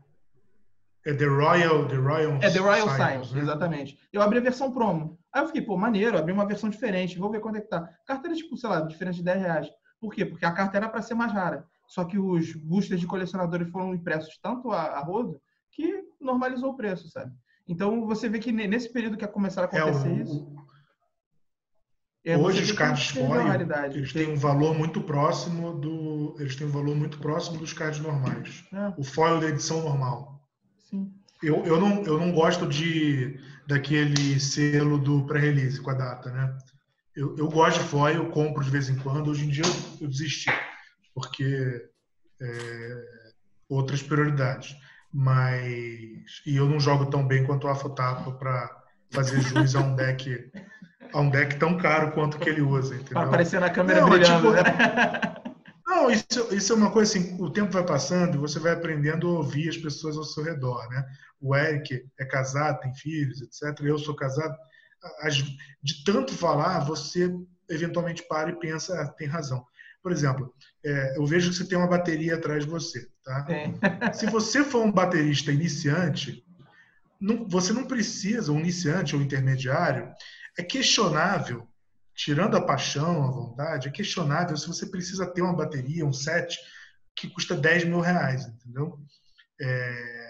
É 1.05 1.15
The 1.15 1.27
Royal, 1.27 1.87
The 1.87 1.97
Royal 1.97 2.33
É 2.43 2.51
The 2.51 2.59
Royal 2.59 2.89
Science, 2.91 3.35
né? 3.35 3.41
exatamente. 3.41 3.99
Eu 4.13 4.21
abri 4.23 4.39
a 4.39 4.43
versão 4.43 4.73
promo. 4.73 5.17
Aí 5.33 5.43
eu 5.43 5.47
fiquei, 5.47 5.63
pô, 5.63 5.77
maneiro, 5.77 6.19
abri 6.19 6.33
uma 6.33 6.47
versão 6.47 6.69
diferente, 6.69 7.19
vou 7.19 7.31
ver 7.31 7.41
quanto 7.41 7.59
é 7.59 7.61
que 7.61 7.69
tá. 7.69 7.79
A 7.79 8.07
carta 8.07 8.27
era, 8.27 8.35
tipo, 8.35 8.57
sei 8.57 8.69
lá, 8.69 8.81
diferente 8.81 9.17
de 9.17 9.23
10 9.23 9.41
reais. 9.41 9.69
Por 10.01 10.13
quê? 10.13 10.25
Porque 10.27 10.45
a 10.45 10.51
carta 10.51 10.77
era 10.77 10.89
para 10.89 11.03
ser 11.03 11.15
mais 11.15 11.33
rara. 11.33 11.65
Só 11.87 12.05
que 12.05 12.19
os 12.19 12.53
boosters 12.55 13.01
de 13.01 13.07
colecionadores 13.07 13.71
foram 13.71 13.95
impressos 13.95 14.39
tanto 14.43 14.73
a, 14.73 14.83
a 14.83 15.01
rodo 15.01 15.41
que 15.71 16.03
normalizou 16.21 16.71
o 16.71 16.77
preço, 16.77 17.09
sabe? 17.09 17.33
Então 17.69 18.07
você 18.07 18.29
vê 18.29 18.39
que 18.39 18.53
nesse 18.53 18.93
período 18.93 19.17
que 19.17 19.27
começaram 19.27 19.69
a 19.69 19.71
acontecer 19.71 20.09
é, 20.09 20.13
o, 20.13 20.23
isso. 20.23 20.57
É, 22.25 22.37
hoje 22.37 22.63
os 22.63 22.73
cards 22.73 23.11
foil, 23.11 23.53
eles 23.93 24.13
têm 24.13 24.33
um 24.33 24.37
valor 24.37 24.77
muito 24.77 25.01
próximo 25.01 25.73
do. 25.75 26.37
Eles 26.41 26.57
têm 26.57 26.67
um 26.67 26.73
valor 26.73 26.97
muito 26.97 27.19
próximo 27.19 27.59
dos 27.59 27.73
cards 27.73 28.01
normais. 28.01 28.65
É. 28.73 28.93
O 28.97 29.05
foil 29.05 29.41
da 29.41 29.49
edição 29.49 29.83
normal. 29.83 30.45
Sim. 30.91 31.13
Eu, 31.43 31.65
eu, 31.65 31.81
não, 31.81 32.03
eu 32.03 32.19
não 32.19 32.33
gosto 32.33 32.67
de 32.67 33.39
daquele 33.67 34.41
selo 34.41 34.99
do 34.99 35.25
pré-release 35.27 35.81
com 35.81 35.91
a 35.91 35.95
data, 35.95 36.31
né? 36.31 36.57
Eu, 37.15 37.37
eu 37.37 37.49
gosto 37.49 37.81
de 37.81 37.89
foil, 37.89 38.17
eu 38.17 38.31
compro 38.31 38.65
de 38.65 38.71
vez 38.71 38.89
em 38.89 38.97
quando. 38.97 39.31
Hoje 39.31 39.45
em 39.45 39.49
dia 39.49 39.65
eu, 39.65 40.03
eu 40.03 40.09
desisti 40.09 40.51
porque 41.17 41.89
é, 42.43 43.03
outras 43.71 44.03
prioridades. 44.03 44.77
Mas 45.11 46.43
e 46.45 46.57
eu 46.57 46.69
não 46.69 46.79
jogo 46.79 47.07
tão 47.07 47.27
bem 47.27 47.43
quanto 47.47 47.67
o 47.67 47.71
Afotapa 47.71 48.33
para 48.33 48.85
fazer 49.11 49.41
jus 49.41 49.75
a 49.75 49.81
um 49.81 49.97
deck 49.97 50.53
a 51.15 51.21
um 51.21 51.31
deck 51.31 51.57
tão 51.57 51.79
caro 51.79 52.13
quanto 52.13 52.39
que 52.39 52.51
ele 52.51 52.61
usa, 52.61 52.97
entendeu? 52.97 53.23
Aparecer 53.23 53.61
na 53.61 53.71
câmera 53.71 54.03
não, 54.03 54.11
brilhando, 54.11 54.49
tipo, 54.49 54.53
né? 54.53 55.37
Não, 55.87 56.11
isso, 56.11 56.49
isso 56.51 56.73
é 56.73 56.77
uma 56.77 56.91
coisa 56.91 57.11
assim, 57.11 57.41
o 57.41 57.49
tempo 57.49 57.73
vai 57.73 57.87
passando 57.87 58.35
e 58.35 58.39
você 58.39 58.59
vai 58.59 58.73
aprendendo 58.73 59.29
a 59.29 59.39
ouvir 59.39 59.71
as 59.71 59.79
pessoas 59.79 60.19
ao 60.19 60.25
seu 60.25 60.43
redor, 60.43 60.87
né? 60.91 61.07
O 61.41 61.57
Eric 61.57 62.05
é 62.19 62.25
casado, 62.27 62.81
tem 62.81 62.95
filhos, 62.95 63.41
etc. 63.41 63.81
Eu 63.83 63.97
sou 63.97 64.15
casado. 64.15 64.55
de 65.83 66.05
tanto 66.05 66.35
falar, 66.35 66.81
você 66.81 67.33
eventualmente 67.71 68.27
para 68.29 68.51
e 68.51 68.59
pensa, 68.59 69.01
ah, 69.01 69.09
tem 69.09 69.27
razão. 69.27 69.65
Por 70.03 70.13
exemplo, 70.13 70.55
é, 70.87 71.19
eu 71.19 71.27
vejo 71.27 71.51
que 71.51 71.57
você 71.57 71.65
tem 71.65 71.77
uma 71.77 71.89
bateria 71.89 72.37
atrás 72.37 72.65
de 72.65 72.71
você. 72.71 73.09
Tá? 73.25 73.45
É. 73.51 74.13
Se 74.13 74.27
você 74.27 74.63
for 74.63 74.85
um 74.85 74.93
baterista 74.93 75.51
iniciante, 75.51 76.45
não, 77.21 77.49
você 77.49 77.73
não 77.73 77.85
precisa, 77.85 78.53
um 78.53 78.61
iniciante 78.61 79.17
ou 79.17 79.21
intermediário, 79.21 80.13
é 80.57 80.63
questionável, 80.63 81.67
tirando 82.15 82.57
a 82.57 82.65
paixão, 82.65 83.25
a 83.25 83.31
vontade, 83.33 83.89
é 83.89 83.91
questionável 83.91 84.57
se 84.57 84.69
você 84.69 84.87
precisa 84.87 85.27
ter 85.27 85.43
uma 85.43 85.57
bateria, 85.57 86.07
um 86.07 86.13
set, 86.13 86.57
que 87.17 87.29
custa 87.29 87.57
10 87.57 87.85
mil 87.85 88.01
reais, 88.01 88.47
entendeu? 88.47 89.01
É, 89.61 90.29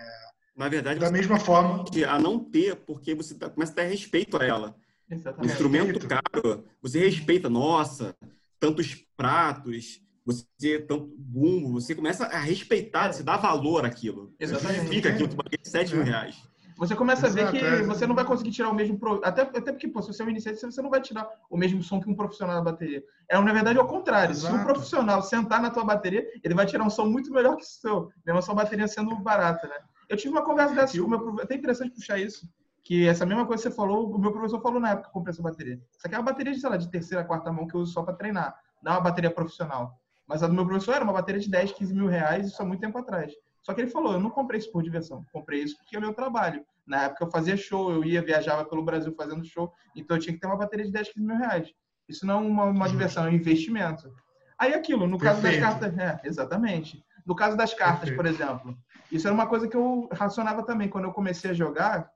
Na 0.57 0.71
verdade, 0.71 0.99
da 0.99 1.11
mesma 1.11 1.39
forma. 1.39 1.85
A 2.09 2.19
não 2.19 2.43
ter, 2.43 2.77
porque 2.77 3.15
você 3.15 3.35
tá, 3.35 3.51
começa 3.51 3.73
a 3.73 3.75
ter 3.77 3.89
respeito 3.89 4.41
a 4.41 4.45
ela. 4.45 4.75
Exatamente. 5.11 5.53
instrumento 5.53 6.09
caro, 6.09 6.65
você 6.81 6.99
respeita, 6.99 7.49
nossa, 7.51 8.17
tantos 8.59 8.95
pratos, 9.17 10.01
você 10.27 10.81
tanto 10.81 11.15
bumbo, 11.17 11.81
você 11.81 11.95
começa 11.95 12.27
a 12.27 12.39
respeitar, 12.39 13.13
você 13.13 13.23
dá 13.23 13.37
valor 13.37 13.87
àquilo. 13.87 14.35
Exatamente. 14.41 14.81
Você 14.81 14.89
fica 14.89 15.09
aquilo, 15.11 15.29
tu 15.29 15.37
7 15.63 15.95
mil 15.95 16.05
reais. 16.05 16.37
Você 16.77 16.95
começa 16.95 17.27
Exato, 17.27 17.49
a 17.49 17.51
ver 17.51 17.59
que 17.59 17.65
é. 17.65 17.83
você 17.85 18.07
não 18.07 18.15
vai 18.15 18.25
conseguir 18.25 18.51
tirar 18.51 18.69
o 18.69 18.75
mesmo. 18.75 18.99
Pro... 18.99 19.21
Até, 19.25 19.43
até 19.43 19.73
porque, 19.73 19.89
pô, 19.89 20.03
se 20.03 20.09
você 20.13 20.23
é 20.23 20.27
um 20.27 20.29
iniciante, 20.29 20.61
você 20.61 20.83
não 20.83 20.91
vai 20.91 21.01
tirar 21.01 21.27
o 21.49 21.57
mesmo 21.57 21.83
som 21.83 22.01
que 22.01 22.11
um 22.11 22.15
profissional 22.15 22.57
da 22.57 22.71
bateria. 22.71 23.03
É, 23.31 23.41
na 23.41 23.53
verdade, 23.53 23.79
é 23.79 23.83
o 23.83 23.87
contrário. 23.87 24.33
Exato. 24.33 24.55
Se 24.55 24.61
um 24.61 24.65
profissional 24.65 25.23
sentar 25.23 25.63
na 25.63 25.71
tua 25.71 25.85
bateria, 25.85 26.27
ele 26.45 26.55
vai 26.55 26.67
tirar 26.67 26.85
um 26.85 26.91
som 26.91 27.07
muito 27.07 27.33
melhor 27.33 27.57
que 27.57 27.63
o 27.63 27.67
seu, 27.67 28.11
mesmo 28.27 28.39
a 28.41 28.43
sua 28.43 28.55
bateria 28.55 28.87
sendo 28.87 29.17
barata, 29.17 29.67
né? 29.67 29.77
Eu 30.09 30.17
tive 30.17 30.35
uma 30.35 30.43
conversa 30.43 30.75
dessa 30.75 30.99
com 30.99 31.05
o 31.05 31.09
meu 31.09 31.41
É 31.41 31.45
até 31.45 31.55
interessante 31.55 31.95
puxar 31.95 32.19
isso. 32.19 32.47
Que 32.85 33.09
essa 33.09 33.25
mesma 33.25 33.47
coisa 33.47 33.63
que 33.63 33.71
você 33.71 33.75
falou, 33.75 34.15
o 34.15 34.19
meu 34.19 34.31
professor 34.31 34.61
falou 34.61 34.79
na 34.79 34.91
época 34.91 35.05
que 35.05 35.09
eu 35.09 35.13
comprei 35.13 35.33
essa 35.33 35.43
bateria. 35.43 35.81
Isso 35.97 36.07
aqui 36.07 36.15
é 36.15 36.19
uma 36.19 36.25
bateria 36.25 36.53
de, 36.53 36.61
sei 36.61 36.69
lá, 36.69 36.77
de 36.77 36.91
terceira, 36.91 37.25
quarta 37.25 37.51
mão 37.51 37.67
que 37.67 37.75
eu 37.75 37.81
uso 37.81 37.93
só 37.93 38.03
para 38.03 38.15
treinar. 38.15 38.55
Não 38.83 38.93
é 38.93 38.95
uma 38.97 39.01
bateria 39.01 39.31
profissional. 39.31 39.99
Mas 40.27 40.43
a 40.43 40.47
do 40.47 40.55
meu 40.55 40.67
professor 40.67 40.95
era 40.95 41.05
uma 41.05 41.13
bateria 41.13 41.41
de 41.41 41.51
10, 41.51 41.73
15 41.73 41.95
mil 41.95 42.07
reais, 42.07 42.47
isso 42.47 42.61
há 42.61 42.65
muito 42.65 42.81
tempo 42.81 42.99
atrás. 42.99 43.33
Só 43.63 43.75
que 43.75 43.81
ele 43.81 43.91
falou, 43.91 44.13
eu 44.13 44.21
não 44.21 44.31
comprei 44.31 44.59
isso 44.59 44.71
por 44.71 44.83
diversão, 44.83 45.25
comprei 45.33 45.63
isso 45.63 45.77
porque 45.79 45.97
é 45.97 45.99
o 45.99 46.03
meu 46.03 46.15
trabalho. 46.15 46.65
Na 46.87 47.05
época 47.05 47.25
eu 47.25 47.31
fazia 47.31 47.57
show, 47.57 47.91
eu 47.91 48.05
ia, 48.05 48.23
viajava 48.23 48.65
pelo 48.65 48.85
Brasil 48.85 49.13
fazendo 49.13 49.45
show, 49.45 49.73
então 49.95 50.17
eu 50.17 50.21
tinha 50.21 50.33
que 50.33 50.41
ter 50.41 50.47
uma 50.47 50.57
bateria 50.57 50.87
de 50.87 50.93
10, 50.93 51.13
15 51.13 51.27
mil 51.27 51.37
reais. 51.37 51.73
Isso 52.09 52.25
não 52.25 52.39
é 52.39 52.47
uma, 52.47 52.65
uma 52.65 52.89
diversão, 52.89 53.27
é 53.27 53.31
um 53.31 53.33
investimento. 53.33 54.13
Aí 54.59 54.73
aquilo, 54.73 55.07
no 55.07 55.19
caso 55.19 55.43
Perfeito. 55.43 55.65
das 55.65 55.79
cartas, 55.79 55.99
é, 55.99 56.21
exatamente. 56.25 57.05
No 57.27 57.35
caso 57.35 57.57
das 57.57 57.75
cartas, 57.75 58.09
Perfeito. 58.11 58.17
por 58.17 58.27
exemplo, 58.27 58.79
isso 59.11 59.27
era 59.27 59.35
uma 59.35 59.47
coisa 59.47 59.69
que 59.69 59.77
eu 59.77 60.09
racionava 60.13 60.65
também 60.65 60.89
quando 60.89 61.05
eu 61.05 61.13
comecei 61.13 61.51
a 61.51 61.55
jogar, 61.55 62.11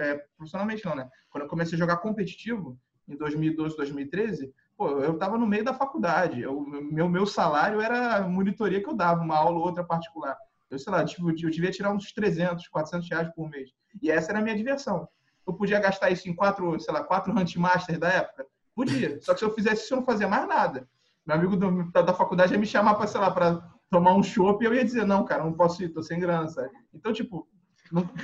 é, 0.00 0.24
profissionalmente 0.36 0.84
não, 0.84 0.96
né? 0.96 1.08
Quando 1.30 1.44
eu 1.44 1.48
comecei 1.48 1.76
a 1.76 1.78
jogar 1.78 1.98
competitivo, 1.98 2.78
em 3.08 3.16
2012, 3.16 3.76
2013, 3.76 4.52
pô, 4.76 4.90
eu 5.00 5.14
estava 5.14 5.38
no 5.38 5.46
meio 5.46 5.64
da 5.64 5.74
faculdade. 5.74 6.46
O 6.46 6.60
meu, 6.60 7.08
meu 7.08 7.26
salário 7.26 7.80
era 7.80 8.16
a 8.16 8.28
monitoria 8.28 8.82
que 8.82 8.88
eu 8.88 8.94
dava, 8.94 9.22
uma 9.22 9.36
aula 9.36 9.58
ou 9.58 9.64
outra 9.64 9.82
particular. 9.82 10.36
Eu, 10.70 10.78
sei 10.78 10.92
lá, 10.92 11.04
tipo, 11.04 11.30
eu 11.30 11.34
devia 11.50 11.70
tirar 11.70 11.92
uns 11.92 12.12
300, 12.12 12.68
400 12.68 13.08
reais 13.08 13.28
por 13.34 13.48
mês. 13.48 13.70
E 14.02 14.10
essa 14.10 14.32
era 14.32 14.40
a 14.40 14.42
minha 14.42 14.56
diversão. 14.56 15.08
Eu 15.46 15.54
podia 15.54 15.78
gastar 15.78 16.10
isso 16.10 16.28
em 16.28 16.34
quatro, 16.34 16.78
sei 16.80 16.92
lá, 16.92 17.04
quatro 17.04 17.32
Huntmasters 17.32 17.98
da 17.98 18.08
época? 18.08 18.46
Podia. 18.74 19.18
Só 19.22 19.32
que 19.32 19.38
se 19.38 19.44
eu 19.44 19.54
fizesse 19.54 19.84
isso, 19.84 19.94
eu 19.94 19.98
não 19.98 20.04
fazia 20.04 20.28
mais 20.28 20.46
nada. 20.46 20.88
Meu 21.24 21.36
amigo 21.36 21.56
do, 21.56 21.90
da, 21.90 22.02
da, 22.02 22.14
faculdade 22.14 22.52
ia 22.52 22.58
me 22.58 22.66
chamar 22.66 22.94
para, 22.94 23.06
sei 23.06 23.20
lá, 23.20 23.30
para 23.30 23.62
tomar 23.90 24.14
um 24.14 24.22
chopp 24.22 24.62
e 24.62 24.66
eu 24.66 24.74
ia 24.74 24.84
dizer, 24.84 25.06
não, 25.06 25.24
cara, 25.24 25.44
não 25.44 25.52
posso 25.52 25.82
ir, 25.82 25.88
tô 25.88 26.02
sem 26.02 26.18
grana, 26.18 26.48
sabe? 26.48 26.70
Então, 26.92 27.12
tipo, 27.12 27.48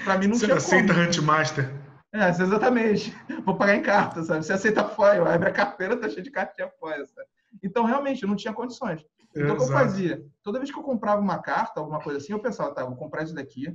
para 0.05 0.19
mim 0.19 0.27
não 0.27 0.35
Você 0.35 0.47
tinha 0.47 0.57
aceita 0.57 0.93
Huntmaster? 0.93 1.73
É, 2.13 2.29
exatamente. 2.29 3.15
Vou 3.45 3.57
pagar 3.57 3.75
em 3.75 3.83
carta, 3.83 4.23
sabe? 4.23 4.45
Você 4.45 4.53
aceita 4.53 4.85
foil, 4.85 5.27
abre 5.27 5.49
a 5.49 5.53
carteira, 5.53 5.97
tá 5.97 6.09
cheio 6.09 6.23
de 6.23 6.31
cartinha 6.31 6.69
foil, 6.79 7.07
sabe? 7.07 7.27
Então, 7.63 7.85
realmente, 7.85 8.23
eu 8.23 8.29
não 8.29 8.37
tinha 8.37 8.53
condições. 8.53 9.05
Então, 9.35 9.55
o 9.55 9.57
que 9.57 9.63
eu 9.65 9.69
fazia? 9.69 10.25
Toda 10.43 10.59
vez 10.59 10.71
que 10.71 10.79
eu 10.79 10.83
comprava 10.83 11.21
uma 11.21 11.39
carta, 11.39 11.81
alguma 11.81 12.01
coisa 12.01 12.19
assim, 12.19 12.33
eu 12.33 12.39
pensava, 12.39 12.75
tá, 12.75 12.85
vou 12.85 12.97
comprar 12.97 13.23
isso 13.23 13.35
daqui. 13.35 13.75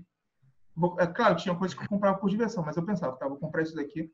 Vou... 0.76 0.96
É, 1.00 1.08
claro, 1.08 1.36
tinha 1.36 1.56
coisas 1.56 1.76
que 1.76 1.84
eu 1.84 1.90
comprava 1.90 2.18
por 2.20 2.30
diversão, 2.30 2.64
mas 2.64 2.78
eu 2.78 2.86
pensava, 2.86 3.16
tá, 3.16 3.28
vou 3.28 3.38
comprar 3.38 3.64
isso 3.64 3.76
daqui 3.76 4.12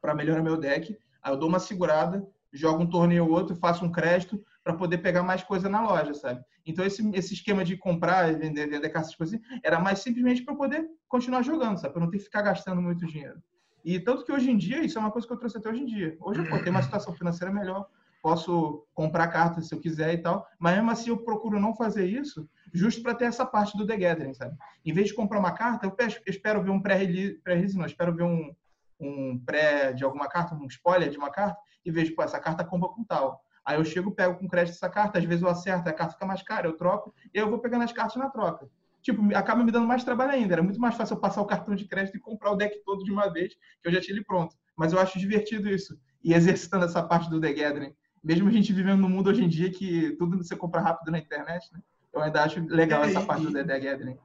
para 0.00 0.14
melhorar 0.14 0.42
meu 0.42 0.58
deck. 0.58 0.98
Aí 1.22 1.32
eu 1.32 1.38
dou 1.38 1.48
uma 1.48 1.58
segurada, 1.58 2.26
jogo 2.52 2.82
um 2.82 2.90
torneio 2.90 3.24
ou 3.24 3.30
outro, 3.30 3.56
faço 3.56 3.82
um 3.82 3.90
crédito 3.90 4.44
para 4.62 4.74
poder 4.74 4.98
pegar 4.98 5.22
mais 5.22 5.42
coisa 5.42 5.68
na 5.70 5.82
loja, 5.82 6.12
sabe? 6.12 6.44
Então, 6.66 6.84
esse, 6.84 7.02
esse 7.14 7.32
esquema 7.32 7.64
de 7.64 7.78
comprar 7.78 8.30
e 8.30 8.36
vender, 8.36 8.68
vender 8.68 8.90
cartas, 8.90 9.14
coisas 9.14 9.34
assim, 9.34 9.60
era 9.62 9.80
mais 9.80 10.00
simplesmente 10.00 10.42
para 10.42 10.54
poder 10.54 10.86
continuar 11.08 11.42
jogando, 11.42 11.78
sabe? 11.78 11.94
Para 11.94 12.02
não 12.02 12.10
ter 12.10 12.18
que 12.18 12.24
ficar 12.24 12.42
gastando 12.42 12.82
muito 12.82 13.06
dinheiro. 13.06 13.42
E 13.84 14.00
tanto 14.00 14.24
que 14.24 14.32
hoje 14.32 14.50
em 14.50 14.56
dia, 14.56 14.82
isso 14.82 14.96
é 14.96 15.00
uma 15.00 15.10
coisa 15.10 15.26
que 15.26 15.32
eu 15.32 15.36
trouxe 15.36 15.58
até 15.58 15.68
hoje 15.68 15.82
em 15.82 15.84
dia. 15.84 16.16
Hoje 16.20 16.40
eu 16.40 16.58
tenho 16.58 16.70
uma 16.70 16.82
situação 16.82 17.12
financeira 17.12 17.52
melhor, 17.52 17.86
posso 18.22 18.86
comprar 18.94 19.28
cartas 19.28 19.68
se 19.68 19.74
eu 19.74 19.78
quiser 19.78 20.14
e 20.14 20.18
tal, 20.18 20.48
mas 20.58 20.74
mesmo 20.74 20.90
assim 20.90 21.10
eu 21.10 21.18
procuro 21.18 21.60
não 21.60 21.76
fazer 21.76 22.06
isso, 22.06 22.48
justo 22.72 23.02
para 23.02 23.14
ter 23.14 23.26
essa 23.26 23.44
parte 23.44 23.76
do 23.76 23.86
The 23.86 23.98
Gathering, 23.98 24.32
sabe? 24.32 24.56
Em 24.82 24.92
vez 24.94 25.08
de 25.08 25.14
comprar 25.14 25.38
uma 25.38 25.52
carta, 25.52 25.86
eu 25.86 25.94
espero 26.26 26.62
ver 26.62 26.70
um 26.70 26.80
pré-release, 26.80 27.34
pré 27.44 27.60
não, 27.74 27.84
espero 27.84 28.14
ver 28.14 28.22
um, 28.22 28.54
um 28.98 29.38
pré 29.44 29.92
de 29.92 30.02
alguma 30.02 30.26
carta, 30.26 30.54
um 30.54 30.66
spoiler 30.66 31.10
de 31.10 31.18
uma 31.18 31.30
carta, 31.30 31.58
e 31.84 31.90
vejo, 31.90 32.14
pô, 32.14 32.22
essa 32.22 32.40
carta 32.40 32.64
compra 32.64 32.88
com 32.88 33.04
tal. 33.04 33.44
Aí 33.62 33.76
eu 33.76 33.84
chego, 33.84 34.10
pego 34.10 34.38
com 34.38 34.48
crédito 34.48 34.76
essa 34.76 34.88
carta, 34.88 35.18
às 35.18 35.24
vezes 35.24 35.42
eu 35.42 35.48
acerto, 35.50 35.86
a 35.90 35.92
carta 35.92 36.14
fica 36.14 36.24
mais 36.24 36.42
cara, 36.42 36.66
eu 36.66 36.72
troco, 36.72 37.14
e 37.34 37.36
eu 37.36 37.50
vou 37.50 37.58
pegando 37.58 37.84
as 37.84 37.92
cartas 37.92 38.16
na 38.16 38.30
troca 38.30 38.66
tipo, 39.04 39.22
acaba 39.36 39.62
me 39.62 39.70
dando 39.70 39.86
mais 39.86 40.02
trabalho 40.02 40.32
ainda. 40.32 40.54
Era 40.54 40.62
muito 40.62 40.80
mais 40.80 40.96
fácil 40.96 41.14
eu 41.14 41.20
passar 41.20 41.42
o 41.42 41.46
cartão 41.46 41.74
de 41.74 41.84
crédito 41.84 42.16
e 42.16 42.20
comprar 42.20 42.52
o 42.52 42.56
deck 42.56 42.82
todo 42.84 43.04
de 43.04 43.12
uma 43.12 43.28
vez, 43.28 43.54
que 43.54 43.88
eu 43.88 43.92
já 43.92 44.00
tinha 44.00 44.16
ele 44.16 44.24
pronto. 44.24 44.56
Mas 44.74 44.92
eu 44.92 44.98
acho 44.98 45.18
divertido 45.18 45.68
isso. 45.68 45.96
E 46.24 46.32
exercitando 46.32 46.86
essa 46.86 47.02
parte 47.02 47.28
do 47.28 47.38
The 47.38 47.52
Gathering. 47.52 47.94
Mesmo 48.24 48.48
a 48.48 48.50
gente 48.50 48.72
vivendo 48.72 49.00
no 49.00 49.08
mundo 49.08 49.28
hoje 49.28 49.44
em 49.44 49.48
dia 49.48 49.70
que 49.70 50.16
tudo 50.18 50.38
você 50.38 50.56
compra 50.56 50.80
rápido 50.80 51.12
na 51.12 51.18
internet, 51.18 51.70
né? 51.70 51.80
Eu 52.14 52.22
ainda 52.22 52.42
acho 52.42 52.64
legal 52.66 53.04
é, 53.04 53.08
essa 53.08 53.20
parte 53.20 53.42
e, 53.42 53.46
do 53.46 53.52
The 53.52 53.78
Gathering. 53.78 54.16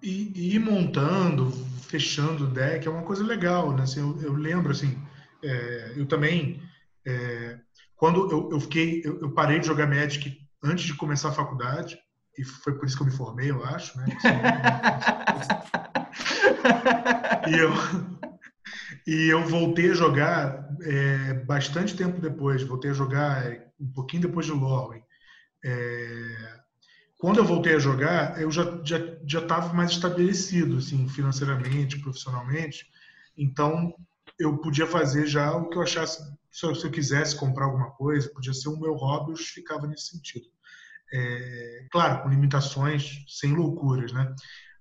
E, 0.00 0.32
e 0.36 0.54
ir 0.54 0.60
montando, 0.60 1.50
fechando 1.82 2.44
o 2.44 2.50
deck 2.50 2.86
é 2.86 2.90
uma 2.90 3.02
coisa 3.02 3.24
legal, 3.24 3.72
né? 3.72 3.82
Assim, 3.82 3.98
eu, 3.98 4.22
eu 4.22 4.32
lembro, 4.34 4.70
assim, 4.70 4.96
é, 5.42 5.94
eu 5.96 6.06
também, 6.06 6.62
é, 7.04 7.58
quando 7.96 8.30
eu, 8.30 8.50
eu 8.52 8.60
fiquei, 8.60 9.02
eu, 9.04 9.20
eu 9.22 9.32
parei 9.32 9.58
de 9.58 9.66
jogar 9.66 9.88
Magic 9.88 10.38
antes 10.62 10.84
de 10.84 10.94
começar 10.94 11.30
a 11.30 11.32
faculdade, 11.32 11.98
e 12.38 12.44
foi 12.44 12.74
por 12.74 12.86
isso 12.86 12.96
que 12.96 13.02
eu 13.02 13.06
me 13.06 13.12
formei, 13.12 13.50
eu 13.50 13.64
acho, 13.64 13.96
né? 13.98 14.06
e, 17.48 17.56
eu, 17.56 17.70
e 19.06 19.28
eu 19.28 19.44
voltei 19.46 19.90
a 19.90 19.94
jogar 19.94 20.68
é, 20.82 21.34
bastante 21.44 21.96
tempo 21.96 22.20
depois, 22.20 22.62
voltei 22.62 22.90
a 22.90 22.94
jogar 22.94 23.46
é, 23.46 23.66
um 23.80 23.90
pouquinho 23.92 24.22
depois 24.22 24.46
de 24.46 24.52
Lorwyn. 24.52 25.02
É, 25.64 26.60
quando 27.18 27.38
eu 27.38 27.44
voltei 27.44 27.74
a 27.74 27.78
jogar, 27.78 28.40
eu 28.40 28.50
já 28.50 28.80
já 28.84 28.98
já 29.26 29.40
estava 29.40 29.72
mais 29.72 29.92
estabelecido, 29.92 30.76
assim, 30.76 31.08
financeiramente, 31.08 31.98
profissionalmente. 32.00 32.86
Então 33.36 33.94
eu 34.38 34.58
podia 34.58 34.86
fazer 34.86 35.26
já 35.26 35.54
o 35.56 35.68
que 35.68 35.76
eu 35.76 35.82
achasse, 35.82 36.22
se 36.50 36.66
eu, 36.66 36.74
se 36.74 36.86
eu 36.86 36.90
quisesse 36.90 37.36
comprar 37.36 37.66
alguma 37.66 37.90
coisa, 37.92 38.30
podia 38.30 38.52
ser 38.52 38.68
o 38.68 38.78
meu 38.78 38.94
hobby, 38.94 39.32
eu 39.32 39.36
ficava 39.36 39.86
nesse 39.86 40.08
sentido. 40.08 40.46
É, 41.16 41.86
claro, 41.92 42.22
com 42.22 42.28
limitações, 42.28 43.24
sem 43.28 43.54
loucuras, 43.54 44.12
né? 44.12 44.34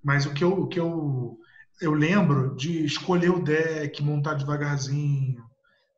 Mas 0.04 0.26
o 0.26 0.34
que 0.34 0.44
eu, 0.44 0.52
o 0.52 0.68
que 0.68 0.80
eu, 0.80 1.38
eu 1.80 1.94
lembro 1.94 2.56
de 2.56 2.84
escolher 2.84 3.30
o 3.30 3.44
deck, 3.44 4.02
montar 4.02 4.34
devagarzinho, 4.34 5.44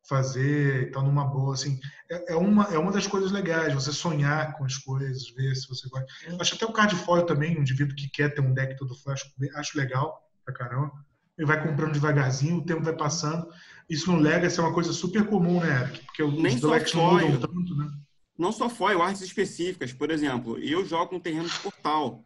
fazer, 0.06 0.88
então 0.88 1.02
numa 1.02 1.24
boa, 1.24 1.54
assim, 1.54 1.80
é, 2.10 2.34
é, 2.34 2.36
uma, 2.36 2.64
é 2.64 2.78
uma 2.78 2.92
das 2.92 3.06
coisas 3.06 3.32
legais, 3.32 3.72
você 3.72 3.92
sonhar 3.92 4.52
com 4.56 4.64
as 4.64 4.76
coisas, 4.76 5.30
ver 5.30 5.54
se 5.54 5.66
você 5.68 5.88
vai. 5.88 6.04
Acho 6.38 6.54
até 6.54 6.66
o 6.66 6.72
card 6.72 6.94
foil 6.96 7.24
também, 7.24 7.56
um 7.56 7.62
indivíduo 7.62 7.96
que 7.96 8.08
quer 8.08 8.34
ter 8.34 8.42
um 8.42 8.52
deck 8.52 8.76
todo 8.76 8.94
foil, 8.94 9.16
acho, 9.56 9.78
legal 9.78 10.20
pra 10.44 10.54
caramba. 10.54 10.92
Ele 11.36 11.46
vai 11.46 11.66
comprando 11.66 11.92
devagarzinho, 11.92 12.58
o 12.58 12.64
tempo 12.64 12.82
vai 12.82 12.94
passando. 12.94 13.48
Isso 13.88 14.10
no 14.10 14.18
Legacy 14.18 14.58
é 14.58 14.62
uma 14.62 14.72
coisa 14.72 14.92
super 14.92 15.26
comum, 15.26 15.60
né, 15.60 15.82
Eric? 15.82 16.04
Porque 16.06 16.22
os 16.22 16.60
decks 16.60 16.94
mudam 16.94 17.40
tanto, 17.40 17.74
né? 17.76 17.90
Não 18.38 18.52
só 18.52 18.68
foil, 18.68 19.02
artes 19.02 19.22
específicas. 19.22 19.92
Por 19.92 20.10
exemplo, 20.10 20.58
eu 20.58 20.84
jogo 20.84 21.16
um 21.16 21.20
terreno 21.20 21.48
de 21.48 21.58
portal. 21.60 22.24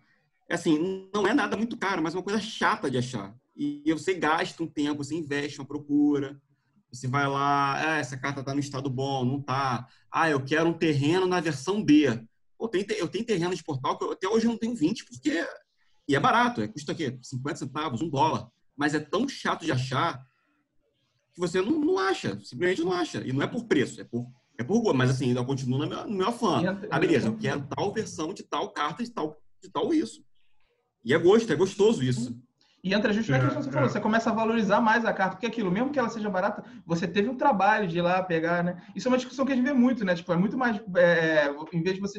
É 0.48 0.54
assim, 0.54 1.08
não 1.14 1.26
é 1.26 1.32
nada 1.32 1.56
muito 1.56 1.76
caro, 1.76 2.02
mas 2.02 2.14
é 2.14 2.16
uma 2.16 2.24
coisa 2.24 2.40
chata 2.40 2.90
de 2.90 2.98
achar. 2.98 3.34
E 3.56 3.92
você 3.92 4.14
gasta 4.14 4.62
um 4.62 4.66
tempo, 4.66 5.04
você 5.04 5.14
investe 5.14 5.60
uma 5.60 5.66
procura. 5.66 6.40
Você 6.92 7.06
vai 7.06 7.28
lá, 7.28 7.74
ah, 7.76 7.98
essa 7.98 8.16
carta 8.16 8.40
está 8.40 8.52
no 8.52 8.60
estado 8.60 8.90
bom, 8.90 9.24
não 9.24 9.38
está. 9.38 9.86
Ah, 10.10 10.28
eu 10.28 10.44
quero 10.44 10.68
um 10.68 10.72
terreno 10.72 11.26
na 11.26 11.40
versão 11.40 11.82
B. 11.82 12.20
Pô, 12.58 12.68
tem, 12.68 12.84
eu 12.96 13.06
tenho 13.06 13.24
terreno 13.24 13.54
de 13.54 13.62
portal 13.62 13.96
que 13.96 14.04
eu, 14.04 14.10
até 14.10 14.28
hoje 14.28 14.46
eu 14.46 14.50
não 14.50 14.58
tenho 14.58 14.74
20, 14.74 15.04
porque. 15.04 15.46
E 16.08 16.16
é 16.16 16.20
barato, 16.20 16.60
é, 16.60 16.66
custa 16.66 16.90
aqui 16.90 17.16
50 17.22 17.56
centavos, 17.56 18.02
um 18.02 18.08
dólar. 18.08 18.48
Mas 18.76 18.94
é 18.94 18.98
tão 18.98 19.28
chato 19.28 19.64
de 19.64 19.70
achar 19.70 20.20
que 21.32 21.38
você 21.38 21.60
não, 21.60 21.78
não 21.78 21.98
acha, 21.98 22.40
simplesmente 22.42 22.82
não 22.82 22.92
acha. 22.92 23.24
E 23.24 23.32
não 23.32 23.42
é 23.42 23.46
por 23.46 23.64
preço, 23.66 24.00
é 24.00 24.04
por 24.04 24.26
é 24.60 24.64
por 24.64 24.80
gosto, 24.82 24.96
mas 24.96 25.10
assim, 25.10 25.28
ainda 25.28 25.42
continuo 25.42 25.78
no 25.78 25.86
meu, 25.86 26.06
no 26.06 26.16
meu 26.18 26.32
fã. 26.32 26.62
Ah, 26.90 26.98
beleza, 26.98 27.28
eu 27.28 27.36
quero 27.36 27.66
tal 27.74 27.92
versão 27.92 28.34
de 28.34 28.42
tal 28.42 28.70
carta 28.70 29.02
de 29.02 29.10
tal, 29.10 29.40
de 29.62 29.70
tal 29.70 29.92
isso. 29.92 30.22
E 31.02 31.14
é 31.14 31.18
gosto, 31.18 31.50
é 31.50 31.56
gostoso 31.56 32.02
isso. 32.02 32.38
E 32.84 32.94
entra 32.94 33.12
justo 33.12 33.30
na 33.30 33.38
é, 33.38 33.40
questão 33.40 33.58
que 33.58 33.64
você 33.64 33.70
é. 33.70 33.72
falou, 33.72 33.88
você 33.88 34.00
começa 34.00 34.30
a 34.30 34.34
valorizar 34.34 34.80
mais 34.80 35.04
a 35.04 35.12
carta, 35.12 35.36
porque 35.36 35.46
aquilo, 35.46 35.70
mesmo 35.70 35.90
que 35.90 35.98
ela 35.98 36.10
seja 36.10 36.28
barata, 36.28 36.62
você 36.86 37.08
teve 37.08 37.28
um 37.28 37.36
trabalho 37.36 37.88
de 37.88 37.98
ir 37.98 38.02
lá 38.02 38.22
pegar, 38.22 38.62
né? 38.62 38.82
Isso 38.94 39.08
é 39.08 39.10
uma 39.10 39.16
discussão 39.16 39.46
que 39.46 39.52
a 39.52 39.56
gente 39.56 39.64
vê 39.64 39.72
muito, 39.72 40.04
né? 40.04 40.14
Tipo, 40.14 40.32
é 40.32 40.36
muito 40.36 40.58
mais, 40.58 40.78
é, 40.96 41.48
em 41.72 41.82
vez 41.82 41.96
de 41.96 42.00
você 42.00 42.18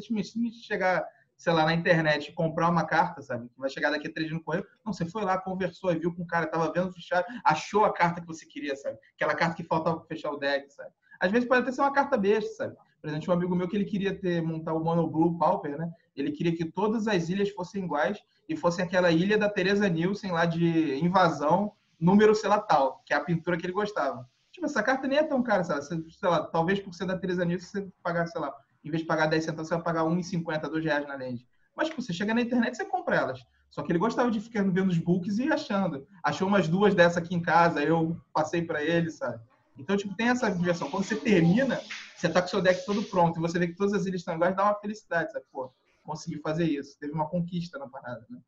chegar, 0.64 1.04
sei 1.38 1.54
lá, 1.54 1.66
na 1.66 1.74
internet 1.74 2.30
e 2.30 2.34
comprar 2.34 2.70
uma 2.70 2.86
carta, 2.86 3.22
sabe? 3.22 3.50
Que 3.50 3.60
vai 3.60 3.70
chegar 3.70 3.92
daqui 3.92 4.08
a 4.08 4.14
três 4.14 4.30
dias 4.30 4.40
no 4.40 4.44
correio. 4.44 4.66
Não, 4.84 4.94
você 4.94 5.06
foi 5.06 5.24
lá, 5.24 5.40
conversou, 5.40 5.92
viu 5.92 6.14
com 6.14 6.24
o 6.24 6.28
cara, 6.28 6.48
tava 6.48 6.72
vendo 6.72 6.92
fechar, 6.92 7.24
achou 7.44 7.86
a 7.86 7.94
carta 7.94 8.22
que 8.22 8.28
você 8.28 8.48
queria, 8.48 8.76
sabe? 8.76 8.98
Aquela 9.16 9.36
carta 9.36 9.56
que 9.56 9.64
faltava 9.64 9.98
para 9.98 10.08
fechar 10.08 10.32
o 10.32 10.38
deck, 10.38 10.72
sabe? 10.74 10.92
Às 11.22 11.32
vezes 11.32 11.48
pode 11.48 11.62
até 11.62 11.72
ser 11.72 11.82
uma 11.82 11.94
carta 11.94 12.18
besta, 12.18 12.52
sabe? 12.56 12.76
Por 13.00 13.08
exemplo, 13.08 13.32
um 13.32 13.38
amigo 13.38 13.56
meu 13.56 13.68
que 13.68 13.76
ele 13.76 13.86
queria 13.86 14.14
ter 14.14 14.42
montar 14.42 14.74
o 14.74 14.84
Mono 14.84 15.08
Blue 15.08 15.38
Pauper, 15.38 15.78
né? 15.78 15.92
Ele 16.16 16.32
queria 16.32 16.56
que 16.56 16.66
todas 16.66 17.08
as 17.08 17.30
ilhas 17.30 17.50
fossem 17.50 17.84
iguais 17.84 18.20
e 18.50 18.56
fossem 18.56 18.84
aquela 18.84 19.12
ilha 19.12 19.38
da 19.38 19.50
Teresa 19.50 19.88
Nielsen 19.88 20.32
lá 20.32 20.46
de 20.46 21.00
invasão, 21.04 21.74
número 22.00 22.36
sei 22.36 22.50
lá 22.50 22.60
tal, 22.60 23.02
que 23.06 23.14
é 23.14 23.18
a 23.18 23.24
pintura 23.24 23.56
que 23.56 23.66
ele 23.66 23.74
gostava. 23.74 24.28
Tipo, 24.52 24.66
essa 24.66 24.84
carta 24.84 25.08
nem 25.08 25.20
é 25.20 25.24
tão 25.24 25.42
cara, 25.42 25.64
lá, 25.68 25.82
sei 25.82 26.04
lá 26.24 26.44
talvez 26.44 26.80
por 26.80 26.94
ser 26.94 27.06
da 27.06 27.18
Teresa 27.18 27.46
Nielsen 27.46 27.70
você 27.70 27.88
pagar, 28.04 28.28
sei 28.28 28.42
lá, 28.42 28.54
em 28.84 28.90
vez 28.90 29.02
de 29.02 29.08
pagar 29.08 29.28
10 29.28 29.44
centavos, 29.44 29.68
você 29.68 29.76
vai 29.76 29.84
pagar 29.84 30.04
1,50, 30.04 30.70
2 30.70 30.84
reais 30.84 31.08
na 31.08 31.16
lente. 31.16 31.48
Mas, 31.76 31.88
tipo, 31.88 32.02
você 32.02 32.12
chega 32.12 32.34
na 32.34 32.42
internet 32.42 32.76
você 32.76 32.86
compra 32.86 33.16
elas. 33.16 33.40
Só 33.70 33.82
que 33.82 33.92
ele 33.92 34.00
gostava 34.00 34.30
de 34.30 34.40
ficar 34.40 34.64
vendo 34.64 34.90
os 34.90 34.98
books 34.98 35.38
e 35.40 35.52
achando. 35.52 36.06
Achou 36.24 36.48
umas 36.48 36.68
duas 36.68 36.94
dessa 36.94 37.20
aqui 37.20 37.34
em 37.34 37.42
casa, 37.42 37.82
eu 37.82 38.20
passei 38.34 38.62
para 38.62 38.84
ele, 38.84 39.10
sabe? 39.10 39.42
Então, 39.82 39.98
tipo, 39.98 40.16
tem 40.16 40.30
essa 40.30 40.50
diversão. 40.50 40.90
Quando 40.90 41.04
você 41.04 41.16
termina, 41.16 41.82
você 42.16 42.30
tá 42.30 42.42
com 42.42 42.48
seu 42.48 42.62
deck 42.62 42.86
todo 42.86 43.04
pronto 43.04 43.38
e 43.38 43.42
você 43.42 43.60
vê 43.60 43.68
que 43.68 43.76
todas 43.76 43.94
as 43.94 44.06
ilhas 44.06 44.22
estão 44.22 44.36
iguais, 44.36 44.56
dá 44.56 44.64
uma 44.64 44.76
felicidade, 44.76 45.32
sabe? 45.32 45.46
Pô, 45.52 45.72
consegui 46.04 46.40
fazer 46.40 46.66
isso. 46.66 46.98
Teve 47.00 47.14
uma 47.14 47.28
conquista 47.28 47.78
na 47.78 47.88
parada, 47.88 48.26
né? 48.30 48.40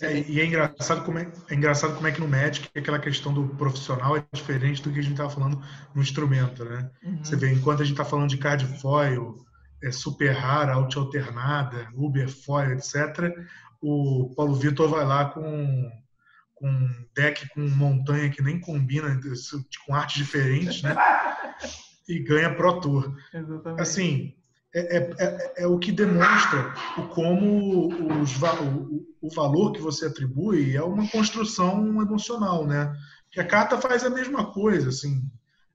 É, 0.00 0.20
e 0.20 0.40
é 0.40 0.46
engraçado, 0.46 1.04
como 1.04 1.18
é, 1.18 1.30
é 1.50 1.54
engraçado 1.54 1.94
como 1.94 2.06
é 2.06 2.12
que 2.12 2.20
no 2.20 2.26
Magic 2.26 2.66
aquela 2.74 2.98
questão 2.98 3.32
do 3.32 3.48
profissional 3.56 4.16
é 4.16 4.24
diferente 4.32 4.82
do 4.82 4.90
que 4.90 4.98
a 4.98 5.02
gente 5.02 5.12
estava 5.12 5.28
falando 5.28 5.62
no 5.94 6.00
instrumento, 6.00 6.64
né? 6.64 6.90
Uhum. 7.04 7.22
Você 7.22 7.36
vê, 7.36 7.52
enquanto 7.52 7.82
a 7.82 7.84
gente 7.84 7.92
está 7.92 8.04
falando 8.04 8.30
de 8.30 8.38
card 8.38 8.64
foil, 8.80 9.44
é 9.82 9.90
super 9.90 10.30
rara, 10.30 10.74
alt 10.74 10.96
alternada, 10.96 11.88
Uber 11.94 12.28
foil, 12.28 12.72
etc., 12.72 13.36
o 13.82 14.32
Paulo 14.34 14.54
Vitor 14.54 14.88
vai 14.88 15.04
lá 15.04 15.26
com, 15.26 15.90
com 16.62 16.68
um 16.68 17.04
deck 17.12 17.48
com 17.48 17.60
montanha 17.60 18.30
que 18.30 18.40
nem 18.40 18.60
combina, 18.60 19.20
com 19.84 19.94
artes 19.94 20.16
diferentes, 20.16 20.80
né? 20.80 20.94
e 22.08 22.20
ganha 22.20 22.54
Pro 22.54 22.80
Tour. 22.80 23.16
Exatamente. 23.34 23.82
Assim, 23.82 24.34
é, 24.72 24.96
é, 24.96 25.10
é, 25.18 25.52
é, 25.64 25.66
o 25.66 25.76
que 25.76 25.90
demonstra 25.90 26.72
o 26.96 27.08
como 27.08 27.88
os, 28.22 28.40
o, 28.40 29.06
o, 29.20 29.28
valor 29.34 29.72
que 29.72 29.80
você 29.80 30.06
atribui 30.06 30.76
é 30.76 30.82
uma 30.82 31.08
construção 31.08 32.00
emocional, 32.00 32.64
né? 32.64 32.94
Que 33.32 33.40
a 33.40 33.46
carta 33.46 33.80
faz 33.80 34.04
a 34.04 34.10
mesma 34.10 34.52
coisa, 34.52 34.90
assim, 34.90 35.20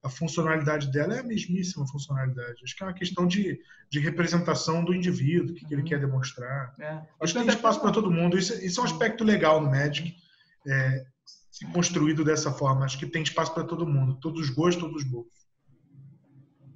a 0.03 0.09
funcionalidade 0.09 0.89
dela 0.91 1.15
é 1.15 1.19
a 1.19 1.23
mesmíssima 1.23 1.85
funcionalidade. 1.88 2.63
Acho 2.63 2.75
que 2.75 2.83
é 2.83 2.88
uma 2.88 2.93
questão 2.93 3.27
de, 3.27 3.59
de 3.89 3.99
representação 3.99 4.83
do 4.83 4.93
indivíduo, 4.93 5.51
o 5.51 5.53
que, 5.53 5.65
que 5.65 5.73
ele 5.73 5.81
uhum. 5.81 5.88
quer 5.88 5.99
demonstrar. 5.99 6.73
É. 6.79 7.01
Acho 7.21 7.33
que 7.33 7.39
tem 7.39 7.49
espaço 7.49 7.81
para 7.81 7.91
todo 7.91 8.09
mundo. 8.09 8.38
Isso, 8.38 8.53
isso, 8.63 8.79
é 8.79 8.83
um 8.83 8.85
aspecto 8.85 9.23
legal 9.23 9.61
no 9.61 9.69
Magic, 9.69 10.15
é, 10.68 11.05
construído 11.74 12.24
dessa 12.24 12.51
forma. 12.51 12.86
Acho 12.86 12.99
que 12.99 13.05
tem 13.05 13.24
espaço 13.24 13.53
para 13.53 13.63
todo 13.63 13.88
mundo, 13.88 14.20
todos 14.20 14.41
os 14.41 14.49
gostos, 14.49 14.84
todos 14.84 15.03
os 15.03 15.09
bolsos. 15.09 15.47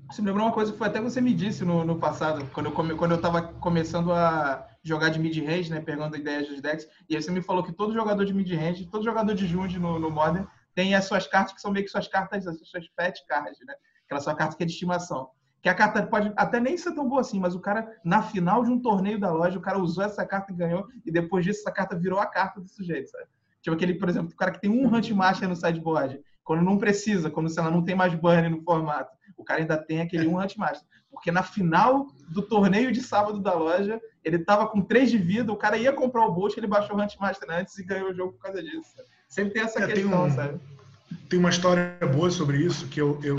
Você 0.09 0.21
me 0.21 0.27
lembrou 0.27 0.45
uma 0.45 0.53
coisa 0.53 0.73
que 0.73 0.77
foi 0.77 0.87
até 0.87 0.99
você 0.99 1.21
me 1.21 1.33
disse 1.33 1.63
no, 1.63 1.85
no 1.85 1.97
passado, 1.97 2.45
quando 2.53 2.65
eu, 2.65 2.71
come, 2.73 2.95
quando 2.95 3.11
eu 3.11 3.21
tava 3.21 3.41
começando 3.41 4.11
a 4.11 4.67
jogar 4.83 5.09
de 5.09 5.19
mid-range, 5.19 5.71
né, 5.71 5.79
pegando 5.79 6.17
ideias 6.17 6.49
dos 6.49 6.59
decks, 6.59 6.85
e 7.07 7.15
aí 7.15 7.21
você 7.21 7.31
me 7.31 7.41
falou 7.41 7.63
que 7.63 7.71
todo 7.71 7.93
jogador 7.93 8.25
de 8.25 8.33
mid-range, 8.33 8.87
todo 8.87 9.05
jogador 9.05 9.33
de 9.33 9.47
Jund 9.47 9.79
no, 9.79 9.99
no 9.99 10.11
Modern, 10.11 10.45
tem 10.75 10.95
as 10.95 11.05
suas 11.05 11.27
cartas 11.27 11.53
que 11.53 11.61
são 11.61 11.71
meio 11.71 11.85
que 11.85 11.91
suas 11.91 12.09
cartas, 12.09 12.45
as 12.45 12.57
suas 12.67 12.89
pet 12.89 13.25
cards, 13.25 13.57
né? 13.65 13.73
Aquela 14.05 14.19
sua 14.19 14.35
carta 14.35 14.57
que 14.57 14.63
é 14.63 14.65
de 14.65 14.73
estimação. 14.73 15.29
Que 15.61 15.69
a 15.69 15.75
carta 15.75 16.05
pode 16.05 16.33
até 16.35 16.59
nem 16.59 16.75
ser 16.75 16.93
tão 16.93 17.07
boa 17.07 17.21
assim, 17.21 17.39
mas 17.39 17.55
o 17.55 17.59
cara, 17.61 17.97
na 18.03 18.21
final 18.21 18.63
de 18.63 18.71
um 18.71 18.81
torneio 18.81 19.19
da 19.19 19.31
loja, 19.31 19.57
o 19.57 19.61
cara 19.61 19.79
usou 19.79 20.03
essa 20.03 20.25
carta 20.25 20.51
e 20.51 20.55
ganhou, 20.55 20.87
e 21.05 21.11
depois 21.11 21.45
disso 21.45 21.61
essa 21.61 21.71
carta 21.71 21.95
virou 21.95 22.19
a 22.19 22.25
carta 22.25 22.59
do 22.59 22.67
sujeito, 22.67 23.11
sabe? 23.11 23.27
Tipo 23.61 23.75
aquele, 23.75 23.93
por 23.95 24.09
exemplo, 24.09 24.31
o 24.33 24.35
cara 24.35 24.51
que 24.51 24.61
tem 24.61 24.69
um 24.69 24.87
Hunt 24.87 25.09
Master 25.11 25.47
no 25.47 25.55
sideboard, 25.55 26.19
quando 26.43 26.63
não 26.63 26.77
precisa, 26.77 27.29
quando 27.29 27.49
sei 27.49 27.63
lá, 27.63 27.69
não 27.69 27.83
tem 27.83 27.95
mais 27.95 28.13
burn 28.13 28.49
no 28.49 28.61
formato, 28.63 29.11
o 29.37 29.43
cara 29.43 29.61
ainda 29.61 29.77
tem 29.77 30.01
aquele 30.01 30.27
um 30.27 30.39
Hunt 30.39 30.55
Master. 30.57 30.87
Porque 31.09 31.31
na 31.31 31.43
final 31.43 32.07
do 32.29 32.41
torneio 32.41 32.91
de 32.91 33.01
sábado 33.01 33.39
da 33.39 33.53
loja, 33.53 34.01
ele 34.23 34.39
tava 34.39 34.67
com 34.67 34.81
3 34.81 35.11
de 35.11 35.17
vida, 35.17 35.51
o 35.51 35.57
cara 35.57 35.77
ia 35.77 35.91
comprar 35.91 36.25
o 36.25 36.33
Bolt, 36.33 36.57
ele 36.57 36.67
baixou 36.67 36.95
o 36.95 37.01
Hunt 37.01 37.15
Master 37.19 37.49
antes 37.51 37.77
e 37.77 37.83
ganhou 37.83 38.09
o 38.09 38.13
jogo 38.13 38.33
por 38.33 38.43
causa 38.43 38.63
disso. 38.63 38.95
Sempre 39.27 39.53
tem 39.53 39.63
essa 39.63 39.83
é, 39.83 39.87
questão, 39.87 40.09
tem 40.09 40.31
um, 40.31 40.35
sabe? 40.35 40.59
Tem 41.29 41.39
uma 41.39 41.49
história 41.49 41.97
boa 42.13 42.31
sobre 42.31 42.57
isso, 42.57 42.87
que 42.87 43.01
eu, 43.01 43.19
eu 43.23 43.37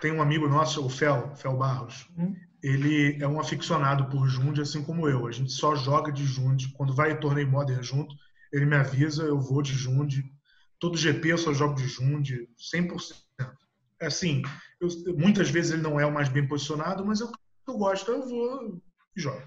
tenho 0.00 0.16
um 0.16 0.22
amigo 0.22 0.48
nosso, 0.48 0.84
o 0.84 0.88
Fel, 0.88 1.34
Fel 1.34 1.56
Barros. 1.56 2.08
Hum? 2.16 2.34
Ele 2.62 3.16
é 3.22 3.28
um 3.28 3.38
aficionado 3.38 4.06
por 4.06 4.26
Jund, 4.28 4.60
assim 4.60 4.82
como 4.82 5.08
eu. 5.08 5.26
A 5.26 5.32
gente 5.32 5.52
só 5.52 5.76
joga 5.76 6.10
de 6.10 6.24
Jund. 6.24 6.72
Quando 6.72 6.94
vai 6.94 7.16
torneio 7.18 7.48
Modern 7.48 7.82
junto, 7.82 8.14
ele 8.56 8.66
me 8.66 8.76
avisa, 8.76 9.22
eu 9.24 9.40
vou 9.40 9.62
de 9.62 9.72
Jund. 9.72 10.24
Todo 10.78 10.96
GP 10.96 11.28
eu 11.28 11.38
só 11.38 11.52
jogo 11.52 11.74
de 11.74 11.86
Jund, 11.86 12.48
100%. 12.74 13.14
É 14.00 14.06
assim, 14.06 14.42
eu, 14.80 14.88
muitas 15.16 15.50
vezes 15.50 15.72
ele 15.72 15.82
não 15.82 15.98
é 15.98 16.04
o 16.04 16.12
mais 16.12 16.28
bem 16.28 16.46
posicionado, 16.46 17.04
mas 17.04 17.20
eu, 17.20 17.30
eu 17.66 17.78
gosto, 17.78 18.10
eu 18.10 18.28
vou 18.28 18.82
e 19.16 19.20
jogo. 19.20 19.42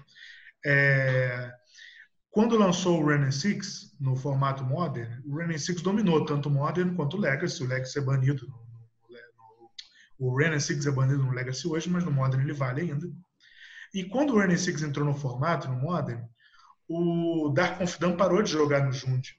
É, 0.64 1.52
quando 2.30 2.58
lançou 2.58 3.00
o 3.00 3.06
Renan 3.06 3.30
Six 3.30 3.96
no 4.00 4.16
formato 4.16 4.64
Modern, 4.64 5.22
o 5.24 5.36
Renan 5.36 5.58
Six 5.58 5.82
dominou 5.82 6.24
tanto 6.24 6.48
o 6.48 6.52
Modern 6.52 6.94
quanto 6.94 7.16
o 7.16 7.20
Legacy. 7.20 7.62
O 7.62 7.66
Legacy 7.66 7.98
é 7.98 8.02
banido. 8.02 8.46
No, 8.46 8.56
no, 8.56 9.18
no, 9.18 9.70
o 10.18 10.36
Renan 10.36 10.60
Six 10.60 10.86
é 10.86 10.90
banido 10.90 11.22
no 11.22 11.32
Legacy 11.32 11.66
hoje, 11.68 11.88
mas 11.88 12.04
no 12.04 12.10
Modern 12.10 12.42
ele 12.42 12.52
vale 12.52 12.82
ainda. 12.82 13.10
E 13.94 14.04
quando 14.04 14.34
o 14.34 14.38
Renan 14.38 14.56
Six 14.56 14.82
entrou 14.82 15.04
no 15.04 15.14
formato, 15.14 15.68
no 15.68 15.76
Modern, 15.76 16.22
o 16.92 17.50
Dark 17.50 17.78
Confidant 17.78 18.16
parou 18.16 18.42
de 18.42 18.50
jogar 18.50 18.84
no 18.84 18.92
Jund. 18.92 19.36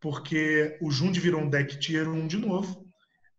Porque 0.00 0.76
o 0.82 0.90
Jund 0.90 1.18
virou 1.20 1.40
um 1.40 1.48
deck 1.48 1.78
Tier 1.78 2.08
1 2.08 2.26
de 2.26 2.38
novo 2.38 2.84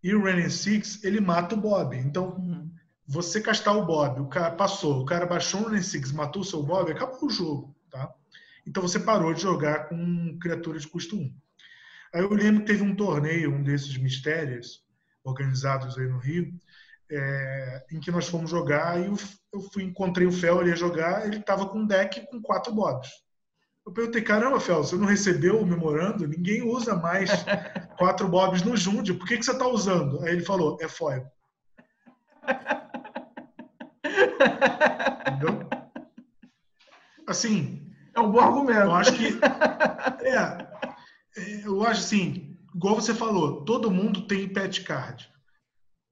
e 0.02 0.16
o 0.16 0.24
Renin 0.24 0.50
Six, 0.50 1.04
ele 1.04 1.20
mata 1.20 1.54
o 1.54 1.60
Bob. 1.60 1.94
Então, 1.98 2.38
uhum. 2.38 2.72
você 3.06 3.42
castar 3.42 3.76
o 3.76 3.86
Bob, 3.86 4.22
o 4.22 4.30
cara 4.30 4.52
passou, 4.52 5.02
o 5.02 5.06
cara 5.06 5.26
baixou 5.26 5.62
o 5.62 5.68
Renin 5.68 5.82
Six, 5.82 6.14
matou 6.14 6.42
o 6.42 6.46
seu 6.46 6.64
Bob, 6.64 6.90
acabou 6.90 7.26
o 7.26 7.30
jogo, 7.30 7.76
tá? 7.92 8.10
Então 8.66 8.82
você 8.82 8.98
parou 8.98 9.34
de 9.34 9.42
jogar 9.42 9.90
com 9.90 10.38
criaturas 10.40 10.84
de 10.84 10.88
custo 10.88 11.18
1. 11.18 11.36
Aí 12.14 12.22
eu 12.22 12.34
lembro 12.34 12.62
que 12.62 12.68
teve 12.68 12.82
um 12.82 12.96
torneio, 12.96 13.54
um 13.54 13.62
desses 13.62 13.98
mistérios, 13.98 14.86
organizados 15.22 15.98
aí 15.98 16.08
no 16.08 16.18
Rio, 16.18 16.54
é, 17.12 17.86
em 17.92 18.00
que 18.00 18.12
nós 18.12 18.28
fomos 18.28 18.50
jogar 18.50 19.00
e 19.00 19.06
eu, 19.06 19.16
eu 19.54 19.62
fui, 19.72 19.84
encontrei 19.84 20.28
o 20.28 20.32
Fel, 20.32 20.62
ele 20.62 20.72
ia 20.72 20.76
jogar, 20.76 21.26
ele 21.26 21.38
estava 21.38 21.68
com 21.68 21.80
um 21.80 21.88
deck 21.88 22.28
com 22.28 22.42
quatro 22.42 22.74
bobs. 22.74 23.10
Eu 23.86 23.94
perguntei, 23.94 24.22
caramba, 24.22 24.60
Fel, 24.60 24.84
você 24.84 24.98
não 24.98 25.06
recebeu 25.06 25.62
o 25.62 25.66
memorando? 25.66 26.28
Ninguém 26.28 26.62
usa 26.62 26.94
mais 26.96 27.30
quatro 27.98 28.28
bobs 28.28 28.62
no 28.62 28.76
Jund. 28.76 29.14
Por 29.14 29.26
que, 29.26 29.38
que 29.38 29.44
você 29.44 29.54
está 29.54 29.66
usando? 29.66 30.22
Aí 30.24 30.34
ele 30.34 30.44
falou, 30.44 30.78
é 30.82 30.90
foil. 30.90 31.26
Entendeu? 35.26 35.70
Assim. 37.26 37.88
É 38.14 38.20
um 38.20 38.32
bom 38.32 38.40
argumento. 38.40 38.82
Eu 38.82 38.96
acho 38.96 39.14
que. 39.14 39.40
É. 40.26 40.68
Eu 41.64 41.84
acho 41.84 42.02
assim, 42.02 42.58
igual 42.74 42.96
você 42.96 43.14
falou, 43.14 43.64
todo 43.64 43.92
mundo 43.92 44.26
tem 44.26 44.50
pet 44.50 44.82
card. 44.82 45.32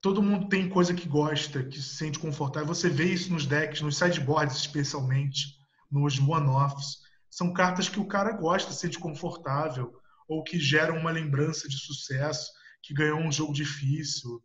Todo 0.05 0.21
mundo 0.21 0.47
tem 0.47 0.69
coisa 0.69 0.93
que 0.93 1.09
gosta, 1.09 1.63
que 1.63 1.81
se 1.81 1.95
sente 1.95 2.19
confortável. 2.19 2.67
Você 2.67 2.87
vê 2.87 3.05
isso 3.05 3.33
nos 3.33 3.47
decks, 3.47 3.81
nos 3.81 3.97
sideboards 3.97 4.55
especialmente, 4.55 5.57
nos 5.89 6.19
one-offs 6.19 6.99
são 7.27 7.51
cartas 7.51 7.89
que 7.89 7.99
o 7.99 8.05
cara 8.05 8.31
gosta, 8.33 8.71
sente 8.71 8.99
confortável, 8.99 9.99
ou 10.27 10.43
que 10.43 10.59
geram 10.59 10.99
uma 10.99 11.09
lembrança 11.09 11.67
de 11.67 11.79
sucesso, 11.79 12.51
que 12.83 12.93
ganhou 12.93 13.17
um 13.17 13.31
jogo 13.31 13.51
difícil, 13.51 14.43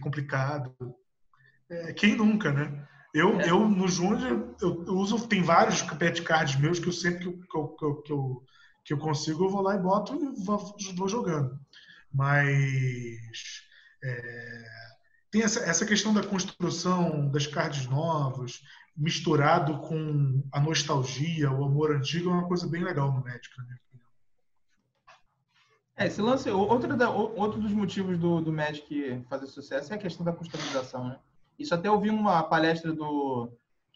complicado. 0.00 0.72
É, 1.68 1.92
quem 1.92 2.14
nunca, 2.14 2.52
né? 2.52 2.86
Eu, 3.12 3.40
é. 3.40 3.50
eu 3.50 3.68
no 3.68 3.88
Júnior, 3.88 4.54
eu, 4.60 4.84
eu, 4.86 4.94
uso, 4.94 5.26
tem 5.26 5.42
vários 5.42 5.82
pet 5.82 6.22
cards 6.22 6.60
meus 6.60 6.78
que 6.78 6.86
eu 6.86 6.92
sempre 6.92 7.24
que 7.24 7.58
eu, 7.58 7.68
que 7.70 7.84
eu, 7.84 8.02
que 8.02 8.12
eu, 8.12 8.44
que 8.84 8.92
eu 8.92 8.98
consigo, 8.98 9.46
eu 9.46 9.50
vou 9.50 9.62
lá 9.62 9.74
e 9.74 9.80
boto 9.80 10.14
e 10.14 10.44
vou, 10.44 10.76
vou 10.94 11.08
jogando. 11.08 11.58
Mas 12.14 13.66
é, 14.02 14.66
tem 15.30 15.42
essa, 15.42 15.60
essa 15.60 15.84
questão 15.84 16.14
da 16.14 16.22
construção 16.22 17.28
das 17.28 17.46
cards 17.46 17.86
novas, 17.86 18.62
misturado 18.96 19.78
com 19.80 20.42
a 20.50 20.60
nostalgia, 20.60 21.50
o 21.50 21.64
amor 21.64 21.94
antigo, 21.94 22.30
é 22.30 22.32
uma 22.32 22.48
coisa 22.48 22.66
bem 22.66 22.82
legal 22.82 23.12
no 23.12 23.22
Magic, 23.22 23.50
na 23.58 23.64
minha 23.64 23.76
opinião. 23.76 24.08
É, 25.96 26.06
esse 26.06 26.22
lance, 26.22 26.50
outro, 26.50 26.96
da, 26.96 27.10
outro 27.10 27.60
dos 27.60 27.72
motivos 27.72 28.18
do, 28.18 28.40
do 28.40 28.52
Magic 28.52 29.24
fazer 29.28 29.46
sucesso 29.46 29.92
é 29.92 29.96
a 29.96 29.98
questão 30.00 30.24
da 30.24 30.32
customização, 30.32 31.08
né? 31.08 31.18
Isso 31.58 31.74
até 31.74 31.90
ouvi 31.90 32.10
uma 32.10 32.42
palestra 32.42 32.92
do 32.92 33.50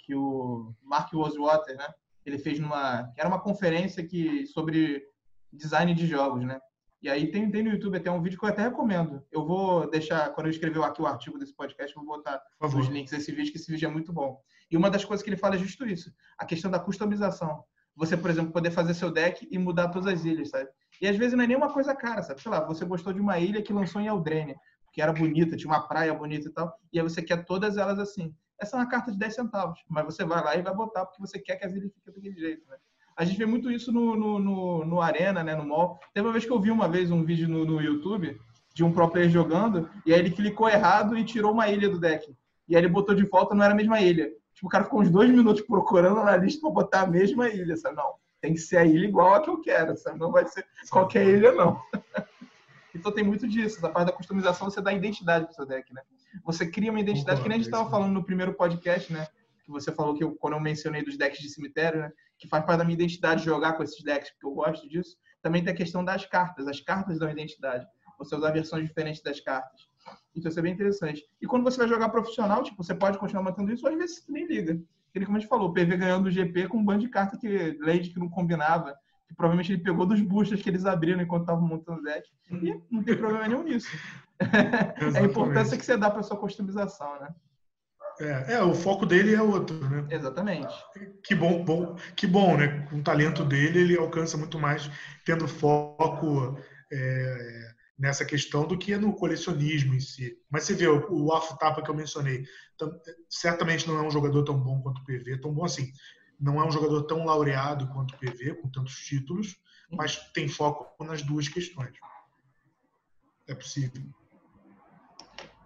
que 0.04 0.14
o 0.14 0.74
Mark 0.82 1.12
Rosewater, 1.12 1.76
né? 1.76 1.88
Ele 2.24 2.38
fez 2.38 2.58
numa, 2.58 3.10
era 3.16 3.28
uma 3.28 3.40
conferência 3.40 4.06
que 4.06 4.46
sobre 4.46 5.06
design 5.52 5.94
de 5.94 6.06
jogos, 6.06 6.44
né? 6.44 6.60
E 7.02 7.08
aí 7.08 7.30
tem, 7.30 7.50
tem 7.50 7.62
no 7.62 7.70
YouTube 7.70 7.96
até 7.96 8.10
um 8.10 8.20
vídeo 8.20 8.38
que 8.38 8.44
eu 8.44 8.48
até 8.48 8.62
recomendo. 8.62 9.24
Eu 9.32 9.46
vou 9.46 9.88
deixar, 9.88 10.34
quando 10.34 10.48
eu 10.48 10.50
escrever 10.50 10.82
aqui 10.82 11.00
o 11.00 11.06
artigo 11.06 11.38
desse 11.38 11.54
podcast, 11.54 11.96
eu 11.96 12.04
vou 12.04 12.16
botar 12.16 12.42
os 12.60 12.88
links 12.88 13.12
desse 13.12 13.32
vídeo, 13.32 13.50
que 13.50 13.58
esse 13.58 13.70
vídeo 13.70 13.88
é 13.88 13.90
muito 13.90 14.12
bom. 14.12 14.38
E 14.70 14.76
uma 14.76 14.90
das 14.90 15.04
coisas 15.04 15.24
que 15.24 15.30
ele 15.30 15.36
fala 15.36 15.54
é 15.54 15.58
justo 15.58 15.86
isso, 15.86 16.12
a 16.38 16.44
questão 16.44 16.70
da 16.70 16.78
customização. 16.78 17.64
Você, 17.96 18.16
por 18.16 18.30
exemplo, 18.30 18.52
poder 18.52 18.70
fazer 18.70 18.94
seu 18.94 19.10
deck 19.10 19.48
e 19.50 19.58
mudar 19.58 19.88
todas 19.88 20.12
as 20.12 20.24
ilhas, 20.24 20.50
sabe? 20.50 20.68
E 21.00 21.08
às 21.08 21.16
vezes 21.16 21.34
não 21.34 21.44
é 21.44 21.46
nenhuma 21.46 21.72
coisa 21.72 21.94
cara, 21.94 22.22
sabe? 22.22 22.40
Sei 22.40 22.50
lá, 22.50 22.64
você 22.64 22.84
gostou 22.84 23.12
de 23.12 23.20
uma 23.20 23.38
ilha 23.38 23.62
que 23.62 23.72
lançou 23.72 24.00
em 24.00 24.06
Eldrene, 24.06 24.54
que 24.92 25.00
era 25.00 25.12
bonita, 25.12 25.56
tinha 25.56 25.70
uma 25.70 25.86
praia 25.88 26.12
bonita 26.12 26.48
e 26.48 26.52
tal, 26.52 26.78
e 26.92 26.98
aí 26.98 27.02
você 27.02 27.22
quer 27.22 27.44
todas 27.44 27.76
elas 27.78 27.98
assim. 27.98 28.34
Essa 28.60 28.76
é 28.76 28.80
uma 28.80 28.88
carta 28.88 29.10
de 29.10 29.18
10 29.18 29.34
centavos, 29.34 29.80
mas 29.88 30.04
você 30.04 30.22
vai 30.22 30.44
lá 30.44 30.54
e 30.54 30.62
vai 30.62 30.74
botar 30.74 31.06
porque 31.06 31.20
você 31.20 31.38
quer 31.38 31.56
que 31.56 31.64
as 31.64 31.72
ilhas 31.72 31.92
fiquem 31.94 32.12
daquele 32.12 32.38
jeito, 32.38 32.68
né? 32.68 32.76
A 33.20 33.24
gente 33.26 33.36
vê 33.36 33.44
muito 33.44 33.70
isso 33.70 33.92
no, 33.92 34.16
no, 34.16 34.38
no, 34.38 34.84
no 34.86 35.02
Arena, 35.02 35.44
né, 35.44 35.54
no 35.54 35.66
mall. 35.66 36.00
Teve 36.14 36.26
uma 36.26 36.32
vez 36.32 36.46
que 36.46 36.50
eu 36.50 36.58
vi 36.58 36.70
uma 36.70 36.88
vez 36.88 37.10
um 37.10 37.22
vídeo 37.22 37.46
no, 37.46 37.66
no 37.66 37.78
YouTube 37.78 38.40
de 38.72 38.82
um 38.82 38.90
pro 38.90 39.10
player 39.10 39.28
jogando, 39.28 39.90
e 40.06 40.14
aí 40.14 40.20
ele 40.20 40.30
clicou 40.30 40.66
errado 40.70 41.18
e 41.18 41.22
tirou 41.22 41.52
uma 41.52 41.68
ilha 41.68 41.90
do 41.90 42.00
deck. 42.00 42.34
E 42.66 42.74
aí 42.74 42.80
ele 42.80 42.88
botou 42.88 43.14
de 43.14 43.26
volta, 43.26 43.54
não 43.54 43.62
era 43.62 43.74
a 43.74 43.76
mesma 43.76 44.00
ilha. 44.00 44.32
Tipo, 44.54 44.68
o 44.68 44.70
cara 44.70 44.84
ficou 44.84 45.02
uns 45.02 45.10
dois 45.10 45.28
minutos 45.28 45.60
procurando 45.60 46.24
na 46.24 46.34
lista 46.34 46.62
para 46.62 46.70
botar 46.70 47.00
a 47.02 47.06
mesma 47.06 47.46
ilha, 47.50 47.76
sabe? 47.76 47.94
Não, 47.94 48.14
tem 48.40 48.54
que 48.54 48.58
ser 48.58 48.78
a 48.78 48.86
ilha 48.86 49.06
igual 49.06 49.34
a 49.34 49.42
que 49.42 49.50
eu 49.50 49.60
quero, 49.60 49.94
sabe? 49.98 50.18
Não 50.18 50.32
vai 50.32 50.46
ser 50.46 50.64
qualquer 50.88 51.26
ilha, 51.26 51.52
não. 51.52 51.78
então 52.96 53.12
tem 53.12 53.22
muito 53.22 53.46
disso. 53.46 53.76
Essa 53.76 53.90
parte 53.90 54.06
da 54.06 54.16
customização, 54.16 54.70
você 54.70 54.80
dá 54.80 54.94
identidade 54.94 55.44
pro 55.44 55.54
seu 55.54 55.66
deck, 55.66 55.92
né? 55.92 56.00
Você 56.42 56.66
cria 56.66 56.90
uma 56.90 57.00
identidade, 57.00 57.42
que 57.42 57.48
nem 57.50 57.56
a 57.56 57.58
gente 57.58 57.66
estava 57.66 57.90
falando 57.90 58.14
no 58.14 58.24
primeiro 58.24 58.54
podcast, 58.54 59.12
né? 59.12 59.28
Que 59.62 59.70
você 59.70 59.92
falou 59.92 60.14
que 60.14 60.24
eu, 60.24 60.34
quando 60.36 60.54
eu 60.54 60.60
mencionei 60.60 61.04
dos 61.04 61.18
decks 61.18 61.38
de 61.38 61.50
cemitério, 61.50 62.00
né? 62.00 62.10
Que 62.40 62.48
faz 62.48 62.64
parte 62.64 62.78
da 62.78 62.84
minha 62.84 62.94
identidade 62.94 63.44
jogar 63.44 63.74
com 63.74 63.82
esses 63.82 64.02
decks, 64.02 64.30
porque 64.32 64.46
eu 64.46 64.54
gosto 64.54 64.88
disso. 64.88 65.16
Também 65.42 65.62
tem 65.62 65.72
a 65.72 65.76
questão 65.76 66.04
das 66.04 66.26
cartas. 66.26 66.66
As 66.66 66.80
cartas 66.80 67.18
dão 67.18 67.30
identidade. 67.30 67.86
Você 68.18 68.34
usar 68.34 68.50
versões 68.50 68.86
diferentes 68.86 69.22
das 69.22 69.40
cartas. 69.40 69.88
Então 70.34 70.50
isso 70.50 70.58
é 70.58 70.62
bem 70.62 70.72
interessante. 70.72 71.22
E 71.40 71.46
quando 71.46 71.62
você 71.62 71.78
vai 71.78 71.88
jogar 71.88 72.08
profissional, 72.08 72.62
tipo, 72.62 72.82
você 72.82 72.94
pode 72.94 73.18
continuar 73.18 73.42
mantendo 73.42 73.72
isso, 73.72 73.86
ou 73.86 73.92
às 73.92 73.98
vezes 73.98 74.24
você 74.24 74.32
nem 74.32 74.46
liga. 74.46 74.80
Ele, 75.14 75.24
como 75.24 75.36
a 75.36 75.40
gente 75.40 75.48
falou, 75.48 75.70
o 75.70 75.72
PV 75.72 75.96
ganhando 75.96 76.26
o 76.26 76.30
GP 76.30 76.68
com 76.68 76.78
um 76.78 76.84
bando 76.84 77.00
de 77.00 77.08
carta 77.08 77.36
que 77.36 77.78
Lady 77.80 78.10
que 78.10 78.20
não 78.20 78.28
combinava, 78.28 78.96
que 79.26 79.34
provavelmente 79.34 79.72
ele 79.72 79.82
pegou 79.82 80.06
dos 80.06 80.20
boosters 80.20 80.62
que 80.62 80.68
eles 80.68 80.86
abriram 80.86 81.20
enquanto 81.20 81.42
estavam 81.42 81.66
montando 81.66 82.00
o 82.00 82.02
deck. 82.02 82.28
E 82.50 82.80
não 82.90 83.02
tem 83.02 83.16
problema 83.16 83.48
nenhum 83.48 83.64
nisso. 83.64 83.88
é 84.40 85.18
a 85.18 85.22
importância 85.22 85.76
que 85.76 85.84
você 85.84 85.96
dá 85.96 86.10
para 86.10 86.22
sua 86.22 86.36
customização, 86.36 87.20
né? 87.20 87.34
É, 88.20 88.54
é, 88.54 88.62
o 88.62 88.74
foco 88.74 89.06
dele 89.06 89.34
é 89.34 89.42
outro, 89.42 89.76
né? 89.88 90.06
Exatamente. 90.10 90.74
Que 91.24 91.34
bom, 91.34 91.64
bom, 91.64 91.96
que 92.14 92.26
bom, 92.26 92.56
né? 92.56 92.86
Com 92.90 92.98
o 92.98 93.02
talento 93.02 93.44
dele, 93.44 93.80
ele 93.80 93.96
alcança 93.96 94.36
muito 94.36 94.58
mais 94.58 94.90
tendo 95.24 95.48
foco 95.48 96.58
é, 96.92 97.72
nessa 97.98 98.24
questão 98.24 98.66
do 98.66 98.76
que 98.76 98.94
no 98.96 99.14
colecionismo 99.14 99.94
em 99.94 100.00
si. 100.00 100.36
Mas 100.50 100.64
você 100.64 100.74
vê, 100.74 100.86
o, 100.86 101.06
o 101.10 101.32
Afo 101.32 101.56
Tapa 101.56 101.82
que 101.82 101.90
eu 101.90 101.94
mencionei, 101.94 102.44
certamente 103.28 103.88
não 103.88 103.98
é 103.98 104.02
um 104.02 104.10
jogador 104.10 104.44
tão 104.44 104.58
bom 104.58 104.82
quanto 104.82 105.00
o 105.00 105.04
PV, 105.04 105.40
tão 105.40 105.52
bom 105.52 105.64
assim. 105.64 105.90
Não 106.38 106.60
é 106.60 106.66
um 106.66 106.70
jogador 106.70 107.02
tão 107.04 107.24
laureado 107.24 107.88
quanto 107.88 108.14
o 108.14 108.18
PV, 108.18 108.54
com 108.56 108.70
tantos 108.70 108.96
títulos, 108.96 109.56
mas 109.90 110.16
tem 110.32 110.46
foco 110.46 111.04
nas 111.04 111.22
duas 111.22 111.48
questões. 111.48 111.96
É 113.48 113.54
possível. 113.54 114.02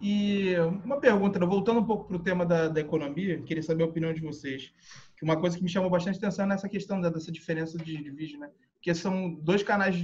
E 0.06 0.54
uma 0.84 1.00
pergunta, 1.00 1.38
né, 1.38 1.46
voltando 1.46 1.80
um 1.80 1.84
pouco 1.86 2.04
para 2.04 2.16
o 2.16 2.22
tema 2.22 2.44
da, 2.44 2.68
da, 2.68 2.78
economia, 2.78 3.40
queria 3.40 3.62
saber 3.62 3.84
a 3.84 3.86
opinião 3.86 4.12
de 4.12 4.20
vocês. 4.20 4.70
Que 5.16 5.24
uma 5.24 5.40
coisa 5.40 5.56
que 5.56 5.62
me 5.62 5.68
chamou 5.70 5.88
bastante 5.88 6.18
atenção 6.18 6.44
é 6.44 6.48
nessa 6.48 6.68
questão 6.68 7.00
dessa 7.00 7.32
diferença 7.32 7.78
de, 7.78 7.96
de 7.96 8.10
vídeo, 8.10 8.38
né? 8.38 8.50
Porque 8.74 8.94
são 8.94 9.32
dois 9.36 9.62
canais 9.62 9.96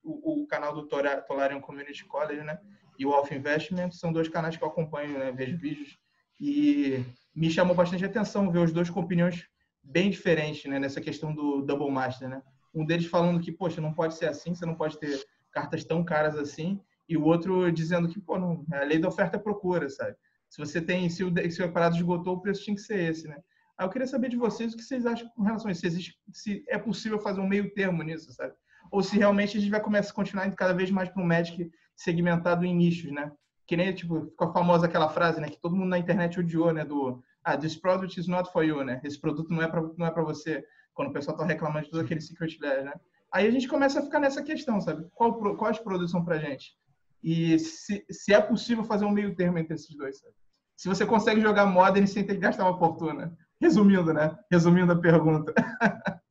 o, 0.00 0.42
o 0.42 0.46
canal 0.46 0.72
do 0.72 0.86
Tolarian 0.86 1.60
Community 1.60 2.04
College, 2.04 2.42
né? 2.42 2.56
E 2.96 3.04
o 3.04 3.12
Alpha 3.12 3.34
Investment 3.34 3.90
são 3.90 4.12
dois 4.12 4.28
canais 4.28 4.56
que 4.56 4.62
eu 4.62 4.68
acompanho, 4.68 5.18
né? 5.18 5.32
Vejo 5.32 5.58
vídeos 5.58 5.98
e 6.40 7.04
me 7.34 7.50
chamou 7.50 7.74
bastante 7.74 8.04
atenção 8.04 8.52
ver 8.52 8.60
os 8.60 8.70
dois 8.70 8.88
com 8.88 9.00
opiniões 9.00 9.44
bem 9.82 10.08
diferentes, 10.08 10.70
né? 10.70 10.78
Nessa 10.78 11.00
questão 11.00 11.34
do 11.34 11.62
Double 11.62 11.90
Master, 11.90 12.28
né? 12.28 12.42
Um 12.72 12.86
deles 12.86 13.06
falando 13.06 13.40
que, 13.40 13.50
poxa, 13.50 13.80
não 13.80 13.92
pode 13.92 14.14
ser 14.14 14.26
assim, 14.26 14.54
você 14.54 14.64
não 14.64 14.76
pode 14.76 15.00
ter 15.00 15.20
cartas 15.50 15.84
tão 15.84 16.04
caras 16.04 16.36
assim, 16.36 16.80
e 17.08 17.16
o 17.16 17.24
outro 17.24 17.70
dizendo 17.72 18.08
que, 18.08 18.20
pô, 18.20 18.38
não, 18.38 18.64
a 18.72 18.84
lei 18.84 18.98
da 18.98 19.08
oferta 19.08 19.36
e 19.36 19.40
procura, 19.40 19.88
sabe? 19.88 20.16
Se 20.48 20.58
você 20.58 20.80
tem, 20.80 21.08
se 21.08 21.24
o, 21.24 21.32
se 21.50 21.62
o 21.62 21.72
parado 21.72 21.96
esgotou, 21.96 22.36
o 22.36 22.40
preço 22.40 22.64
tinha 22.64 22.76
que 22.76 22.82
ser 22.82 23.10
esse, 23.10 23.26
né? 23.26 23.38
Aí 23.76 23.86
eu 23.86 23.90
queria 23.90 24.06
saber 24.06 24.28
de 24.28 24.36
vocês 24.36 24.72
o 24.72 24.76
que 24.76 24.82
vocês 24.82 25.06
acham 25.06 25.28
com 25.36 25.42
relação 25.42 25.68
a 25.68 25.72
isso. 25.72 25.82
Se, 25.82 25.86
existe, 25.86 26.18
se 26.32 26.64
é 26.68 26.78
possível 26.78 27.18
fazer 27.18 27.40
um 27.40 27.46
meio 27.46 27.72
termo 27.74 28.02
nisso, 28.02 28.32
sabe? 28.32 28.52
ou 28.90 29.02
se 29.02 29.16
realmente 29.16 29.56
a 29.56 29.60
gente 29.60 29.70
vai 29.70 29.80
começar 29.80 30.10
a 30.10 30.14
continuar 30.14 30.46
indo 30.46 30.56
cada 30.56 30.72
vez 30.72 30.90
mais 30.90 31.08
para 31.08 31.22
um 31.22 31.26
Magic 31.26 31.70
segmentado 31.94 32.64
em 32.64 32.74
nichos, 32.74 33.10
né? 33.12 33.30
Que 33.66 33.76
nem, 33.76 33.92
tipo, 33.92 34.26
ficou 34.26 34.52
famosa 34.52 34.86
aquela 34.86 35.08
frase, 35.08 35.40
né? 35.40 35.48
Que 35.48 35.60
todo 35.60 35.76
mundo 35.76 35.90
na 35.90 35.98
internet 35.98 36.40
odiou, 36.40 36.72
né? 36.72 36.84
Do, 36.84 37.22
ah, 37.44 37.56
this 37.56 37.76
product 37.76 38.18
is 38.18 38.26
not 38.26 38.50
for 38.50 38.64
you, 38.64 38.82
né? 38.82 39.00
Esse 39.04 39.20
produto 39.20 39.52
não 39.52 39.62
é 39.62 39.68
para 39.68 39.82
não 39.96 40.06
é 40.06 40.10
para 40.10 40.22
você. 40.22 40.64
Quando 40.94 41.08
o 41.10 41.12
pessoal 41.12 41.36
tá 41.36 41.44
reclamando 41.44 41.84
de 41.84 41.90
todo 41.90 42.00
aquele 42.00 42.20
secret 42.20 42.58
layer, 42.60 42.84
né? 42.84 42.92
Aí 43.32 43.46
a 43.46 43.50
gente 43.50 43.68
começa 43.68 44.00
a 44.00 44.02
ficar 44.02 44.20
nessa 44.20 44.42
questão, 44.42 44.80
sabe? 44.80 45.06
Qual, 45.14 45.56
quais 45.56 45.78
produtos 45.78 46.10
são 46.10 46.24
pra 46.24 46.38
gente? 46.38 46.74
E 47.22 47.58
se, 47.58 48.04
se 48.10 48.32
é 48.32 48.40
possível 48.40 48.84
fazer 48.84 49.04
um 49.04 49.10
meio 49.10 49.34
termo 49.34 49.58
entre 49.58 49.74
esses 49.74 49.94
dois, 49.96 50.18
sabe? 50.18 50.32
Se 50.76 50.88
você 50.88 51.04
consegue 51.04 51.40
jogar 51.40 51.66
Modern 51.66 52.06
sem 52.06 52.24
ter 52.24 52.34
que 52.34 52.40
gastar 52.40 52.64
uma 52.68 52.78
fortuna. 52.78 53.36
Resumindo, 53.60 54.14
né? 54.14 54.38
Resumindo 54.50 54.92
a 54.92 55.00
pergunta. 55.00 55.52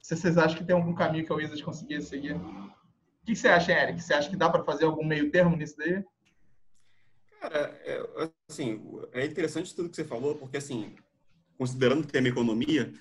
se 0.00 0.16
vocês 0.16 0.38
acham 0.38 0.56
que 0.56 0.64
tem 0.64 0.76
algum 0.76 0.94
caminho 0.94 1.26
que 1.26 1.32
a 1.32 1.34
Wizards 1.34 1.62
conseguir 1.62 2.00
seguir. 2.02 2.36
O 2.36 2.70
que 3.26 3.34
você 3.34 3.48
acha, 3.48 3.72
Eric? 3.72 4.00
Você 4.00 4.14
acha 4.14 4.30
que 4.30 4.36
dá 4.36 4.48
para 4.48 4.62
fazer 4.62 4.84
algum 4.84 5.04
meio 5.04 5.30
termo 5.32 5.56
nisso 5.56 5.76
daí? 5.76 6.04
Cara, 7.40 7.80
é, 7.84 8.30
assim, 8.48 8.80
é 9.12 9.26
interessante 9.26 9.74
tudo 9.74 9.88
que 9.90 9.96
você 9.96 10.04
falou, 10.04 10.36
porque, 10.36 10.56
assim, 10.56 10.94
considerando 11.58 12.04
o 12.04 12.06
tema 12.06 12.28
economia, 12.28 12.92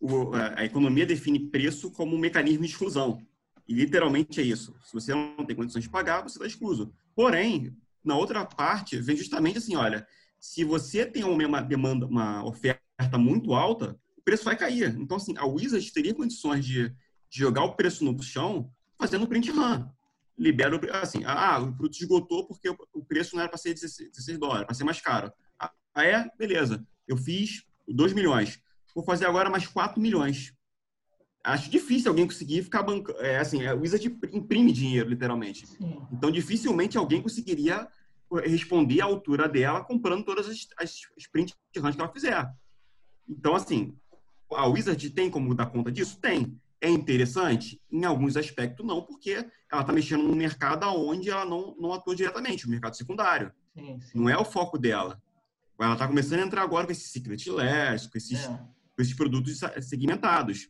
o, 0.00 0.34
a 0.34 0.64
economia 0.64 1.06
define 1.06 1.48
preço 1.48 1.92
como 1.92 2.16
um 2.16 2.18
mecanismo 2.18 2.64
de 2.64 2.70
exclusão. 2.70 3.24
E 3.66 3.74
literalmente 3.74 4.40
é 4.40 4.44
isso. 4.44 4.74
Se 4.84 4.92
você 4.92 5.14
não 5.14 5.44
tem 5.46 5.56
condições 5.56 5.82
de 5.82 5.90
pagar, 5.90 6.22
você 6.22 6.36
está 6.36 6.46
excluso. 6.46 6.92
Porém, 7.14 7.76
na 8.04 8.16
outra 8.16 8.44
parte, 8.44 8.98
vem 8.98 9.16
justamente 9.16 9.58
assim, 9.58 9.74
olha, 9.76 10.06
se 10.38 10.64
você 10.64 11.06
tem 11.06 11.24
uma 11.24 11.62
demanda, 11.62 12.06
uma 12.06 12.44
oferta 12.44 13.16
muito 13.16 13.54
alta, 13.54 13.98
preço 14.24 14.44
vai 14.44 14.56
cair. 14.56 14.94
Então, 14.98 15.16
assim, 15.16 15.34
a 15.36 15.46
Wizards 15.46 15.92
teria 15.92 16.14
condições 16.14 16.64
de, 16.64 16.94
jogar 17.36 17.64
o 17.64 17.74
preço 17.74 18.04
no 18.04 18.22
chão 18.22 18.70
fazendo 18.96 19.26
print 19.26 19.50
run. 19.50 19.88
Libera 20.38 20.76
o 20.76 20.96
assim, 20.96 21.24
ah, 21.24 21.58
o 21.58 21.72
produto 21.72 22.00
esgotou 22.00 22.46
porque 22.46 22.68
o 22.68 23.04
preço 23.04 23.34
não 23.34 23.42
era 23.42 23.48
para 23.48 23.58
ser 23.58 23.74
16, 23.74 24.10
16 24.10 24.38
dólares, 24.38 24.66
para 24.66 24.74
ser 24.74 24.84
mais 24.84 25.00
caro. 25.00 25.32
Ah, 25.58 25.72
é? 25.96 26.28
Beleza. 26.38 26.86
Eu 27.06 27.16
fiz 27.16 27.64
2 27.88 28.12
milhões. 28.12 28.60
Vou 28.94 29.04
fazer 29.04 29.26
agora 29.26 29.50
mais 29.50 29.66
4 29.66 30.00
milhões. 30.00 30.53
Acho 31.44 31.70
difícil 31.70 32.10
alguém 32.10 32.26
conseguir 32.26 32.62
ficar 32.62 32.82
bancando. 32.82 33.20
É, 33.20 33.38
assim, 33.38 33.66
a 33.66 33.74
Wizard 33.74 34.18
imprime 34.32 34.72
dinheiro, 34.72 35.10
literalmente. 35.10 35.66
Sim. 35.66 36.00
Então, 36.10 36.30
dificilmente 36.30 36.96
alguém 36.96 37.20
conseguiria 37.20 37.86
responder 38.46 39.02
à 39.02 39.04
altura 39.04 39.46
dela 39.46 39.84
comprando 39.84 40.24
todas 40.24 40.48
as, 40.48 40.66
as, 40.78 41.00
as 41.16 41.26
print 41.26 41.54
runs 41.76 41.94
que 41.94 42.00
ela 42.00 42.12
fizer. 42.12 42.50
Então, 43.28 43.54
assim, 43.54 43.94
a 44.52 44.66
Wizard 44.66 45.10
tem 45.10 45.30
como 45.30 45.54
dar 45.54 45.66
conta 45.66 45.92
disso? 45.92 46.18
Tem. 46.18 46.58
É 46.80 46.88
interessante? 46.88 47.80
Em 47.90 48.04
alguns 48.04 48.36
aspectos, 48.36 48.84
não, 48.84 49.02
porque 49.02 49.46
ela 49.70 49.82
está 49.82 49.92
mexendo 49.92 50.22
num 50.22 50.34
mercado 50.34 50.86
onde 50.86 51.30
ela 51.30 51.44
não, 51.44 51.76
não 51.78 51.92
atua 51.92 52.16
diretamente, 52.16 52.66
o 52.66 52.70
mercado 52.70 52.96
secundário. 52.96 53.52
Sim, 53.74 54.00
sim. 54.00 54.18
Não 54.18 54.28
é 54.28 54.36
o 54.36 54.44
foco 54.44 54.78
dela. 54.78 55.20
Ela 55.78 55.94
está 55.94 56.06
começando 56.06 56.40
a 56.40 56.46
entrar 56.46 56.62
agora 56.62 56.86
com 56.86 56.92
esses 56.92 57.10
Secret 57.10 57.50
Less, 57.50 58.08
com 58.08 58.16
esses, 58.16 58.44
é. 58.44 58.48
com 58.48 59.02
esses 59.02 59.14
produtos 59.14 59.60
segmentados. 59.82 60.68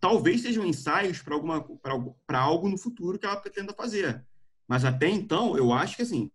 Talvez 0.00 0.42
sejam 0.42 0.64
ensaios 0.64 1.22
para 1.22 2.40
algo 2.40 2.68
no 2.68 2.78
futuro 2.78 3.18
que 3.18 3.26
ela 3.26 3.36
pretenda 3.36 3.72
fazer. 3.72 4.24
Mas 4.68 4.84
até 4.84 5.08
então, 5.08 5.56
eu 5.56 5.72
acho 5.72 5.96
que, 5.96 6.02
assim, 6.02 6.30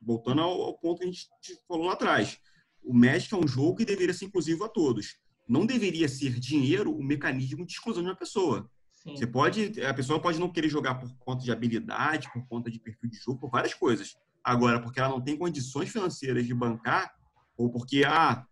voltando 0.00 0.42
ao, 0.42 0.62
ao 0.62 0.78
ponto 0.78 0.98
que 0.98 1.04
a 1.04 1.06
gente 1.06 1.28
falou 1.66 1.86
lá 1.86 1.94
atrás, 1.94 2.38
o 2.82 2.92
Magic 2.92 3.32
é 3.32 3.36
um 3.36 3.48
jogo 3.48 3.76
que 3.76 3.84
deveria 3.84 4.14
ser 4.14 4.26
inclusivo 4.26 4.64
a 4.64 4.68
todos 4.68 5.18
não 5.50 5.66
deveria 5.66 6.08
ser 6.08 6.38
dinheiro 6.38 6.96
o 6.96 7.02
mecanismo 7.02 7.66
de 7.66 7.72
exclusão 7.72 8.04
de 8.04 8.08
uma 8.08 8.14
pessoa. 8.14 8.70
Sim. 8.92 9.16
Você 9.16 9.26
pode, 9.26 9.82
a 9.84 9.92
pessoa 9.92 10.20
pode 10.20 10.38
não 10.38 10.48
querer 10.48 10.68
jogar 10.68 10.94
por 10.94 11.12
conta 11.18 11.42
de 11.42 11.50
habilidade, 11.50 12.30
por 12.32 12.46
conta 12.46 12.70
de 12.70 12.78
perfil 12.78 13.10
de 13.10 13.16
jogo, 13.16 13.40
por 13.40 13.50
várias 13.50 13.74
coisas. 13.74 14.16
Agora, 14.44 14.80
porque 14.80 15.00
ela 15.00 15.08
não 15.08 15.20
tem 15.20 15.36
condições 15.36 15.88
financeiras 15.88 16.46
de 16.46 16.54
bancar, 16.54 17.12
ou 17.56 17.68
porque 17.68 18.04
ah, 18.06 18.46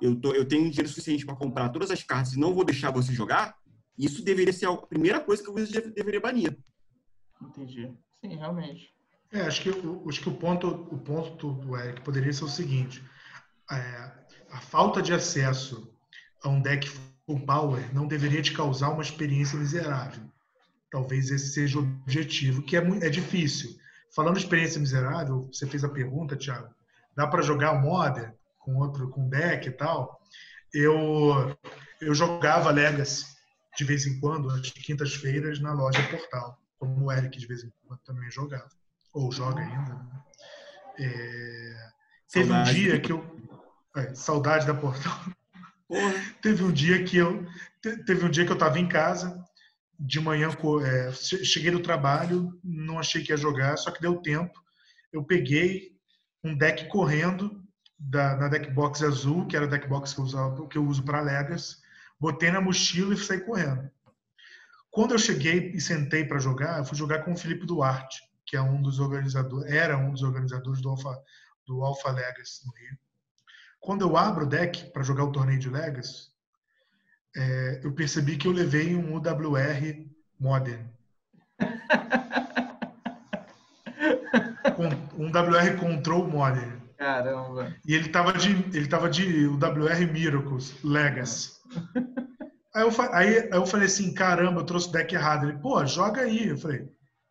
eu, 0.00 0.16
tô, 0.16 0.32
eu 0.32 0.44
tenho 0.44 0.68
dinheiro 0.68 0.88
suficiente 0.88 1.24
para 1.24 1.36
comprar 1.36 1.68
todas 1.68 1.92
as 1.92 2.02
cartas 2.02 2.32
e 2.32 2.40
não 2.40 2.52
vou 2.52 2.64
deixar 2.64 2.90
você 2.90 3.12
jogar, 3.12 3.56
isso 3.98 4.24
deveria 4.24 4.52
ser 4.52 4.66
a 4.66 4.76
primeira 4.76 5.20
coisa 5.20 5.42
que 5.42 5.50
o 5.50 5.54
Wizard 5.54 5.90
deveria 5.92 6.20
banir. 6.20 6.56
Entendi. 7.40 7.92
Sim, 8.20 8.36
realmente. 8.36 8.92
É, 9.32 9.42
acho 9.42 9.62
que, 9.62 9.70
acho 9.70 10.20
que 10.20 10.28
o 10.28 10.34
ponto, 10.34 10.68
o 10.68 10.98
ponto 10.98 11.52
do 11.52 11.76
Eric 11.76 12.02
poderia 12.02 12.32
ser 12.32 12.44
o 12.44 12.48
seguinte: 12.48 13.02
é, 13.70 14.12
a 14.50 14.60
falta 14.60 15.00
de 15.00 15.12
acesso 15.12 15.90
a 16.42 16.48
um 16.48 16.60
deck 16.60 16.88
full 17.26 17.40
power 17.46 17.94
não 17.94 18.06
deveria 18.06 18.42
te 18.42 18.52
causar 18.52 18.90
uma 18.90 19.02
experiência 19.02 19.58
miserável. 19.58 20.22
Talvez 20.90 21.30
esse 21.30 21.52
seja 21.52 21.78
o 21.78 21.82
objetivo, 21.82 22.62
que 22.62 22.76
é, 22.76 22.80
é 22.80 23.08
difícil. 23.08 23.76
Falando 24.14 24.34
de 24.34 24.42
experiência 24.42 24.78
miserável, 24.78 25.48
você 25.50 25.66
fez 25.66 25.82
a 25.82 25.88
pergunta, 25.88 26.36
Thiago. 26.36 26.74
Dá 27.16 27.26
para 27.26 27.40
jogar 27.40 27.72
o 27.72 27.80
Modern 27.80 28.32
com 28.58 28.76
outro, 28.76 29.08
com 29.08 29.28
deck 29.28 29.66
e 29.66 29.72
tal? 29.72 30.20
Eu 30.72 31.56
eu 32.00 32.14
jogava 32.14 32.70
Legacy 32.70 33.31
de 33.76 33.84
vez 33.84 34.06
em 34.06 34.18
quando, 34.20 34.50
às 34.50 34.70
quintas-feiras, 34.70 35.60
na 35.60 35.72
loja 35.72 36.02
Portal, 36.08 36.58
como 36.78 37.06
o 37.06 37.12
Eric 37.12 37.38
de 37.38 37.46
vez 37.46 37.64
em 37.64 37.72
quando 37.86 38.00
também 38.00 38.30
jogava, 38.30 38.68
ou 39.12 39.30
joga 39.32 39.60
ainda. 39.60 39.94
Né? 39.94 40.22
É... 40.98 41.88
Teve 42.32 42.52
um 42.52 42.62
dia 42.64 43.00
que 43.00 43.12
eu. 43.12 43.42
É, 43.94 44.14
saudade 44.14 44.66
da 44.66 44.74
Portal. 44.74 45.20
Teve 46.40 46.64
um 46.64 46.72
dia 46.72 47.04
que 47.04 47.18
eu. 47.18 47.46
Teve 47.80 48.24
um 48.24 48.30
dia 48.30 48.44
que 48.44 48.50
eu 48.50 48.54
estava 48.56 48.78
em 48.78 48.88
casa, 48.88 49.44
de 49.98 50.18
manhã, 50.18 50.48
é, 50.84 51.12
cheguei 51.12 51.70
do 51.70 51.80
trabalho, 51.80 52.58
não 52.64 52.98
achei 52.98 53.22
que 53.22 53.32
ia 53.32 53.36
jogar, 53.36 53.76
só 53.76 53.90
que 53.90 54.00
deu 54.00 54.16
tempo. 54.16 54.60
Eu 55.12 55.22
peguei 55.22 55.92
um 56.42 56.56
deck 56.56 56.88
correndo 56.88 57.62
da, 57.98 58.36
na 58.36 58.48
deck 58.48 58.70
box 58.72 59.02
azul, 59.02 59.46
que 59.46 59.56
era 59.56 59.66
a 59.66 59.68
deck 59.68 59.86
box 59.86 60.12
que 60.12 60.20
eu, 60.20 60.24
usava, 60.24 60.68
que 60.68 60.76
eu 60.76 60.84
uso 60.84 61.04
para 61.04 61.20
Legacy, 61.20 61.76
botei 62.22 62.50
na 62.52 62.60
mochila 62.60 63.14
e 63.14 63.16
saí 63.16 63.40
correndo. 63.40 63.90
Quando 64.92 65.12
eu 65.12 65.18
cheguei 65.18 65.72
e 65.72 65.80
sentei 65.80 66.24
para 66.24 66.38
jogar, 66.38 66.78
eu 66.78 66.84
fui 66.84 66.96
jogar 66.96 67.24
com 67.24 67.32
o 67.32 67.36
Felipe 67.36 67.66
Duarte, 67.66 68.22
que 68.46 68.56
é 68.56 68.62
um 68.62 68.80
dos 68.80 69.00
organizadores, 69.00 69.68
era 69.72 69.98
um 69.98 70.12
dos 70.12 70.22
organizadores 70.22 70.80
do 70.80 70.90
Alpha, 70.90 71.20
do 71.66 71.82
Alpha 71.82 72.12
Legacy 72.12 72.64
no 72.64 72.72
Rio. 72.74 72.96
Quando 73.80 74.02
eu 74.02 74.16
abro 74.16 74.44
o 74.44 74.48
deck 74.48 74.92
para 74.92 75.02
jogar 75.02 75.24
o 75.24 75.32
torneio 75.32 75.58
de 75.58 75.68
Legacy, 75.68 76.30
é, 77.34 77.80
eu 77.82 77.92
percebi 77.92 78.36
que 78.36 78.46
eu 78.46 78.52
levei 78.52 78.94
um 78.94 79.16
UWR 79.16 80.08
Modern. 80.38 80.86
um 85.18 85.26
WR 85.26 85.76
Control 85.80 86.28
Modern. 86.28 86.80
Caramba. 86.96 87.74
E 87.84 87.96
ele 87.96 88.10
tava 88.10 88.32
de, 88.32 88.50
ele 88.76 88.86
tava 88.86 89.10
de 89.10 89.48
WR 89.48 90.06
Miracles 90.12 90.76
Legacy. 90.84 91.60
Aí 92.74 92.82
eu, 92.82 92.90
aí, 93.12 93.48
eu 93.52 93.66
falei 93.66 93.86
assim, 93.86 94.14
caramba, 94.14 94.60
eu 94.60 94.64
trouxe 94.64 94.88
o 94.88 94.92
deck 94.92 95.14
errado. 95.14 95.46
Ele, 95.46 95.58
pô, 95.58 95.84
joga 95.84 96.22
aí. 96.22 96.48
Eu 96.48 96.56
falei, 96.56 96.88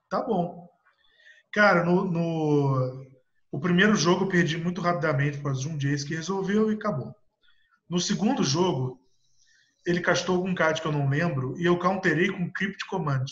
tá 0.07 0.21
bom. 0.21 0.69
Cara, 1.51 1.83
no, 1.83 2.05
no 2.05 3.05
o 3.51 3.59
primeiro 3.59 3.95
jogo 3.95 4.25
eu 4.25 4.29
perdi 4.29 4.57
muito 4.57 4.79
rapidamente 4.81 5.37
por 5.37 5.45
causa 5.45 5.61
de 5.61 5.67
um 5.67 5.77
Jace 5.77 6.05
que 6.05 6.15
resolveu 6.15 6.71
e 6.71 6.75
acabou. 6.75 7.13
No 7.89 7.99
segundo 7.99 8.43
jogo, 8.43 9.01
ele 9.85 9.99
castou 9.99 10.35
algum 10.35 10.55
card 10.55 10.81
que 10.81 10.87
eu 10.87 10.91
não 10.91 11.09
lembro 11.09 11.59
e 11.59 11.65
eu 11.65 11.77
counterei 11.77 12.31
com 12.31 12.51
Crypt 12.51 12.85
Command. 12.85 13.25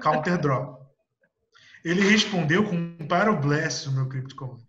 Counter 0.00 0.40
Draw. 0.40 0.78
Ele 1.84 2.00
respondeu 2.00 2.64
com 2.64 2.76
um 2.76 3.06
Pyroblast 3.06 3.86
no 3.86 3.96
meu 3.96 4.08
Crypt 4.08 4.34
Command. 4.34 4.67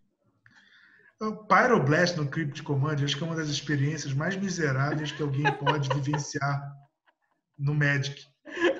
O 1.22 1.36
Pyroblast 1.36 2.16
no 2.16 2.28
Crypt 2.28 2.64
Command 2.64 3.04
acho 3.04 3.18
que 3.18 3.24
é 3.24 3.26
uma 3.28 3.36
das 3.36 3.50
experiências 3.50 4.14
mais 4.14 4.38
miseráveis 4.38 5.12
que 5.12 5.22
alguém 5.22 5.52
pode 5.58 5.90
vivenciar 5.94 6.74
no 7.58 7.76
Magic. 7.76 8.26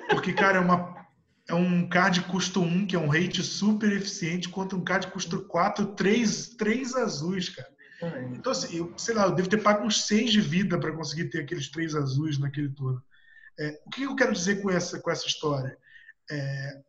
Porque, 0.08 0.32
cara, 0.32 0.56
é, 0.56 0.60
uma, 0.60 1.06
é 1.46 1.54
um 1.54 1.86
card 1.86 2.22
custo 2.22 2.62
1, 2.62 2.86
que 2.86 2.96
é 2.96 2.98
um 2.98 3.08
rate 3.08 3.42
super 3.42 3.92
eficiente, 3.92 4.48
contra 4.48 4.76
um 4.76 4.82
card 4.82 5.08
custo 5.08 5.44
4, 5.46 5.94
3, 5.94 6.56
3 6.56 6.94
azuis, 6.96 7.50
cara. 7.50 7.68
Então, 8.32 8.52
assim, 8.52 8.78
eu, 8.78 8.94
sei 8.96 9.14
lá, 9.14 9.24
eu 9.24 9.34
devo 9.34 9.48
ter 9.48 9.62
pago 9.62 9.84
uns 9.84 10.06
6 10.06 10.32
de 10.32 10.40
vida 10.40 10.80
para 10.80 10.92
conseguir 10.92 11.28
ter 11.28 11.40
aqueles 11.40 11.70
três 11.70 11.94
azuis 11.94 12.38
naquele 12.38 12.70
turno. 12.70 13.02
É, 13.58 13.78
o 13.84 13.90
que 13.90 14.04
eu 14.04 14.16
quero 14.16 14.32
dizer 14.32 14.62
com 14.62 14.70
essa, 14.70 14.98
com 14.98 15.10
essa 15.10 15.26
história? 15.26 15.76
É, 16.30 16.80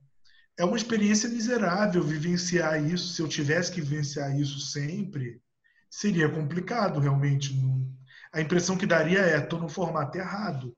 é 0.61 0.65
uma 0.65 0.77
experiência 0.77 1.27
miserável 1.27 2.03
vivenciar 2.03 2.79
isso. 2.85 3.13
Se 3.13 3.21
eu 3.23 3.27
tivesse 3.27 3.71
que 3.71 3.81
vivenciar 3.81 4.39
isso 4.39 4.59
sempre, 4.59 5.41
seria 5.89 6.29
complicado 6.29 6.99
realmente. 6.99 7.51
A 8.31 8.39
impressão 8.39 8.77
que 8.77 8.85
daria 8.85 9.21
é: 9.21 9.39
estou 9.39 9.59
no 9.59 9.67
formato 9.67 10.15
errado. 10.19 10.77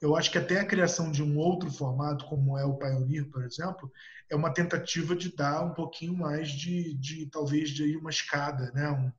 Eu 0.00 0.16
acho 0.16 0.32
que 0.32 0.38
até 0.38 0.58
a 0.58 0.66
criação 0.66 1.12
de 1.12 1.22
um 1.22 1.38
outro 1.38 1.70
formato, 1.70 2.24
como 2.24 2.58
é 2.58 2.64
o 2.64 2.76
Pioneer, 2.76 3.26
por 3.26 3.44
exemplo, 3.44 3.92
é 4.28 4.34
uma 4.34 4.52
tentativa 4.52 5.14
de 5.14 5.32
dar 5.36 5.62
um 5.62 5.74
pouquinho 5.74 6.16
mais 6.16 6.48
de, 6.48 6.94
de 6.94 7.26
talvez, 7.26 7.70
de 7.70 7.96
uma 7.96 8.10
escada, 8.10 8.72
né? 8.74 8.90
Um, 8.90 9.12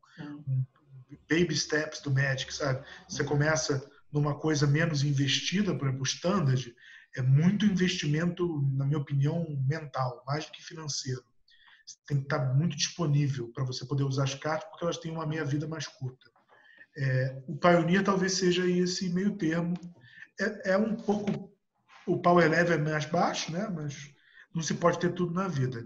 um 0.46 0.66
baby 1.30 1.56
steps 1.56 2.02
do 2.02 2.12
Magic, 2.12 2.54
sabe? 2.54 2.84
Você 3.08 3.24
começa 3.24 3.90
numa 4.12 4.36
coisa 4.36 4.68
menos 4.68 5.04
investida, 5.04 5.74
por 5.74 5.88
exemplo, 5.88 6.04
o 6.04 6.06
Standard, 6.06 6.76
é 7.16 7.22
muito 7.22 7.66
investimento, 7.66 8.62
na 8.74 8.86
minha 8.86 9.00
opinião, 9.00 9.46
mental, 9.68 10.24
mais 10.26 10.46
do 10.46 10.52
que 10.52 10.64
financeiro. 10.64 11.24
Você 11.86 11.98
tem 12.08 12.18
que 12.18 12.24
estar 12.24 12.54
muito 12.54 12.76
disponível 12.76 13.52
para 13.54 13.66
você 13.66 13.86
poder 13.86 14.04
usar 14.04 14.24
as 14.24 14.36
cartas, 14.36 14.70
porque 14.70 14.86
elas 14.86 14.98
têm 14.98 15.12
uma 15.12 15.26
meia-vida 15.26 15.68
mais 15.68 15.88
curta. 15.88 16.32
É, 16.98 17.44
o 17.48 17.58
Pioneer 17.58 18.04
talvez 18.04 18.34
seja 18.34 18.66
esse 18.66 19.10
meio 19.10 19.36
termo. 19.38 19.76
É, 20.40 20.72
é, 20.72 20.78
um 20.78 20.96
pouco. 20.96 21.52
O 22.08 22.20
power 22.20 22.50
level 22.50 22.76
é 22.76 22.78
mais 22.78 23.06
baixo, 23.06 23.52
né? 23.52 23.68
mas 23.68 24.12
não 24.54 24.62
se 24.62 24.74
pode 24.74 25.00
ter 25.00 25.14
tudo 25.14 25.34
na 25.34 25.48
vida. 25.48 25.86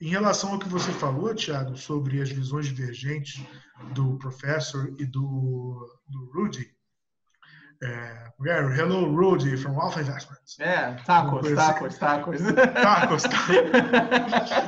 Em 0.00 0.08
relação 0.08 0.52
ao 0.52 0.58
que 0.58 0.68
você 0.68 0.90
falou, 0.92 1.34
Tiago, 1.34 1.76
sobre 1.76 2.20
as 2.20 2.30
visões 2.30 2.66
divergentes 2.66 3.44
do 3.94 4.18
professor 4.18 4.94
e 4.98 5.06
do, 5.06 6.00
do 6.08 6.30
Rudy, 6.32 6.73
é, 7.84 8.80
hello, 8.80 9.14
Rudy, 9.14 9.56
from 9.56 9.78
Alpha 9.78 10.00
Investments. 10.00 10.58
É, 10.58 10.96
tacos, 11.06 11.52
tacos, 11.52 11.98
tacos. 11.98 12.40
Tacos, 12.40 13.22
tacos. 13.22 14.64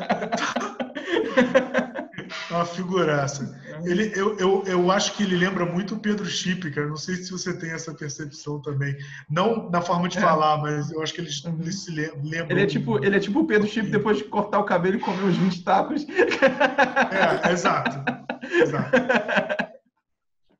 Uma 2.50 2.64
figuraça. 2.64 3.60
Ele, 3.84 4.12
eu, 4.14 4.36
eu, 4.38 4.64
eu 4.66 4.90
acho 4.90 5.14
que 5.14 5.22
ele 5.22 5.36
lembra 5.36 5.66
muito 5.66 5.94
o 5.94 5.98
Pedro 5.98 6.26
Chip, 6.26 6.70
cara. 6.70 6.86
Não 6.86 6.96
sei 6.96 7.16
se 7.16 7.30
você 7.30 7.56
tem 7.56 7.70
essa 7.70 7.92
percepção 7.94 8.60
também. 8.60 8.96
Não 9.28 9.68
na 9.70 9.80
forma 9.80 10.08
de 10.08 10.18
é. 10.18 10.20
falar, 10.20 10.58
mas 10.58 10.90
eu 10.90 11.02
acho 11.02 11.12
que 11.14 11.20
ele, 11.20 11.30
uhum. 11.44 11.58
ele 11.60 11.72
se 11.72 11.90
lembra. 11.90 12.46
Ele 12.50 12.62
é 12.62 12.66
tipo, 12.66 13.04
ele 13.04 13.16
é 13.16 13.20
tipo 13.20 13.40
o 13.40 13.46
Pedro 13.46 13.68
Chip 13.68 13.90
depois 13.90 14.18
de 14.18 14.24
cortar 14.24 14.58
o 14.58 14.64
cabelo 14.64 14.96
e 14.96 15.00
comer 15.00 15.22
uns 15.24 15.36
20 15.36 15.62
tacos. 15.64 16.06
É, 16.08 17.52
exato. 17.52 18.02
Exato. 18.42 18.90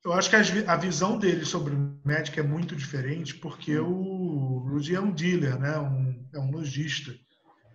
Eu 0.07 0.13
acho 0.13 0.31
que 0.31 0.37
a 0.37 0.77
visão 0.77 1.19
dele 1.19 1.45
sobre 1.45 1.75
o 1.75 1.99
médico 2.05 2.39
é 2.39 2.43
muito 2.43 2.77
diferente, 2.77 3.35
porque 3.35 3.77
o 3.77 4.65
Rudy 4.69 4.95
é 4.95 5.01
um 5.01 5.11
dealer, 5.11 5.59
né? 5.59 5.77
Um, 5.81 6.25
é 6.33 6.39
um 6.39 6.53
lojista. 6.53 7.13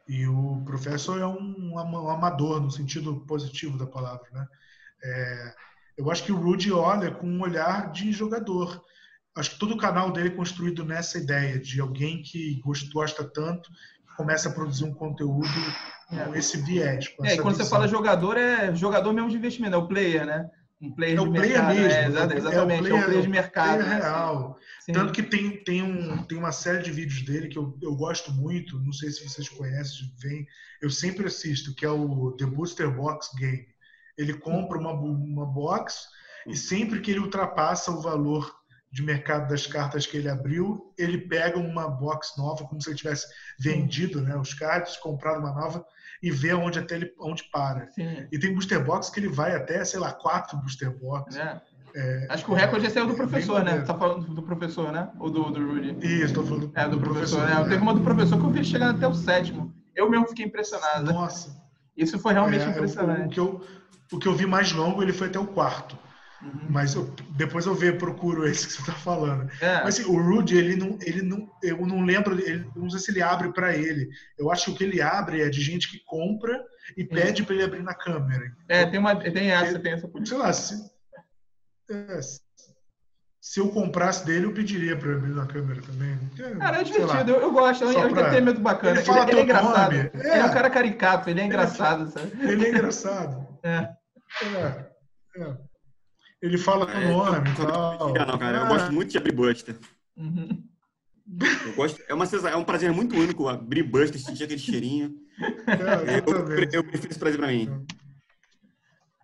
E 0.07 0.25
o 0.25 0.63
professor 0.63 1.19
é 1.19 1.27
um, 1.27 1.73
um 1.73 2.09
amador, 2.09 2.61
no 2.61 2.71
sentido 2.71 3.17
positivo 3.27 3.77
da 3.77 3.85
palavra, 3.85 4.25
né? 4.31 4.47
É, 5.03 5.53
eu 5.97 6.09
acho 6.09 6.23
que 6.23 6.31
o 6.31 6.37
Rudy 6.37 6.71
olha 6.71 7.11
com 7.11 7.27
um 7.27 7.41
olhar 7.41 7.91
de 7.91 8.13
jogador. 8.13 8.81
Acho 9.35 9.51
que 9.51 9.59
todo 9.59 9.73
o 9.73 9.77
canal 9.77 10.09
dele 10.09 10.29
é 10.29 10.35
construído 10.35 10.85
nessa 10.85 11.17
ideia 11.17 11.59
de 11.59 11.81
alguém 11.81 12.21
que 12.21 12.61
gosta 12.93 13.25
tanto, 13.25 13.69
começa 14.15 14.47
a 14.47 14.53
produzir 14.53 14.85
um 14.85 14.93
conteúdo 14.93 15.49
com 16.07 16.33
esse 16.33 16.55
viés. 16.61 17.13
É, 17.23 17.33
e 17.33 17.37
quando 17.41 17.55
visão. 17.55 17.65
você 17.65 17.69
fala 17.69 17.89
jogador, 17.89 18.37
é 18.37 18.73
jogador 18.73 19.11
mesmo 19.11 19.29
de 19.29 19.35
investimento, 19.35 19.75
é 19.75 19.77
o 19.77 19.87
player, 19.87 20.25
né? 20.25 20.49
Um 20.81 20.91
player 20.91 21.17
é 21.17 21.21
o 21.21 21.31
player 21.31 21.49
mercado, 21.49 21.75
mesmo, 21.75 21.91
é, 21.91 22.05
exatamente, 22.07 22.45
é 22.55 22.61
o 22.61 22.65
player, 22.65 22.95
é 22.95 22.99
o 22.99 23.05
player 23.05 23.21
de 23.21 23.27
mercado. 23.29 23.83
Player 23.83 24.01
real. 24.01 24.59
Sim. 24.79 24.93
Tanto 24.93 25.13
que 25.13 25.21
tem, 25.21 25.63
tem, 25.63 25.83
um, 25.83 26.23
tem 26.23 26.37
uma 26.37 26.51
série 26.51 26.81
de 26.81 26.91
vídeos 26.91 27.21
dele 27.21 27.47
que 27.49 27.57
eu, 27.57 27.77
eu 27.81 27.95
gosto 27.95 28.31
muito, 28.31 28.79
não 28.79 28.91
sei 28.91 29.11
se 29.11 29.23
vocês 29.23 29.47
conhecem, 29.47 30.11
vem, 30.19 30.47
eu 30.81 30.89
sempre 30.89 31.27
assisto, 31.27 31.75
que 31.75 31.85
é 31.85 31.89
o 31.89 32.31
The 32.31 32.47
Booster 32.47 32.89
Box 32.89 33.29
Game. 33.37 33.67
Ele 34.17 34.33
compra 34.33 34.79
uma, 34.79 34.91
uma 34.91 35.45
box 35.45 36.07
e 36.47 36.57
sempre 36.57 36.99
que 36.99 37.11
ele 37.11 37.19
ultrapassa 37.19 37.91
o 37.91 38.01
valor 38.01 38.51
de 38.91 39.03
mercado 39.03 39.47
das 39.47 39.65
cartas 39.65 40.05
que 40.05 40.17
ele 40.17 40.27
abriu, 40.27 40.93
ele 40.97 41.17
pega 41.17 41.57
uma 41.57 41.87
box 41.87 42.33
nova, 42.37 42.65
como 42.65 42.81
se 42.81 42.89
ele 42.89 42.97
tivesse 42.97 43.27
vendido 43.57 44.21
né, 44.21 44.35
os 44.35 44.53
cards, 44.53 44.97
comprado 44.97 45.39
uma 45.39 45.53
nova, 45.53 45.85
e 46.21 46.29
vê 46.29 46.53
onde 46.53 46.79
até 46.79 46.95
ele 46.95 47.13
onde 47.19 47.43
para. 47.51 47.87
Sim. 47.91 48.27
E 48.31 48.39
tem 48.39 48.53
booster 48.53 48.83
box 48.83 49.09
que 49.09 49.19
ele 49.19 49.29
vai 49.29 49.55
até, 49.55 49.83
sei 49.83 49.99
lá, 49.99 50.13
quatro 50.13 50.57
booster 50.57 50.91
box. 50.97 51.37
É. 51.37 51.61
É, 51.93 52.27
Acho 52.29 52.45
que 52.45 52.51
o 52.51 52.53
recorde 52.53 52.85
é 52.85 53.03
o 53.03 53.05
do 53.05 53.13
é 53.13 53.15
professor, 53.15 53.63
né? 53.63 53.81
Tá 53.81 53.93
falando 53.93 54.33
do 54.33 54.41
professor, 54.41 54.91
né? 54.91 55.09
Ou 55.19 55.29
do, 55.29 55.51
do 55.51 55.73
Rudy? 55.73 55.97
Isso, 56.01 56.33
tô 56.33 56.43
falando 56.43 56.67
do, 56.67 56.79
é, 56.79 56.87
do, 56.87 56.91
do 56.91 57.01
professor. 57.01 57.39
professor. 57.39 57.65
É, 57.65 57.69
teve 57.69 57.81
uma 57.81 57.93
do 57.93 58.01
professor 58.01 58.39
que 58.39 58.45
eu 58.45 58.49
vi 58.49 58.63
chegando 58.63 58.95
até 58.95 59.07
o 59.07 59.13
sétimo. 59.13 59.73
Eu 59.93 60.09
mesmo 60.09 60.27
fiquei 60.29 60.45
impressionado. 60.45 61.11
Nossa. 61.11 61.61
Isso 61.95 62.17
foi 62.17 62.33
realmente 62.33 62.63
é, 62.63 62.69
impressionante. 62.69 63.21
O, 63.21 63.25
o, 63.25 63.29
que 63.29 63.39
eu, 63.39 63.61
o 64.13 64.19
que 64.19 64.27
eu 64.27 64.35
vi 64.35 64.45
mais 64.45 64.71
longo, 64.71 65.03
ele 65.03 65.11
foi 65.11 65.27
até 65.27 65.39
o 65.39 65.45
quarto. 65.45 65.97
Uhum. 66.43 66.67
Mas 66.69 66.95
eu, 66.95 67.13
depois 67.31 67.65
eu 67.65 67.75
ver, 67.75 67.97
procuro 67.97 68.47
esse 68.47 68.67
que 68.67 68.73
você 68.73 68.81
está 68.81 68.93
falando. 68.93 69.49
É. 69.61 69.83
Mas 69.83 69.99
assim, 69.99 70.09
o 70.09 70.19
Rudy, 70.19 70.57
ele 70.57 70.75
não, 70.75 70.97
ele 71.01 71.21
não, 71.21 71.49
eu 71.61 71.85
não 71.85 72.01
lembro, 72.03 72.39
ele, 72.39 72.67
não 72.75 72.89
sei 72.89 72.99
se 72.99 73.11
ele 73.11 73.21
abre 73.21 73.53
para 73.53 73.75
ele. 73.75 74.09
Eu 74.37 74.51
acho 74.51 74.65
que 74.65 74.71
o 74.71 74.75
que 74.75 74.83
ele 74.83 75.01
abre 75.01 75.41
é 75.41 75.49
de 75.49 75.61
gente 75.61 75.89
que 75.89 75.99
compra 76.05 76.63
e 76.97 77.03
pede 77.03 77.43
para 77.43 77.55
ele 77.55 77.63
abrir 77.63 77.83
na 77.83 77.93
câmera. 77.93 78.51
É, 78.67 78.85
tem, 78.85 78.99
uma, 78.99 79.15
tem 79.15 79.51
essa, 79.51 79.79
tem 79.79 79.93
essa 79.93 80.07
política. 80.07 80.35
Sei 80.35 80.45
lá, 80.45 80.53
se, 80.53 80.91
é, 81.91 82.19
se 83.39 83.59
eu 83.59 83.69
comprasse 83.69 84.25
dele, 84.25 84.45
eu 84.45 84.53
pediria 84.53 84.97
para 84.97 85.13
abrir 85.13 85.33
na 85.33 85.45
câmera 85.45 85.81
também. 85.81 86.17
Cara, 86.57 86.81
é 86.81 86.83
divertido, 86.83 87.31
eu, 87.31 87.41
eu, 87.41 87.51
gosto, 87.51 87.83
é 87.83 87.87
um 87.87 88.09
entretenimento 88.09 88.61
bacana. 88.61 88.97
Ele, 88.97 89.05
fala 89.05 89.23
ele, 89.23 89.31
ele 89.31 89.39
é 89.39 89.43
engraçado. 89.43 89.93
É. 89.93 90.11
Ele 90.13 90.27
é 90.27 90.45
um 90.45 90.53
cara 90.53 90.69
caricato, 90.69 91.29
ele 91.29 91.41
é 91.41 91.45
engraçado, 91.45 92.03
ele, 92.03 92.11
sabe? 92.11 92.51
Ele 92.51 92.65
é 92.65 92.69
engraçado. 92.69 93.47
é. 93.63 93.89
É, 94.43 95.41
é. 95.41 95.70
Ele 96.41 96.57
fala 96.57 96.87
com 96.87 96.97
o 96.97 97.01
nome 97.01 97.49
e 97.49 97.55
tal. 97.55 98.13
Não, 98.13 98.37
cara, 98.37 98.57
eu 98.59 98.67
gosto 98.67 98.91
muito 98.91 99.11
de 99.11 99.17
abrir 99.17 99.33
Buster. 99.33 99.77
Uhum. 100.17 100.63
Eu 101.65 101.73
gosto, 101.73 102.01
é, 102.07 102.13
uma 102.13 102.25
é 102.25 102.55
um 102.55 102.63
prazer 102.63 102.91
muito 102.91 103.15
único 103.15 103.47
abrir 103.47 103.83
Buster, 103.83 104.19
sentir 104.19 104.43
aquele 104.43 104.59
cheirinho. 104.59 105.15
É, 105.67 106.19
eu, 106.19 106.35
eu, 106.35 106.69
eu 106.73 106.83
prefiro 106.83 107.11
esse 107.11 107.19
prazer 107.19 107.39
pra 107.39 107.47
mim. 107.47 107.85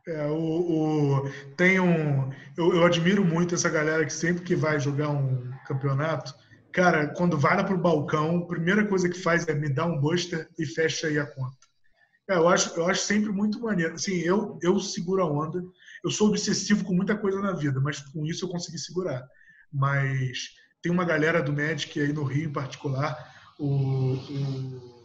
É, 0.07 0.25
o, 0.27 0.35
o, 0.35 1.31
tem 1.57 1.79
um. 1.79 2.31
Eu, 2.55 2.73
eu, 2.75 2.85
admiro 2.85 3.25
muito 3.25 3.55
essa 3.55 3.69
galera 3.69 4.05
que 4.05 4.13
sempre 4.13 4.43
que 4.43 4.55
vai 4.55 4.79
jogar 4.79 5.09
um 5.09 5.51
campeonato, 5.65 6.33
cara, 6.71 7.07
quando 7.07 7.37
vai 7.37 7.57
lá 7.57 7.63
pro 7.63 7.77
balcão, 7.77 8.37
a 8.37 8.47
primeira 8.47 8.85
coisa 8.85 9.09
que 9.09 9.19
faz 9.19 9.45
é 9.47 9.53
me 9.53 9.67
dar 9.67 9.85
um 9.85 9.99
buster 9.99 10.47
e 10.57 10.65
fecha 10.65 11.07
aí 11.07 11.19
a 11.19 11.25
conta. 11.25 11.57
É, 12.29 12.35
eu, 12.35 12.47
acho, 12.47 12.73
eu 12.79 12.87
acho 12.87 13.01
sempre 13.01 13.31
muito 13.31 13.59
maneiro. 13.59 13.95
Assim, 13.95 14.17
eu, 14.19 14.57
eu 14.61 14.79
seguro 14.79 15.23
a 15.23 15.29
onda. 15.29 15.61
Eu 16.03 16.11
sou 16.11 16.29
obsessivo 16.29 16.83
com 16.83 16.93
muita 16.93 17.15
coisa 17.15 17.39
na 17.41 17.53
vida, 17.53 17.79
mas 17.79 17.99
com 17.99 18.25
isso 18.25 18.45
eu 18.45 18.49
consegui 18.49 18.77
segurar. 18.77 19.25
Mas 19.71 20.49
tem 20.81 20.91
uma 20.91 21.05
galera 21.05 21.41
do 21.41 21.53
Magic 21.53 21.99
aí 21.99 22.13
no 22.13 22.23
Rio 22.23 22.49
em 22.49 22.53
particular, 22.53 23.15
o, 23.59 24.13
o 24.13 24.97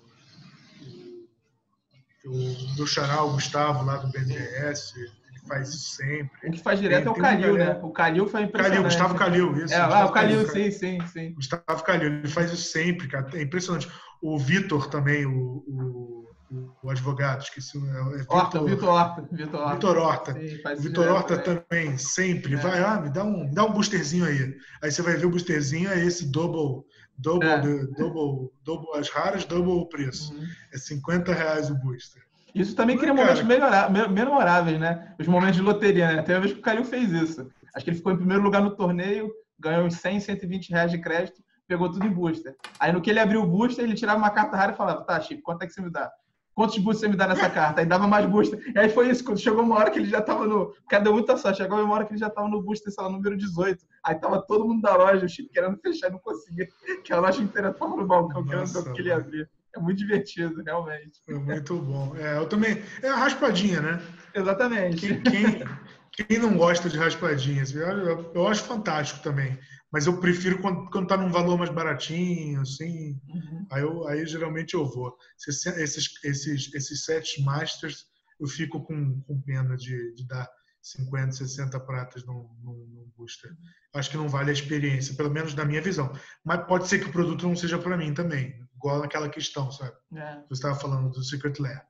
o 2.24 2.77
meu 2.77 2.86
xará, 2.86 3.23
o 3.23 3.32
Gustavo, 3.32 3.85
lá 3.85 3.97
do 3.97 4.10
BNDES, 4.10 4.94
ele 4.97 5.40
faz 5.47 5.70
isso 5.70 5.97
sempre. 5.97 6.48
O 6.48 6.52
que 6.52 6.62
faz 6.62 6.81
direto 6.81 7.05
tem, 7.05 7.09
é 7.09 7.10
o 7.10 7.20
Calil, 7.20 7.55
né? 7.56 7.81
O 7.82 7.90
Calil 7.90 8.28
foi 8.28 8.43
impressionante. 8.43 8.70
Calil, 8.70 8.85
Gustavo 8.85 9.14
Calil, 9.16 9.64
isso. 9.64 9.74
É, 9.74 9.78
ah, 9.78 10.06
o 10.06 10.12
Calil, 10.12 10.48
sim, 10.48 10.70
sim, 10.70 10.98
sim. 11.06 11.32
Gustavo 11.35 11.82
Calil, 11.82 12.12
ele 12.12 12.28
faz 12.28 12.52
isso 12.52 12.70
sempre, 12.70 13.09
cara. 13.09 13.28
É 13.35 13.43
impressionante. 13.43 13.90
O 14.23 14.39
Vitor 14.39 14.89
também, 14.89 15.27
o, 15.27 15.64
o, 15.66 16.22
o 16.83 16.91
advogado, 16.91 17.43
esqueci. 17.43 17.79
É, 17.79 18.20
é 18.20 18.24
Horta, 18.29 18.62
Vitor 18.62 18.89
Horta. 18.89 19.29
Vitor 19.31 19.61
Horta. 19.61 19.79
Vitor 19.81 19.99
Horta. 19.99 20.35
Vitor 20.79 21.09
Horta 21.09 21.39
também, 21.39 21.97
sempre. 21.99 22.55
É. 22.55 22.57
Vai, 22.57 22.83
ah, 22.83 23.01
me 23.01 23.11
dá, 23.11 23.24
um, 23.24 23.45
me 23.45 23.55
dá 23.55 23.65
um 23.65 23.73
boosterzinho 23.73 24.24
aí. 24.24 24.55
Aí 24.83 24.91
você 24.91 25.03
vai 25.03 25.16
ver 25.16 25.27
o 25.27 25.31
boosterzinho, 25.31 25.91
é 25.91 26.05
esse 26.05 26.31
double 26.31 26.85
Double, 27.19 27.49
é. 27.49 27.61
double, 27.97 28.51
double 28.65 28.99
as 28.99 29.09
raras, 29.09 29.45
double 29.45 29.73
o 29.73 29.87
preço. 29.87 30.35
Uhum. 30.35 30.45
É 30.73 30.79
50 30.79 31.33
reais 31.33 31.70
o 31.70 31.74
booster. 31.77 32.23
Isso 32.55 32.74
também 32.74 32.99
cria 32.99 33.15
momentos 33.15 33.43
memoráveis, 33.43 34.79
né? 34.79 35.15
Os 35.19 35.27
momentos 35.27 35.57
de 35.57 35.62
loteria, 35.62 36.16
né? 36.16 36.23
Tem 36.23 36.35
uma 36.35 36.41
vez 36.41 36.53
que 36.53 36.59
o 36.59 36.62
Calil 36.62 36.85
fez 36.85 37.11
isso. 37.12 37.51
Acho 37.74 37.85
que 37.85 37.91
ele 37.91 37.97
ficou 37.97 38.12
em 38.12 38.16
primeiro 38.16 38.43
lugar 38.43 38.61
no 38.61 38.77
torneio, 38.77 39.31
ganhou 39.59 39.87
uns 39.87 39.95
100, 39.95 40.20
120 40.20 40.70
reais 40.70 40.91
de 40.91 40.99
crédito, 40.99 41.41
pegou 41.66 41.91
tudo 41.91 42.07
em 42.07 42.11
booster. 42.11 42.55
Aí 42.79 42.93
no 42.93 43.01
que 43.01 43.09
ele 43.09 43.20
abriu 43.20 43.43
o 43.43 43.47
booster, 43.47 43.85
ele 43.85 43.95
tirava 43.95 44.19
uma 44.19 44.31
carta 44.31 44.57
rara 44.57 44.73
e 44.73 44.77
falava, 44.77 45.03
tá, 45.03 45.19
Chico, 45.20 45.43
quanto 45.43 45.62
é 45.62 45.66
que 45.66 45.73
você 45.73 45.81
me 45.81 45.91
dá? 45.91 46.11
Quantos 46.55 46.77
boosters 46.79 47.01
você 47.01 47.09
me 47.09 47.16
dá 47.16 47.27
nessa 47.27 47.49
carta? 47.49 47.81
Aí 47.81 47.87
dava 47.87 48.07
mais 48.07 48.27
booster. 48.27 48.61
E 48.74 48.79
aí 48.79 48.89
foi 48.89 49.09
isso, 49.09 49.24
quando 49.24 49.39
chegou 49.39 49.62
uma 49.62 49.77
hora 49.77 49.91
que 49.91 49.99
ele 49.99 50.09
já 50.09 50.20
tava 50.20 50.47
no. 50.47 50.74
Cadê 50.89 51.09
muita 51.11 51.37
sorte? 51.37 51.59
Chegou 51.59 51.83
uma 51.83 51.95
hora 51.95 52.05
que 52.05 52.12
ele 52.12 52.20
já 52.20 52.29
tava 52.29 52.49
no 52.49 52.62
booster, 52.62 52.93
sei 52.93 53.03
lá, 53.03 53.11
número 53.11 53.37
18. 53.37 53.85
Aí 54.05 54.15
tava 54.16 54.43
todo 54.43 54.66
mundo 54.66 54.83
da 54.83 54.95
loja, 54.95 55.24
o 55.24 55.29
Chico 55.29 55.53
querendo 55.53 55.79
fechar 55.79 56.09
e 56.09 56.12
não 56.12 56.19
conseguia. 56.19 56.69
Que 57.03 57.12
a 57.12 57.20
loja 57.20 57.43
inteira 57.43 57.73
tava 57.73 57.97
no 57.97 58.07
balcão 58.07 58.45
querendo 58.45 58.66
ver 58.66 58.79
o 58.79 58.93
que 58.93 59.01
ele 59.01 59.12
abrir. 59.12 59.51
É 59.74 59.81
muito 59.81 59.99
divertido, 59.99 60.62
realmente. 60.62 61.20
É 61.27 61.33
muito 61.33 61.77
bom. 61.79 62.15
É, 62.16 62.37
eu 62.37 62.47
também. 62.47 62.83
É 63.03 63.09
a 63.09 63.16
raspadinha, 63.16 63.81
né? 63.81 64.03
Exatamente. 64.35 64.97
Quem, 65.01 65.23
quem, 65.23 65.65
quem 66.29 66.39
não 66.39 66.57
gosta 66.57 66.91
de 66.91 66.99
raspadinhas? 66.99 67.74
Eu, 67.74 67.89
eu, 67.89 68.33
eu, 68.35 68.49
acho 68.49 68.65
fantástico 68.65 69.20
também. 69.23 69.59
Mas 69.93 70.06
eu 70.06 70.19
prefiro 70.19 70.60
quando, 70.60 70.89
quando 70.90 71.06
tá 71.06 71.16
num 71.16 71.31
valor 71.31 71.59
mais 71.59 71.70
baratinho, 71.70 72.60
assim. 72.60 73.20
Uhum. 73.28 73.66
Aí, 73.70 73.82
eu, 73.82 74.09
aí 74.09 74.27
geralmente 74.27 74.74
eu 74.74 74.86
vou. 74.86 75.14
Esses, 75.39 75.66
esses, 76.24 76.74
esses 76.74 77.05
sets 77.05 77.44
masters, 77.44 78.06
eu 78.40 78.47
fico 78.47 78.82
com, 78.82 79.20
com 79.20 79.43
pena 79.43 79.77
de, 79.77 80.14
de 80.14 80.27
dar 80.27 80.48
50, 80.81 81.32
60 81.32 81.78
pratas 81.81 82.24
num, 82.24 82.48
num, 82.62 82.86
num 82.93 83.12
booster. 83.16 83.55
Acho 83.94 84.10
que 84.10 84.16
não 84.16 84.28
vale 84.28 84.51
a 84.51 84.55
experiência, 84.55 85.14
pelo 85.14 85.31
menos 85.31 85.55
na 85.55 85.64
minha 85.64 85.82
visão. 85.82 86.12
Mas 86.44 86.66
pode 86.66 86.89
ser 86.89 86.98
que 86.98 87.06
o 87.06 87.12
produto 87.12 87.47
não 87.47 87.55
seja 87.55 87.78
para 87.78 87.97
mim 87.97 88.14
também 88.14 88.62
igual 88.82 88.98
naquela 88.98 89.28
questão, 89.28 89.70
sabe? 89.70 89.97
É. 90.16 90.40
Você 90.48 90.55
estava 90.55 90.74
falando 90.74 91.10
do 91.10 91.23
Secret 91.23 91.60
Lair. 91.60 91.81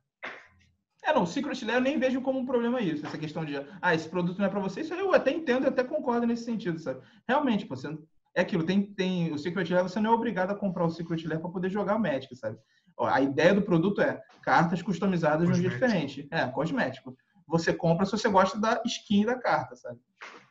É, 1.04 1.12
não, 1.12 1.24
o 1.24 1.26
Secret 1.26 1.64
Lair 1.64 1.78
eu 1.78 1.82
nem 1.82 1.98
vejo 1.98 2.20
como 2.20 2.38
um 2.38 2.46
problema 2.46 2.80
isso, 2.80 3.04
essa 3.04 3.18
questão 3.18 3.44
de, 3.44 3.56
ah, 3.80 3.94
esse 3.94 4.08
produto 4.08 4.38
não 4.38 4.46
é 4.46 4.48
para 4.48 4.60
você, 4.60 4.82
isso 4.82 4.94
eu 4.94 5.12
até 5.12 5.32
entendo 5.32 5.64
e 5.64 5.68
até 5.68 5.82
concordo 5.82 6.26
nesse 6.26 6.44
sentido, 6.44 6.78
sabe? 6.78 7.00
Realmente, 7.26 7.66
você 7.66 7.96
é 8.34 8.42
aquilo, 8.42 8.64
tem, 8.64 8.82
tem 8.82 9.32
o 9.32 9.38
Secret 9.38 9.68
Lair, 9.68 9.82
você 9.82 9.98
não 10.00 10.12
é 10.12 10.14
obrigado 10.14 10.52
a 10.52 10.54
comprar 10.54 10.84
o 10.84 10.90
Secret 10.90 11.26
Lair 11.26 11.40
para 11.40 11.50
poder 11.50 11.70
jogar 11.70 11.96
o 11.96 12.00
Magic, 12.00 12.34
sabe? 12.36 12.56
Ó, 12.96 13.06
a 13.06 13.20
ideia 13.20 13.52
do 13.52 13.62
produto 13.62 14.00
é 14.00 14.22
cartas 14.42 14.80
customizadas 14.80 15.46
de 15.46 15.52
um 15.52 15.54
jeito 15.54 15.72
diferente. 15.72 16.28
É, 16.30 16.46
cosmético. 16.46 17.16
Você 17.46 17.72
compra 17.72 18.06
se 18.06 18.12
você 18.12 18.28
gosta 18.28 18.58
da 18.58 18.80
skin 18.86 19.26
da 19.26 19.34
carta, 19.34 19.74
sabe? 19.76 19.98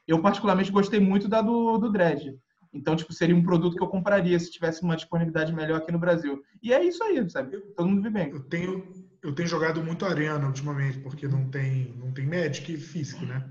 Eu 0.08 0.22
particularmente 0.22 0.72
gostei 0.72 1.00
muito 1.00 1.28
da 1.28 1.42
do, 1.42 1.78
do 1.78 1.92
Dread. 1.92 2.38
Então, 2.74 2.96
tipo, 2.96 3.14
seria 3.14 3.36
um 3.36 3.44
produto 3.44 3.76
que 3.76 3.84
eu 3.84 3.88
compraria 3.88 4.40
se 4.40 4.52
tivesse 4.52 4.82
uma 4.82 4.96
disponibilidade 4.96 5.54
melhor 5.54 5.78
aqui 5.78 5.92
no 5.92 6.00
Brasil. 6.00 6.42
E 6.64 6.74
é 6.74 6.84
isso 6.84 7.04
aí, 7.04 7.30
sabe? 7.30 7.60
Todo 7.76 7.88
mundo 7.88 8.02
vive 8.02 8.14
bem. 8.14 8.32
Eu 8.32 8.40
tenho, 8.42 9.06
eu 9.22 9.36
tenho 9.36 9.48
jogado 9.48 9.84
muito 9.84 10.06
Arena 10.06 10.48
ultimamente, 10.48 11.00
porque 11.00 11.28
não 11.28 11.50
tem, 11.50 11.94
não 11.98 12.12
tem 12.14 12.26
Magic 12.26 12.78
físico, 12.78 13.26
né? 13.26 13.46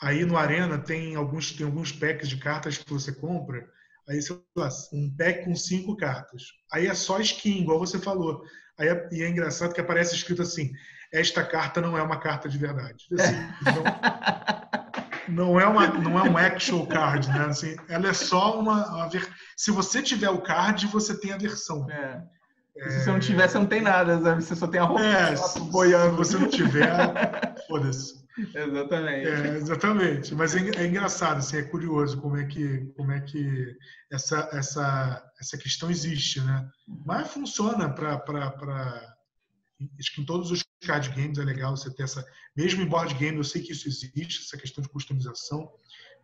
Aí 0.00 0.24
no 0.24 0.36
Arena 0.36 0.78
tem 0.78 1.14
alguns, 1.14 1.52
tem 1.52 1.66
alguns 1.66 1.92
packs 1.92 2.28
de 2.28 2.36
cartas 2.36 2.78
que 2.78 2.90
você 2.90 3.12
compra. 3.12 3.68
Aí, 4.08 4.20
sei 4.20 4.36
lá, 4.56 4.68
um 4.92 5.14
pack 5.16 5.44
com 5.44 5.54
cinco 5.54 5.96
cartas. 5.96 6.44
Aí 6.72 6.86
é 6.86 6.94
só 6.94 7.20
skin, 7.20 7.62
igual 7.62 7.78
você 7.78 7.98
falou. 7.98 8.44
Aí 8.78 8.88
é, 8.88 9.08
e 9.12 9.22
é 9.22 9.28
engraçado 9.28 9.72
que 9.72 9.80
aparece 9.80 10.14
escrito 10.14 10.42
assim: 10.42 10.72
esta 11.12 11.44
carta 11.44 11.80
não 11.80 11.96
é 11.96 12.02
uma 12.02 12.18
carta 12.18 12.48
de 12.48 12.58
verdade. 12.58 13.06
Assim, 13.12 13.32
não, 13.64 14.83
não 15.28 15.58
é 15.60 15.66
uma 15.66 15.86
não 15.86 16.18
é 16.18 16.28
um 16.28 16.36
actual 16.36 16.86
card, 16.86 17.28
né? 17.28 17.46
Assim, 17.46 17.76
ela 17.88 18.08
é 18.08 18.12
só 18.12 18.58
uma, 18.58 18.86
uma 18.94 19.08
ver... 19.08 19.28
se 19.56 19.70
você 19.70 20.02
tiver 20.02 20.30
o 20.30 20.42
card, 20.42 20.86
você 20.88 21.18
tem 21.18 21.32
a 21.32 21.38
versão. 21.38 21.88
É. 21.90 22.22
É... 22.76 22.90
Se 22.90 23.04
você 23.04 23.10
não 23.10 23.20
tiver, 23.20 23.48
você 23.48 23.58
não 23.58 23.66
tem 23.66 23.80
nada, 23.80 24.20
sabe? 24.20 24.42
Você 24.42 24.56
só 24.56 24.66
tem 24.66 24.80
a 24.80 24.84
roupa 24.84 25.04
é, 25.04 25.34
boiando. 25.70 26.24
Se 26.24 26.32
você 26.32 26.38
não 26.38 26.48
tiver, 26.48 26.88
foda-se. 27.68 28.24
Exatamente. 28.36 29.28
É, 29.28 29.56
exatamente. 29.56 30.34
Mas 30.34 30.56
é, 30.56 30.60
é, 30.76 30.86
engraçado, 30.86 31.38
assim, 31.38 31.58
é 31.58 31.62
curioso 31.62 32.20
como 32.20 32.36
é 32.36 32.44
que, 32.44 32.92
como 32.96 33.12
é 33.12 33.20
que 33.20 33.76
essa, 34.10 34.48
essa, 34.52 35.22
essa 35.40 35.56
questão 35.56 35.88
existe, 35.88 36.40
né? 36.40 36.68
Mas 37.06 37.30
funciona 37.30 37.88
para 37.88 39.13
acho 39.98 40.14
que 40.14 40.20
em 40.20 40.24
todos 40.24 40.50
os 40.50 40.64
card 40.84 41.08
games 41.10 41.38
é 41.38 41.44
legal 41.44 41.76
você 41.76 41.92
ter 41.94 42.04
essa. 42.04 42.24
Mesmo 42.56 42.82
em 42.82 42.86
board 42.86 43.14
game, 43.14 43.36
eu 43.36 43.44
sei 43.44 43.62
que 43.62 43.72
isso 43.72 43.88
existe, 43.88 44.42
essa 44.44 44.56
questão 44.56 44.82
de 44.82 44.88
customização. 44.88 45.70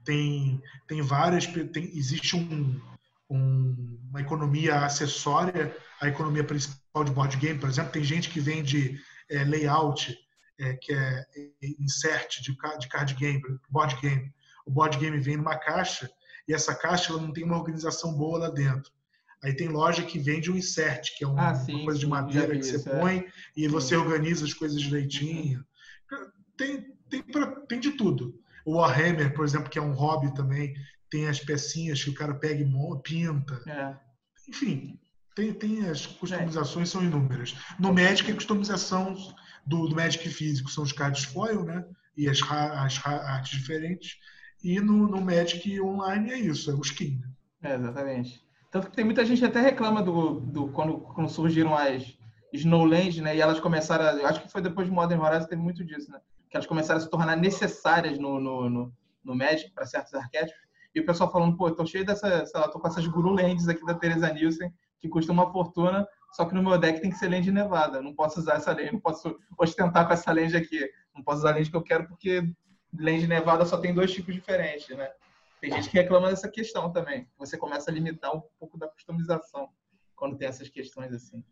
Tem, 0.04 0.60
tem 0.86 1.02
várias. 1.02 1.46
Tem, 1.46 1.84
existe 1.96 2.36
um, 2.36 2.80
um, 3.28 3.98
uma 4.08 4.20
economia 4.20 4.84
acessória 4.84 5.76
à 6.00 6.08
economia 6.08 6.44
principal 6.44 7.04
de 7.04 7.12
board 7.12 7.36
game. 7.36 7.58
Por 7.58 7.68
exemplo, 7.68 7.92
tem 7.92 8.04
gente 8.04 8.30
que 8.30 8.40
vende 8.40 9.00
é, 9.30 9.44
layout, 9.44 10.16
é, 10.58 10.74
que 10.74 10.92
é, 10.92 11.26
é 11.36 11.66
insert 11.78 12.40
de, 12.42 12.52
de 12.52 12.88
card 12.88 13.14
game, 13.14 13.42
board 13.68 13.96
game. 14.00 14.32
O 14.66 14.70
board 14.70 14.98
game 14.98 15.18
vem 15.18 15.36
numa 15.36 15.56
caixa 15.56 16.10
e 16.46 16.54
essa 16.54 16.74
caixa 16.74 17.12
ela 17.12 17.22
não 17.22 17.32
tem 17.32 17.44
uma 17.44 17.56
organização 17.56 18.12
boa 18.14 18.38
lá 18.38 18.50
dentro. 18.50 18.92
Aí 19.42 19.54
tem 19.54 19.68
loja 19.68 20.02
que 20.02 20.18
vende 20.18 20.50
um 20.50 20.56
insert, 20.56 21.16
que 21.16 21.24
é 21.24 21.28
uma, 21.28 21.50
ah, 21.50 21.54
sim, 21.54 21.74
uma 21.74 21.84
coisa 21.84 21.98
de 21.98 22.06
madeira 22.06 22.58
que 22.58 22.62
você 22.62 22.88
é. 22.88 22.98
põe 22.98 23.26
e 23.56 23.66
você 23.68 23.96
organiza 23.96 24.44
as 24.44 24.52
coisas 24.52 24.80
direitinho. 24.80 25.64
Tem, 26.56 26.92
tem, 27.08 27.22
pra, 27.22 27.46
tem 27.62 27.80
de 27.80 27.92
tudo. 27.92 28.38
O 28.66 28.76
Warhammer, 28.76 29.32
por 29.32 29.44
exemplo, 29.44 29.70
que 29.70 29.78
é 29.78 29.82
um 29.82 29.92
hobby 29.92 30.34
também, 30.34 30.74
tem 31.10 31.26
as 31.26 31.40
pecinhas 31.40 32.04
que 32.04 32.10
o 32.10 32.14
cara 32.14 32.34
pega 32.34 32.60
e 32.60 32.66
monta, 32.66 33.02
pinta. 33.02 33.62
É. 33.66 33.96
Enfim, 34.48 34.98
tem, 35.34 35.54
tem 35.54 35.88
as 35.88 36.04
customizações 36.04 36.88
é. 36.88 36.92
são 36.92 37.02
inúmeras. 37.02 37.56
No 37.78 37.94
Magic, 37.94 38.30
a 38.30 38.34
customização 38.34 39.14
do, 39.64 39.88
do 39.88 39.96
Magic 39.96 40.28
físico 40.28 40.70
são 40.70 40.84
os 40.84 40.92
cards 40.92 41.24
foil, 41.24 41.64
né? 41.64 41.84
E 42.16 42.28
as, 42.28 42.42
as 42.42 43.06
artes 43.06 43.58
diferentes. 43.58 44.18
E 44.62 44.78
no, 44.80 45.08
no 45.08 45.20
Magic 45.20 45.80
online 45.80 46.30
é 46.30 46.38
isso, 46.38 46.70
é 46.70 46.74
o 46.74 46.80
skin. 46.80 47.18
Né? 47.18 47.30
É, 47.62 47.74
exatamente. 47.76 48.49
Tanto 48.70 48.88
que 48.88 48.96
tem 48.96 49.04
muita 49.04 49.24
gente 49.24 49.44
até 49.44 49.60
reclama 49.60 50.02
do, 50.02 50.40
do 50.40 50.68
quando, 50.68 51.00
quando 51.00 51.28
surgiram 51.28 51.74
as 51.76 52.16
Snowlands, 52.52 53.18
né? 53.18 53.36
E 53.36 53.40
elas 53.40 53.58
começaram, 53.58 54.04
a, 54.04 54.12
eu 54.12 54.26
acho 54.26 54.42
que 54.42 54.50
foi 54.50 54.62
depois 54.62 54.86
de 54.86 54.92
Modern 54.92 55.20
Horizons, 55.20 55.48
teve 55.48 55.60
muito 55.60 55.84
disso, 55.84 56.10
né? 56.10 56.20
Que 56.48 56.56
elas 56.56 56.66
começaram 56.66 56.98
a 56.98 57.02
se 57.02 57.10
tornar 57.10 57.36
necessárias 57.36 58.18
no, 58.18 58.40
no, 58.40 58.70
no, 58.70 58.92
no 59.24 59.34
Magic 59.34 59.72
para 59.72 59.86
certos 59.86 60.14
arquétipos. 60.14 60.60
E 60.94 61.00
o 61.00 61.06
pessoal 61.06 61.30
falando, 61.30 61.56
pô, 61.56 61.70
tô 61.70 61.84
cheio 61.86 62.04
dessa, 62.04 62.44
sei 62.46 62.60
lá, 62.60 62.68
tô 62.68 62.78
com 62.80 62.88
essas 62.88 63.06
Guru 63.06 63.30
Lands 63.30 63.68
aqui 63.68 63.84
da 63.84 63.94
Teresa 63.94 64.32
Nielsen, 64.32 64.72
que 65.00 65.08
custam 65.08 65.34
uma 65.34 65.52
fortuna, 65.52 66.06
só 66.32 66.44
que 66.44 66.54
no 66.54 66.62
meu 66.62 66.78
deck 66.78 67.00
tem 67.00 67.10
que 67.10 67.16
ser 67.16 67.28
Land 67.28 67.50
Nevada. 67.50 68.02
Não 68.02 68.14
posso 68.14 68.40
usar 68.40 68.54
essa 68.54 68.72
Land, 68.72 68.92
não 68.92 69.00
posso 69.00 69.36
ostentar 69.58 70.06
com 70.06 70.12
essa 70.12 70.32
Land 70.32 70.56
aqui. 70.56 70.88
Não 71.14 71.22
posso 71.22 71.38
usar 71.38 71.50
a 71.50 71.54
Land 71.54 71.70
que 71.70 71.76
eu 71.76 71.82
quero 71.82 72.06
porque 72.06 72.42
Land 72.96 73.26
Nevada 73.26 73.64
só 73.64 73.78
tem 73.78 73.94
dois 73.94 74.12
tipos 74.12 74.34
diferentes, 74.34 74.96
né? 74.96 75.08
Tem 75.60 75.70
gente 75.70 75.90
que 75.90 75.96
reclama 75.96 76.30
dessa 76.30 76.48
questão 76.48 76.90
também. 76.92 77.28
Você 77.38 77.56
começa 77.58 77.90
a 77.90 77.94
limitar 77.94 78.34
um 78.34 78.42
pouco 78.58 78.78
da 78.78 78.88
customização 78.88 79.68
quando 80.16 80.36
tem 80.36 80.48
essas 80.48 80.68
questões 80.68 81.12
assim. 81.12 81.44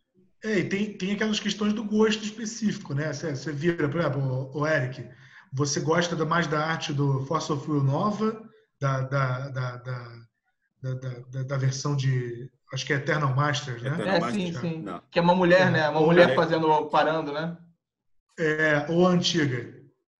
É, 0.43 0.59
e 0.59 0.68
tem, 0.68 0.97
tem 0.97 1.12
aquelas 1.12 1.40
questões 1.40 1.72
do 1.72 1.85
gosto 1.85 2.22
específico, 2.22 2.94
né? 2.94 3.12
Você, 3.12 3.35
você 3.35 3.52
vira, 3.52 3.89
por 3.89 4.01
exemplo, 4.01 4.22
o, 4.22 4.60
o 4.60 4.66
Eric, 4.66 5.09
você 5.52 5.80
gosta 5.80 6.14
mais 6.24 6.47
da 6.47 6.64
arte 6.64 6.93
do 6.93 7.24
Force 7.26 7.52
of 7.52 7.68
Will 7.68 7.82
nova, 7.82 8.48
da, 8.80 9.01
da, 9.02 9.48
da, 9.48 9.76
da, 9.76 10.94
da, 10.94 11.43
da 11.43 11.56
versão 11.56 11.97
de. 11.97 12.51
Acho 12.72 12.86
que 12.86 12.93
é 12.93 12.97
Eternal 12.97 13.35
Masters, 13.35 13.82
né? 13.82 13.94
Eternal 13.94 14.28
é, 14.28 14.32
sim, 14.32 14.52
sim. 14.52 14.82
Não. 14.82 15.02
Que 15.10 15.18
é 15.18 15.22
uma 15.22 15.35
mulher, 15.35 15.70
né? 15.70 15.89
Uma 15.89 16.02
mulher 16.02 16.35
fazendo, 16.35 16.86
parando, 16.86 17.32
né? 17.32 17.56
É, 18.39 18.86
ou 18.89 19.06
antiga. 19.06 19.76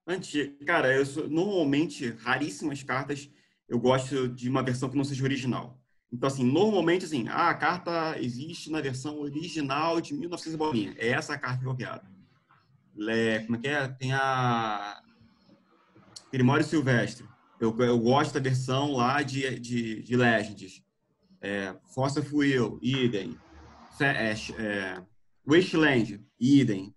Antiga. 0.07 0.65
Cara, 0.65 0.93
eu 0.93 1.07
sou, 1.07 1.29
normalmente, 1.29 2.11
raríssimas 2.23 2.83
cartas, 2.83 3.31
eu 3.69 3.79
gosto 3.79 4.29
de 4.29 4.49
uma 4.49 4.63
versão 4.63 4.89
que 4.89 4.97
não 4.97 5.05
seja 5.05 5.25
original. 5.25 5.79
Então, 6.11 6.27
assim, 6.27 6.45
normalmente, 6.45 7.05
assim, 7.05 7.29
ah, 7.29 7.51
a 7.51 7.55
carta 7.55 8.17
existe 8.19 8.71
na 8.71 8.81
versão 8.81 9.21
original 9.21 10.01
de 10.01 10.15
1900 10.15 10.57
bolinha. 10.57 10.95
É 10.97 11.09
essa 11.09 11.35
a 11.35 11.39
carta 11.39 11.61
que 11.61 11.67
eu 11.67 11.77
quero. 11.77 12.01
É, 13.09 13.41
como 13.41 13.57
é 13.57 13.61
que 13.61 13.69
é? 13.69 13.89
Tem 13.89 14.13
a 14.13 15.03
Grimório 16.33 16.65
Silvestre. 16.65 17.27
Eu, 17.61 17.77
eu 17.79 17.99
gosto 17.99 18.33
da 18.33 18.41
versão 18.41 18.93
lá 18.93 19.23
de, 19.23 19.59
de, 19.61 20.03
de 20.03 20.17
Legends. 20.17 20.83
É, 21.41 21.77
Força 21.95 22.23
Fuel, 22.23 22.79
idem. 22.81 23.37
É, 24.01 24.33
é, 24.33 25.03
Wasteland, 25.47 26.25
idem. 26.41 26.95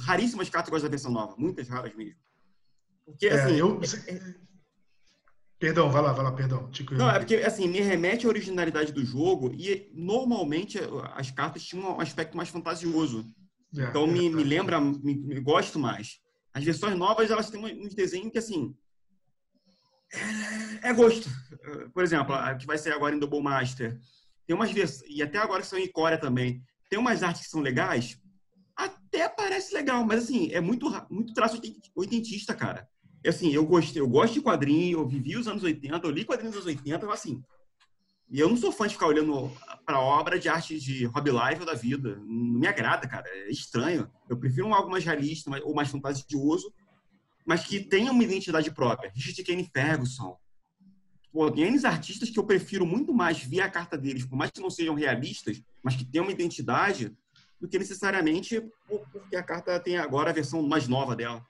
Raríssimas 0.00 0.48
cartas 0.48 0.68
eu 0.68 0.72
gosto 0.72 0.84
da 0.84 0.90
versão 0.90 1.12
nova. 1.12 1.36
Muitas 1.38 1.68
raras 1.68 1.94
mesmo. 1.94 2.18
Porque, 3.04 3.26
é, 3.26 3.34
assim... 3.34 3.56
Eu... 3.56 3.80
Perdão, 5.62 5.88
vai 5.92 6.02
lá, 6.02 6.12
vai 6.12 6.24
lá, 6.24 6.32
perdão. 6.32 6.68
Não, 6.90 7.08
é 7.08 7.20
porque, 7.20 7.36
assim, 7.36 7.68
me 7.68 7.80
remete 7.80 8.26
à 8.26 8.28
originalidade 8.28 8.90
do 8.90 9.04
jogo 9.04 9.54
e, 9.54 9.88
normalmente, 9.94 10.76
as 11.14 11.30
cartas 11.30 11.62
tinham 11.62 11.98
um 11.98 12.00
aspecto 12.00 12.36
mais 12.36 12.48
fantasioso. 12.48 13.32
É, 13.78 13.84
então, 13.84 14.04
me, 14.04 14.28
me 14.28 14.42
lembra, 14.42 14.80
me, 14.80 15.14
me, 15.14 15.38
gosto 15.38 15.78
mais. 15.78 16.18
As 16.52 16.64
versões 16.64 16.98
novas, 16.98 17.30
elas 17.30 17.48
têm 17.48 17.64
uns 17.80 17.94
desenhos 17.94 18.32
que, 18.32 18.38
assim, 18.38 18.74
é, 20.82 20.88
é 20.88 20.92
gosto. 20.92 21.30
Por 21.94 22.02
exemplo, 22.02 22.34
a 22.34 22.56
que 22.56 22.66
vai 22.66 22.76
ser 22.76 22.92
agora 22.92 23.14
em 23.14 23.20
Double 23.20 23.40
Master. 23.40 23.96
Tem 24.44 24.56
umas 24.56 24.72
versões, 24.72 25.08
e 25.08 25.22
até 25.22 25.38
agora 25.38 25.62
são 25.62 25.78
em 25.78 25.86
Coreia 25.92 26.18
também. 26.18 26.60
Tem 26.90 26.98
umas 26.98 27.22
artes 27.22 27.42
que 27.42 27.48
são 27.48 27.60
legais, 27.60 28.20
até 28.74 29.28
parece 29.28 29.72
legal, 29.72 30.04
mas, 30.04 30.24
assim, 30.24 30.50
é 30.52 30.60
muito, 30.60 30.90
muito 31.08 31.32
traço 31.32 31.60
oitentista, 31.94 32.52
cara 32.52 32.88
assim, 33.28 33.52
eu 33.52 33.64
gostei, 33.64 34.00
eu 34.00 34.08
gosto 34.08 34.34
de 34.34 34.40
quadrinho, 34.40 34.98
eu 34.98 35.08
vivi 35.08 35.36
os 35.36 35.46
anos 35.46 35.62
80, 35.62 36.06
eu 36.06 36.10
li 36.10 36.24
quadrinhos 36.24 36.56
dos 36.56 36.66
anos 36.66 36.78
80, 36.78 37.12
assim. 37.12 37.42
E 38.30 38.40
eu 38.40 38.48
não 38.48 38.56
sou 38.56 38.72
fã 38.72 38.86
de 38.86 38.94
ficar 38.94 39.06
olhando 39.06 39.52
para 39.84 40.00
obra 40.00 40.38
de 40.38 40.48
arte 40.48 40.80
de 40.80 41.04
Rob 41.04 41.30
Life 41.30 41.66
da 41.66 41.74
vida. 41.74 42.16
Não 42.24 42.60
me 42.60 42.66
agrada, 42.66 43.06
cara. 43.06 43.28
É 43.28 43.50
estranho. 43.50 44.10
Eu 44.26 44.38
prefiro 44.38 44.72
algo 44.72 44.90
mais 44.90 45.04
realista 45.04 45.50
ou 45.62 45.74
mais 45.74 45.90
fantasioso, 45.90 46.72
mas 47.44 47.66
que 47.66 47.80
tenha 47.80 48.10
uma 48.10 48.24
identidade 48.24 48.70
própria. 48.70 49.12
Richard 49.14 49.44
Kane 49.44 49.70
Ferguson. 49.70 50.38
Pô, 51.30 51.50
tem 51.50 51.84
artistas 51.84 52.30
que 52.30 52.38
eu 52.38 52.44
prefiro 52.44 52.86
muito 52.86 53.12
mais 53.12 53.42
ver 53.42 53.60
a 53.60 53.70
carta 53.70 53.98
deles, 53.98 54.24
por 54.24 54.36
mais 54.36 54.50
que 54.50 54.60
não 54.60 54.70
sejam 54.70 54.94
realistas, 54.94 55.62
mas 55.82 55.94
que 55.94 56.04
tenham 56.04 56.24
uma 56.24 56.32
identidade, 56.32 57.14
do 57.62 57.68
que 57.68 57.78
necessariamente 57.78 58.60
porque 58.88 59.36
a 59.36 59.42
carta 59.42 59.78
tem 59.78 59.96
agora 59.96 60.30
a 60.30 60.32
versão 60.32 60.60
mais 60.62 60.88
nova 60.88 61.14
dela. 61.14 61.46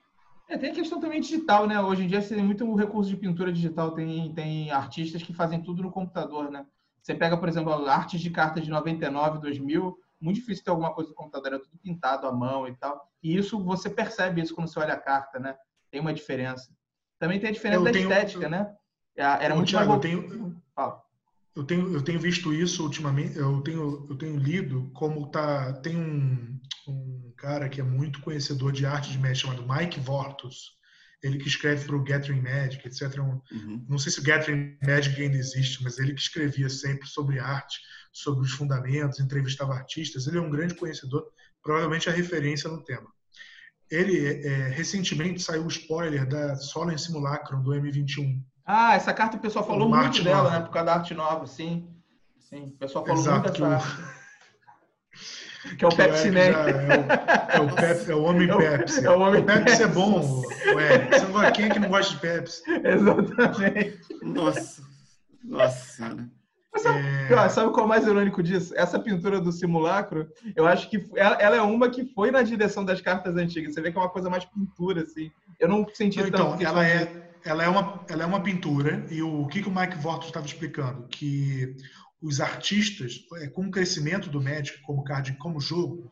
É, 0.53 0.59
tem 0.59 0.71
a 0.71 0.75
questão 0.75 1.01
também 1.01 1.19
digital, 1.19 1.67
né? 1.67 1.81
Hoje 1.81 2.05
em 2.05 2.07
dia 2.07 2.21
você 2.21 2.35
tem 2.35 2.45
muito 2.45 2.75
recurso 2.75 3.09
de 3.09 3.17
pintura 3.17 3.51
digital, 3.51 3.93
tem, 3.93 4.35
tem 4.35 4.71
artistas 4.71 5.23
que 5.23 5.33
fazem 5.33 5.63
tudo 5.63 5.83
no 5.83 5.91
computador, 5.91 6.51
né? 6.51 6.67
Você 7.03 7.15
pega, 7.15 7.39
por 7.39 7.49
exemplo, 7.49 7.73
artes 7.89 8.21
de 8.21 8.29
cartas 8.29 8.63
de 8.63 8.69
99, 8.69 9.41
2000, 9.41 9.97
muito 10.21 10.37
difícil 10.37 10.63
ter 10.63 10.71
alguma 10.71 10.93
coisa 10.93 11.09
no 11.09 11.17
computador, 11.17 11.55
é 11.55 11.59
tudo 11.59 11.79
pintado 11.83 12.27
à 12.27 12.33
mão 12.33 12.69
e 12.69 12.75
tal. 12.77 13.03
E 13.23 13.35
isso, 13.35 13.65
você 13.65 13.89
percebe 13.89 14.43
isso 14.43 14.55
quando 14.55 14.69
você 14.69 14.79
olha 14.79 14.93
a 14.93 15.01
carta, 15.01 15.39
né? 15.39 15.57
Tem 15.91 16.03
uma 16.03 16.13
diferença. 16.13 16.71
Também 17.19 17.41
tem 17.41 17.49
a 17.49 17.53
diferença 17.53 17.81
eu 17.81 17.85
da 17.85 17.91
tenho, 17.91 18.13
estética, 18.13 18.47
né? 18.47 18.75
É, 19.17 19.23
era 19.23 19.55
muito 19.55 19.71
Thiago, 19.71 19.89
mais... 19.89 20.05
eu 20.05 20.11
tenho, 20.11 20.63
eu 21.57 21.65
tenho 21.65 21.95
eu 21.95 22.03
tenho 22.03 22.21
visto 22.21 22.53
isso 22.53 22.83
ultimamente, 22.83 23.39
eu 23.39 23.63
tenho 23.63 24.07
eu 24.09 24.17
tenho 24.17 24.37
lido 24.37 24.91
como 24.93 25.29
tá 25.29 25.73
tem 25.75 25.97
um, 25.97 26.59
um 26.89 27.12
cara 27.43 27.69
que 27.69 27.81
é 27.81 27.85
muito 27.85 28.21
conhecedor 28.21 28.71
de 28.71 28.87
arte 28.87 29.11
de 29.11 29.19
Magic 29.19 29.41
chamado 29.41 29.67
Mike 29.69 29.99
Vortus. 29.99 30.81
Ele 31.21 31.39
que 31.39 31.49
escreve 31.49 31.85
para 31.85 31.97
o 31.97 32.03
Gathering 32.03 32.41
Magic, 32.41 32.87
etc. 32.87 33.19
Uhum. 33.19 33.85
Não 33.89 33.99
sei 33.99 34.13
se 34.13 34.21
o 34.21 34.23
Gathering 34.23 34.77
Magic 34.87 35.21
ainda 35.21 35.37
existe, 35.37 35.83
mas 35.83 35.99
ele 35.99 36.15
que 36.15 36.21
escrevia 36.21 36.69
sempre 36.69 37.07
sobre 37.09 37.39
arte, 37.39 37.81
sobre 38.13 38.43
os 38.43 38.53
fundamentos, 38.53 39.21
entrevistava 39.21 39.75
artistas. 39.75 40.27
Ele 40.27 40.39
é 40.39 40.41
um 40.41 40.51
grande 40.51 40.75
conhecedor, 40.75 41.27
provavelmente 41.63 42.09
a 42.09 42.13
referência 42.13 42.71
no 42.71 42.83
tema. 42.83 43.09
Ele, 43.91 44.47
é, 44.47 44.69
recentemente, 44.69 45.43
saiu 45.43 45.65
o 45.65 45.69
spoiler 45.69 46.27
da 46.27 46.57
Solar 46.57 46.99
Simulacrum 46.99 47.63
do 47.63 47.71
M21. 47.71 48.43
Ah, 48.65 48.95
essa 48.95 49.13
carta 49.13 49.37
o 49.37 49.41
pessoal 49.41 49.67
falou 49.67 49.89
o 49.89 49.95
muito 49.95 50.23
dela, 50.25 50.45
nova. 50.45 50.51
né? 50.51 50.61
Por 50.65 50.73
causa 50.73 50.87
da 50.87 50.95
arte 50.95 51.15
nova, 51.15 51.47
sim. 51.47 51.89
Sim, 52.39 52.65
o 52.65 52.79
pessoal 52.79 53.05
falou 53.05 53.21
Exato, 53.21 53.49
muito 53.49 53.61
dessa 53.61 54.22
que 55.77 55.85
é 55.85 55.89
o 55.89 55.91
que 55.91 55.97
Pepsi 55.97 56.31
Man. 56.31 56.41
É 56.41 57.61
o, 57.61 57.63
é, 57.63 57.67
o 57.67 57.75
Pep, 57.75 58.11
é 58.11 58.15
o 58.15 58.23
homem 58.23 58.51
é 58.51 58.57
Pepsi. 58.57 59.07
É 59.07 59.11
o, 59.11 59.21
homem 59.21 59.41
o 59.41 59.45
Pepsi, 59.45 59.65
Pepsi 59.65 59.83
é 59.83 59.87
bom, 59.87 60.43
ué. 60.75 61.09
Você 61.11 61.27
não, 61.27 61.53
quem 61.53 61.65
é 61.67 61.71
que 61.71 61.79
não 61.79 61.89
gosta 61.89 62.15
de 62.15 62.21
Pepsi? 62.21 62.63
Exatamente. 62.85 64.01
Nossa. 64.23 64.83
Nossa. 65.45 66.17
sabe, 66.77 67.01
é... 67.31 67.49
sabe 67.49 67.73
qual 67.73 67.83
é 67.83 67.85
o 67.85 67.89
mais 67.89 68.07
irônico 68.07 68.43
disso? 68.43 68.73
Essa 68.77 68.99
pintura 68.99 69.41
do 69.41 69.53
simulacro, 69.53 70.29
eu 70.57 70.67
acho 70.67 70.89
que 70.91 71.09
ela, 71.17 71.37
ela, 71.37 71.57
é 71.57 71.63
uma 71.63 71.91
que 71.91 72.05
foi 72.05 72.31
na 72.31 72.43
direção 72.43 72.85
das 72.85 73.01
cartas 73.01 73.37
antigas. 73.37 73.75
Você 73.75 73.81
vê 73.81 73.93
que 73.93 73.99
é 73.99 74.01
uma 74.01 74.11
coisa 74.11 74.29
mais 74.29 74.45
pintura, 74.45 75.03
assim. 75.03 75.31
Eu 75.61 75.69
não 75.69 75.87
senti 75.93 76.19
não, 76.19 76.29
Então, 76.29 76.57
ela 76.61 76.87
é, 76.87 77.31
ela, 77.45 77.63
é 77.63 77.69
uma, 77.69 78.05
ela 78.09 78.23
é 78.23 78.27
uma 78.27 78.41
pintura, 78.41 79.05
e 79.11 79.23
o, 79.23 79.43
o 79.43 79.47
que, 79.49 79.63
que 79.63 79.69
o 79.69 79.75
Mike 79.75 79.99
Vorto 79.99 80.27
estava 80.27 80.47
explicando? 80.47 81.07
Que 81.09 81.77
os 82.23 82.41
artistas, 82.41 83.27
é, 83.35 83.49
com 83.49 83.67
o 83.67 83.71
crescimento 83.71 84.31
do 84.31 84.41
Magic 84.41 84.81
como 84.83 85.03
card, 85.03 85.33
como 85.39 85.61
jogo, 85.61 86.11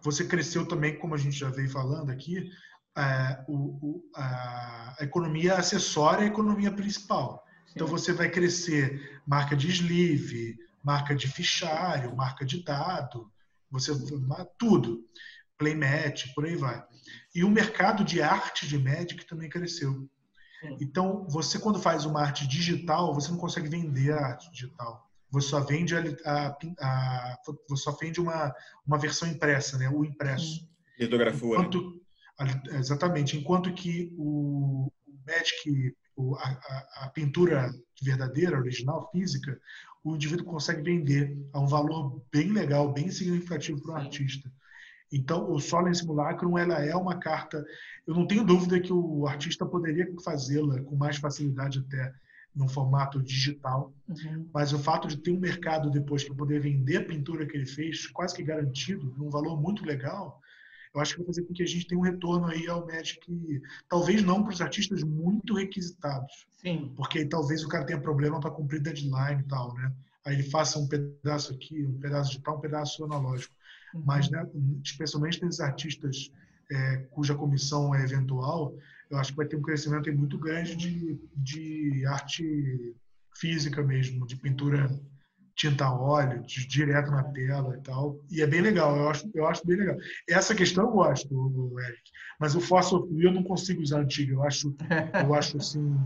você 0.00 0.24
cresceu 0.24 0.66
também, 0.66 0.98
como 0.98 1.14
a 1.14 1.18
gente 1.18 1.38
já 1.38 1.50
veio 1.50 1.70
falando 1.70 2.10
aqui, 2.10 2.50
a, 2.94 3.44
o, 3.46 4.02
a, 4.14 4.96
a 4.98 5.04
economia 5.04 5.54
acessória 5.54 6.22
e 6.22 6.24
a 6.24 6.30
economia 6.30 6.72
principal. 6.72 7.44
Então 7.74 7.86
você 7.86 8.12
vai 8.12 8.30
crescer 8.30 9.20
marca 9.26 9.54
de 9.54 9.68
sleeve, 9.68 10.56
marca 10.82 11.14
de 11.14 11.28
fichário, 11.28 12.16
marca 12.16 12.44
de 12.44 12.62
dado, 12.62 13.30
você 13.70 13.92
tudo, 14.58 15.04
playmat, 15.58 16.32
por 16.34 16.46
aí 16.46 16.56
vai. 16.56 16.82
E 17.34 17.44
o 17.44 17.50
mercado 17.50 18.02
de 18.04 18.22
arte 18.22 18.66
de 18.66 18.78
Magic 18.78 19.26
também 19.26 19.50
cresceu. 19.50 20.08
Então, 20.80 21.26
você 21.28 21.58
quando 21.58 21.78
faz 21.78 22.06
uma 22.06 22.22
arte 22.22 22.48
digital, 22.48 23.12
você 23.12 23.30
não 23.30 23.38
consegue 23.38 23.68
vender 23.68 24.12
a 24.12 24.28
arte 24.28 24.50
digital 24.50 25.05
você 25.30 25.48
só 25.48 25.60
vende 25.60 25.94
a, 25.94 26.02
a, 26.24 26.56
a, 26.80 27.38
você 27.68 27.82
só 27.82 27.92
vende 27.92 28.20
uma, 28.20 28.54
uma 28.86 28.98
versão 28.98 29.28
impressa, 29.28 29.76
né? 29.78 29.88
O 29.88 30.04
impresso. 30.04 30.68
Litografia. 30.98 31.46
Enquanto, 31.46 32.00
exatamente. 32.72 33.36
Enquanto 33.36 33.72
que 33.72 34.14
o, 34.16 34.90
o 35.06 35.14
Magic, 35.26 35.96
o, 36.16 36.36
a, 36.36 37.04
a, 37.04 37.10
pintura 37.10 37.70
verdadeira, 38.02 38.58
original, 38.58 39.10
física, 39.10 39.60
o 40.04 40.14
indivíduo 40.14 40.46
consegue 40.46 40.82
vender 40.82 41.36
a 41.52 41.60
um 41.60 41.66
valor 41.66 42.22
bem 42.32 42.52
legal, 42.52 42.92
bem 42.92 43.10
significativo 43.10 43.82
para 43.82 43.92
o 43.92 43.96
artista. 43.96 44.50
Então, 45.12 45.50
o 45.50 45.60
Solen 45.60 45.94
Simulacrum 45.94 46.58
ela 46.58 46.84
é 46.84 46.94
uma 46.94 47.18
carta. 47.18 47.64
Eu 48.06 48.14
não 48.14 48.26
tenho 48.26 48.44
dúvida 48.44 48.80
que 48.80 48.92
o 48.92 49.26
artista 49.26 49.64
poderia 49.64 50.06
fazê-la 50.24 50.80
com 50.82 50.96
mais 50.96 51.16
facilidade 51.16 51.84
até 51.86 52.12
no 52.56 52.66
formato 52.66 53.22
digital, 53.22 53.92
uhum. 54.08 54.48
mas 54.52 54.72
o 54.72 54.78
fato 54.78 55.06
de 55.06 55.18
ter 55.18 55.30
um 55.30 55.38
mercado 55.38 55.90
depois 55.90 56.24
para 56.24 56.34
poder 56.34 56.58
vender 56.58 56.96
a 56.96 57.04
pintura 57.04 57.46
que 57.46 57.54
ele 57.54 57.66
fez, 57.66 58.06
quase 58.06 58.34
que 58.34 58.42
garantido, 58.42 59.14
num 59.18 59.28
valor 59.28 59.60
muito 59.60 59.84
legal, 59.84 60.40
eu 60.94 61.00
acho 61.02 61.12
que 61.12 61.18
vai 61.18 61.26
fazer 61.26 61.42
com 61.42 61.52
que 61.52 61.62
a 61.62 61.66
gente 61.66 61.86
tenha 61.86 62.00
um 62.00 62.04
retorno 62.04 62.46
aí 62.46 62.66
ao 62.66 62.86
Magic, 62.86 63.20
talvez 63.86 64.22
não 64.22 64.42
para 64.42 64.54
os 64.54 64.62
artistas 64.62 65.02
muito 65.02 65.54
requisitados, 65.54 66.46
Sim. 66.56 66.94
porque 66.96 67.26
talvez 67.26 67.62
o 67.62 67.68
cara 67.68 67.84
tenha 67.84 68.00
problema 68.00 68.40
para 68.40 68.50
cumprir 68.50 68.80
deadline 68.80 69.42
e 69.42 69.44
tal, 69.44 69.74
né? 69.74 69.92
Aí 70.24 70.34
ele 70.34 70.42
faça 70.42 70.78
um 70.78 70.88
pedaço 70.88 71.52
aqui, 71.52 71.84
um 71.84 72.00
pedaço 72.00 72.30
digital, 72.30 72.56
um 72.56 72.60
pedaço 72.60 73.04
analógico. 73.04 73.54
Uhum. 73.94 74.02
Mas, 74.06 74.30
né, 74.30 74.44
especialmente 74.82 75.44
nesses 75.44 75.60
artistas 75.60 76.32
é, 76.72 76.96
cuja 77.10 77.34
comissão 77.34 77.94
é 77.94 78.02
eventual, 78.02 78.74
eu 79.10 79.18
acho 79.18 79.30
que 79.30 79.36
vai 79.36 79.46
ter 79.46 79.56
um 79.56 79.62
crescimento 79.62 80.12
muito 80.12 80.38
grande 80.38 80.74
de, 80.74 81.18
de 81.36 82.06
arte 82.06 82.94
física 83.34 83.82
mesmo, 83.82 84.26
de 84.26 84.36
pintura 84.36 84.88
tinta 85.56 85.90
óleo, 85.90 86.42
direto 86.46 87.10
na 87.10 87.24
tela 87.24 87.74
e 87.76 87.82
tal. 87.82 88.20
E 88.30 88.42
é 88.42 88.46
bem 88.46 88.60
legal, 88.60 88.94
eu 88.94 89.08
acho, 89.08 89.30
eu 89.34 89.46
acho 89.46 89.66
bem 89.66 89.78
legal. 89.78 89.96
Essa 90.28 90.54
questão 90.54 90.84
eu 90.84 90.90
gosto, 90.90 91.80
Eric. 91.80 92.02
Mas 92.38 92.54
o 92.54 92.60
Fossil 92.60 93.08
eu 93.18 93.32
não 93.32 93.42
consigo 93.42 93.80
usar 93.80 94.00
antigo. 94.00 94.34
Eu 94.34 94.42
acho, 94.42 94.76
eu 95.24 95.34
acho 95.34 95.56
assim. 95.56 95.96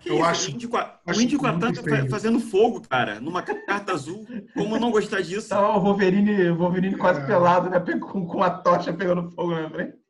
Que 0.00 0.10
eu 0.10 0.16
isso? 0.16 0.24
acho, 0.24 0.48
o 0.48 0.54
índio, 0.54 0.70
o 1.06 1.20
índio 1.20 1.38
com 1.38 1.46
a 1.46 1.58
tampa 1.58 1.82
fazendo 2.08 2.38
fogo, 2.38 2.80
cara, 2.82 3.20
numa 3.20 3.42
carta 3.42 3.92
azul. 3.92 4.24
Como 4.54 4.78
não 4.78 4.92
gostar 4.92 5.22
disso? 5.22 5.48
Tá 5.48 5.76
o 5.76 5.80
Wolverine, 5.80 6.50
Wolverine 6.50 6.96
quase 6.96 7.20
é... 7.20 7.26
pelado, 7.26 7.70
né? 7.70 7.80
Com, 7.98 8.26
com 8.26 8.42
a 8.42 8.50
tocha 8.50 8.92
pegando 8.92 9.30
fogo 9.32 9.52
na 9.52 9.68
frente. 9.68 10.03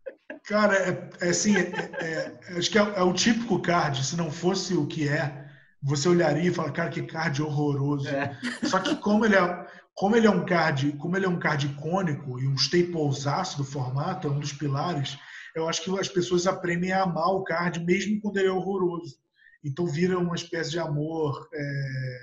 Cara, 0.44 0.74
é, 0.76 1.10
é 1.20 1.28
assim, 1.30 1.56
é, 1.56 1.70
é, 2.00 2.58
acho 2.58 2.70
que 2.70 2.78
é, 2.78 2.82
é, 2.82 3.02
o 3.02 3.12
típico 3.12 3.60
card. 3.60 4.04
Se 4.04 4.16
não 4.16 4.30
fosse 4.30 4.74
o 4.74 4.86
que 4.86 5.08
é, 5.08 5.46
você 5.82 6.08
olharia 6.08 6.50
e 6.50 6.54
fala, 6.54 6.72
cara, 6.72 6.90
que 6.90 7.02
card 7.02 7.42
horroroso. 7.42 8.08
É. 8.08 8.38
Só 8.64 8.78
que 8.78 8.96
como 8.96 9.24
ele 9.24 9.36
é, 9.36 9.66
como 9.94 10.16
ele 10.16 10.26
é 10.26 10.30
um 10.30 10.44
card, 10.44 10.92
como 10.94 11.16
ele 11.16 11.26
é 11.26 11.28
um 11.28 11.38
card 11.38 11.66
icônico 11.66 12.38
e 12.40 12.48
um 12.48 12.54
staplezaço 12.54 13.58
do 13.58 13.64
formato, 13.64 14.26
é 14.26 14.30
um 14.30 14.40
dos 14.40 14.52
pilares, 14.52 15.16
eu 15.54 15.68
acho 15.68 15.82
que 15.82 15.98
as 15.98 16.08
pessoas 16.08 16.46
aprendem 16.46 16.92
a 16.92 17.02
amar 17.02 17.28
o 17.28 17.44
card 17.44 17.84
mesmo 17.84 18.20
quando 18.20 18.38
ele 18.38 18.48
é 18.48 18.52
horroroso. 18.52 19.16
Então 19.62 19.86
vira 19.86 20.18
uma 20.18 20.34
espécie 20.34 20.70
de 20.70 20.78
amor. 20.78 21.48
É... 21.52 22.18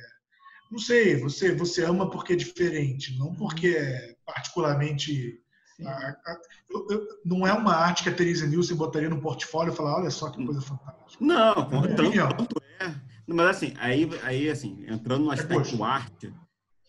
Não 0.71 0.79
sei, 0.79 1.15
você 1.17 1.53
você 1.53 1.83
ama 1.83 2.09
porque 2.09 2.33
é 2.33 2.35
diferente, 2.35 3.17
não 3.17 3.33
porque 3.35 3.69
é 3.69 4.15
particularmente 4.25 5.41
a, 5.85 5.89
a, 5.89 6.37
eu, 6.69 6.87
eu, 6.89 7.07
não 7.25 7.45
é 7.45 7.53
uma 7.53 7.73
arte 7.75 8.03
que 8.03 8.09
a 8.09 8.13
Teresa 8.13 8.45
Nilsson 8.45 8.75
botaria 8.75 9.09
no 9.09 9.21
portfólio 9.21 9.73
e 9.73 9.75
falar, 9.75 9.97
olha 9.97 10.09
só 10.09 10.29
que 10.29 10.43
coisa 10.45 10.61
fantástica. 10.61 11.23
Não, 11.23 11.53
tanto, 11.69 11.95
tanto 12.37 12.61
é. 12.79 12.95
Mas 13.27 13.47
assim, 13.47 13.73
aí, 13.79 14.09
aí 14.23 14.49
assim, 14.49 14.85
entrando 14.87 15.25
no 15.25 15.31
é 15.31 15.35
aspecto 15.35 15.83
é, 15.83 15.87
arte. 15.87 16.33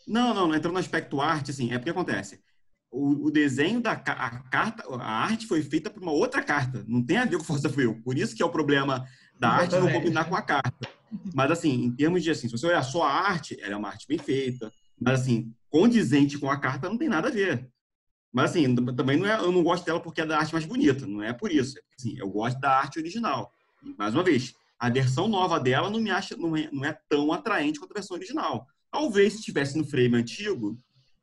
Não, 0.06 0.34
não, 0.34 0.48
não 0.48 0.54
entrando 0.54 0.74
no 0.74 0.80
aspecto 0.80 1.20
arte, 1.20 1.50
assim, 1.50 1.72
é 1.72 1.78
porque 1.78 1.90
acontece. 1.90 2.40
O, 2.90 3.26
o, 3.26 3.30
desenho 3.30 3.80
da 3.80 3.92
a 3.92 4.40
carta, 4.40 4.84
a 4.96 5.24
arte 5.24 5.46
foi 5.46 5.62
feita 5.62 5.88
por 5.88 6.02
uma 6.02 6.12
outra 6.12 6.42
carta. 6.42 6.84
Não 6.86 7.02
tem 7.02 7.16
a 7.16 7.24
ver 7.24 7.38
com 7.38 7.44
Força 7.44 7.70
Frio. 7.70 8.02
Por 8.02 8.18
isso 8.18 8.36
que 8.36 8.42
é 8.42 8.46
o 8.46 8.50
problema 8.50 9.06
da 9.40 9.48
arte 9.48 9.76
não 9.76 9.90
combinar 9.90 10.26
com 10.26 10.36
a 10.36 10.42
carta. 10.42 10.88
Mas 11.34 11.50
assim, 11.50 11.84
em 11.84 11.90
termos 11.90 12.22
de 12.22 12.30
assim, 12.30 12.48
se 12.48 12.52
você 12.52 12.66
olhar 12.66 12.82
só 12.82 13.04
a 13.04 13.12
arte, 13.12 13.56
ela 13.62 13.74
é 13.74 13.76
uma 13.76 13.88
arte 13.88 14.06
bem 14.06 14.18
feita. 14.18 14.70
Mas 15.00 15.22
assim, 15.22 15.52
condizente 15.70 16.38
com 16.38 16.50
a 16.50 16.60
carta 16.60 16.88
não 16.88 16.98
tem 16.98 17.08
nada 17.08 17.28
a 17.28 17.30
ver. 17.30 17.66
Mas 18.32 18.50
assim, 18.50 18.74
também 18.74 19.18
não 19.18 19.26
é, 19.26 19.36
eu 19.38 19.52
não 19.52 19.62
gosto 19.62 19.84
dela 19.84 20.00
porque 20.00 20.22
é 20.22 20.26
da 20.26 20.38
arte 20.38 20.52
mais 20.52 20.64
bonita, 20.64 21.06
não 21.06 21.22
é 21.22 21.32
por 21.32 21.50
isso. 21.50 21.78
É 21.78 21.82
assim, 21.98 22.18
eu 22.18 22.28
gosto 22.28 22.58
da 22.58 22.78
arte 22.78 22.98
original. 22.98 23.52
E, 23.82 23.94
mais 23.98 24.14
uma 24.14 24.22
vez, 24.22 24.54
a 24.78 24.88
versão 24.88 25.28
nova 25.28 25.60
dela 25.60 25.90
não 25.90 26.00
me 26.00 26.10
acha 26.10 26.36
não 26.36 26.56
é, 26.56 26.68
não 26.72 26.84
é 26.84 26.98
tão 27.08 27.32
atraente 27.32 27.78
quanto 27.78 27.92
a 27.92 27.94
versão 27.94 28.16
original. 28.16 28.66
Talvez 28.90 29.34
se 29.34 29.38
estivesse 29.40 29.76
no 29.76 29.84
frame 29.84 30.16
antigo, 30.16 30.76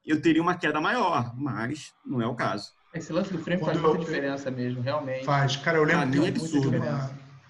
eu 0.05 0.21
teria 0.21 0.41
uma 0.41 0.55
queda 0.55 0.79
maior, 0.79 1.33
mas 1.35 1.93
não 2.05 2.21
é 2.21 2.27
o 2.27 2.35
caso. 2.35 2.71
Esse 2.93 3.11
lance 3.13 3.31
do 3.31 3.39
frame 3.39 3.61
Quando 3.61 3.73
faz 3.73 3.81
muita 3.81 3.97
eu, 3.97 4.05
diferença 4.05 4.51
mesmo, 4.51 4.81
realmente. 4.81 5.25
Faz, 5.25 5.55
cara, 5.57 5.77
eu 5.77 5.83
lembro 5.83 6.11
que 6.11 6.25
é 6.25 6.29
absurdo. 6.29 6.71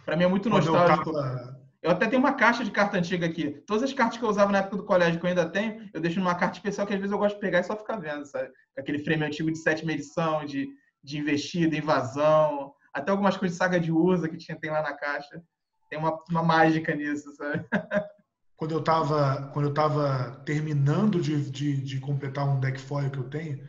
Para 0.05 0.17
mim 0.17 0.23
é 0.23 0.27
muito 0.27 0.49
nostálgico. 0.49 1.09
Eu, 1.09 1.13
tava... 1.13 1.58
eu, 1.81 1.91
até 1.91 2.07
tenho 2.07 2.21
uma 2.21 2.33
caixa 2.33 2.63
de 2.63 2.71
carta 2.71 2.97
antiga 2.97 3.25
aqui. 3.25 3.51
Todas 3.65 3.83
as 3.83 3.93
cartas 3.93 4.17
que 4.17 4.23
eu 4.23 4.29
usava 4.29 4.51
na 4.51 4.59
época 4.59 4.77
do 4.77 4.85
colégio, 4.85 5.19
que 5.19 5.25
eu 5.25 5.29
ainda 5.29 5.49
tenho, 5.49 5.89
eu 5.93 6.01
deixo 6.01 6.19
numa 6.19 6.35
carta 6.35 6.57
especial 6.57 6.85
que 6.85 6.93
às 6.93 6.99
vezes 6.99 7.11
eu 7.11 7.17
gosto 7.17 7.35
de 7.35 7.41
pegar 7.41 7.59
e 7.59 7.63
só 7.63 7.75
ficar 7.75 7.97
vendo, 7.97 8.25
sabe? 8.25 8.49
Aquele 8.77 8.99
frame 8.99 9.23
antigo 9.23 9.49
de 9.49 9.57
sétima 9.57 9.93
edição, 9.93 10.45
de, 10.45 10.67
de 11.01 11.17
investida, 11.17 11.77
invasão, 11.77 12.73
até 12.93 13.11
algumas 13.11 13.37
coisas 13.37 13.55
de 13.55 13.63
saga 13.63 13.79
de 13.79 13.91
usa 13.91 14.27
que 14.27 14.37
tinha, 14.37 14.59
tem 14.59 14.69
lá 14.69 14.81
na 14.81 14.93
caixa. 14.93 15.41
Tem 15.89 15.97
uma, 15.97 16.19
uma 16.29 16.43
mágica 16.43 16.93
nisso, 16.93 17.33
sabe? 17.35 17.65
Quando 18.57 18.71
eu 18.71 18.79
estava 18.79 19.49
quando 19.53 19.69
eu 19.69 19.73
tava 19.73 20.43
terminando 20.45 21.21
de, 21.21 21.49
de, 21.49 21.81
de, 21.81 21.97
completar 22.01 22.45
um 22.45 22.59
deck 22.59 22.77
foil 22.77 23.09
que 23.09 23.17
eu 23.17 23.29
tenho, 23.29 23.65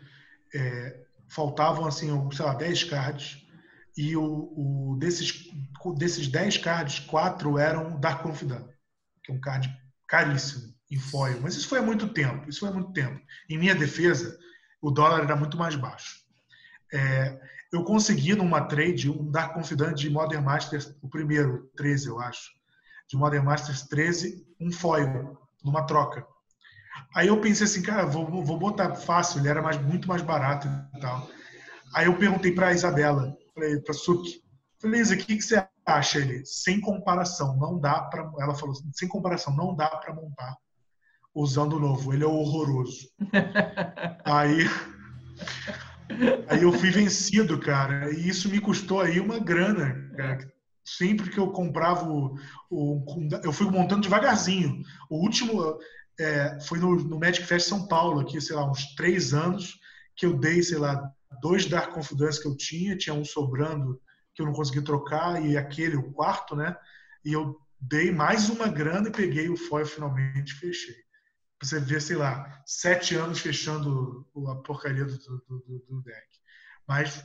é, 0.52 1.04
faltavam 1.28 1.86
assim, 1.86 2.08
sei 2.32 2.44
lá, 2.44 2.54
10 2.54 2.84
cards 2.84 3.46
e 4.00 4.16
o, 4.16 4.22
o, 4.22 4.96
desses, 4.98 5.50
desses 5.98 6.26
10 6.26 6.56
cards, 6.56 7.00
quatro 7.00 7.58
eram 7.58 8.00
Dark 8.00 8.22
Confidant, 8.22 8.66
que 9.22 9.30
é 9.30 9.34
um 9.34 9.40
card 9.40 9.70
caríssimo 10.08 10.74
em 10.90 10.98
foil. 10.98 11.38
Mas 11.42 11.54
isso 11.54 11.68
foi 11.68 11.80
há 11.80 11.82
muito 11.82 12.08
tempo, 12.08 12.48
isso 12.48 12.60
foi 12.60 12.70
há 12.70 12.72
muito 12.72 12.94
tempo. 12.94 13.20
Em 13.46 13.58
minha 13.58 13.74
defesa, 13.74 14.38
o 14.80 14.90
dólar 14.90 15.24
era 15.24 15.36
muito 15.36 15.58
mais 15.58 15.76
baixo. 15.76 16.16
É, 16.90 17.38
eu 17.70 17.84
consegui 17.84 18.34
numa 18.34 18.62
trade 18.62 19.10
um 19.10 19.30
Dark 19.30 19.52
Confidant 19.52 19.94
de 19.94 20.08
Modern 20.08 20.42
Masters, 20.42 20.96
o 21.02 21.08
primeiro, 21.08 21.70
13, 21.76 22.08
eu 22.08 22.18
acho, 22.18 22.52
de 23.06 23.18
Modern 23.18 23.44
Masters 23.44 23.82
13, 23.82 24.46
um 24.58 24.72
foil, 24.72 25.38
numa 25.62 25.86
troca. 25.86 26.26
Aí 27.14 27.28
eu 27.28 27.38
pensei 27.38 27.66
assim, 27.66 27.82
cara, 27.82 28.06
vou, 28.06 28.42
vou 28.42 28.58
botar 28.58 28.94
fácil, 28.94 29.40
ele 29.40 29.48
era 29.48 29.60
mais, 29.60 29.78
muito 29.78 30.08
mais 30.08 30.22
barato 30.22 30.68
e 30.96 31.00
tal. 31.00 31.28
Aí 31.94 32.06
eu 32.06 32.16
perguntei 32.16 32.52
para 32.52 32.68
a 32.68 32.72
Isabela, 32.72 33.36
para 33.84 33.94
Suki, 33.94 34.42
falei, 34.80 35.00
Isa, 35.00 35.14
o 35.14 35.18
que, 35.18 35.36
que 35.36 35.42
você 35.42 35.66
acha? 35.86 36.18
Ele, 36.18 36.44
sem 36.44 36.80
comparação, 36.80 37.56
não 37.56 37.78
dá 37.78 38.02
para. 38.02 38.30
Ela 38.38 38.54
falou, 38.54 38.74
sem 38.92 39.08
comparação, 39.08 39.54
não 39.54 39.74
dá 39.74 39.88
para 39.88 40.14
montar 40.14 40.56
usando 41.34 41.76
o 41.76 41.80
novo, 41.80 42.12
ele 42.12 42.24
é 42.24 42.26
horroroso. 42.26 43.08
aí 44.24 44.66
Aí 46.48 46.62
eu 46.62 46.72
fui 46.72 46.90
vencido, 46.90 47.58
cara, 47.58 48.12
e 48.12 48.28
isso 48.28 48.48
me 48.48 48.60
custou 48.60 49.00
aí 49.00 49.20
uma 49.20 49.38
grana, 49.38 50.10
cara. 50.16 50.52
Sempre 50.84 51.30
que 51.30 51.38
eu 51.38 51.52
comprava 51.52 52.08
o, 52.08 52.34
o 52.70 53.04
eu 53.44 53.52
fui 53.52 53.70
montando 53.70 54.02
devagarzinho. 54.02 54.82
O 55.08 55.16
último 55.16 55.78
é, 56.18 56.58
foi 56.62 56.78
no, 56.78 56.96
no 56.96 57.18
Magic 57.18 57.46
Fest 57.46 57.68
São 57.68 57.86
Paulo, 57.86 58.20
aqui, 58.20 58.40
sei 58.40 58.56
lá, 58.56 58.68
uns 58.68 58.94
três 58.94 59.32
anos, 59.32 59.78
que 60.16 60.26
eu 60.26 60.36
dei, 60.36 60.62
sei 60.62 60.78
lá, 60.78 61.10
dois 61.40 61.66
Dark 61.66 61.92
Confidence 61.92 62.40
que 62.40 62.48
eu 62.48 62.56
tinha, 62.56 62.96
tinha 62.96 63.14
um 63.14 63.24
sobrando 63.24 64.00
que 64.34 64.42
eu 64.42 64.46
não 64.46 64.52
consegui 64.52 64.82
trocar, 64.82 65.44
e 65.44 65.56
aquele, 65.56 65.96
o 65.96 66.12
quarto, 66.12 66.54
né? 66.56 66.76
E 67.24 67.32
eu 67.32 67.56
dei 67.80 68.10
mais 68.12 68.48
uma 68.48 68.68
grana 68.68 69.08
e 69.08 69.12
peguei 69.12 69.48
o 69.48 69.56
foil 69.56 69.86
finalmente 69.86 70.54
fechei 70.54 71.10
você 71.62 71.78
vê, 71.78 72.00
sei 72.00 72.16
lá, 72.16 72.62
sete 72.64 73.14
anos 73.14 73.40
fechando 73.40 74.26
a 74.48 74.56
porcaria 74.56 75.04
do, 75.04 75.18
do, 75.18 75.38
do, 75.46 75.84
do 75.88 76.02
deck. 76.02 76.26
Mas, 76.88 77.22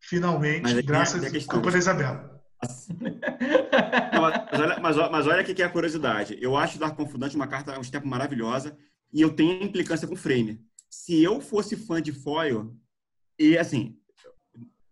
finalmente, 0.00 0.62
mas 0.62 0.80
graças 0.80 1.24
a 1.24 1.52
culpa 1.52 1.70
da 1.72 1.78
Isabela. 1.78 2.40
mas, 2.62 4.60
olha, 4.60 4.80
mas, 4.80 4.96
mas 4.96 5.26
olha 5.26 5.40
aqui 5.40 5.52
que 5.52 5.62
é 5.62 5.66
a 5.66 5.70
curiosidade. 5.70 6.38
Eu 6.40 6.56
acho 6.56 6.78
Dark 6.78 6.96
Confundante 6.96 7.34
uma 7.34 7.48
carta, 7.48 7.78
um 7.78 7.82
step 7.82 8.06
maravilhosa, 8.06 8.78
e 9.12 9.20
eu 9.20 9.34
tenho 9.34 9.64
implicância 9.64 10.06
com 10.06 10.16
frame. 10.16 10.64
Se 10.88 11.20
eu 11.22 11.40
fosse 11.40 11.76
fã 11.76 12.00
de 12.00 12.12
foil, 12.12 12.74
e 13.38 13.58
assim, 13.58 13.96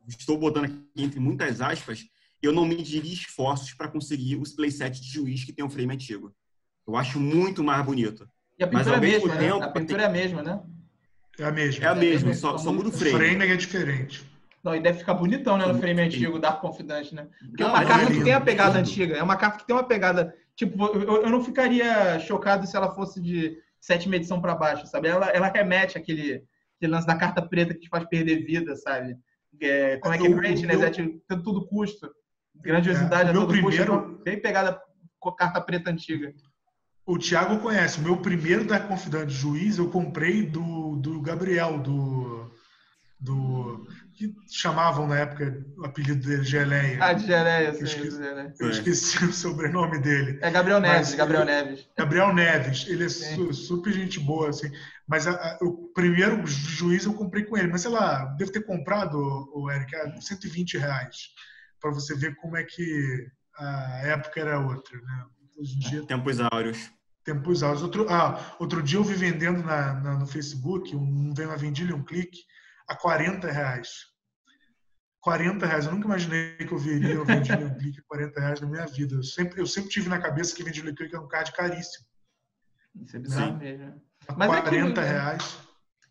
estou 0.06 0.38
botando 0.38 0.64
aqui 0.64 0.84
entre 0.96 1.20
muitas 1.20 1.60
aspas, 1.60 2.04
eu 2.42 2.52
não 2.52 2.64
mediria 2.64 3.12
esforços 3.12 3.72
para 3.72 3.88
conseguir 3.88 4.36
os 4.36 4.52
playset 4.52 5.00
de 5.00 5.08
juiz 5.08 5.44
que 5.44 5.52
tem 5.52 5.64
um 5.64 5.70
frame 5.70 5.94
antigo. 5.94 6.34
Eu 6.86 6.96
acho 6.96 7.20
muito 7.20 7.62
mais 7.62 7.84
bonito. 7.84 8.28
E 8.58 8.64
a 8.64 8.66
pintura 8.66 8.94
é 8.94 8.98
a 8.98 9.00
mesma, 9.00 9.36
tempo, 9.36 9.58
né? 9.58 9.64
A 9.64 9.68
pintura 9.70 10.02
é 10.02 10.06
a 10.06 10.10
mesma, 10.10 10.42
né? 10.42 10.60
É 11.38 11.44
a 11.44 11.52
mesma. 11.52 11.84
É 11.84 11.88
a 11.88 11.94
mesma, 11.94 12.34
só, 12.34 12.58
só 12.58 12.72
muda 12.72 12.88
o 12.88 12.92
frame. 12.92 13.14
O 13.14 13.18
frame 13.18 13.46
é 13.46 13.56
diferente. 13.56 14.32
Não, 14.62 14.74
e 14.74 14.80
deve 14.80 14.98
ficar 14.98 15.14
bonitão, 15.14 15.56
né, 15.56 15.66
no 15.66 15.78
frame 15.78 16.02
antigo, 16.02 16.38
Dark 16.38 16.60
Confidante, 16.60 17.14
né? 17.14 17.26
Porque 17.48 17.62
é 17.62 17.66
uma 17.66 17.84
carta 17.84 18.12
é 18.12 18.14
que 18.14 18.22
tem 18.22 18.32
a 18.32 18.40
pegada 18.40 18.78
antiga. 18.78 19.16
É 19.16 19.22
uma 19.22 19.36
carta 19.36 19.58
que 19.58 19.66
tem 19.66 19.74
uma 19.74 19.82
pegada. 19.82 20.34
Tipo, 20.54 20.86
eu, 20.86 21.22
eu 21.22 21.30
não 21.30 21.42
ficaria 21.42 22.18
chocado 22.20 22.66
se 22.66 22.76
ela 22.76 22.94
fosse 22.94 23.20
de 23.20 23.58
sétima 23.80 24.14
edição 24.14 24.40
para 24.40 24.54
baixo, 24.54 24.86
sabe? 24.86 25.08
Ela, 25.08 25.30
ela 25.30 25.48
remete 25.48 25.98
àquele, 25.98 26.44
aquele 26.82 26.92
lance 26.92 27.06
da 27.06 27.14
carta 27.14 27.40
preta 27.40 27.74
que 27.74 27.80
te 27.80 27.88
faz 27.88 28.04
perder 28.08 28.44
vida, 28.44 28.74
sabe? 28.76 29.16
É, 29.60 29.96
como 29.98 30.14
é 30.14 30.18
que 30.18 30.26
é 30.26 30.30
greatness? 30.30 30.80
Né? 30.80 30.86
É 30.86 30.90
tipo, 30.90 31.42
tudo 31.42 31.66
custo. 31.66 32.10
Grandiosidade 32.56 33.28
é, 33.28 33.30
a 33.30 33.34
todo 33.34 33.52
primeiro... 33.52 34.00
custo. 34.00 34.22
Bem 34.24 34.40
pegada 34.40 34.80
com 35.20 35.28
a 35.28 35.36
carta 35.36 35.60
preta 35.60 35.90
antiga. 35.90 36.34
O 37.06 37.18
Thiago 37.18 37.58
conhece. 37.60 37.98
O 37.98 38.02
meu 38.02 38.16
primeiro 38.16 38.64
da 38.64 38.80
Confidante 38.80 39.32
Juiz 39.32 39.78
eu 39.78 39.88
comprei 39.88 40.42
do, 40.42 40.96
do 40.96 41.20
Gabriel, 41.20 41.78
do, 41.78 42.50
do. 43.18 43.86
que 44.14 44.32
chamavam 44.48 45.06
na 45.06 45.18
época 45.18 45.64
o 45.76 45.84
apelido 45.84 46.26
dele 46.26 46.44
Geleia. 46.44 46.98
Ah, 47.00 47.12
de 47.12 47.26
Geleia, 47.26 47.72
sim. 47.74 47.80
Eu 47.80 47.86
esqueci, 47.86 48.18
né? 48.18 48.52
eu 48.58 48.70
esqueci 48.70 49.24
o 49.24 49.32
sobrenome 49.32 49.98
dele. 49.98 50.38
É 50.42 50.50
Gabriel 50.50 50.80
Neves, 50.80 51.08
Mas, 51.08 51.14
Gabriel 51.14 51.44
Neves. 51.44 51.88
Gabriel 51.96 52.34
Neves. 52.34 52.86
Ele 52.88 53.04
é 53.04 53.08
su, 53.08 53.52
super 53.52 53.92
gente 53.92 54.20
boa, 54.20 54.50
assim. 54.50 54.70
Mas 55.12 55.26
a, 55.26 55.32
a, 55.32 55.58
o 55.60 55.88
primeiro 55.88 56.46
juiz 56.46 57.04
eu 57.04 57.12
comprei 57.12 57.44
com 57.44 57.54
ele. 57.58 57.68
Mas 57.68 57.82
sei 57.82 57.90
lá, 57.90 58.24
devo 58.38 58.50
ter 58.50 58.64
comprado, 58.64 59.18
o 59.52 59.70
Eric, 59.70 59.94
a 59.94 60.18
120 60.18 60.78
reais. 60.78 61.34
Para 61.78 61.90
você 61.90 62.16
ver 62.16 62.34
como 62.36 62.56
é 62.56 62.64
que 62.64 63.30
a 63.54 64.06
época 64.06 64.40
era 64.40 64.58
outra, 64.58 64.98
né? 64.98 65.26
Hoje 65.58 65.76
em 65.76 65.78
dia. 65.80 66.06
Tempos 66.06 66.40
áureos. 66.40 66.90
Tempos 67.22 67.62
áureos. 67.62 67.82
Outro, 67.82 68.06
ah, 68.08 68.56
outro 68.58 68.82
dia 68.82 68.98
eu 68.98 69.04
vi 69.04 69.12
vendendo 69.12 69.62
na, 69.62 70.00
na 70.00 70.18
no 70.18 70.26
Facebook 70.26 70.96
um 70.96 71.34
vem 71.34 71.44
uma 71.44 71.58
vendilha, 71.58 71.94
um 71.94 72.02
clique, 72.02 72.40
a 72.88 72.96
40 72.96 73.52
reais. 73.52 74.06
40 75.20 75.66
reais. 75.66 75.84
Eu 75.84 75.92
nunca 75.92 76.06
imaginei 76.06 76.56
que 76.56 76.72
eu 76.72 76.78
veria 76.78 77.20
um 77.20 77.26
vendilha, 77.26 77.66
um 77.66 77.76
clique 77.76 78.00
a 78.00 78.04
40 78.08 78.40
reais 78.40 78.60
na 78.62 78.66
minha 78.66 78.86
vida. 78.86 79.16
Eu 79.16 79.22
sempre, 79.22 79.60
eu 79.60 79.66
sempre 79.66 79.90
tive 79.90 80.08
na 80.08 80.18
cabeça 80.18 80.56
que 80.56 80.64
vendilha 80.64 80.90
um 80.90 80.94
clique 80.94 81.14
é 81.14 81.20
um 81.20 81.28
card 81.28 81.52
caríssimo. 81.52 82.06
Isso 82.94 83.14
é 83.14 83.20
bizarro 83.20 83.58
mesmo. 83.58 84.11
Mas 84.36 84.48
40 84.48 85.00
é 85.00 85.04
que, 85.04 85.10
reais. 85.10 85.58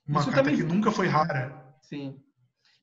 Uma 0.08 0.24
carta 0.24 0.44
também... 0.44 0.56
que 0.58 0.64
nunca 0.64 0.92
foi 0.92 1.08
rara. 1.08 1.54
Sim. 1.82 2.20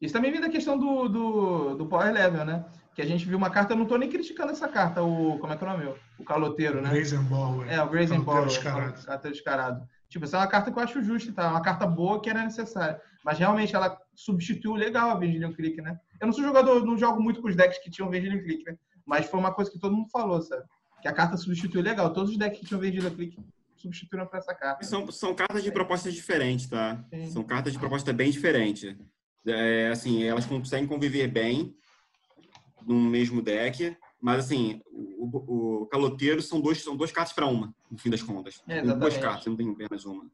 Isso 0.00 0.14
também 0.14 0.30
vem 0.30 0.40
da 0.40 0.48
questão 0.48 0.78
do, 0.78 1.08
do, 1.08 1.74
do 1.74 1.86
Power 1.86 2.12
Level, 2.12 2.44
né? 2.44 2.64
Que 2.94 3.02
a 3.02 3.06
gente 3.06 3.26
viu 3.26 3.36
uma 3.36 3.50
carta, 3.50 3.72
eu 3.72 3.76
não 3.76 3.86
tô 3.86 3.96
nem 3.96 4.08
criticando 4.08 4.52
essa 4.52 4.68
carta, 4.68 5.02
o. 5.02 5.38
Como 5.38 5.52
é 5.52 5.56
que 5.56 5.64
é 5.64 5.66
o 5.66 5.70
nome? 5.70 5.94
O 6.18 6.24
caloteiro, 6.24 6.80
né? 6.80 6.90
Ball, 7.28 7.64
é. 7.64 7.82
O 7.82 7.88
Brazen 7.88 8.20
Ball. 8.20 8.46
Descarado. 8.46 9.04
Carta 9.04 9.30
descarado. 9.30 9.88
Tipo, 10.08 10.24
essa 10.24 10.36
é 10.36 10.40
uma 10.40 10.46
carta 10.46 10.72
que 10.72 10.78
eu 10.78 10.82
acho 10.82 11.02
justa, 11.02 11.32
tá? 11.32 11.50
Uma 11.50 11.60
carta 11.60 11.86
boa 11.86 12.20
que 12.20 12.30
era 12.30 12.42
necessária. 12.42 13.00
Mas 13.24 13.38
realmente 13.38 13.76
ela 13.76 13.96
substituiu 14.14 14.74
legal 14.74 15.10
a 15.10 15.18
Virgilian 15.18 15.52
Click, 15.52 15.80
né? 15.82 15.98
Eu 16.20 16.26
não 16.26 16.32
sou 16.32 16.42
jogador, 16.42 16.84
não 16.84 16.96
jogo 16.96 17.22
muito 17.22 17.42
com 17.42 17.48
os 17.48 17.56
decks 17.56 17.78
que 17.78 17.90
tinham 17.90 18.10
Virgilian 18.10 18.42
Click, 18.42 18.64
né? 18.64 18.76
Mas 19.06 19.26
foi 19.26 19.38
uma 19.38 19.52
coisa 19.52 19.70
que 19.70 19.78
todo 19.78 19.94
mundo 19.94 20.08
falou, 20.10 20.40
sabe? 20.40 20.62
Que 21.02 21.08
a 21.08 21.12
carta 21.12 21.36
substituiu 21.36 21.82
legal. 21.82 22.12
Todos 22.12 22.30
os 22.30 22.38
decks 22.38 22.60
que 22.60 22.66
tinham 22.66 22.80
Virgilian 22.80 23.10
Click 23.10 23.36
substituíram 23.82 24.26
para 24.26 24.38
essa 24.38 24.54
carta. 24.54 24.84
São, 24.84 25.10
são 25.10 25.34
cartas 25.34 25.62
de 25.62 25.70
propostas 25.70 26.14
diferentes, 26.14 26.66
tá? 26.66 27.04
Sim. 27.10 27.26
São 27.30 27.44
cartas 27.44 27.72
de 27.72 27.78
proposta 27.78 28.12
bem 28.12 28.30
diferente. 28.30 28.96
É, 29.46 29.88
assim, 29.88 30.22
elas 30.24 30.46
conseguem 30.46 30.86
conviver 30.86 31.28
bem 31.28 31.74
no 32.86 32.94
mesmo 32.94 33.40
deck, 33.40 33.96
mas 34.20 34.44
assim, 34.46 34.80
o, 34.90 35.82
o 35.82 35.86
caloteiro 35.86 36.42
são 36.42 36.60
dois 36.60 36.82
são 36.82 36.96
duas 36.96 37.12
cartas 37.12 37.32
para 37.32 37.46
uma, 37.46 37.74
no 37.90 37.98
fim 37.98 38.10
das 38.10 38.22
contas. 38.22 38.62
É, 38.68 38.82
duas 38.82 39.16
cartas, 39.16 39.46
não 39.46 39.56
tem 39.56 39.70
apenas 39.70 40.04
uma. 40.04 40.26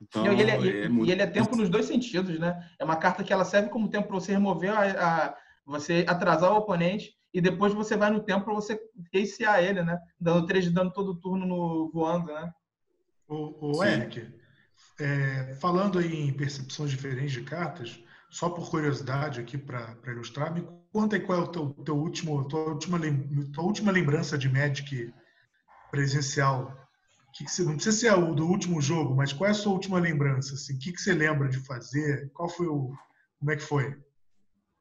Então, 0.00 0.26
e, 0.26 0.40
ele 0.40 0.50
é, 0.50 0.84
é 0.84 0.88
muito... 0.88 1.08
e 1.08 1.12
ele 1.12 1.22
é 1.22 1.26
tempo 1.26 1.54
nos 1.54 1.68
dois 1.68 1.86
sentidos, 1.86 2.38
né? 2.38 2.68
É 2.78 2.84
uma 2.84 2.96
carta 2.96 3.22
que 3.22 3.32
ela 3.32 3.44
serve 3.44 3.68
como 3.68 3.88
tempo 3.88 4.08
para 4.08 4.18
você 4.18 4.32
remover 4.32 4.72
a, 4.72 5.26
a, 5.28 5.36
você 5.64 6.04
atrasar 6.08 6.52
o 6.52 6.56
oponente 6.56 7.14
e 7.32 7.40
depois 7.40 7.72
você 7.72 7.96
vai 7.96 8.10
no 8.10 8.20
tempo 8.20 8.44
para 8.44 8.54
você 8.54 8.78
recear 9.12 9.62
ele, 9.62 9.82
né? 9.82 9.98
Dando 10.20 10.46
3 10.46 10.64
de 10.64 10.70
dano 10.70 10.92
todo 10.92 11.18
turno 11.18 11.46
no, 11.46 11.90
voando, 11.92 12.32
né? 12.32 12.52
O, 13.26 13.78
o 13.78 13.84
Eric, 13.84 14.28
é, 15.00 15.54
falando 15.54 15.98
aí 15.98 16.28
em 16.28 16.32
percepções 16.32 16.90
diferentes 16.90 17.32
de 17.32 17.42
cartas, 17.42 18.02
só 18.30 18.50
por 18.50 18.70
curiosidade 18.70 19.40
aqui 19.40 19.56
para 19.56 19.96
ilustrar, 20.06 20.52
me 20.52 20.66
conta 20.92 21.16
aí 21.16 21.22
qual 21.22 21.38
é 21.38 21.42
o 21.42 21.48
teu, 21.48 21.70
teu 21.84 21.96
último, 21.96 22.46
tua 22.48 22.60
última, 22.60 22.98
tua 23.52 23.64
última 23.64 23.90
lembrança 23.90 24.36
de 24.36 24.48
Magic 24.48 25.12
presencial. 25.90 26.78
Que 27.34 27.44
que 27.44 27.50
você, 27.50 27.62
não 27.62 27.74
precisa 27.74 27.96
ser 27.96 28.12
o 28.12 28.34
do 28.34 28.46
último 28.46 28.80
jogo, 28.82 29.14
mas 29.14 29.32
qual 29.32 29.48
é 29.48 29.52
a 29.52 29.54
sua 29.54 29.72
última 29.72 29.98
lembrança? 29.98 30.54
Assim, 30.54 30.74
o 30.74 30.78
que, 30.78 30.92
que 30.92 31.00
você 31.00 31.14
lembra 31.14 31.48
de 31.48 31.58
fazer? 31.60 32.30
Qual 32.34 32.48
foi 32.48 32.66
o. 32.66 32.94
Como 33.38 33.50
é 33.50 33.56
que 33.56 33.62
foi? 33.62 33.96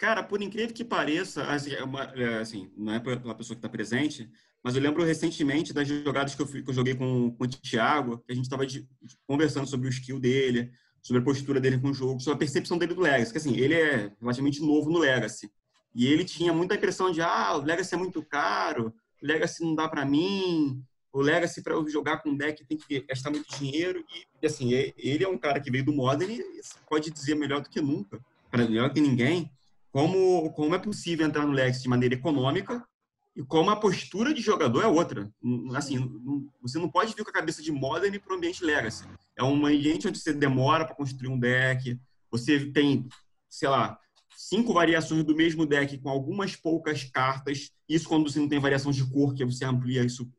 Cara, 0.02 0.24
por 0.24 0.42
incrível 0.42 0.74
que 0.74 0.84
pareça, 0.84 1.44
assim, 1.44 1.74
é 1.74 2.24
é, 2.24 2.40
assim 2.40 2.72
não 2.76 2.92
é 2.92 3.00
pela 3.00 3.36
pessoa 3.36 3.56
que 3.56 3.60
está 3.60 3.70
presente, 3.70 4.28
mas 4.64 4.76
eu 4.76 4.82
lembro 4.82 5.04
recentemente 5.04 5.72
das 5.72 5.88
jogadas 5.88 6.34
que 6.34 6.42
eu, 6.42 6.48
que 6.48 6.68
eu 6.68 6.74
joguei 6.74 6.96
com, 6.96 7.30
com 7.30 7.44
o 7.44 7.48
Thiago, 7.48 8.18
que 8.18 8.32
a 8.32 8.36
gente 8.36 8.46
estava 8.46 8.66
conversando 9.28 9.68
sobre 9.68 9.88
o 9.88 9.92
skill 9.92 10.20
dele, 10.20 10.72
sobre 11.04 11.22
a 11.22 11.24
postura 11.24 11.60
dele 11.62 11.78
com 11.78 11.92
o 11.92 11.94
jogo, 11.94 12.20
sobre 12.20 12.34
a 12.34 12.40
percepção 12.40 12.80
dele 12.80 12.96
do 12.96 13.02
Legacy. 13.02 13.32
Que 13.32 13.38
assim, 13.38 13.56
ele 13.56 13.76
é 13.76 14.12
relativamente 14.20 14.60
novo 14.60 14.90
no 14.90 14.98
Legacy. 14.98 15.52
E 15.94 16.08
ele 16.08 16.26
tinha 16.26 16.52
muita 16.52 16.74
impressão 16.74 17.12
de, 17.12 17.22
ah, 17.22 17.56
o 17.58 17.62
Legacy 17.62 17.94
é 17.94 17.98
muito 18.00 18.24
caro, 18.24 18.92
o 19.22 19.28
Legacy 19.28 19.64
não 19.64 19.76
dá 19.76 19.88
para 19.88 20.04
mim, 20.04 20.84
o 21.14 21.22
Legacy 21.22 21.62
para 21.62 21.76
eu 21.76 21.88
jogar 21.88 22.24
com 22.24 22.36
deck 22.36 22.66
tem 22.66 22.76
que 22.76 23.02
gastar 23.02 23.30
muito 23.30 23.56
dinheiro. 23.56 24.04
E, 24.42 24.48
assim, 24.48 24.74
ele 24.98 25.24
é 25.24 25.30
um 25.30 25.38
cara 25.38 25.60
que 25.60 25.70
veio 25.70 25.86
do 25.86 25.94
Modern 25.94 26.32
e 26.32 26.44
pode 26.90 27.12
dizer 27.12 27.36
melhor 27.36 27.62
do 27.62 27.70
que 27.70 27.80
nunca, 27.80 28.20
melhor 28.52 28.92
que 28.92 29.00
ninguém, 29.00 29.52
como, 29.92 30.52
como 30.54 30.74
é 30.74 30.80
possível 30.80 31.28
entrar 31.28 31.46
no 31.46 31.52
Legacy 31.52 31.84
de 31.84 31.90
maneira 31.90 32.16
econômica 32.16 32.84
e 33.36 33.44
como 33.44 33.70
a 33.70 33.76
postura 33.76 34.34
de 34.34 34.42
jogador 34.42 34.82
é 34.82 34.88
outra. 34.88 35.32
Assim, 35.76 35.98
você 36.62 36.78
não 36.80 36.90
pode 36.90 37.14
vir 37.14 37.24
com 37.24 37.30
a 37.30 37.34
cabeça 37.34 37.62
de 37.62 37.72
Modern 37.72 38.18
para 38.20 38.34
o 38.34 38.38
ambiente 38.38 38.64
Legacy. 38.64 39.06
É 39.38 39.44
um 39.44 39.66
ambiente 39.66 40.08
onde 40.08 40.20
você 40.20 40.34
demora 40.34 40.86
para 40.86 40.96
construir 40.96 41.30
um 41.30 41.40
deck, 41.40 42.00
você 42.30 42.72
tem, 42.72 43.08
sei 43.50 43.70
lá, 43.70 43.98
cinco 44.36 44.74
variações 44.74 45.24
do 45.24 45.36
mesmo 45.36 45.66
deck 45.66 45.98
com 45.98 46.10
algumas 46.10 46.56
poucas 46.56 47.04
cartas. 47.04 47.72
Isso 47.88 48.08
quando 48.08 48.30
você 48.30 48.40
não 48.40 48.50
tem 48.50 48.60
variação 48.60 48.92
de 48.92 49.06
cor, 49.10 49.34
que 49.34 49.46
você 49.46 49.66
amplia 49.66 50.04
isso 50.04 50.30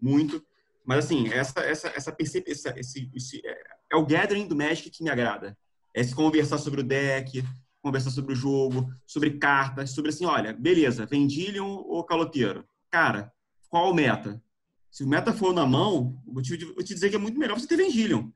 muito. 0.00 0.44
Mas, 0.84 1.04
assim, 1.04 1.28
essa, 1.28 1.60
essa, 1.60 1.88
essa 1.88 2.12
percepção, 2.12 2.72
esse, 2.76 3.10
esse, 3.14 3.42
é, 3.44 3.62
é 3.92 3.96
o 3.96 4.06
gathering 4.06 4.46
do 4.46 4.56
Magic 4.56 4.90
que 4.90 5.04
me 5.04 5.10
agrada. 5.10 5.56
É 5.94 6.02
se 6.02 6.14
conversar 6.14 6.58
sobre 6.58 6.80
o 6.80 6.84
deck, 6.84 7.44
conversar 7.88 8.10
sobre 8.10 8.34
o 8.34 8.36
jogo, 8.36 8.92
sobre 9.06 9.38
cartas, 9.38 9.90
sobre 9.90 10.10
assim, 10.10 10.26
olha, 10.26 10.52
beleza, 10.52 11.06
Vendillion 11.06 11.66
ou 11.66 12.04
Caloteiro? 12.04 12.64
Cara, 12.90 13.32
qual 13.68 13.94
meta? 13.94 14.42
Se 14.90 15.04
o 15.04 15.08
meta 15.08 15.32
for 15.32 15.54
na 15.54 15.66
mão, 15.66 16.22
vou 16.26 16.42
te, 16.42 16.56
vou 16.64 16.84
te 16.84 16.94
dizer 16.94 17.08
que 17.08 17.16
é 17.16 17.18
muito 17.18 17.38
melhor 17.38 17.58
você 17.58 17.66
ter 17.66 17.76
Vendillion. 17.76 18.30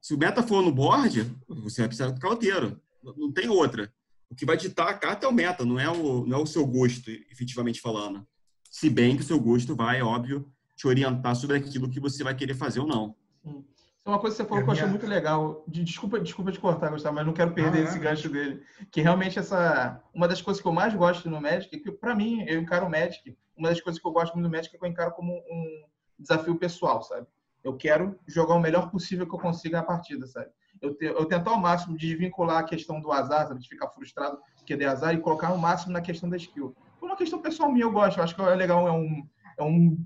Se 0.00 0.14
o 0.14 0.18
meta 0.18 0.42
for 0.42 0.62
no 0.62 0.72
board, 0.72 1.34
você 1.48 1.82
vai 1.82 1.88
precisar 1.88 2.10
do 2.10 2.20
Caloteiro. 2.20 2.80
Não 3.16 3.32
tem 3.32 3.48
outra. 3.48 3.92
O 4.30 4.34
que 4.34 4.46
vai 4.46 4.56
ditar 4.56 4.88
a 4.88 4.94
carta 4.94 5.26
é 5.26 5.28
o 5.28 5.32
meta, 5.32 5.64
não 5.64 5.78
é 5.78 5.88
o, 5.88 6.24
não 6.26 6.38
é 6.38 6.40
o 6.40 6.46
seu 6.46 6.66
gosto, 6.66 7.10
efetivamente 7.10 7.80
falando. 7.80 8.26
Se 8.70 8.88
bem 8.88 9.16
que 9.16 9.22
o 9.22 9.26
seu 9.26 9.40
gosto 9.40 9.74
vai, 9.74 10.02
óbvio, 10.02 10.50
te 10.76 10.86
orientar 10.86 11.34
sobre 11.36 11.56
aquilo 11.56 11.90
que 11.90 12.00
você 12.00 12.22
vai 12.22 12.34
querer 12.34 12.54
fazer 12.54 12.80
ou 12.80 12.86
não. 12.86 13.16
Sim. 13.42 13.64
É 14.04 14.10
uma 14.10 14.18
coisa 14.18 14.36
que 14.36 14.42
você 14.42 14.48
falou 14.48 14.62
que 14.62 14.68
eu 14.68 14.72
achei 14.74 14.86
muito 14.86 15.06
legal. 15.06 15.64
Desculpa, 15.66 16.20
desculpa 16.20 16.52
te 16.52 16.60
cortar, 16.60 16.90
Gustavo, 16.90 17.14
mas 17.14 17.26
não 17.26 17.32
quero 17.32 17.52
perder 17.52 17.78
ah, 17.78 17.84
esse 17.84 17.96
é. 17.96 18.00
gancho 18.00 18.28
dele. 18.28 18.62
Que 18.90 19.00
realmente 19.00 19.38
essa. 19.38 20.02
Uma 20.12 20.28
das 20.28 20.42
coisas 20.42 20.60
que 20.60 20.68
eu 20.68 20.72
mais 20.72 20.94
gosto 20.94 21.30
no 21.30 21.40
Magic, 21.40 21.78
que 21.78 21.90
para 21.90 22.14
mim, 22.14 22.44
eu 22.46 22.60
encaro 22.60 22.86
o 22.86 22.90
Magic, 22.90 23.34
uma 23.56 23.70
das 23.70 23.80
coisas 23.80 24.00
que 24.00 24.06
eu 24.06 24.12
gosto 24.12 24.34
muito 24.34 24.46
do 24.46 24.52
Magic 24.54 24.74
é 24.74 24.78
que 24.78 24.84
eu 24.84 24.88
encaro 24.88 25.12
como 25.12 25.32
um 25.32 25.84
desafio 26.18 26.54
pessoal, 26.56 27.02
sabe? 27.02 27.26
Eu 27.62 27.78
quero 27.78 28.18
jogar 28.26 28.54
o 28.54 28.60
melhor 28.60 28.90
possível 28.90 29.26
que 29.26 29.34
eu 29.34 29.38
consiga 29.38 29.78
na 29.78 29.82
partida, 29.82 30.26
sabe? 30.26 30.50
Eu, 30.82 30.94
te, 30.94 31.06
eu 31.06 31.24
tento 31.24 31.48
ao 31.48 31.58
máximo 31.58 31.96
de 31.96 32.08
desvincular 32.08 32.58
a 32.58 32.64
questão 32.64 33.00
do 33.00 33.10
azar, 33.10 33.48
sabe? 33.48 33.60
De 33.60 33.68
ficar 33.68 33.88
frustrado 33.88 34.38
porque 34.58 34.76
dei 34.76 34.86
azar 34.86 35.14
e 35.14 35.20
colocar 35.20 35.50
o 35.52 35.58
máximo 35.58 35.92
na 35.92 36.02
questão 36.02 36.28
da 36.28 36.36
skill. 36.36 36.76
Por 37.00 37.06
uma 37.06 37.16
questão 37.16 37.40
pessoal 37.40 37.72
minha, 37.72 37.84
eu 37.84 37.92
gosto. 37.92 38.18
Eu 38.18 38.24
acho 38.24 38.34
que 38.34 38.42
é 38.42 38.54
legal, 38.54 38.86
é 38.86 38.92
um, 38.92 39.26
é 39.58 39.62
um 39.62 39.96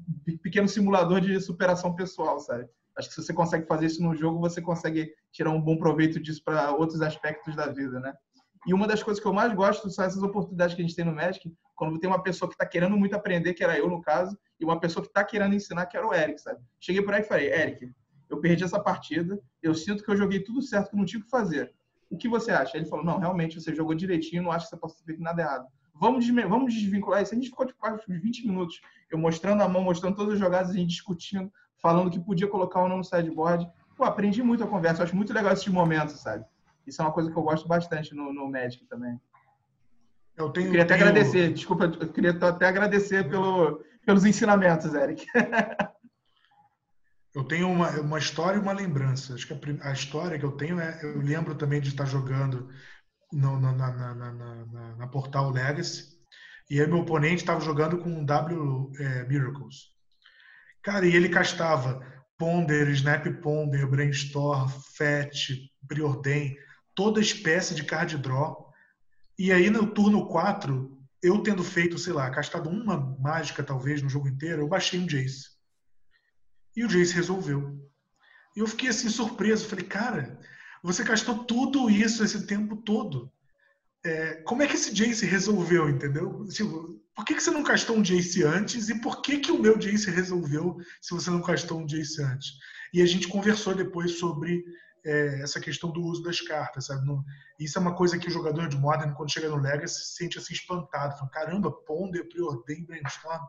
pequeno 0.40 0.68
simulador 0.68 1.20
de 1.20 1.40
superação 1.40 1.94
pessoal, 1.94 2.38
sabe? 2.38 2.68
Acho 2.98 3.08
que 3.08 3.14
se 3.14 3.22
você 3.22 3.32
consegue 3.32 3.66
fazer 3.66 3.86
isso 3.86 4.02
no 4.02 4.14
jogo, 4.14 4.40
você 4.40 4.60
consegue 4.60 5.14
tirar 5.30 5.50
um 5.50 5.60
bom 5.60 5.78
proveito 5.78 6.18
disso 6.18 6.42
para 6.44 6.72
outros 6.72 7.00
aspectos 7.00 7.54
da 7.54 7.66
vida, 7.66 8.00
né? 8.00 8.12
E 8.66 8.74
uma 8.74 8.88
das 8.88 9.02
coisas 9.02 9.22
que 9.22 9.28
eu 9.28 9.32
mais 9.32 9.54
gosto 9.54 9.88
são 9.88 10.04
essas 10.04 10.22
oportunidades 10.22 10.74
que 10.74 10.82
a 10.82 10.84
gente 10.84 10.96
tem 10.96 11.04
no 11.04 11.14
Magic, 11.14 11.50
quando 11.76 11.98
tem 12.00 12.10
uma 12.10 12.22
pessoa 12.22 12.48
que 12.48 12.54
está 12.54 12.66
querendo 12.66 12.96
muito 12.96 13.14
aprender, 13.14 13.54
que 13.54 13.62
era 13.62 13.78
eu 13.78 13.88
no 13.88 14.02
caso, 14.02 14.36
e 14.58 14.64
uma 14.64 14.80
pessoa 14.80 15.02
que 15.02 15.08
está 15.08 15.22
querendo 15.22 15.54
ensinar, 15.54 15.86
que 15.86 15.96
era 15.96 16.06
o 16.06 16.12
Eric, 16.12 16.40
sabe? 16.40 16.60
Cheguei 16.80 17.00
por 17.00 17.14
aí 17.14 17.20
e 17.20 17.24
falei, 17.24 17.52
Eric, 17.52 17.88
eu 18.28 18.40
perdi 18.40 18.64
essa 18.64 18.80
partida, 18.80 19.40
eu 19.62 19.74
sinto 19.74 20.02
que 20.02 20.10
eu 20.10 20.16
joguei 20.16 20.42
tudo 20.42 20.60
certo, 20.60 20.90
que 20.90 20.96
não 20.96 21.04
tinha 21.04 21.20
o 21.20 21.24
que 21.24 21.30
fazer. 21.30 21.72
O 22.10 22.16
que 22.16 22.28
você 22.28 22.50
acha? 22.50 22.76
Ele 22.76 22.86
falou, 22.86 23.04
não, 23.04 23.18
realmente 23.18 23.60
você 23.60 23.72
jogou 23.74 23.94
direitinho, 23.94 24.42
não 24.42 24.50
acho 24.50 24.66
que 24.66 24.70
você 24.70 24.76
possa 24.76 24.98
ter 24.98 25.04
feito 25.04 25.22
nada 25.22 25.40
errado. 25.40 25.66
Vamos, 25.94 26.28
vamos 26.28 26.74
desvincular 26.74 27.22
isso. 27.22 27.32
A 27.32 27.36
gente 27.36 27.50
ficou 27.50 27.64
de 27.64 27.74
quase 27.74 28.02
20 28.06 28.46
minutos, 28.46 28.80
eu 29.10 29.18
mostrando 29.18 29.62
a 29.62 29.68
mão, 29.68 29.82
mostrando 29.82 30.16
todas 30.16 30.34
as 30.34 30.40
jogadas, 30.40 30.70
a 30.70 30.74
gente 30.74 30.90
discutindo, 30.90 31.50
falando 31.80 32.10
que 32.10 32.20
podia 32.20 32.48
colocar 32.48 32.82
ou 32.82 32.88
não 32.88 32.98
no 32.98 33.04
sideboard. 33.04 33.68
Pô, 33.96 34.04
aprendi 34.04 34.42
muito 34.42 34.64
a 34.64 34.68
conversa. 34.68 35.00
Eu 35.00 35.04
acho 35.04 35.16
muito 35.16 35.32
legal 35.32 35.52
esses 35.52 35.68
momentos, 35.68 36.20
sabe? 36.20 36.44
Isso 36.86 37.02
é 37.02 37.04
uma 37.04 37.12
coisa 37.12 37.30
que 37.30 37.36
eu 37.36 37.42
gosto 37.42 37.68
bastante 37.68 38.14
no, 38.14 38.32
no 38.32 38.50
Magic 38.50 38.84
também. 38.86 39.20
Eu, 40.36 40.50
tenho, 40.50 40.66
eu 40.66 40.70
queria 40.70 40.84
até 40.84 40.96
tenho... 40.96 41.08
agradecer, 41.08 41.52
desculpa, 41.52 41.84
eu 41.84 42.12
queria 42.12 42.30
até 42.30 42.66
agradecer 42.66 43.28
pelo, 43.28 43.84
pelos 44.06 44.24
ensinamentos, 44.24 44.94
Eric. 44.94 45.26
eu 47.34 47.44
tenho 47.44 47.68
uma, 47.68 47.90
uma 48.00 48.18
história 48.18 48.56
e 48.56 48.60
uma 48.60 48.72
lembrança. 48.72 49.34
Acho 49.34 49.46
que 49.46 49.52
a, 49.52 49.88
a, 49.88 49.92
história 49.92 50.38
que 50.38 50.44
eu 50.44 50.52
tenho 50.52 50.80
é, 50.80 51.00
eu 51.02 51.18
lembro 51.18 51.56
também 51.56 51.80
de 51.80 51.88
estar 51.88 52.04
jogando 52.04 52.68
no, 53.32 53.58
no, 53.58 53.72
na, 53.72 53.92
na, 53.92 54.14
na, 54.14 54.96
na, 54.96 55.06
Portal 55.08 55.50
Legacy, 55.50 56.16
e 56.70 56.80
aí 56.80 56.86
meu 56.86 57.00
oponente 57.00 57.36
estava 57.36 57.60
jogando 57.60 57.98
com 57.98 58.08
um 58.08 58.24
W 58.24 58.92
é, 58.98 59.24
Miracles. 59.24 59.97
Cara, 60.88 61.06
e 61.06 61.14
ele 61.14 61.28
castava 61.28 62.02
Ponder, 62.38 62.88
Snap 62.88 63.26
Ponder, 63.42 63.86
Brainstorm, 63.86 64.70
Fetch, 64.96 65.50
Preordain, 65.86 66.56
toda 66.94 67.20
espécie 67.20 67.74
de 67.74 67.84
card 67.84 68.16
draw. 68.16 68.72
E 69.38 69.52
aí 69.52 69.68
no 69.68 69.88
turno 69.88 70.26
4, 70.26 70.98
eu 71.22 71.42
tendo 71.42 71.62
feito, 71.62 71.98
sei 71.98 72.14
lá, 72.14 72.30
castado 72.30 72.70
uma 72.70 72.96
mágica 73.20 73.62
talvez 73.62 74.00
no 74.00 74.08
jogo 74.08 74.28
inteiro, 74.28 74.62
eu 74.62 74.66
baixei 74.66 74.98
um 74.98 75.06
Jace. 75.06 75.50
E 76.74 76.82
o 76.82 76.88
Jace 76.88 77.12
resolveu. 77.12 77.78
E 78.56 78.60
eu 78.60 78.66
fiquei 78.66 78.88
assim 78.88 79.10
surpreso, 79.10 79.68
falei, 79.68 79.84
cara, 79.84 80.40
você 80.82 81.04
gastou 81.04 81.44
tudo 81.44 81.90
isso 81.90 82.24
esse 82.24 82.46
tempo 82.46 82.76
todo. 82.76 83.30
É, 84.08 84.36
como 84.36 84.62
é 84.62 84.66
que 84.66 84.74
esse 84.74 84.90
Jace 84.90 85.26
resolveu, 85.26 85.86
entendeu? 85.86 86.42
Tipo, 86.48 86.98
por 87.14 87.26
que, 87.26 87.34
que 87.34 87.42
você 87.42 87.50
não 87.50 87.62
castou 87.62 87.94
um 87.94 88.02
Jace 88.02 88.42
antes 88.42 88.88
e 88.88 88.98
por 89.02 89.20
que, 89.20 89.38
que 89.38 89.52
o 89.52 89.60
meu 89.60 89.76
Jace 89.76 90.10
resolveu 90.10 90.78
se 90.98 91.12
você 91.12 91.28
não 91.28 91.42
castou 91.42 91.78
um 91.78 91.84
Jace 91.84 92.22
antes? 92.22 92.52
E 92.94 93.02
a 93.02 93.06
gente 93.06 93.28
conversou 93.28 93.74
depois 93.74 94.18
sobre 94.18 94.64
é, 95.04 95.42
essa 95.42 95.60
questão 95.60 95.92
do 95.92 96.00
uso 96.00 96.22
das 96.22 96.40
cartas, 96.40 96.86
sabe? 96.86 97.06
Isso 97.60 97.76
é 97.76 97.82
uma 97.82 97.94
coisa 97.94 98.18
que 98.18 98.28
o 98.28 98.30
jogador 98.30 98.66
de 98.66 98.78
Modern, 98.78 99.12
quando 99.12 99.30
chega 99.30 99.50
no 99.50 99.60
Legacy, 99.60 100.06
se 100.06 100.16
sente 100.16 100.38
assim 100.38 100.54
espantado. 100.54 101.18
Fala, 101.18 101.30
Caramba, 101.30 101.70
Ponder, 101.70 102.26
Preordain, 102.30 102.86
Brainstorm. 102.86 103.44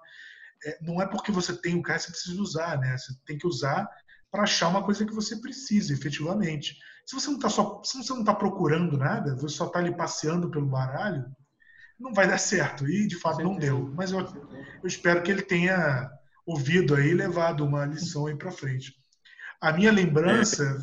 É, 0.66 0.78
não 0.82 1.02
é 1.02 1.08
porque 1.08 1.32
você 1.32 1.56
tem 1.56 1.76
o 1.76 1.82
cara 1.82 2.00
que 2.00 2.06
você 2.06 2.12
precisa 2.12 2.42
usar, 2.42 2.78
né? 2.78 2.98
Você 2.98 3.14
tem 3.26 3.38
que 3.38 3.48
usar 3.48 3.88
para 4.30 4.44
achar 4.44 4.68
uma 4.68 4.84
coisa 4.84 5.06
que 5.06 5.16
você 5.16 5.38
precisa, 5.38 5.94
efetivamente. 5.94 6.76
Se 7.06 7.16
você 7.16 7.28
não 7.28 7.36
está 7.36 7.50
só, 7.50 7.82
se 7.84 7.98
você 7.98 8.14
não 8.14 8.22
está 8.22 8.34
procurando 8.34 8.98
nada, 8.98 9.36
você 9.36 9.56
só 9.56 9.66
está 9.66 9.80
ali 9.80 9.96
passeando 9.96 10.50
pelo 10.50 10.68
baralho, 10.68 11.26
não 12.00 12.14
vai 12.14 12.28
dar 12.28 12.38
certo. 12.38 12.88
E 12.88 13.08
de 13.08 13.16
fato 13.16 13.44
não 13.44 13.58
deu. 13.58 13.92
Mas 13.96 14.12
eu, 14.12 14.20
eu 14.20 14.88
espero 14.88 15.22
que 15.22 15.32
ele 15.32 15.42
tenha 15.42 16.10
ouvido 16.46 16.96
aí 16.96 17.10
e 17.10 17.14
levado 17.14 17.66
uma 17.66 17.86
lição 17.86 18.28
aí 18.28 18.36
para 18.36 18.52
frente. 18.52 18.94
A 19.62 19.74
minha 19.74 19.92
lembrança, 19.92 20.80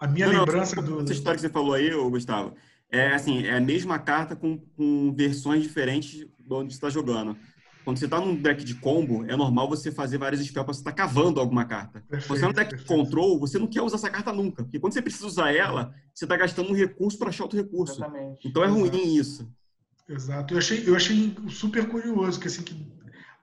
a 0.00 0.06
minha 0.06 0.26
não, 0.26 0.40
lembrança 0.40 0.76
não, 0.76 0.82
do 0.82 1.02
essa 1.02 1.12
história 1.12 1.36
que 1.36 1.42
você 1.42 1.50
falou 1.50 1.74
aí, 1.74 1.90
Gustavo, 1.90 2.56
é 2.90 3.12
assim, 3.12 3.44
é 3.44 3.56
a 3.56 3.60
mesma 3.60 3.98
carta 3.98 4.34
com, 4.34 4.58
com 4.58 5.14
versões 5.14 5.62
diferentes 5.62 6.26
de 6.38 6.54
onde 6.54 6.72
você 6.72 6.78
está 6.78 6.90
jogando. 6.90 7.36
Quando 7.90 7.98
você 7.98 8.04
está 8.04 8.20
num 8.20 8.36
deck 8.36 8.62
de 8.62 8.76
combo, 8.76 9.24
é 9.28 9.36
normal 9.36 9.68
você 9.68 9.90
fazer 9.90 10.16
vários 10.16 10.40
spells 10.40 10.64
para 10.64 10.72
você 10.72 10.80
estar 10.80 10.92
tá 10.92 10.96
cavando 10.96 11.40
alguma 11.40 11.64
carta. 11.64 12.04
Perfeito, 12.08 12.28
você 12.28 12.44
é 12.44 12.48
um 12.48 12.52
deck 12.52 12.76
de 12.76 12.84
control, 12.84 13.40
você 13.40 13.58
não 13.58 13.66
quer 13.66 13.82
usar 13.82 13.96
essa 13.96 14.08
carta 14.08 14.32
nunca. 14.32 14.62
Porque 14.62 14.78
quando 14.78 14.92
você 14.92 15.02
precisa 15.02 15.26
usar 15.26 15.52
ela, 15.52 15.92
você 16.14 16.24
está 16.24 16.36
gastando 16.36 16.70
um 16.70 16.72
recurso 16.72 17.18
para 17.18 17.30
achar 17.30 17.42
outro 17.42 17.58
recurso. 17.58 17.94
Exatamente. 17.94 18.46
Então 18.46 18.62
é 18.62 18.66
Exato. 18.66 18.80
ruim 18.80 19.16
isso. 19.16 19.52
Exato. 20.08 20.54
Eu 20.54 20.58
achei, 20.58 20.88
eu 20.88 20.94
achei 20.94 21.36
super 21.48 21.88
curioso, 21.88 22.38
que 22.38 22.46
assim, 22.46 22.62
que 22.62 22.80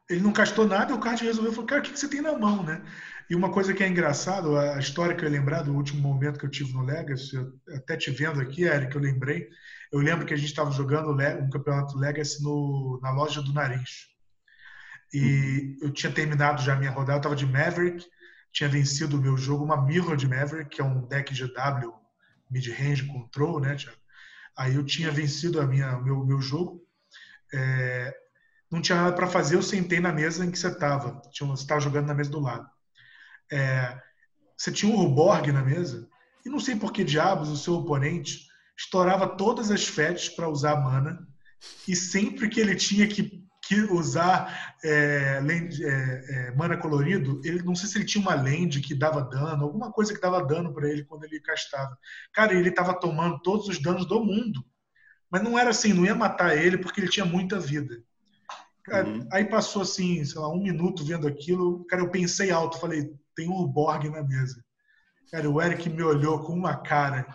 ele 0.09 0.21
não 0.21 0.31
gastou 0.31 0.65
nada 0.65 0.93
e 0.93 0.95
o 0.95 0.99
card 0.99 1.25
resolveu 1.25 1.51
falou, 1.51 1.67
cara, 1.67 1.81
o 1.81 1.83
que 1.83 1.99
você 1.99 2.07
tem 2.07 2.21
na 2.21 2.37
mão, 2.37 2.63
né? 2.63 2.81
E 3.29 3.35
uma 3.35 3.51
coisa 3.51 3.73
que 3.73 3.83
é 3.83 3.87
engraçado, 3.89 4.57
a 4.57 4.79
história 4.79 5.13
que 5.13 5.25
eu 5.25 5.29
lembrar 5.29 5.63
do 5.63 5.75
último 5.75 6.01
momento 6.01 6.39
que 6.39 6.45
eu 6.45 6.49
tive 6.49 6.71
no 6.71 6.85
Legacy, 6.85 7.35
até 7.75 7.97
te 7.97 8.11
vendo 8.11 8.39
aqui, 8.39 8.63
Eric, 8.63 8.95
eu 8.95 9.01
lembrei, 9.01 9.49
eu 9.91 9.99
lembro 9.99 10.25
que 10.25 10.33
a 10.33 10.37
gente 10.37 10.47
estava 10.47 10.71
jogando 10.71 11.11
um 11.11 11.49
campeonato 11.49 11.97
Legacy 11.97 12.41
no, 12.41 12.97
na 13.03 13.11
loja 13.11 13.41
do 13.41 13.51
Nariz. 13.51 14.15
E 15.13 15.77
eu 15.81 15.91
tinha 15.91 16.11
terminado 16.11 16.61
já 16.61 16.73
a 16.73 16.77
minha 16.77 16.91
rodada, 16.91 17.13
eu 17.13 17.17
estava 17.17 17.35
de 17.35 17.45
Maverick, 17.45 18.05
tinha 18.51 18.69
vencido 18.69 19.17
o 19.17 19.21
meu 19.21 19.38
jogo, 19.38 19.63
uma 19.63 19.85
Mirror 19.85 20.15
de 20.15 20.27
Maverick, 20.27 20.69
que 20.69 20.81
é 20.81 20.84
um 20.84 21.07
deck 21.07 21.34
GW 21.34 21.93
mid-range 22.49 23.05
control, 23.05 23.59
né? 23.59 23.75
Aí 24.57 24.75
eu 24.75 24.84
tinha 24.84 25.11
vencido 25.11 25.61
a 25.61 25.65
minha, 25.65 25.97
meu, 25.99 26.25
meu 26.25 26.41
jogo. 26.41 26.81
É, 27.53 28.15
não 28.71 28.81
tinha 28.81 29.01
nada 29.01 29.15
para 29.15 29.27
fazer, 29.27 29.55
eu 29.55 29.61
sentei 29.61 29.99
na 29.99 30.11
mesa 30.11 30.45
em 30.45 30.51
que 30.51 30.57
você 30.57 30.67
estava. 30.67 31.21
Você 31.31 31.61
estava 31.61 31.81
jogando 31.81 32.07
na 32.07 32.13
mesa 32.13 32.29
do 32.29 32.39
lado. 32.39 32.67
É, 33.51 34.01
você 34.57 34.71
tinha 34.71 34.91
um 34.91 34.97
Ruborg 34.97 35.51
na 35.51 35.61
mesa, 35.61 36.09
e 36.45 36.49
não 36.49 36.59
sei 36.59 36.75
por 36.75 36.91
que 36.91 37.03
diabos 37.03 37.49
o 37.49 37.57
seu 37.57 37.75
oponente 37.75 38.47
estourava 38.77 39.27
todas 39.27 39.71
as 39.71 39.85
fetes 39.85 40.29
para 40.29 40.49
usar 40.49 40.75
mana, 40.77 41.27
e 41.88 41.95
sempre 41.95 42.49
que 42.49 42.59
ele 42.59 42.75
tinha 42.75 43.07
que 43.07 43.46
que 43.68 43.81
usar 43.81 44.76
é, 44.81 45.41
land, 45.41 45.84
é, 45.84 45.89
é, 45.89 46.56
mana 46.56 46.77
colorido, 46.77 47.41
ele 47.44 47.61
não 47.64 47.76
sei 47.76 47.89
se 47.89 47.98
ele 47.98 48.06
tinha 48.06 48.22
uma 48.22 48.34
land 48.34 48.80
que 48.80 48.95
dava 48.95 49.22
dano, 49.22 49.65
alguma 49.65 49.91
coisa 49.91 50.14
que 50.14 50.22
dava 50.22 50.45
dano 50.45 50.73
para 50.73 50.89
ele 50.89 51.03
quando 51.03 51.26
ele 51.26 51.41
castava. 51.41 51.98
Cara, 52.34 52.53
ele 52.53 52.69
estava 52.69 52.94
tomando 52.94 53.39
todos 53.41 53.68
os 53.68 53.81
danos 53.81 54.07
do 54.07 54.23
mundo. 54.23 54.65
Mas 55.30 55.44
não 55.44 55.60
era 55.60 55.72
assim, 55.72 55.91
não 55.91 56.06
ia 56.06 56.15
matar 56.15 56.56
ele 56.56 56.77
porque 56.77 57.02
ele 57.02 57.10
tinha 57.10 57.26
muita 57.26 57.60
vida. 57.60 58.02
Cara, 58.84 59.06
uhum. 59.06 59.27
Aí 59.34 59.44
passou 59.44 59.81
assim, 59.81 60.23
sei 60.23 60.39
lá, 60.39 60.48
um 60.48 60.64
minuto 60.64 61.03
vendo 61.03 61.27
aquilo. 61.27 61.85
Cara, 61.88 62.02
eu 62.02 62.10
pensei 62.10 62.52
alto, 62.52 62.80
falei, 62.80 63.11
tem 63.35 63.49
um 63.49 63.68
Borg 63.68 64.10
na 64.10 64.23
mesa. 64.23 64.64
Cara, 65.30 65.49
o 65.49 65.61
Eric 65.61 65.89
me 65.89 66.03
olhou 66.03 66.39
com 66.39 66.53
uma 66.53 66.77
cara. 66.77 67.27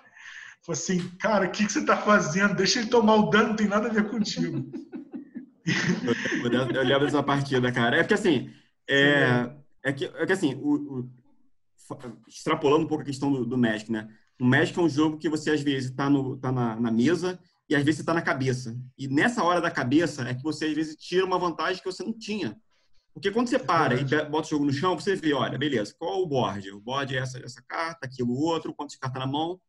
Falei 0.65 0.81
assim, 0.81 1.09
cara, 1.19 1.47
o 1.47 1.51
que, 1.51 1.67
que 1.67 1.73
você 1.73 1.81
está 1.81 1.97
fazendo? 1.99 2.55
Deixa 2.55 2.79
ele 2.79 2.89
tomar 2.89 3.17
o 3.17 3.29
dano, 3.29 3.51
não 3.51 3.57
tem 3.57 3.69
nada 3.69 3.89
a 3.89 3.93
ver 3.93 4.09
contigo. 4.09 4.71
eu, 5.65 6.83
lembro 6.83 7.07
dessa 7.07 7.23
partida, 7.23 7.71
cara. 7.73 7.97
É 7.97 8.03
porque 8.03 8.15
assim, 8.15 8.51
é, 8.89 9.51
é, 9.85 9.93
que, 9.93 10.05
é 10.05 10.27
que 10.27 10.33
assim, 10.33 10.55
o, 10.57 11.01
o, 11.01 11.11
extrapolando 12.29 12.85
um 12.85 12.89
pouco 12.89 13.03
a 13.03 13.07
questão 13.07 13.33
do, 13.33 13.45
do 13.45 13.59
Magic, 13.59 13.91
né? 13.91 14.09
O 14.41 14.45
Magic 14.45 14.79
é 14.79 14.83
um 14.83 14.89
jogo 14.89 15.19
que 15.19 15.29
você 15.29 15.51
às 15.51 15.61
vezes 15.61 15.91
está 15.91 16.09
tá 16.41 16.51
na, 16.51 16.77
na 16.77 16.91
mesa 16.91 17.39
e 17.69 17.77
às 17.77 17.83
vezes 17.85 17.97
você 17.97 18.03
está 18.03 18.15
na 18.15 18.23
cabeça. 18.23 18.77
E 18.99 19.07
nessa 19.07 19.45
hora 19.45 19.61
da 19.61 19.71
cabeça 19.71 20.29
é 20.29 20.35
que 20.35 20.43
você 20.43 20.67
às 20.67 20.75
vezes 20.75 20.97
tira 20.97 21.25
uma 21.25 21.39
vantagem 21.39 21.83
que 21.83 21.91
você 21.91 22.03
não 22.03 22.13
tinha. 22.13 22.57
Porque 23.15 23.31
quando 23.31 23.49
você 23.49 23.59
para 23.59 23.95
e 23.95 24.05
bota 24.05 24.47
o 24.47 24.51
jogo 24.51 24.65
no 24.65 24.73
chão, 24.73 24.99
você 24.99 25.15
vê, 25.15 25.35
olha, 25.35 25.59
beleza, 25.59 25.95
qual 25.99 26.15
é 26.15 26.23
o 26.23 26.27
board? 26.27 26.71
O 26.73 26.81
board 26.81 27.15
é 27.15 27.21
essa, 27.21 27.39
essa 27.45 27.63
carta, 27.63 28.07
aquilo, 28.07 28.33
outro, 28.35 28.75
quantas 28.75 28.97
cartas 28.97 29.21
na 29.21 29.27
mão. 29.27 29.61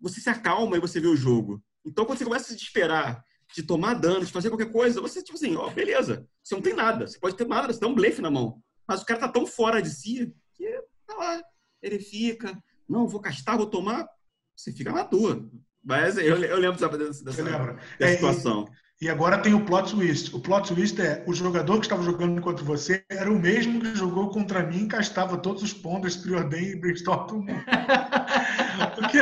Você 0.00 0.20
se 0.20 0.30
acalma 0.30 0.76
e 0.76 0.80
você 0.80 0.98
vê 0.98 1.06
o 1.06 1.16
jogo. 1.16 1.62
Então, 1.84 2.04
quando 2.04 2.18
você 2.18 2.24
começa 2.24 2.46
a 2.46 2.48
se 2.48 2.56
desesperar 2.56 3.22
de 3.56 3.62
tomar 3.62 3.94
dano, 3.94 4.22
de 4.22 4.30
fazer 4.30 4.50
qualquer 4.50 4.70
coisa, 4.70 5.00
você, 5.00 5.22
tipo 5.22 5.38
assim, 5.38 5.56
ó, 5.56 5.70
beleza, 5.70 6.28
você 6.44 6.54
não 6.54 6.60
tem 6.60 6.74
nada, 6.74 7.06
você 7.06 7.18
pode 7.18 7.36
ter 7.36 7.46
nada, 7.46 7.72
você 7.72 7.80
tem 7.80 7.88
um 7.88 7.94
blefe 7.94 8.20
na 8.20 8.30
mão. 8.30 8.60
Mas 8.86 9.00
o 9.00 9.06
cara 9.06 9.20
tá 9.20 9.28
tão 9.28 9.46
fora 9.46 9.80
de 9.80 9.88
si 9.88 10.30
que 10.52 10.70
tá 11.06 11.14
lá, 11.14 11.42
ele 11.82 11.98
fica, 11.98 12.54
não, 12.86 13.08
vou 13.08 13.18
castar, 13.18 13.56
vou 13.56 13.64
tomar, 13.64 14.06
você 14.54 14.70
fica 14.72 14.92
na 14.92 15.04
tua. 15.04 15.48
Mas 15.82 16.18
eu, 16.18 16.36
eu 16.36 16.58
lembro 16.58 16.78
dessa, 16.78 17.24
dessa 17.24 17.78
é, 17.98 18.14
situação. 18.14 18.66
E, 19.00 19.06
e, 19.06 19.08
agora 19.08 19.38
tem 19.38 19.54
o 19.54 19.64
plot 19.64 19.94
twist. 19.94 20.34
O 20.34 20.40
plot 20.40 20.74
twist 20.74 21.00
é 21.00 21.24
o 21.26 21.32
jogador 21.32 21.78
que 21.78 21.86
estava 21.86 22.02
jogando 22.02 22.42
contra 22.42 22.62
você 22.62 23.04
era 23.08 23.32
o 23.32 23.38
mesmo 23.38 23.80
que 23.80 23.94
jogou 23.94 24.28
contra 24.28 24.66
mim 24.66 24.84
e 24.84 24.88
castava 24.88 25.38
todos 25.38 25.62
os 25.62 25.72
pontos 25.72 26.16
Preordain 26.16 26.72
e 26.72 26.76
Brainstorm. 26.76 27.46
Porque 28.96 29.18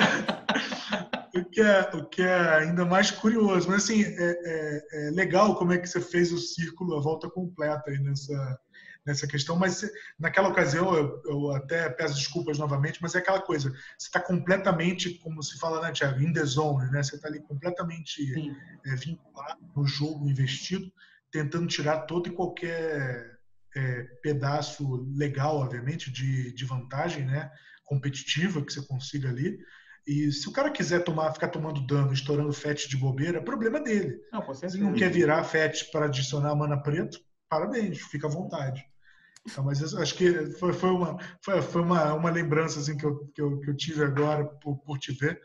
o 1.40 1.44
que, 1.44 1.60
é, 1.60 1.80
o 1.94 2.04
que 2.04 2.22
é 2.22 2.56
ainda 2.58 2.84
mais 2.84 3.10
curioso. 3.10 3.68
Mas, 3.68 3.84
assim, 3.84 4.02
é, 4.02 4.14
é, 4.14 4.86
é, 4.92 5.10
legal 5.10 5.56
como 5.56 5.72
é 5.72 5.78
que 5.78 5.86
você 5.86 6.00
fez 6.00 6.32
o 6.32 6.38
círculo, 6.38 6.96
a 6.96 7.00
volta 7.00 7.28
completa 7.28 7.90
aí 7.90 7.98
nessa, 7.98 8.58
nessa 9.06 9.26
questão. 9.26 9.56
Mas, 9.56 9.84
naquela 10.18 10.48
ocasião, 10.48 10.94
eu, 10.94 11.22
eu 11.26 11.50
até 11.52 11.88
peço 11.88 12.14
desculpas 12.14 12.58
novamente, 12.58 13.00
mas 13.02 13.14
é 13.14 13.18
aquela 13.18 13.40
coisa, 13.40 13.70
você 13.70 14.06
está 14.06 14.20
completamente, 14.20 15.18
como 15.18 15.42
se 15.42 15.58
fala, 15.58 15.80
né, 15.80 15.92
Thiago, 15.92 16.22
in 16.22 16.32
the 16.32 16.44
zone, 16.44 16.90
né? 16.90 17.02
Você 17.02 17.16
está 17.16 17.28
ali 17.28 17.40
completamente 17.40 18.22
é, 18.86 18.94
vinculado 18.96 19.60
no 19.76 19.86
jogo, 19.86 20.28
investido, 20.28 20.92
tentando 21.30 21.66
tirar 21.66 22.00
todo 22.02 22.28
e 22.28 22.32
qualquer 22.32 23.38
é, 23.76 24.02
pedaço 24.22 25.04
legal, 25.16 25.56
obviamente, 25.56 26.10
de, 26.10 26.52
de 26.52 26.64
vantagem, 26.64 27.24
né? 27.24 27.50
competitiva 27.84 28.64
que 28.64 28.72
você 28.72 28.82
consiga 28.82 29.28
ali. 29.28 29.58
E 30.06 30.30
se 30.32 30.48
o 30.48 30.52
cara 30.52 30.70
quiser 30.70 31.02
tomar, 31.02 31.32
ficar 31.32 31.48
tomando 31.48 31.86
dano, 31.86 32.12
estourando 32.12 32.52
FET 32.52 32.88
de 32.88 32.96
bobeira, 32.96 33.38
é 33.38 33.40
problema 33.40 33.80
dele. 33.80 34.20
Não, 34.32 34.54
se 34.54 34.66
ele 34.66 34.84
não 34.84 34.92
quer 34.92 35.10
virar 35.10 35.44
FET 35.44 35.90
para 35.90 36.06
adicionar 36.06 36.54
mana 36.54 36.76
preto, 36.80 37.18
parabéns, 37.48 38.00
fica 38.00 38.26
à 38.26 38.30
vontade. 38.30 38.84
Então, 39.46 39.64
mas 39.64 39.94
acho 39.94 40.14
que 40.14 40.52
foi, 40.52 40.72
foi, 40.72 40.90
uma, 40.90 41.18
foi, 41.42 41.60
foi 41.60 41.82
uma, 41.82 42.14
uma 42.14 42.30
lembrança 42.30 42.80
assim, 42.80 42.96
que, 42.96 43.04
eu, 43.04 43.26
que, 43.34 43.42
eu, 43.42 43.60
que 43.60 43.70
eu 43.70 43.76
tive 43.76 44.02
agora 44.02 44.44
por, 44.44 44.78
por 44.78 44.98
te 44.98 45.12
ver. 45.12 45.40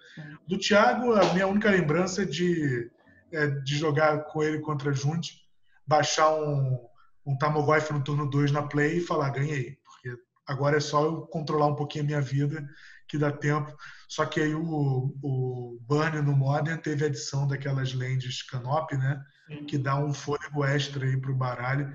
Do 0.48 0.58
Thiago, 0.58 1.14
a 1.14 1.34
minha 1.34 1.48
única 1.48 1.70
lembrança 1.70 2.26
de, 2.26 2.90
é 3.32 3.48
de 3.48 3.78
jogar 3.78 4.26
com 4.26 4.42
ele 4.42 4.60
contra 4.60 4.92
a 4.92 4.94
Junte, 4.94 5.46
baixar 5.86 6.34
um, 6.34 6.80
um 7.26 7.38
Tamogotchi 7.38 7.92
no 7.92 8.04
turno 8.04 8.30
2 8.30 8.52
na 8.52 8.64
play 8.64 8.98
e 8.98 9.06
falar, 9.06 9.32
ganhei. 9.32 9.78
Porque 9.84 10.18
agora 10.48 10.78
é 10.78 10.82
só 10.82 11.04
eu 11.04 11.22
controlar 11.24 11.68
um 11.68 11.76
pouquinho 11.76 12.06
a 12.06 12.08
minha 12.08 12.22
vida 12.22 12.66
que 13.06 13.18
dá 13.18 13.32
tempo. 13.32 13.76
Só 14.10 14.26
que 14.26 14.42
aí 14.42 14.56
o, 14.56 15.16
o 15.22 15.80
Burn 15.82 16.24
no 16.24 16.36
Modern 16.36 16.82
teve 16.82 17.04
a 17.04 17.08
adição 17.08 17.48
daquelas 17.48 17.94
lentes 17.94 18.42
Canopy, 18.42 18.98
né? 18.98 19.24
Sim. 19.46 19.66
Que 19.66 19.78
dá 19.78 19.96
um 20.04 20.12
fôlego 20.12 20.66
extra 20.66 21.06
aí 21.06 21.16
para 21.16 21.32
o 21.32 21.36
baralho. 21.36 21.94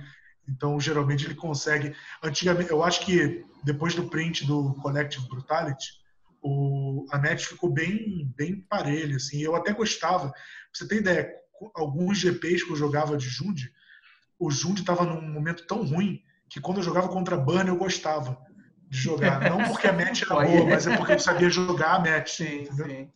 Então, 0.49 0.79
geralmente 0.79 1.25
ele 1.25 1.35
consegue. 1.35 1.93
Antigamente, 2.23 2.71
eu 2.71 2.85
acho 2.85 3.05
que 3.05 3.45
depois 3.65 3.97
do 3.97 4.09
print 4.09 4.47
do 4.47 4.75
Collective 4.75 5.27
Brutality, 5.27 5.89
o, 6.41 7.05
a 7.11 7.19
net 7.19 7.45
ficou 7.45 7.69
bem, 7.69 8.33
bem 8.37 8.61
parelha. 8.61 9.17
Assim. 9.17 9.41
Eu 9.41 9.57
até 9.57 9.73
gostava. 9.73 10.31
Pra 10.31 10.41
você 10.73 10.87
ter 10.87 10.99
ideia, 10.99 11.35
alguns 11.75 12.19
GPs 12.19 12.65
que 12.65 12.71
eu 12.71 12.77
jogava 12.77 13.17
de 13.17 13.29
Jude, 13.29 13.73
o 14.39 14.53
Jude 14.53 14.83
estava 14.83 15.05
num 15.05 15.33
momento 15.33 15.67
tão 15.67 15.85
ruim 15.85 16.23
que 16.49 16.61
quando 16.61 16.77
eu 16.77 16.85
jogava 16.85 17.09
contra 17.09 17.37
Burn 17.37 17.69
eu 17.69 17.77
gostava 17.77 18.39
de 18.95 19.01
jogar. 19.01 19.41
Não 19.51 19.65
porque 19.65 19.89
a 19.89 19.93
match 19.93 20.23
era 20.23 20.35
boa, 20.35 20.67
mas 20.67 20.87
é 20.87 20.97
porque 20.97 21.13
ele 21.13 21.21
sabia 21.21 21.51
jogar 21.51 21.97
a 21.97 21.99
match. 21.99 22.37
Sim, 22.37 22.65
sim. 22.65 23.13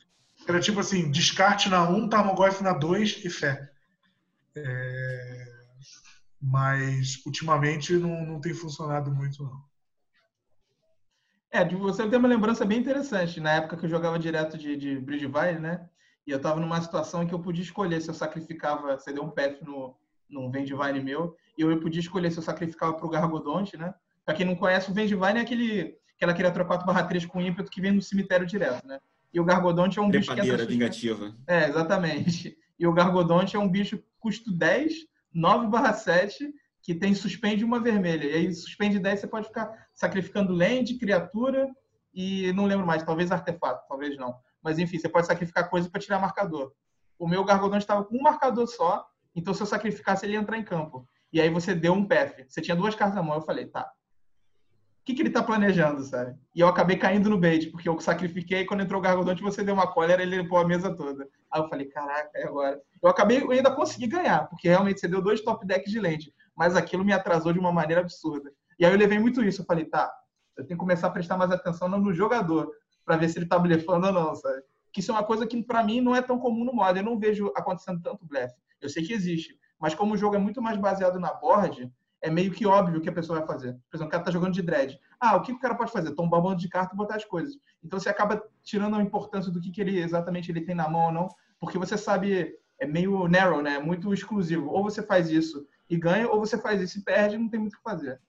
Era 0.47 0.61
tipo 0.61 0.81
assim, 0.81 1.11
descarte 1.11 1.69
na 1.69 1.89
1, 1.89 2.09
Tarmogoyf 2.09 2.63
na 2.63 2.73
2 2.73 3.25
e 3.25 3.31
fé. 3.31 3.71
É... 4.57 5.45
Mas 6.41 7.25
ultimamente 7.25 7.93
não, 7.95 8.27
não 8.27 8.41
tem 8.41 8.55
funcionado 8.55 9.11
muito, 9.15 9.43
não. 9.43 9.69
É, 11.51 11.65
de 11.65 11.77
você 11.77 12.07
tem 12.09 12.19
uma 12.19 12.29
lembrança 12.29 12.65
bem 12.65 12.79
interessante. 12.79 13.41
Na 13.41 13.53
época 13.53 13.77
que 13.77 13.87
eu 13.87 13.91
jogava 13.91 14.19
direto 14.19 14.59
de, 14.59 14.77
de 14.77 14.99
Bridgeville, 14.99 15.61
né? 15.61 15.89
E 16.27 16.31
eu 16.31 16.37
estava 16.37 16.61
numa 16.61 16.81
situação 16.81 17.23
em 17.23 17.27
que 17.27 17.35
eu 17.35 17.41
podia 17.41 17.63
escolher 17.63 18.01
se 18.01 18.11
eu 18.11 18.15
sacrificava, 18.15 18.99
você 18.99 19.13
deu 19.13 19.23
um 19.23 19.31
path 19.31 19.63
no, 19.63 19.97
no 20.29 20.51
Vendivine 20.51 21.01
meu, 21.01 21.35
e 21.57 21.63
eu 21.63 21.81
podia 21.81 22.01
escolher 22.01 22.31
se 22.31 22.39
eu 22.39 22.43
sacrificava 22.43 22.95
para 22.95 23.07
o 23.07 23.09
Gargodonte, 23.09 23.77
né? 23.77 23.95
Para 24.29 24.37
quem 24.37 24.45
não 24.45 24.55
conhece, 24.55 24.91
o 24.91 24.93
Vengevine 24.93 25.39
é 25.39 25.41
aquele, 25.41 25.97
aquela 26.15 26.35
criatura 26.35 26.63
4/3 26.63 27.27
com 27.27 27.41
ímpeto 27.41 27.71
que 27.71 27.81
vem 27.81 27.93
no 27.93 28.03
cemitério 28.03 28.45
direto, 28.45 28.87
né? 28.87 29.01
E 29.33 29.41
o 29.41 29.45
Gargodonte 29.45 29.99
é 29.99 30.03
um 30.03 30.11
bicho 30.11 30.35
que 30.35 30.41
entra... 30.43 30.67
vingativa. 30.67 31.35
É, 31.47 31.67
exatamente. 31.67 32.55
E 32.79 32.87
o 32.87 32.93
Gargodonte 32.93 33.57
é 33.57 33.59
um 33.59 33.67
bicho 33.67 34.05
custo 34.21 34.53
10, 34.53 34.93
9/7, 35.35 36.53
que 36.83 36.95
tem 36.95 37.15
suspende 37.15 37.65
uma 37.65 37.81
vermelha. 37.81 38.27
E 38.27 38.35
aí, 38.35 38.53
suspende 38.53 38.99
10, 38.99 39.21
você 39.21 39.27
pode 39.27 39.47
ficar 39.47 39.89
sacrificando 39.95 40.53
land, 40.53 40.99
criatura 40.99 41.67
e 42.13 42.53
não 42.53 42.67
lembro 42.67 42.87
mais, 42.87 43.03
talvez 43.03 43.33
artefato, 43.33 43.89
talvez 43.89 44.15
não. 44.19 44.35
Mas 44.63 44.79
enfim, 44.79 44.99
você 44.99 45.09
pode 45.09 45.27
sacrificar 45.27 45.71
coisa 45.71 45.89
para 45.89 46.03
tirar 46.03 46.19
marcador. 46.19 46.71
O 47.19 47.27
meu 47.27 47.43
Gargodon 47.45 47.79
estava 47.79 48.05
com 48.05 48.15
um 48.15 48.23
marcador 48.23 48.67
só, 48.67 49.09
então 49.35 49.55
se 49.55 49.63
eu 49.63 49.67
sacrificasse, 49.67 50.27
ele 50.27 50.35
ia 50.35 50.39
entrar 50.39 50.59
em 50.59 50.65
campo. 50.65 51.09
E 51.33 51.41
aí 51.41 51.49
você 51.49 51.75
deu 51.75 51.95
um 51.95 52.07
PF. 52.07 52.45
Você 52.47 52.61
tinha 52.61 52.77
duas 52.77 52.95
cartas 52.95 53.17
na 53.17 53.23
mão. 53.23 53.37
Eu 53.37 53.43
falei, 53.43 53.65
tá. 53.65 53.91
Que, 55.09 55.15
que 55.15 55.23
ele 55.23 55.31
tá 55.31 55.43
planejando, 55.43 56.03
sabe? 56.03 56.37
E 56.55 56.61
eu 56.61 56.69
acabei 56.69 56.95
caindo 56.95 57.31
no 57.31 57.39
bait, 57.39 57.71
porque 57.71 57.89
eu 57.89 57.99
sacrifiquei 57.99 58.67
quando 58.67 58.83
entrou 58.83 59.01
o 59.01 59.03
Gargodonte, 59.03 59.43
você 59.43 59.65
deu 59.65 59.73
uma 59.73 59.91
cólera, 59.91 60.21
ele 60.21 60.37
limpou 60.37 60.59
a 60.59 60.69
mesa 60.69 60.95
toda. 60.95 61.27
Aí 61.51 61.63
eu 61.63 61.67
falei, 61.67 61.87
caraca, 61.87 62.31
é 62.35 62.45
agora. 62.45 62.79
Eu 63.03 63.09
acabei, 63.09 63.43
eu 63.43 63.51
ainda 63.51 63.71
consegui 63.71 64.07
ganhar, 64.07 64.47
porque 64.51 64.69
realmente 64.69 65.01
você 65.01 65.09
deu 65.09 65.23
dois 65.23 65.41
top 65.41 65.67
decks 65.67 65.91
de 65.91 65.99
lente, 65.99 66.31
mas 66.55 66.77
aquilo 66.77 67.07
me 67.07 67.15
atrasou 67.15 67.55
de 67.55 67.59
uma 67.59 67.73
maneira 67.73 68.03
absurda. 68.03 68.53
E 68.79 68.85
aí 68.85 68.93
eu 68.93 68.99
levei 68.99 69.19
muito 69.19 69.43
isso. 69.43 69.63
Eu 69.63 69.65
falei, 69.65 69.87
tá, 69.87 70.13
eu 70.59 70.67
tenho 70.67 70.77
que 70.77 70.85
começar 70.85 71.07
a 71.07 71.11
prestar 71.11 71.39
mais 71.39 71.51
atenção 71.51 71.89
no 71.89 72.13
jogador, 72.13 72.71
para 73.03 73.17
ver 73.17 73.31
se 73.31 73.39
ele 73.39 73.47
tá 73.47 73.59
blefando 73.59 74.09
ou 74.09 74.13
não, 74.13 74.35
sabe? 74.35 74.61
Que 74.93 75.01
isso 75.01 75.11
é 75.11 75.15
uma 75.15 75.25
coisa 75.25 75.47
que 75.47 75.63
para 75.63 75.83
mim 75.83 76.03
não 76.03 76.15
é 76.15 76.21
tão 76.21 76.39
comum 76.39 76.67
no 76.67 76.75
modo. 76.75 76.99
Eu 76.99 77.03
não 77.03 77.19
vejo 77.19 77.51
acontecendo 77.57 78.03
tanto 78.03 78.27
blefe. 78.27 78.57
Eu 78.79 78.91
sei 78.91 79.03
que 79.03 79.15
existe, 79.15 79.59
mas 79.81 79.95
como 79.95 80.13
o 80.13 80.19
jogo 80.19 80.37
é 80.37 80.39
muito 80.39 80.61
mais 80.61 80.77
baseado 80.77 81.19
na 81.19 81.33
board, 81.33 81.91
é 82.21 82.31
meio 82.31 82.51
que 82.51 82.67
óbvio 82.67 82.99
o 82.99 83.01
que 83.01 83.09
a 83.09 83.13
pessoa 83.13 83.39
vai 83.39 83.47
fazer. 83.47 83.73
Por 83.91 83.97
exemplo, 83.97 84.09
o 84.09 84.11
cara 84.11 84.25
tá 84.25 84.31
jogando 84.31 84.55
de 84.55 84.63
dread. 84.63 84.99
Ah, 85.21 85.37
o 85.37 85.43
que 85.43 85.53
o 85.53 85.59
cara 85.59 85.75
pode 85.75 85.93
fazer? 85.93 86.15
Tombar 86.15 86.41
um 86.41 86.43
bando 86.43 86.61
de 86.61 86.69
carta 86.69 86.95
e 86.95 86.97
botar 86.97 87.17
as 87.17 87.25
coisas. 87.25 87.57
Então 87.83 87.99
você 87.99 88.09
acaba 88.09 88.43
tirando 88.63 88.97
a 88.97 89.03
importância 89.03 89.51
do 89.51 89.61
que, 89.61 89.71
que 89.71 89.81
ele 89.81 89.99
exatamente 89.99 90.51
ele 90.51 90.61
tem 90.61 90.75
na 90.75 90.89
mão 90.89 91.07
ou 91.07 91.13
não, 91.13 91.29
porque 91.61 91.79
você 91.79 91.97
sabe, 91.97 92.55
é 92.79 92.87
meio 92.87 93.29
narrow, 93.29 93.63
né? 93.63 93.79
Muito 93.79 94.13
exclusivo. 94.13 94.69
Ou 94.69 94.83
você 94.83 95.03
faz 95.03 95.31
isso 95.31 95.67
e 95.89 95.97
ganha, 95.97 96.29
ou 96.29 96.41
você 96.41 96.59
faz 96.59 96.81
isso 96.81 96.99
e 96.99 97.03
perde 97.03 97.37
e 97.37 97.39
não 97.39 97.49
tem 97.49 97.61
muito 97.61 97.75
o 97.75 97.77
que 97.77 97.83
fazer. 97.83 98.21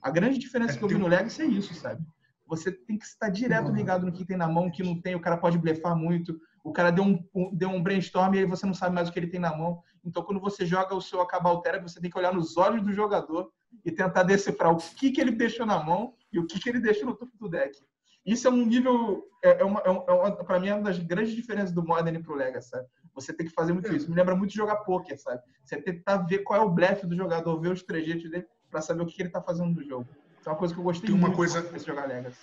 A 0.00 0.10
grande 0.10 0.38
diferença 0.38 0.74
é 0.74 0.76
que 0.76 0.84
eu 0.84 0.88
vi 0.88 0.98
no 0.98 1.08
Legacy 1.08 1.42
é 1.42 1.46
isso, 1.46 1.74
sabe? 1.74 2.04
Você 2.46 2.70
tem 2.70 2.98
que 2.98 3.04
estar 3.04 3.30
direto 3.30 3.68
uhum. 3.68 3.74
ligado 3.74 4.06
no 4.06 4.12
que 4.12 4.24
tem 4.24 4.36
na 4.36 4.46
mão, 4.46 4.70
que 4.70 4.82
não 4.82 5.00
tem, 5.00 5.14
o 5.14 5.20
cara 5.20 5.36
pode 5.36 5.58
blefar 5.58 5.96
muito, 5.96 6.38
o 6.64 6.72
cara 6.72 6.90
deu 6.90 7.04
um, 7.04 7.54
deu 7.54 7.68
um 7.68 7.82
brainstorm 7.82 8.34
e 8.34 8.38
aí 8.38 8.46
você 8.46 8.64
não 8.64 8.72
sabe 8.72 8.94
mais 8.94 9.08
o 9.08 9.12
que 9.12 9.18
ele 9.18 9.26
tem 9.26 9.38
na 9.38 9.54
mão. 9.54 9.82
Então, 10.02 10.22
quando 10.22 10.40
você 10.40 10.64
joga 10.64 10.94
o 10.94 11.00
seu 11.00 11.20
acabar 11.20 11.50
altera, 11.50 11.80
você 11.80 12.00
tem 12.00 12.10
que 12.10 12.18
olhar 12.18 12.32
nos 12.32 12.56
olhos 12.56 12.82
do 12.82 12.90
jogador 12.90 13.52
e 13.84 13.92
tentar 13.92 14.22
decifrar 14.22 14.72
o 14.72 14.78
que, 14.78 15.10
que 15.10 15.20
ele 15.20 15.30
deixou 15.30 15.66
na 15.66 15.78
mão 15.78 16.14
e 16.32 16.38
o 16.38 16.46
que, 16.46 16.58
que 16.58 16.70
ele 16.70 16.80
deixou 16.80 17.04
no 17.04 17.14
topo 17.14 17.36
do 17.38 17.50
deck. 17.50 17.78
Isso 18.24 18.48
é 18.48 18.50
um 18.50 18.64
nível, 18.64 19.28
é, 19.42 19.60
é 19.60 19.64
uma, 19.64 19.80
é 19.80 19.90
uma, 19.90 20.28
é 20.28 20.44
para 20.44 20.58
mim, 20.58 20.68
é 20.68 20.74
uma 20.74 20.84
das 20.84 20.98
grandes 20.98 21.34
diferenças 21.34 21.70
do 21.70 21.84
Modern 21.84 22.22
pro 22.22 22.34
Legacy, 22.34 22.70
sabe? 22.70 22.86
Você 23.14 23.32
tem 23.34 23.46
que 23.46 23.52
fazer 23.52 23.74
muito 23.74 23.94
isso. 23.94 24.08
Me 24.08 24.16
lembra 24.16 24.34
muito 24.34 24.50
de 24.50 24.56
jogar 24.56 24.76
poker, 24.76 25.20
sabe? 25.20 25.42
Você 25.62 25.76
tentar 25.80 26.16
ver 26.18 26.38
qual 26.38 26.60
é 26.60 26.64
o 26.64 26.70
blefe 26.70 27.06
do 27.06 27.14
jogador, 27.14 27.60
ver 27.60 27.72
os 27.72 27.82
trejeitos 27.82 28.30
dele 28.30 28.46
para 28.70 28.80
saber 28.80 29.02
o 29.02 29.06
que, 29.06 29.14
que 29.14 29.22
ele 29.22 29.28
está 29.28 29.42
fazendo 29.42 29.74
no 29.74 29.84
jogo. 29.84 30.08
Isso 30.40 30.48
é 30.48 30.52
uma 30.52 30.58
coisa 30.58 30.72
que 30.72 30.80
eu 30.80 30.84
gostei 30.84 31.06
tem 31.08 31.14
uma 31.14 31.28
muito 31.28 31.36
coisa, 31.36 31.62
de 31.62 31.84
jogar 31.84 32.08
Legacy. 32.08 32.38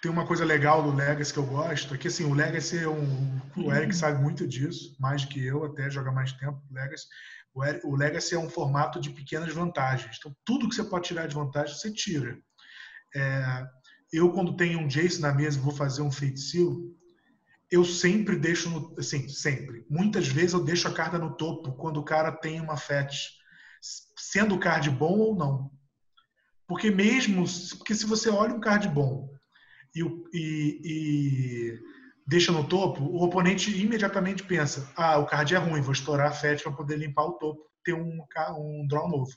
Tem 0.00 0.10
uma 0.10 0.26
coisa 0.26 0.44
legal 0.44 0.82
do 0.82 0.94
Legacy 0.94 1.32
que 1.32 1.38
eu 1.38 1.46
gosto, 1.46 1.94
é 1.94 1.98
que 1.98 2.08
assim, 2.08 2.24
o 2.24 2.34
Legacy 2.34 2.78
é 2.78 2.88
um. 2.88 3.40
O 3.56 3.72
Eric 3.72 3.94
sabe 3.94 4.22
muito 4.22 4.46
disso, 4.46 4.94
mais 5.00 5.22
do 5.22 5.28
que 5.28 5.44
eu, 5.44 5.64
até 5.64 5.90
joga 5.90 6.12
mais 6.12 6.32
tempo 6.32 6.62
Legacy. 6.70 7.06
O 7.84 7.96
Legacy 7.96 8.34
é 8.34 8.38
um 8.38 8.50
formato 8.50 9.00
de 9.00 9.10
pequenas 9.10 9.52
vantagens. 9.52 10.16
Então, 10.18 10.36
tudo 10.44 10.68
que 10.68 10.74
você 10.74 10.84
pode 10.84 11.08
tirar 11.08 11.26
de 11.26 11.34
vantagem, 11.34 11.74
você 11.74 11.90
tira. 11.90 12.38
É, 13.14 13.66
eu, 14.12 14.30
quando 14.30 14.56
tenho 14.56 14.80
um 14.80 14.86
Jace 14.86 15.20
na 15.20 15.32
mesa 15.32 15.58
e 15.58 15.62
vou 15.62 15.72
fazer 15.72 16.02
um 16.02 16.12
feitiço, 16.12 16.94
eu 17.70 17.84
sempre 17.84 18.36
deixo 18.36 18.68
no. 18.68 18.94
Assim, 18.98 19.28
sempre. 19.28 19.86
Muitas 19.88 20.28
vezes 20.28 20.52
eu 20.52 20.62
deixo 20.62 20.86
a 20.86 20.92
carta 20.92 21.18
no 21.18 21.34
topo 21.34 21.72
quando 21.72 21.98
o 21.98 22.04
cara 22.04 22.30
tem 22.30 22.60
uma 22.60 22.76
fetch, 22.76 23.30
sendo 24.16 24.54
o 24.54 24.60
card 24.60 24.90
bom 24.90 25.18
ou 25.18 25.34
não. 25.34 25.70
Porque 26.66 26.90
mesmo. 26.90 27.44
Porque 27.78 27.94
se 27.94 28.04
você 28.04 28.28
olha 28.28 28.54
um 28.54 28.60
card 28.60 28.86
bom 28.88 29.35
e, 29.96 30.02
e, 30.32 30.80
e 30.84 31.78
deixa 32.26 32.52
no 32.52 32.64
topo, 32.64 33.02
o 33.04 33.22
oponente 33.24 33.70
imediatamente 33.80 34.42
pensa: 34.42 34.90
ah, 34.96 35.18
o 35.18 35.26
card 35.26 35.54
é 35.54 35.58
ruim, 35.58 35.80
vou 35.80 35.92
estourar 35.92 36.28
a 36.28 36.32
FET 36.32 36.62
para 36.62 36.72
poder 36.72 36.98
limpar 36.98 37.24
o 37.24 37.32
topo, 37.34 37.62
ter 37.84 37.94
um, 37.94 38.18
um 38.58 38.86
draw 38.86 39.08
novo. 39.08 39.32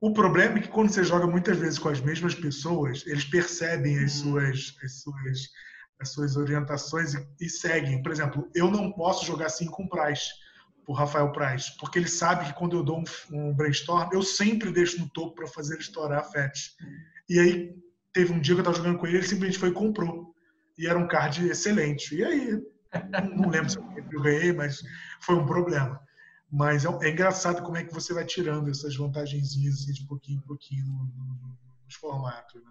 O 0.00 0.12
problema 0.12 0.58
é 0.58 0.62
que 0.62 0.68
quando 0.68 0.90
você 0.90 1.02
joga 1.02 1.26
muitas 1.26 1.58
vezes 1.58 1.78
com 1.78 1.88
as 1.88 2.00
mesmas 2.00 2.34
pessoas, 2.34 3.04
eles 3.06 3.24
percebem 3.24 3.98
as 3.98 4.22
uhum. 4.22 4.32
suas, 4.32 4.76
as 4.82 5.02
suas, 5.02 5.38
as 6.00 6.08
suas 6.10 6.36
orientações 6.36 7.14
e, 7.14 7.28
e 7.40 7.48
seguem. 7.48 8.00
Por 8.00 8.12
exemplo, 8.12 8.48
eu 8.54 8.70
não 8.70 8.92
posso 8.92 9.26
jogar 9.26 9.46
assim 9.46 9.66
com 9.66 9.84
o 9.84 9.88
Price, 9.88 10.30
o 10.86 10.92
Rafael 10.92 11.32
Price, 11.32 11.76
porque 11.78 11.98
ele 11.98 12.08
sabe 12.08 12.46
que 12.46 12.54
quando 12.54 12.76
eu 12.76 12.84
dou 12.84 13.00
um, 13.00 13.04
um 13.32 13.54
brainstorm, 13.54 14.08
eu 14.12 14.22
sempre 14.22 14.70
deixo 14.70 15.00
no 15.00 15.10
topo 15.10 15.34
para 15.34 15.48
fazer 15.48 15.74
ele 15.74 15.82
estourar 15.82 16.20
a 16.20 16.24
FET. 16.24 16.76
E 17.28 17.38
aí, 17.38 17.74
teve 18.18 18.32
um 18.32 18.40
dia 18.40 18.52
que 18.52 18.60
eu 18.60 18.62
estava 18.62 18.76
jogando 18.76 18.98
com 18.98 19.06
ele, 19.06 19.18
ele 19.18 19.28
simplesmente 19.28 19.60
foi 19.60 19.68
e 19.68 19.72
comprou 19.72 20.34
e 20.76 20.88
era 20.88 20.98
um 20.98 21.06
card 21.06 21.48
excelente. 21.48 22.16
E 22.16 22.24
aí, 22.24 22.50
não 23.36 23.48
lembro 23.48 23.70
se 23.70 23.78
eu 23.78 24.22
ganhei, 24.22 24.52
mas 24.52 24.82
foi 25.20 25.36
um 25.36 25.46
problema. 25.46 26.00
Mas 26.50 26.84
é, 26.84 26.88
é, 27.02 27.10
engraçado 27.10 27.62
como 27.62 27.76
é 27.76 27.84
que 27.84 27.94
você 27.94 28.12
vai 28.12 28.24
tirando 28.24 28.68
essas 28.70 28.96
vantagenzinhas 28.96 29.74
assim, 29.74 29.92
de 29.92 30.06
pouquinho 30.06 30.38
em 30.38 30.46
pouquinho 30.46 31.12
nos 31.84 31.94
formatos. 31.94 32.60
Né? 32.60 32.70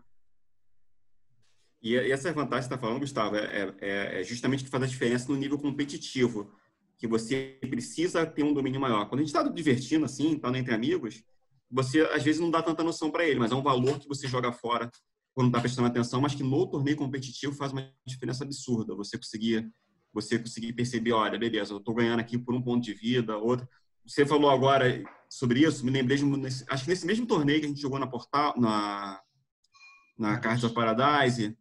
E, 1.81 1.93
e 1.93 2.11
essa 2.11 2.33
vantagem 2.33 2.67
que 2.67 2.73
está 2.73 2.77
falando, 2.77 2.99
Gustavo, 2.99 3.37
é, 3.37 3.73
é, 3.79 4.21
é 4.21 4.23
justamente 4.23 4.65
que 4.65 4.69
faz 4.69 4.83
a 4.83 4.87
diferença 4.87 5.31
no 5.31 5.37
nível 5.37 5.57
competitivo, 5.57 6.53
que 6.97 7.07
você 7.07 7.57
precisa 7.69 8.25
ter 8.25 8.43
um 8.43 8.53
domínio 8.53 8.81
maior. 8.81 9.07
Quando 9.07 9.21
a 9.21 9.23
gente 9.23 9.35
está 9.35 9.43
divertindo 9.43 10.03
assim, 10.03 10.35
está 10.35 10.49
entre 10.57 10.73
amigos, 10.73 11.23
você 11.69 12.01
às 12.01 12.23
vezes 12.23 12.41
não 12.41 12.49
dá 12.51 12.61
tanta 12.61 12.83
noção 12.83 13.11
para 13.11 13.25
ele, 13.25 13.39
mas 13.39 13.51
é 13.51 13.55
um 13.55 13.61
valor 13.61 13.97
que 13.99 14.07
você 14.07 14.27
joga 14.27 14.51
fora 14.51 14.89
quando 15.37 15.49
está 15.49 15.59
prestando 15.59 15.87
atenção, 15.87 16.19
mas 16.19 16.33
que 16.33 16.41
no 16.41 16.65
torneio 16.65 16.97
competitivo 16.97 17.53
faz 17.53 17.71
uma 17.71 17.87
diferença 18.03 18.43
absurda. 18.43 18.95
Você 18.95 19.19
conseguir, 19.19 19.71
você 20.11 20.39
conseguir 20.39 20.73
perceber, 20.73 21.11
olha, 21.11 21.37
beleza, 21.37 21.73
eu 21.73 21.77
estou 21.77 21.93
ganhando 21.93 22.21
aqui 22.21 22.39
por 22.39 22.55
um 22.55 22.61
ponto 22.61 22.83
de 22.83 22.91
vida, 22.91 23.37
outro. 23.37 23.69
Você 24.03 24.25
falou 24.25 24.49
agora 24.49 25.03
sobre 25.29 25.59
isso, 25.59 25.85
me 25.85 25.91
lembrei 25.91 26.17
de, 26.17 26.25
acho 26.67 26.83
que 26.83 26.89
nesse 26.89 27.05
mesmo 27.05 27.27
torneio 27.27 27.59
que 27.59 27.67
a 27.67 27.69
gente 27.69 27.79
jogou 27.79 27.99
na 27.99 28.07
Portal, 28.07 28.59
na, 28.59 29.21
na 30.17 30.39
Cards 30.39 30.63
of 30.63 30.73
Paradise, 30.73 31.55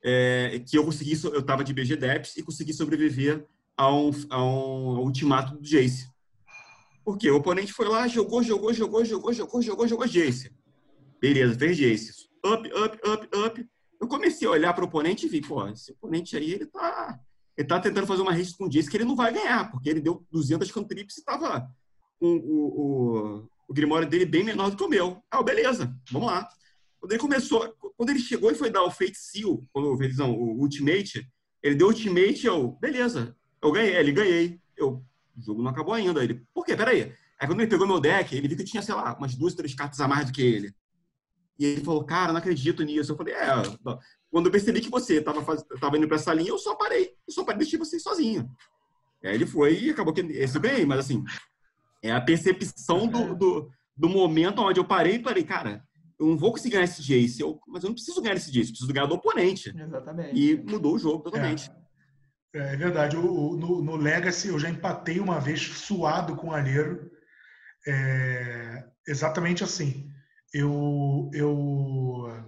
é, 0.00 0.62
que 0.64 0.78
eu 0.78 0.84
consegui, 0.84 1.20
eu 1.24 1.40
estava 1.40 1.64
de 1.64 1.74
BG 1.74 1.96
Deps 1.96 2.36
e 2.36 2.42
consegui 2.44 2.72
sobreviver 2.72 3.48
a 3.76 3.92
um, 3.92 4.12
a 4.30 4.44
um 4.44 5.00
ultimato 5.00 5.56
do 5.56 5.68
Jace. 5.68 6.08
Porque 7.04 7.28
o 7.28 7.34
oponente 7.38 7.72
foi 7.72 7.88
lá, 7.88 8.06
jogou, 8.06 8.44
jogou, 8.44 8.72
jogou, 8.72 9.04
jogou, 9.04 9.32
jogou, 9.32 9.60
jogou, 9.60 9.88
jogou 9.88 10.06
Jace. 10.06 10.52
Beleza, 11.20 11.58
fez 11.58 11.76
Jace 11.76 12.27
up, 12.44 12.72
up, 12.72 12.98
up, 13.08 13.28
up. 13.36 13.68
Eu 14.00 14.08
comecei 14.08 14.46
a 14.46 14.50
olhar 14.52 14.72
para 14.72 14.84
o 14.84 14.86
oponente 14.86 15.26
e 15.26 15.28
vi, 15.28 15.40
pô, 15.40 15.66
esse 15.68 15.92
oponente 15.92 16.36
aí, 16.36 16.52
ele 16.52 16.66
tá, 16.66 17.18
ele 17.56 17.66
tá 17.66 17.80
tentando 17.80 18.06
fazer 18.06 18.22
uma 18.22 18.32
race 18.32 18.56
com 18.56 18.66
o 18.66 18.70
que 18.70 18.96
ele 18.96 19.04
não 19.04 19.16
vai 19.16 19.32
ganhar, 19.32 19.70
porque 19.70 19.88
ele 19.88 20.00
deu 20.00 20.24
200 20.30 20.70
cantrips 20.70 21.18
e 21.18 21.24
tava 21.24 21.68
com 22.20 22.36
o, 22.36 22.66
o, 22.66 23.48
o 23.68 23.74
Grimório 23.74 24.08
dele 24.08 24.24
bem 24.24 24.44
menor 24.44 24.70
do 24.70 24.76
que 24.76 24.84
o 24.84 24.88
meu. 24.88 25.22
Ah, 25.30 25.42
beleza, 25.42 25.92
vamos 26.10 26.28
lá. 26.28 26.48
Quando 27.00 27.12
ele 27.12 27.20
começou, 27.20 27.74
quando 27.96 28.10
ele 28.10 28.18
chegou 28.18 28.50
e 28.50 28.54
foi 28.54 28.70
dar 28.70 28.82
o 28.82 28.90
Fate 28.90 29.16
Seal, 29.16 29.62
quando 29.72 29.96
não, 30.16 30.32
o 30.32 30.60
Ultimate, 30.60 31.28
ele 31.62 31.74
deu 31.74 31.88
Ultimate, 31.88 32.46
eu, 32.46 32.72
beleza, 32.80 33.36
eu 33.62 33.72
ganhei, 33.72 33.96
ele 33.96 34.12
ganhei. 34.12 34.60
Eu, 34.76 35.04
o 35.36 35.42
jogo 35.42 35.62
não 35.62 35.70
acabou 35.70 35.94
ainda. 35.94 36.22
Ele, 36.22 36.42
por 36.52 36.64
quê? 36.64 36.76
Peraí. 36.76 37.12
Aí 37.40 37.46
quando 37.46 37.60
ele 37.60 37.70
pegou 37.70 37.86
meu 37.86 38.00
deck, 38.00 38.34
ele 38.34 38.48
viu 38.48 38.56
que 38.56 38.64
tinha, 38.64 38.82
sei 38.82 38.94
lá, 38.94 39.16
umas 39.16 39.34
duas, 39.34 39.54
três 39.54 39.74
cartas 39.74 40.00
a 40.00 40.08
mais 40.08 40.26
do 40.26 40.32
que 40.32 40.42
ele. 40.42 40.74
E 41.58 41.66
ele 41.66 41.84
falou, 41.84 42.04
cara, 42.04 42.32
não 42.32 42.38
acredito 42.38 42.84
nisso. 42.84 43.12
Eu 43.12 43.16
falei, 43.16 43.34
é, 43.34 43.46
quando 44.30 44.46
eu 44.46 44.52
percebi 44.52 44.80
que 44.80 44.90
você 44.90 45.16
estava 45.16 45.42
faz... 45.42 45.64
indo 45.96 46.06
para 46.06 46.16
essa 46.16 46.32
linha, 46.32 46.50
eu 46.50 46.58
só 46.58 46.76
parei. 46.76 47.14
Eu 47.26 47.34
só 47.34 47.42
parei 47.42 47.58
de 47.58 47.64
deixar 47.64 47.84
você 47.84 47.98
sozinho. 47.98 48.48
Aí 49.24 49.34
ele 49.34 49.46
foi 49.46 49.76
e 49.76 49.90
acabou 49.90 50.14
que 50.14 50.20
esse 50.20 50.58
bem, 50.60 50.86
mas 50.86 51.00
assim, 51.00 51.24
é 52.02 52.12
a 52.12 52.20
percepção 52.20 53.08
do, 53.08 53.34
do, 53.34 53.70
do, 53.96 54.08
momento 54.08 54.62
onde 54.62 54.78
eu 54.78 54.84
parei 54.84 55.16
e 55.16 55.22
falei, 55.22 55.42
cara, 55.42 55.82
eu 56.20 56.26
não 56.26 56.36
vou 56.36 56.52
conseguir 56.52 56.74
ganhar 56.74 56.84
esse 56.84 57.02
Jace, 57.02 57.40
eu, 57.40 57.58
mas 57.66 57.82
eu 57.82 57.88
não 57.88 57.94
preciso 57.94 58.22
ganhar 58.22 58.36
esse 58.36 58.52
Jace, 58.52 58.68
eu 58.68 58.72
preciso 58.74 58.92
ganhar 58.92 59.06
do 59.06 59.16
oponente. 59.16 59.76
Exatamente. 59.76 60.40
E 60.40 60.56
mudou 60.56 60.94
o 60.94 60.98
jogo 61.00 61.24
totalmente. 61.24 61.68
É, 62.54 62.74
é 62.74 62.76
verdade. 62.76 63.16
O, 63.16 63.56
no, 63.56 63.82
no, 63.82 63.96
Legacy 63.96 64.48
eu 64.48 64.58
já 64.58 64.70
empatei 64.70 65.18
uma 65.18 65.40
vez 65.40 65.60
suado 65.60 66.36
com 66.36 66.48
o 66.48 66.54
Alheiro. 66.54 67.10
É, 67.88 68.84
exatamente 69.06 69.64
assim 69.64 70.08
eu, 70.52 71.30
eu, 71.32 72.44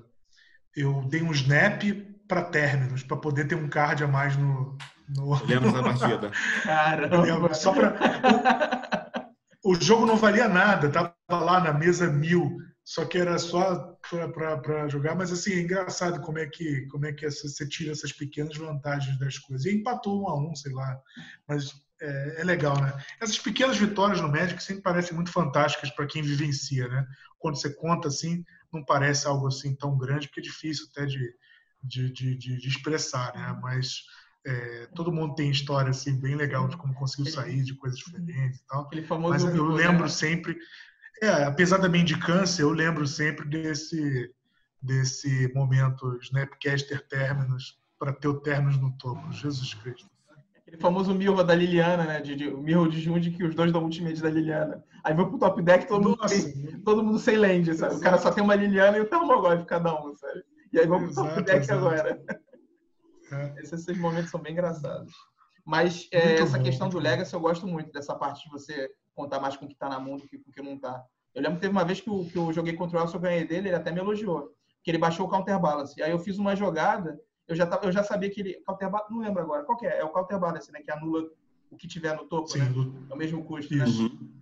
eu 0.77 1.03
dei 1.09 1.23
um 1.23 1.33
snap 1.33 1.83
para 2.27 2.43
términos, 2.43 3.03
para 3.03 3.17
poder 3.17 3.47
ter 3.47 3.57
um 3.57 3.69
card 3.69 4.05
a 4.05 4.09
mais 4.09 4.37
no. 4.37 4.79
no... 5.09 5.45
Lembro 5.45 5.73
da 5.73 5.83
partida. 5.83 6.31
Caramba! 6.63 7.55
Só 7.55 7.73
pra... 7.73 9.33
o 9.65 9.75
jogo 9.75 10.07
não 10.07 10.17
valia 10.17 10.49
nada, 10.49 10.89
tava 10.89 11.15
lá 11.29 11.61
na 11.61 11.73
mesa 11.73 12.09
mil, 12.09 12.57
só 12.85 13.05
que 13.05 13.19
era 13.19 13.37
só 13.39 13.97
para 14.33 14.89
jogar. 14.89 15.15
Mas 15.15 15.33
assim, 15.33 15.53
é 15.53 15.61
engraçado 15.61 16.21
como 16.21 16.39
é 16.39 16.47
que, 16.47 16.87
como 16.87 17.07
é 17.07 17.13
que 17.13 17.29
você 17.29 17.69
tira 17.69 17.93
essas 17.93 18.13
pequenas 18.13 18.57
vantagens 18.57 19.19
das 19.19 19.39
coisas. 19.39 19.67
E 19.67 19.75
empatou 19.75 20.23
um 20.23 20.29
a 20.29 20.39
um, 20.39 20.55
sei 20.55 20.73
lá. 20.73 20.99
Mas 21.49 21.75
é, 22.01 22.41
é, 22.41 22.45
legal, 22.45 22.81
né? 22.81 22.93
Essas 23.21 23.39
pequenas 23.39 23.77
vitórias 23.77 24.21
no 24.21 24.29
Magic 24.29 24.63
sempre 24.63 24.83
parecem 24.83 25.15
muito 25.15 25.31
fantásticas 25.31 25.91
para 25.91 26.07
quem 26.07 26.23
vivencia, 26.23 26.89
né? 26.89 27.07
Quando 27.39 27.61
você 27.61 27.73
conta 27.75 28.09
assim, 28.09 28.45
não 28.73 28.85
parece 28.85 29.27
algo 29.27 29.47
assim 29.47 29.75
tão 29.75 29.97
grande, 29.97 30.27
porque 30.27 30.41
é 30.41 30.43
difícil 30.43 30.87
até 30.91 31.07
de, 31.07 31.35
de, 31.83 32.11
de, 32.11 32.37
de 32.37 32.69
expressar, 32.69 33.35
né? 33.35 33.59
Mas 33.63 34.05
é, 34.47 34.87
todo 34.95 35.13
mundo 35.13 35.35
tem 35.35 35.51
história 35.51 35.91
assim 35.91 36.19
bem 36.19 36.35
legal 36.35 36.69
de 36.69 36.77
como 36.77 36.95
conseguiu 36.95 37.31
sair 37.31 37.63
de 37.63 37.75
coisas 37.75 37.99
diferentes 37.99 38.61
e 38.61 38.67
tal. 38.67 38.83
Aquele 38.83 39.03
famoso 39.03 39.47
Mas 39.47 39.55
eu 39.55 39.67
lembro 39.67 40.09
sempre, 40.09 40.57
é, 41.23 41.45
apesar 41.45 41.79
da 41.79 41.89
mendicância, 41.89 42.63
eu 42.63 42.71
lembro 42.71 43.07
sempre 43.07 43.47
desse 43.49 44.33
desse 44.83 45.53
momento 45.55 46.19
Snapcaster 46.23 47.07
Terminus 47.07 47.79
para 47.99 48.15
ter 48.15 48.29
o 48.29 48.41
Terminus 48.41 48.79
no 48.79 48.97
topo. 48.97 49.31
Jesus 49.31 49.75
Cristo. 49.75 50.09
Aquele 50.71 50.83
famoso 50.83 51.13
Mirro 51.13 51.43
da 51.43 51.53
Liliana, 51.53 52.05
né? 52.05 52.21
De, 52.21 52.37
de, 52.37 52.49
o 52.49 52.59
Mirro 52.59 52.89
de 52.89 53.01
Jund 53.01 53.29
que 53.33 53.43
os 53.43 53.57
dois 53.57 53.73
dão 53.73 53.83
ultimate 53.83 54.23
da 54.23 54.31
Liliana. 54.31 54.85
Aí 55.03 55.13
vai 55.13 55.27
pro 55.27 55.39
top 55.39 55.61
deck 55.63 55.89
todo 55.89 56.11
mundo, 56.11 56.29
tem, 56.29 56.81
todo 56.83 57.03
mundo 57.03 57.19
sem 57.19 57.37
land, 57.37 57.75
sabe? 57.75 57.97
O 57.97 58.01
cara 58.01 58.19
só 58.19 58.31
tem 58.31 58.45
uma 58.45 58.55
Liliana 58.55 58.97
e 58.97 59.01
o 59.01 59.09
Tarmogoyf 59.09 59.65
cada 59.65 59.93
um, 60.01 60.15
sabe? 60.15 60.45
E 60.73 60.79
aí 60.79 60.87
vamos 60.87 61.13
pro 61.13 61.25
top 61.25 61.43
deck 61.43 61.59
exato. 61.59 61.81
agora. 61.81 62.23
É. 63.33 63.61
Esses 63.61 63.99
momentos 63.99 64.31
são 64.31 64.41
bem 64.41 64.53
engraçados. 64.53 65.13
Mas 65.65 66.09
é, 66.13 66.35
essa 66.35 66.57
bom, 66.57 66.65
questão 66.65 66.89
do 66.89 67.01
Legacy 67.01 67.35
eu 67.35 67.41
gosto 67.41 67.67
muito, 67.67 67.91
dessa 67.91 68.15
parte 68.15 68.45
de 68.45 68.51
você 68.51 68.89
contar 69.13 69.41
mais 69.41 69.57
com 69.57 69.65
o 69.65 69.69
que 69.69 69.77
tá 69.77 69.89
na 69.89 69.99
mão 69.99 70.17
do 70.17 70.27
que 70.29 70.39
com 70.39 70.51
o 70.51 70.53
que 70.53 70.63
não 70.63 70.79
tá. 70.79 71.03
Eu 71.35 71.43
lembro 71.43 71.57
que 71.57 71.63
teve 71.63 71.73
uma 71.73 71.85
vez 71.85 72.01
que 72.01 72.09
eu, 72.09 72.25
que 72.31 72.39
eu 72.39 72.53
joguei 72.53 72.75
contra 72.75 72.99
o 72.99 73.03
Elcio, 73.03 73.17
eu 73.17 73.21
ganhei 73.21 73.45
dele, 73.45 73.69
ele 73.69 73.77
até 73.77 73.91
me 73.91 73.99
elogiou. 73.99 74.53
Que 74.85 74.91
ele 74.93 74.99
baixou 74.99 75.27
o 75.27 75.29
counterbalance. 75.29 76.01
Aí 76.01 76.13
eu 76.13 76.19
fiz 76.19 76.39
uma 76.39 76.55
jogada 76.55 77.21
eu 77.51 77.57
já, 77.57 77.67
tava, 77.67 77.85
eu 77.85 77.93
já 77.93 78.05
sabia 78.05 78.31
que 78.31 78.41
ele. 78.41 78.63
Não 79.11 79.19
lembro 79.19 79.43
agora. 79.43 79.65
Qual 79.65 79.77
que 79.77 79.85
é? 79.85 79.99
É 79.99 80.05
o 80.05 80.11
counterbalance, 80.11 80.71
né? 80.71 80.81
Que 80.81 80.91
anula 80.93 81.29
o 81.69 81.77
que 81.77 81.89
tiver 81.89 82.15
no 82.17 82.25
topo, 82.25 82.49
Sim, 82.49 82.61
né? 82.61 82.67
É 83.11 83.15
o 83.15 83.17
mesmo 83.17 83.45
custo, 83.45 83.75
né? 83.75 83.85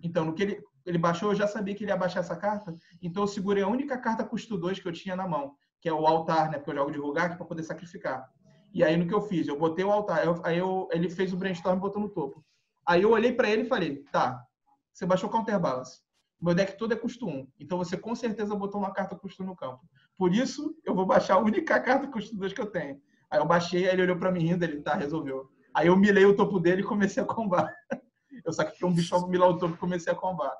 Então, 0.03 0.25
no 0.25 0.33
que 0.33 0.43
ele, 0.43 0.63
ele 0.85 0.97
baixou, 0.99 1.31
eu 1.31 1.35
já 1.35 1.47
sabia 1.47 1.73
que 1.73 1.83
ele 1.83 1.91
ia 1.91 1.97
baixar 1.97 2.19
essa 2.19 2.35
carta. 2.35 2.75
Então, 3.01 3.23
eu 3.23 3.27
segurei 3.27 3.63
a 3.63 3.67
única 3.67 3.97
carta 3.97 4.23
custo 4.23 4.55
2 4.57 4.79
que 4.79 4.87
eu 4.87 4.93
tinha 4.93 5.15
na 5.15 5.27
mão, 5.27 5.55
que 5.81 5.89
é 5.89 5.93
o 5.93 6.05
altar, 6.05 6.51
né? 6.51 6.57
Porque 6.57 6.69
eu 6.69 6.75
jogo 6.75 6.91
de 6.91 6.99
Rugak 6.99 7.35
para 7.35 7.45
poder 7.45 7.63
sacrificar. 7.63 8.29
E 8.71 8.83
aí, 8.83 8.95
no 8.95 9.07
que 9.07 9.13
eu 9.13 9.21
fiz? 9.21 9.47
Eu 9.47 9.57
botei 9.57 9.83
o 9.83 9.91
altar. 9.91 10.23
Eu, 10.23 10.39
aí 10.43 10.59
eu, 10.59 10.87
ele 10.91 11.09
fez 11.09 11.33
o 11.33 11.37
brainstorm 11.37 11.77
e 11.77 11.81
botou 11.81 12.01
no 12.01 12.09
topo. 12.09 12.45
Aí 12.85 13.01
eu 13.01 13.09
olhei 13.11 13.33
para 13.33 13.49
ele 13.49 13.63
e 13.63 13.67
falei: 13.67 14.03
tá, 14.11 14.45
você 14.93 15.03
baixou 15.03 15.29
o 15.29 15.31
counterbalance. 15.31 15.99
Meu 16.39 16.53
deck 16.53 16.77
todo 16.77 16.93
é 16.93 16.95
custo 16.95 17.27
1. 17.27 17.47
Então 17.59 17.77
você 17.77 17.97
com 17.97 18.15
certeza 18.15 18.55
botou 18.55 18.79
uma 18.79 18.93
carta 18.93 19.15
custo 19.15 19.43
no 19.43 19.55
campo. 19.55 19.81
Por 20.19 20.33
isso, 20.33 20.75
eu 20.85 20.93
vou 20.93 21.05
baixar 21.05 21.35
a 21.35 21.39
única 21.39 21.79
carta 21.79 22.05
custo 22.05 22.35
2 22.35 22.51
que 22.51 22.59
eu 22.59 22.65
tenho. 22.65 23.01
Aí 23.31 23.39
eu 23.39 23.45
baixei, 23.45 23.87
aí 23.87 23.93
ele 23.93 24.01
olhou 24.01 24.17
para 24.17 24.29
mim 24.29 24.41
rindo, 24.41 24.65
ele 24.65 24.81
tá, 24.81 24.93
resolveu. 24.93 25.49
Aí 25.73 25.87
eu 25.87 25.95
milei 25.95 26.25
o 26.25 26.35
topo 26.35 26.59
dele 26.59 26.81
e 26.81 26.83
comecei 26.83 27.23
a 27.23 27.25
combar. 27.25 27.73
Eu 28.45 28.53
saquei 28.53 28.87
um 28.87 28.93
bicho 28.93 29.27
milar 29.27 29.49
o 29.49 29.57
topo 29.57 29.75
e 29.75 29.77
comecei 29.77 30.11
a 30.11 30.15
combar. 30.15 30.51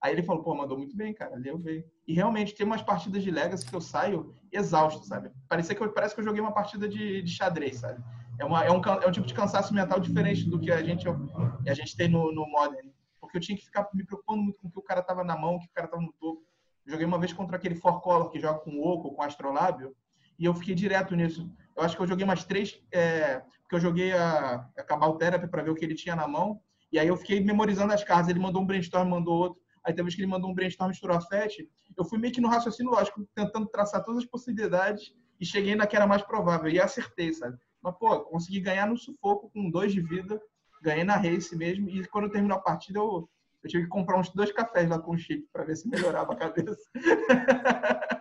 Aí 0.00 0.12
ele 0.12 0.22
falou, 0.22 0.42
pô, 0.42 0.54
mandou 0.54 0.78
muito 0.78 0.96
bem, 0.96 1.12
cara. 1.12 1.34
Leu 1.36 1.58
bem. 1.58 1.84
E 2.06 2.14
realmente 2.14 2.54
tem 2.54 2.64
umas 2.64 2.80
partidas 2.80 3.22
de 3.22 3.30
Legacy 3.30 3.66
que 3.66 3.74
eu 3.74 3.80
saio 3.80 4.32
exausto, 4.52 5.04
sabe? 5.04 5.30
Parece 5.48 5.74
que 5.74 5.82
eu, 5.82 5.92
parece 5.92 6.14
que 6.14 6.20
eu 6.20 6.24
joguei 6.24 6.40
uma 6.40 6.52
partida 6.52 6.88
de, 6.88 7.22
de 7.22 7.30
xadrez, 7.30 7.78
sabe? 7.78 8.02
É, 8.38 8.44
uma, 8.44 8.64
é, 8.64 8.70
um, 8.70 8.80
é 9.02 9.06
um 9.06 9.10
tipo 9.10 9.26
de 9.26 9.34
cansaço 9.34 9.74
mental 9.74 9.98
diferente 9.98 10.48
do 10.48 10.58
que 10.58 10.70
a 10.70 10.82
gente, 10.82 11.06
a 11.08 11.74
gente 11.74 11.96
tem 11.96 12.08
no, 12.08 12.32
no 12.32 12.46
Modern. 12.46 12.88
Porque 13.20 13.36
eu 13.36 13.40
tinha 13.40 13.58
que 13.58 13.64
ficar 13.64 13.88
me 13.92 14.04
preocupando 14.04 14.42
muito 14.42 14.58
com 14.60 14.68
o 14.68 14.70
que 14.70 14.78
o 14.78 14.82
cara 14.82 15.02
tava 15.02 15.24
na 15.24 15.36
mão, 15.36 15.56
o 15.56 15.60
que 15.60 15.66
o 15.66 15.74
cara 15.74 15.88
tava 15.88 16.02
no 16.02 16.12
topo. 16.12 16.42
Joguei 16.86 17.04
uma 17.06 17.18
vez 17.18 17.32
contra 17.32 17.56
aquele 17.56 17.74
Four 17.74 18.00
Color 18.00 18.30
que 18.30 18.38
joga 18.38 18.60
com 18.60 18.70
o 18.70 18.86
Oco, 18.86 19.14
com 19.14 19.22
o 19.22 19.24
Astrolábio, 19.24 19.94
e 20.38 20.44
eu 20.44 20.54
fiquei 20.54 20.74
direto 20.74 21.14
nisso. 21.14 21.50
Eu 21.76 21.82
acho 21.82 21.96
que 21.96 22.02
eu 22.02 22.06
joguei 22.06 22.24
umas 22.24 22.44
três, 22.44 22.80
é, 22.92 23.42
porque 23.62 23.74
eu 23.74 23.80
joguei 23.80 24.12
a, 24.12 24.66
a 24.76 24.82
Cabal 24.82 25.16
Therapy 25.16 25.48
para 25.48 25.62
ver 25.62 25.70
o 25.70 25.74
que 25.74 25.84
ele 25.84 25.94
tinha 25.94 26.14
na 26.14 26.26
mão. 26.28 26.60
E 26.92 26.98
aí 26.98 27.08
eu 27.08 27.16
fiquei 27.16 27.40
memorizando 27.40 27.92
as 27.92 28.04
cartas. 28.04 28.28
Ele 28.28 28.38
mandou 28.38 28.62
um 28.62 28.66
brainstorm, 28.66 29.08
mandou 29.08 29.34
outro. 29.34 29.60
Aí 29.84 29.92
teve 29.92 30.04
vez 30.04 30.14
que 30.14 30.20
ele 30.20 30.30
mandou 30.30 30.50
um 30.50 30.54
brainstorm 30.54 30.88
misturou 30.90 31.16
a 31.16 31.20
FET. 31.20 31.68
Eu 31.96 32.04
fui 32.04 32.18
meio 32.18 32.32
que 32.32 32.40
no 32.40 32.48
raciocínio 32.48 32.92
lógico, 32.92 33.26
tentando 33.34 33.66
traçar 33.66 34.04
todas 34.04 34.24
as 34.24 34.28
possibilidades 34.28 35.12
e 35.40 35.46
cheguei 35.46 35.74
na 35.74 35.86
que 35.86 35.96
era 35.96 36.06
mais 36.06 36.22
provável. 36.22 36.70
E 36.70 36.80
acertei, 36.80 37.32
sabe? 37.32 37.56
Mas, 37.82 37.94
pô, 37.98 38.20
consegui 38.20 38.60
ganhar 38.60 38.86
no 38.86 38.96
sufoco 38.96 39.50
com 39.50 39.70
dois 39.70 39.92
de 39.92 40.00
vida. 40.00 40.40
Ganhei 40.82 41.04
na 41.04 41.16
race 41.16 41.56
mesmo. 41.56 41.88
E 41.88 42.06
quando 42.08 42.30
terminou 42.30 42.56
a 42.56 42.60
partida, 42.60 42.98
eu, 42.98 43.28
eu 43.66 43.68
tive 43.68 43.84
que 43.84 43.90
comprar 43.90 44.18
uns 44.18 44.30
dois 44.30 44.52
cafés 44.52 44.88
lá 44.88 44.98
com 44.98 45.12
o 45.12 45.18
chip 45.18 45.46
para 45.52 45.64
ver 45.64 45.76
se 45.76 45.88
melhorava 45.88 46.32
a 46.32 46.36
cabeça. 46.36 46.88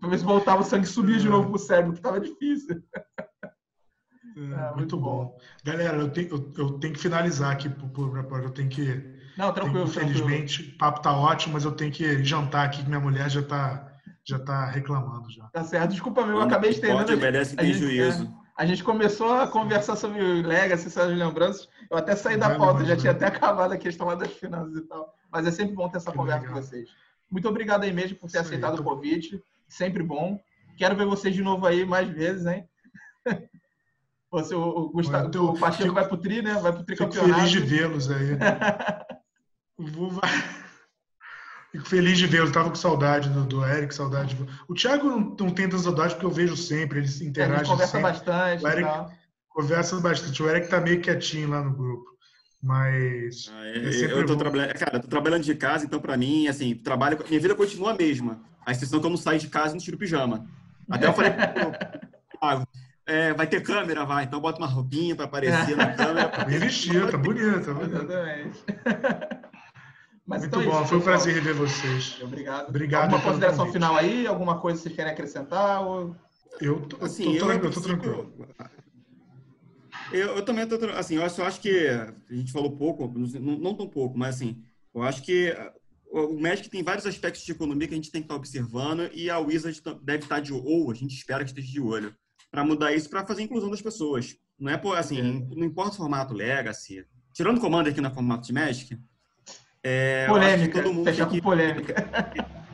Pra 0.00 0.10
ver 0.10 0.18
se 0.18 0.24
voltava 0.24 0.60
o 0.60 0.64
sangue 0.64 0.86
subia 0.86 1.18
de 1.18 1.26
novo 1.26 1.48
pro 1.48 1.58
cérebro, 1.58 1.94
que 1.94 2.00
tava 2.02 2.20
difícil. 2.20 2.82
É, 4.36 4.40
muito, 4.40 4.76
muito 4.76 4.96
bom. 4.98 5.24
bom. 5.24 5.38
Galera, 5.64 5.96
eu 5.96 6.10
tenho, 6.10 6.28
eu, 6.28 6.52
eu, 6.58 6.78
tenho 6.78 6.92
que 6.92 7.00
finalizar 7.00 7.50
aqui, 7.50 7.70
por, 7.70 8.18
eu 8.42 8.50
tenho 8.50 8.68
que. 8.68 9.02
Não, 9.38 9.50
tranquilo. 9.52 9.86
infelizmente, 9.86 10.74
o 10.74 10.78
papo 10.78 11.00
tá 11.00 11.16
ótimo, 11.16 11.54
mas 11.54 11.64
eu 11.64 11.72
tenho 11.72 11.90
que 11.90 12.22
jantar 12.22 12.66
aqui, 12.66 12.82
que 12.82 12.88
minha 12.88 13.00
mulher 13.00 13.30
já 13.30 13.42
tá, 13.42 13.92
já 14.22 14.38
tá 14.38 14.66
reclamando 14.66 15.30
já. 15.30 15.44
Tá 15.46 15.64
certo. 15.64 15.92
Desculpa, 15.92 16.26
meu, 16.26 16.36
eu 16.36 16.42
acabei 16.42 16.70
estendendo. 16.70 17.04
Pode, 17.04 17.16
merece 17.16 17.56
ter 17.56 17.72
juízo. 17.72 18.24
É, 18.24 18.43
a 18.56 18.64
gente 18.64 18.84
começou 18.84 19.32
a 19.32 19.48
conversar 19.48 19.96
sobre 19.96 20.22
o 20.22 20.46
Legacy, 20.46 20.86
essas 20.86 21.16
lembranças. 21.16 21.68
Eu 21.90 21.96
até 21.96 22.14
saí 22.14 22.36
da 22.36 22.56
pauta, 22.56 22.84
já 22.84 22.96
tinha 22.96 23.12
até 23.12 23.26
acabado 23.26 23.72
a 23.72 23.78
questão 23.78 24.16
das 24.16 24.32
finanças 24.32 24.76
e 24.76 24.82
tal. 24.82 25.12
Mas 25.30 25.46
é 25.46 25.50
sempre 25.50 25.74
bom 25.74 25.88
ter 25.88 25.96
essa 25.96 26.10
que 26.10 26.16
conversa 26.16 26.42
legal. 26.42 26.54
com 26.54 26.62
vocês. 26.62 26.88
Muito 27.30 27.48
obrigado 27.48 27.82
aí 27.82 27.92
mesmo 27.92 28.16
por 28.16 28.30
ter 28.30 28.38
Isso 28.38 28.46
aceitado 28.46 28.72
aí, 28.72 28.76
tô... 28.76 28.82
o 28.82 28.94
convite 28.94 29.42
sempre 29.68 30.02
bom. 30.02 30.40
Quero 30.76 30.96
ver 30.96 31.06
vocês 31.06 31.34
de 31.34 31.42
novo 31.42 31.66
aí 31.66 31.84
mais 31.84 32.08
vezes, 32.08 32.46
hein? 32.46 32.68
Você, 34.30 34.52
o, 34.52 34.88
Gustavo, 34.88 35.28
então, 35.28 35.44
o 35.44 35.58
Pacheco 35.58 35.94
vai 35.94 36.08
pro 36.08 36.16
tri, 36.16 36.42
né? 36.42 36.54
Vai 36.54 36.72
pro 36.72 36.82
tricampeonato. 36.82 37.28
Fico 37.28 37.36
feliz 37.36 37.50
de 37.52 37.60
vê-los 37.60 38.10
aí. 38.10 38.36
Vou... 39.78 40.10
Fico 41.74 41.88
feliz 41.88 42.16
de 42.16 42.28
vê-los. 42.28 42.52
Tava 42.52 42.68
com 42.68 42.76
saudade 42.76 43.28
do, 43.30 43.42
do 43.42 43.66
Eric, 43.66 43.92
saudade. 43.92 44.36
Do... 44.36 44.46
O 44.68 44.74
Thiago 44.74 45.08
não, 45.08 45.18
não 45.18 45.50
tem 45.50 45.68
tanta 45.68 45.78
saudade 45.78 46.14
porque 46.14 46.24
eu 46.24 46.30
vejo 46.30 46.56
sempre, 46.56 47.00
ele 47.00 47.08
se 47.08 47.26
interage. 47.26 47.52
É, 47.52 47.58
gente 47.58 47.68
conversa 47.68 47.92
sempre. 47.92 48.12
bastante. 48.12 48.64
O 48.64 48.68
Eric 48.68 48.90
conversa 49.48 50.00
bastante. 50.00 50.42
O 50.44 50.48
Eric 50.48 50.68
tá 50.68 50.80
meio 50.80 51.00
quietinho 51.00 51.50
lá 51.50 51.64
no 51.64 51.72
grupo. 51.72 52.04
Mas. 52.62 53.50
Ah, 53.52 53.66
é, 53.66 53.78
é 53.78 54.04
eu 54.04 54.24
tô 54.24 54.36
trabalhando, 54.36 54.72
cara, 54.74 55.00
tô 55.00 55.08
trabalhando 55.08 55.42
de 55.42 55.54
casa, 55.56 55.84
então 55.84 55.98
para 55.98 56.16
mim, 56.16 56.46
assim, 56.46 56.76
trabalho, 56.76 57.18
minha 57.28 57.40
vida 57.40 57.56
continua 57.56 57.90
a 57.90 57.96
mesma. 57.96 58.40
A 58.64 58.70
exceção 58.70 59.00
que 59.00 59.06
eu 59.06 59.10
não 59.10 59.16
saio 59.16 59.40
de 59.40 59.48
casa 59.48 59.70
e 59.70 59.72
não 59.72 59.84
tiro 59.84 59.98
pijama. 59.98 60.46
Até 60.88 61.08
eu 61.08 61.12
falei, 61.12 61.32
ah, 62.40 62.64
é, 63.04 63.34
vai 63.34 63.48
ter 63.48 63.60
câmera, 63.64 64.04
vai, 64.04 64.22
então 64.22 64.40
bota 64.40 64.58
uma 64.58 64.68
roupinha 64.68 65.16
para 65.16 65.24
aparecer 65.24 65.76
na 65.76 65.90
câmera. 65.92 66.44
Bem 66.44 66.60
vestido, 66.60 67.10
tá 67.10 67.18
bonito. 67.18 67.64
Tá 67.64 67.82
Exatamente. 67.82 68.64
Mas 70.26 70.40
Muito 70.40 70.58
então, 70.58 70.70
bom, 70.70 70.80
isso, 70.80 70.88
foi 70.88 70.98
um 70.98 71.02
prazer 71.02 71.34
rever 71.34 71.54
vocês. 71.54 72.18
Obrigado. 72.22 72.68
Obrigado. 72.68 73.02
Alguma 73.04 73.20
consideração 73.20 73.70
final 73.70 73.94
aí? 73.94 74.26
Alguma 74.26 74.58
coisa 74.58 74.78
que 74.78 74.84
vocês 74.84 74.96
querem 74.96 75.12
acrescentar? 75.12 75.86
Ou... 75.86 76.16
Eu 76.60 76.80
tô, 76.80 77.04
assim, 77.04 77.36
tô, 77.36 77.50
eu, 77.50 77.62
eu 77.62 77.70
tô 77.70 77.80
tranquilo. 77.80 78.32
Eu, 80.12 80.36
eu 80.36 80.44
também 80.44 80.66
tô, 80.66 80.76
assim, 80.90 81.16
eu 81.16 81.28
só 81.28 81.44
acho 81.44 81.60
que 81.60 81.88
a 81.88 82.34
gente 82.34 82.52
falou 82.52 82.76
pouco, 82.76 83.06
não, 83.06 83.58
não 83.58 83.74
tão 83.74 83.88
pouco, 83.88 84.16
mas 84.16 84.36
assim, 84.36 84.62
eu 84.94 85.02
acho 85.02 85.22
que 85.22 85.54
o 86.10 86.38
Magic 86.40 86.70
tem 86.70 86.82
vários 86.82 87.06
aspectos 87.06 87.42
de 87.42 87.52
economia 87.52 87.88
que 87.88 87.94
a 87.94 87.96
gente 87.96 88.10
tem 88.10 88.20
que 88.20 88.26
estar 88.26 88.36
observando 88.36 89.10
e 89.12 89.28
a 89.28 89.38
Wizard 89.38 89.82
deve 90.02 90.22
estar 90.22 90.40
de 90.40 90.52
ou 90.52 90.90
a 90.90 90.94
gente 90.94 91.14
espera 91.14 91.42
que 91.42 91.50
esteja 91.50 91.70
de 91.70 91.80
olho 91.80 92.14
para 92.50 92.64
mudar 92.64 92.92
isso 92.92 93.10
para 93.10 93.26
fazer 93.26 93.42
a 93.42 93.44
inclusão 93.44 93.68
das 93.68 93.82
pessoas. 93.82 94.36
Não 94.58 94.70
é 94.70 94.76
por 94.76 94.96
assim, 94.96 95.20
não 95.54 95.66
importa 95.66 95.94
o 95.94 95.96
formato 95.96 96.32
Legacy, 96.32 97.04
tirando 97.32 97.58
o 97.58 97.60
Commander 97.60 97.92
aqui 97.92 98.00
no 98.00 98.14
formato 98.14 98.46
de 98.46 98.52
Magic. 98.52 98.96
É, 99.86 100.26
polêmica, 100.26 100.82
todo 100.82 100.94
mundo 100.94 101.04
tem 101.04 101.28
que, 101.28 101.42
polêmica. 101.42 101.94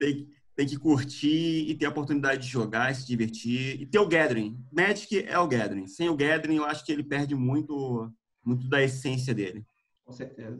Tem, 0.00 0.26
tem, 0.56 0.66
que 0.66 0.78
curtir 0.78 1.68
e 1.68 1.74
ter 1.74 1.84
a 1.84 1.90
oportunidade 1.90 2.40
de 2.40 2.48
jogar, 2.48 2.94
se 2.94 3.06
divertir 3.06 3.78
e 3.78 3.84
ter 3.84 3.98
o 3.98 4.08
gathering. 4.08 4.58
Magic 4.72 5.26
é 5.28 5.38
o 5.38 5.46
gathering. 5.46 5.86
Sem 5.86 6.08
o 6.08 6.16
gathering, 6.16 6.56
eu 6.56 6.64
acho 6.64 6.86
que 6.86 6.90
ele 6.90 7.04
perde 7.04 7.34
muito, 7.34 8.10
muito 8.42 8.66
da 8.66 8.82
essência 8.82 9.34
dele. 9.34 9.62
Com 10.06 10.14
certeza. 10.14 10.58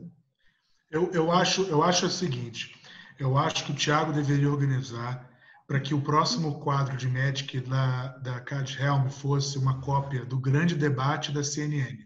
Eu, 0.90 1.10
eu, 1.12 1.32
acho, 1.32 1.62
eu 1.62 1.82
acho 1.82 2.04
o 2.04 2.10
seguinte: 2.10 2.76
eu 3.18 3.38
acho 3.38 3.64
que 3.64 3.72
o 3.72 3.74
Thiago 3.74 4.12
deveria 4.12 4.50
organizar 4.50 5.26
para 5.66 5.80
que 5.80 5.94
o 5.94 6.02
próximo 6.02 6.60
quadro 6.60 6.98
de 6.98 7.08
Magic 7.08 7.60
da, 7.60 8.08
da 8.18 8.40
Card 8.40 8.76
Helm 8.78 9.08
fosse 9.08 9.56
uma 9.56 9.80
cópia 9.80 10.24
do 10.26 10.38
grande 10.38 10.74
debate 10.74 11.32
da 11.32 11.42
CNN. 11.42 12.04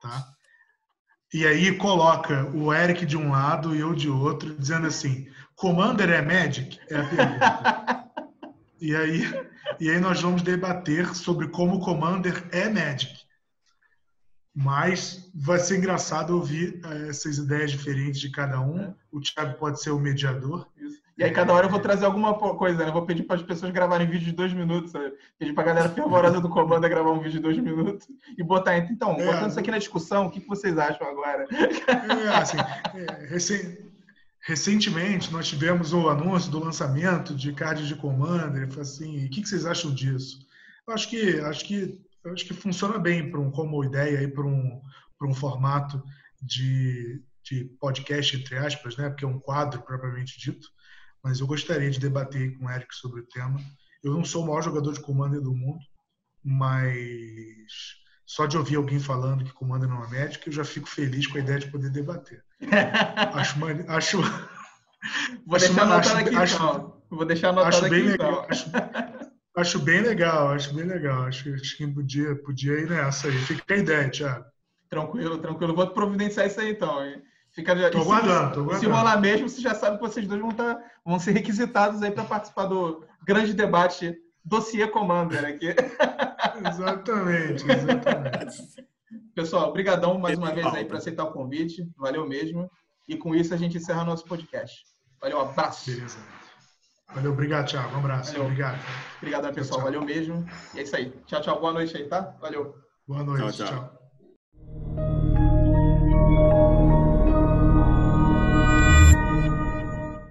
Tá? 0.00 0.33
E 1.34 1.44
aí 1.44 1.76
coloca 1.76 2.48
o 2.54 2.72
Eric 2.72 3.04
de 3.04 3.16
um 3.16 3.32
lado 3.32 3.74
e 3.74 3.80
eu 3.80 3.92
de 3.92 4.08
outro, 4.08 4.54
dizendo 4.54 4.86
assim: 4.86 5.26
Commander 5.56 6.08
é 6.08 6.22
Magic? 6.22 6.78
É 6.88 6.96
a 6.96 7.08
pergunta. 7.08 8.10
e, 8.80 8.94
aí, 8.94 9.48
e 9.80 9.90
aí 9.90 9.98
nós 9.98 10.22
vamos 10.22 10.42
debater 10.42 11.12
sobre 11.12 11.48
como 11.48 11.80
Commander 11.80 12.46
é 12.52 12.68
Magic. 12.68 13.12
Mas 14.54 15.28
vai 15.34 15.58
ser 15.58 15.78
engraçado 15.78 16.36
ouvir 16.36 16.80
eh, 16.84 17.08
essas 17.08 17.36
ideias 17.36 17.72
diferentes 17.72 18.20
de 18.20 18.30
cada 18.30 18.60
um. 18.60 18.94
O 19.10 19.20
Thiago 19.20 19.58
pode 19.58 19.82
ser 19.82 19.90
o 19.90 19.98
mediador. 19.98 20.68
E 21.16 21.22
aí, 21.22 21.30
cada 21.30 21.52
hora 21.52 21.66
eu 21.66 21.70
vou 21.70 21.78
trazer 21.78 22.04
alguma 22.06 22.34
coisa, 22.34 22.78
né? 22.78 22.88
Eu 22.88 22.92
vou 22.92 23.06
pedir 23.06 23.22
para 23.22 23.36
as 23.36 23.42
pessoas 23.42 23.70
gravarem 23.70 24.08
vídeo 24.08 24.26
de 24.26 24.32
dois 24.32 24.52
minutos, 24.52 24.90
sabe? 24.90 25.12
Pedir 25.38 25.52
para 25.52 25.62
a 25.62 25.66
galera 25.66 25.88
fervorosa 25.88 26.40
do 26.40 26.48
comando 26.48 26.88
gravar 26.88 27.12
um 27.12 27.20
vídeo 27.20 27.32
de 27.32 27.38
dois 27.38 27.56
minutos 27.56 28.08
e 28.36 28.42
botar. 28.42 28.76
Então, 28.78 29.12
é, 29.12 29.24
botando 29.24 29.50
isso 29.50 29.60
aqui 29.60 29.70
na 29.70 29.78
discussão, 29.78 30.26
o 30.26 30.30
que 30.30 30.44
vocês 30.44 30.76
acham 30.76 31.06
agora? 31.06 31.46
É, 31.52 32.28
assim, 32.36 32.56
é, 32.58 33.26
recém, 33.26 33.78
recentemente 34.40 35.32
nós 35.32 35.46
tivemos 35.46 35.92
o 35.92 36.08
anúncio 36.08 36.50
do 36.50 36.58
lançamento 36.58 37.32
de 37.32 37.52
card 37.52 37.86
de 37.86 37.94
Commander. 37.94 38.68
Assim, 38.80 39.24
o 39.24 39.30
que 39.30 39.46
vocês 39.46 39.64
acham 39.64 39.94
disso? 39.94 40.40
Eu 40.86 40.94
acho 40.94 41.08
que, 41.08 41.38
acho 41.40 41.64
que, 41.64 42.00
acho 42.26 42.44
que 42.44 42.54
funciona 42.54 42.98
bem 42.98 43.30
para 43.30 43.38
um, 43.38 43.52
como 43.52 43.84
ideia 43.84 44.28
para 44.28 44.44
um, 44.44 44.82
para 45.16 45.28
um 45.28 45.34
formato 45.34 46.02
de, 46.42 47.22
de 47.44 47.66
podcast, 47.78 48.36
entre 48.36 48.56
aspas, 48.56 48.96
né? 48.96 49.10
porque 49.10 49.24
é 49.24 49.28
um 49.28 49.38
quadro 49.38 49.80
propriamente 49.82 50.40
dito 50.40 50.74
mas 51.24 51.40
eu 51.40 51.46
gostaria 51.46 51.90
de 51.90 51.98
debater 51.98 52.56
com 52.58 52.66
o 52.66 52.70
Eric 52.70 52.94
sobre 52.94 53.22
o 53.22 53.26
tema. 53.26 53.58
Eu 54.02 54.12
não 54.12 54.24
sou 54.24 54.44
o 54.44 54.46
maior 54.46 54.62
jogador 54.62 54.92
de 54.92 55.00
Commander 55.00 55.40
do 55.40 55.54
mundo, 55.54 55.80
mas 56.44 57.96
só 58.26 58.44
de 58.46 58.58
ouvir 58.58 58.76
alguém 58.76 59.00
falando 59.00 59.42
que 59.42 59.52
Commander 59.52 59.88
não 59.88 60.04
é 60.04 60.10
médico, 60.10 60.48
eu 60.48 60.52
já 60.52 60.64
fico 60.64 60.86
feliz 60.86 61.26
com 61.26 61.38
a 61.38 61.40
ideia 61.40 61.58
de 61.58 61.70
poder 61.70 61.90
debater. 61.90 62.44
acho, 63.34 63.56
acho, 63.88 64.18
Vou 65.46 65.58
deixar 65.58 65.82
anotado 65.82 66.18
aqui 66.18 66.36
acho, 66.36 66.54
então. 66.56 67.02
Vou 67.10 67.24
deixar 67.24 67.48
anotado 67.48 67.76
acho 67.76 67.88
bem 67.88 68.00
aqui 68.00 68.10
legal, 68.10 68.32
então. 68.32 68.46
Acho, 68.50 69.32
acho, 69.56 69.78
bem 69.78 70.00
legal, 70.02 70.48
acho 70.50 70.74
bem 70.74 70.84
legal. 70.84 71.22
Acho, 71.22 71.54
acho 71.54 71.76
que 71.76 71.86
podia, 71.86 72.36
podia 72.36 72.72
ir 72.80 72.90
nessa 72.90 73.28
aí. 73.28 73.38
Fica 73.38 73.74
a 73.74 73.78
ideia, 73.78 74.10
Thiago. 74.10 74.44
Tranquilo, 74.90 75.38
tranquilo. 75.38 75.74
Vou 75.74 75.86
providenciar 75.88 76.46
isso 76.46 76.60
aí 76.60 76.72
então. 76.72 77.04
Hein? 77.04 77.22
Fica, 77.54 77.72
tô 77.90 78.00
aguardando, 78.00 78.54
tô 78.54 78.60
aguardando. 78.60 78.78
Se 78.80 78.86
rolar 78.86 79.20
mesmo, 79.20 79.48
você 79.48 79.60
já 79.60 79.74
sabe 79.74 79.96
que 79.96 80.02
vocês 80.02 80.26
dois 80.26 80.40
vão, 80.40 80.50
tá, 80.50 80.82
vão 81.04 81.20
ser 81.20 81.32
requisitados 81.32 82.02
aí 82.02 82.10
para 82.10 82.24
participar 82.24 82.66
do 82.66 83.04
grande 83.24 83.54
debate 83.54 84.16
Dossiê 84.44 84.88
Commander 84.88 85.44
aqui. 85.44 85.68
Exatamente, 86.68 87.64
exatamente. 87.68 88.86
Pessoal, 89.34 89.72
brigadão 89.72 90.18
mais 90.18 90.38
uma 90.38 90.52
vez 90.52 90.66
aí 90.66 90.84
para 90.84 90.98
aceitar 90.98 91.24
o 91.24 91.32
convite. 91.32 91.88
Valeu 91.96 92.28
mesmo. 92.28 92.70
E 93.08 93.16
com 93.16 93.34
isso 93.34 93.52
a 93.52 93.56
gente 93.56 93.76
encerra 93.76 94.04
nosso 94.04 94.24
podcast. 94.24 94.84
Valeu, 95.20 95.40
abraço. 95.40 95.90
Beleza. 95.90 96.18
Valeu, 97.12 97.32
obrigado, 97.32 97.68
Thiago. 97.68 97.94
Um 97.94 97.98
abraço. 97.98 98.32
Valeu. 98.32 98.46
Obrigado. 98.46 98.78
Obrigado, 99.16 99.52
pessoal. 99.52 99.80
Tchau, 99.80 99.90
tchau. 99.90 100.00
Valeu 100.00 100.02
mesmo. 100.02 100.46
E 100.74 100.78
é 100.78 100.82
isso 100.82 100.96
aí. 100.96 101.10
Tchau, 101.26 101.40
tchau. 101.40 101.60
Boa 101.60 101.72
noite 101.72 101.96
aí, 101.96 102.08
tá? 102.08 102.36
Valeu. 102.40 102.74
Boa 103.06 103.24
noite. 103.24 103.56
tchau. 103.56 103.66
tchau. 103.66 103.78
tchau. 103.78 103.93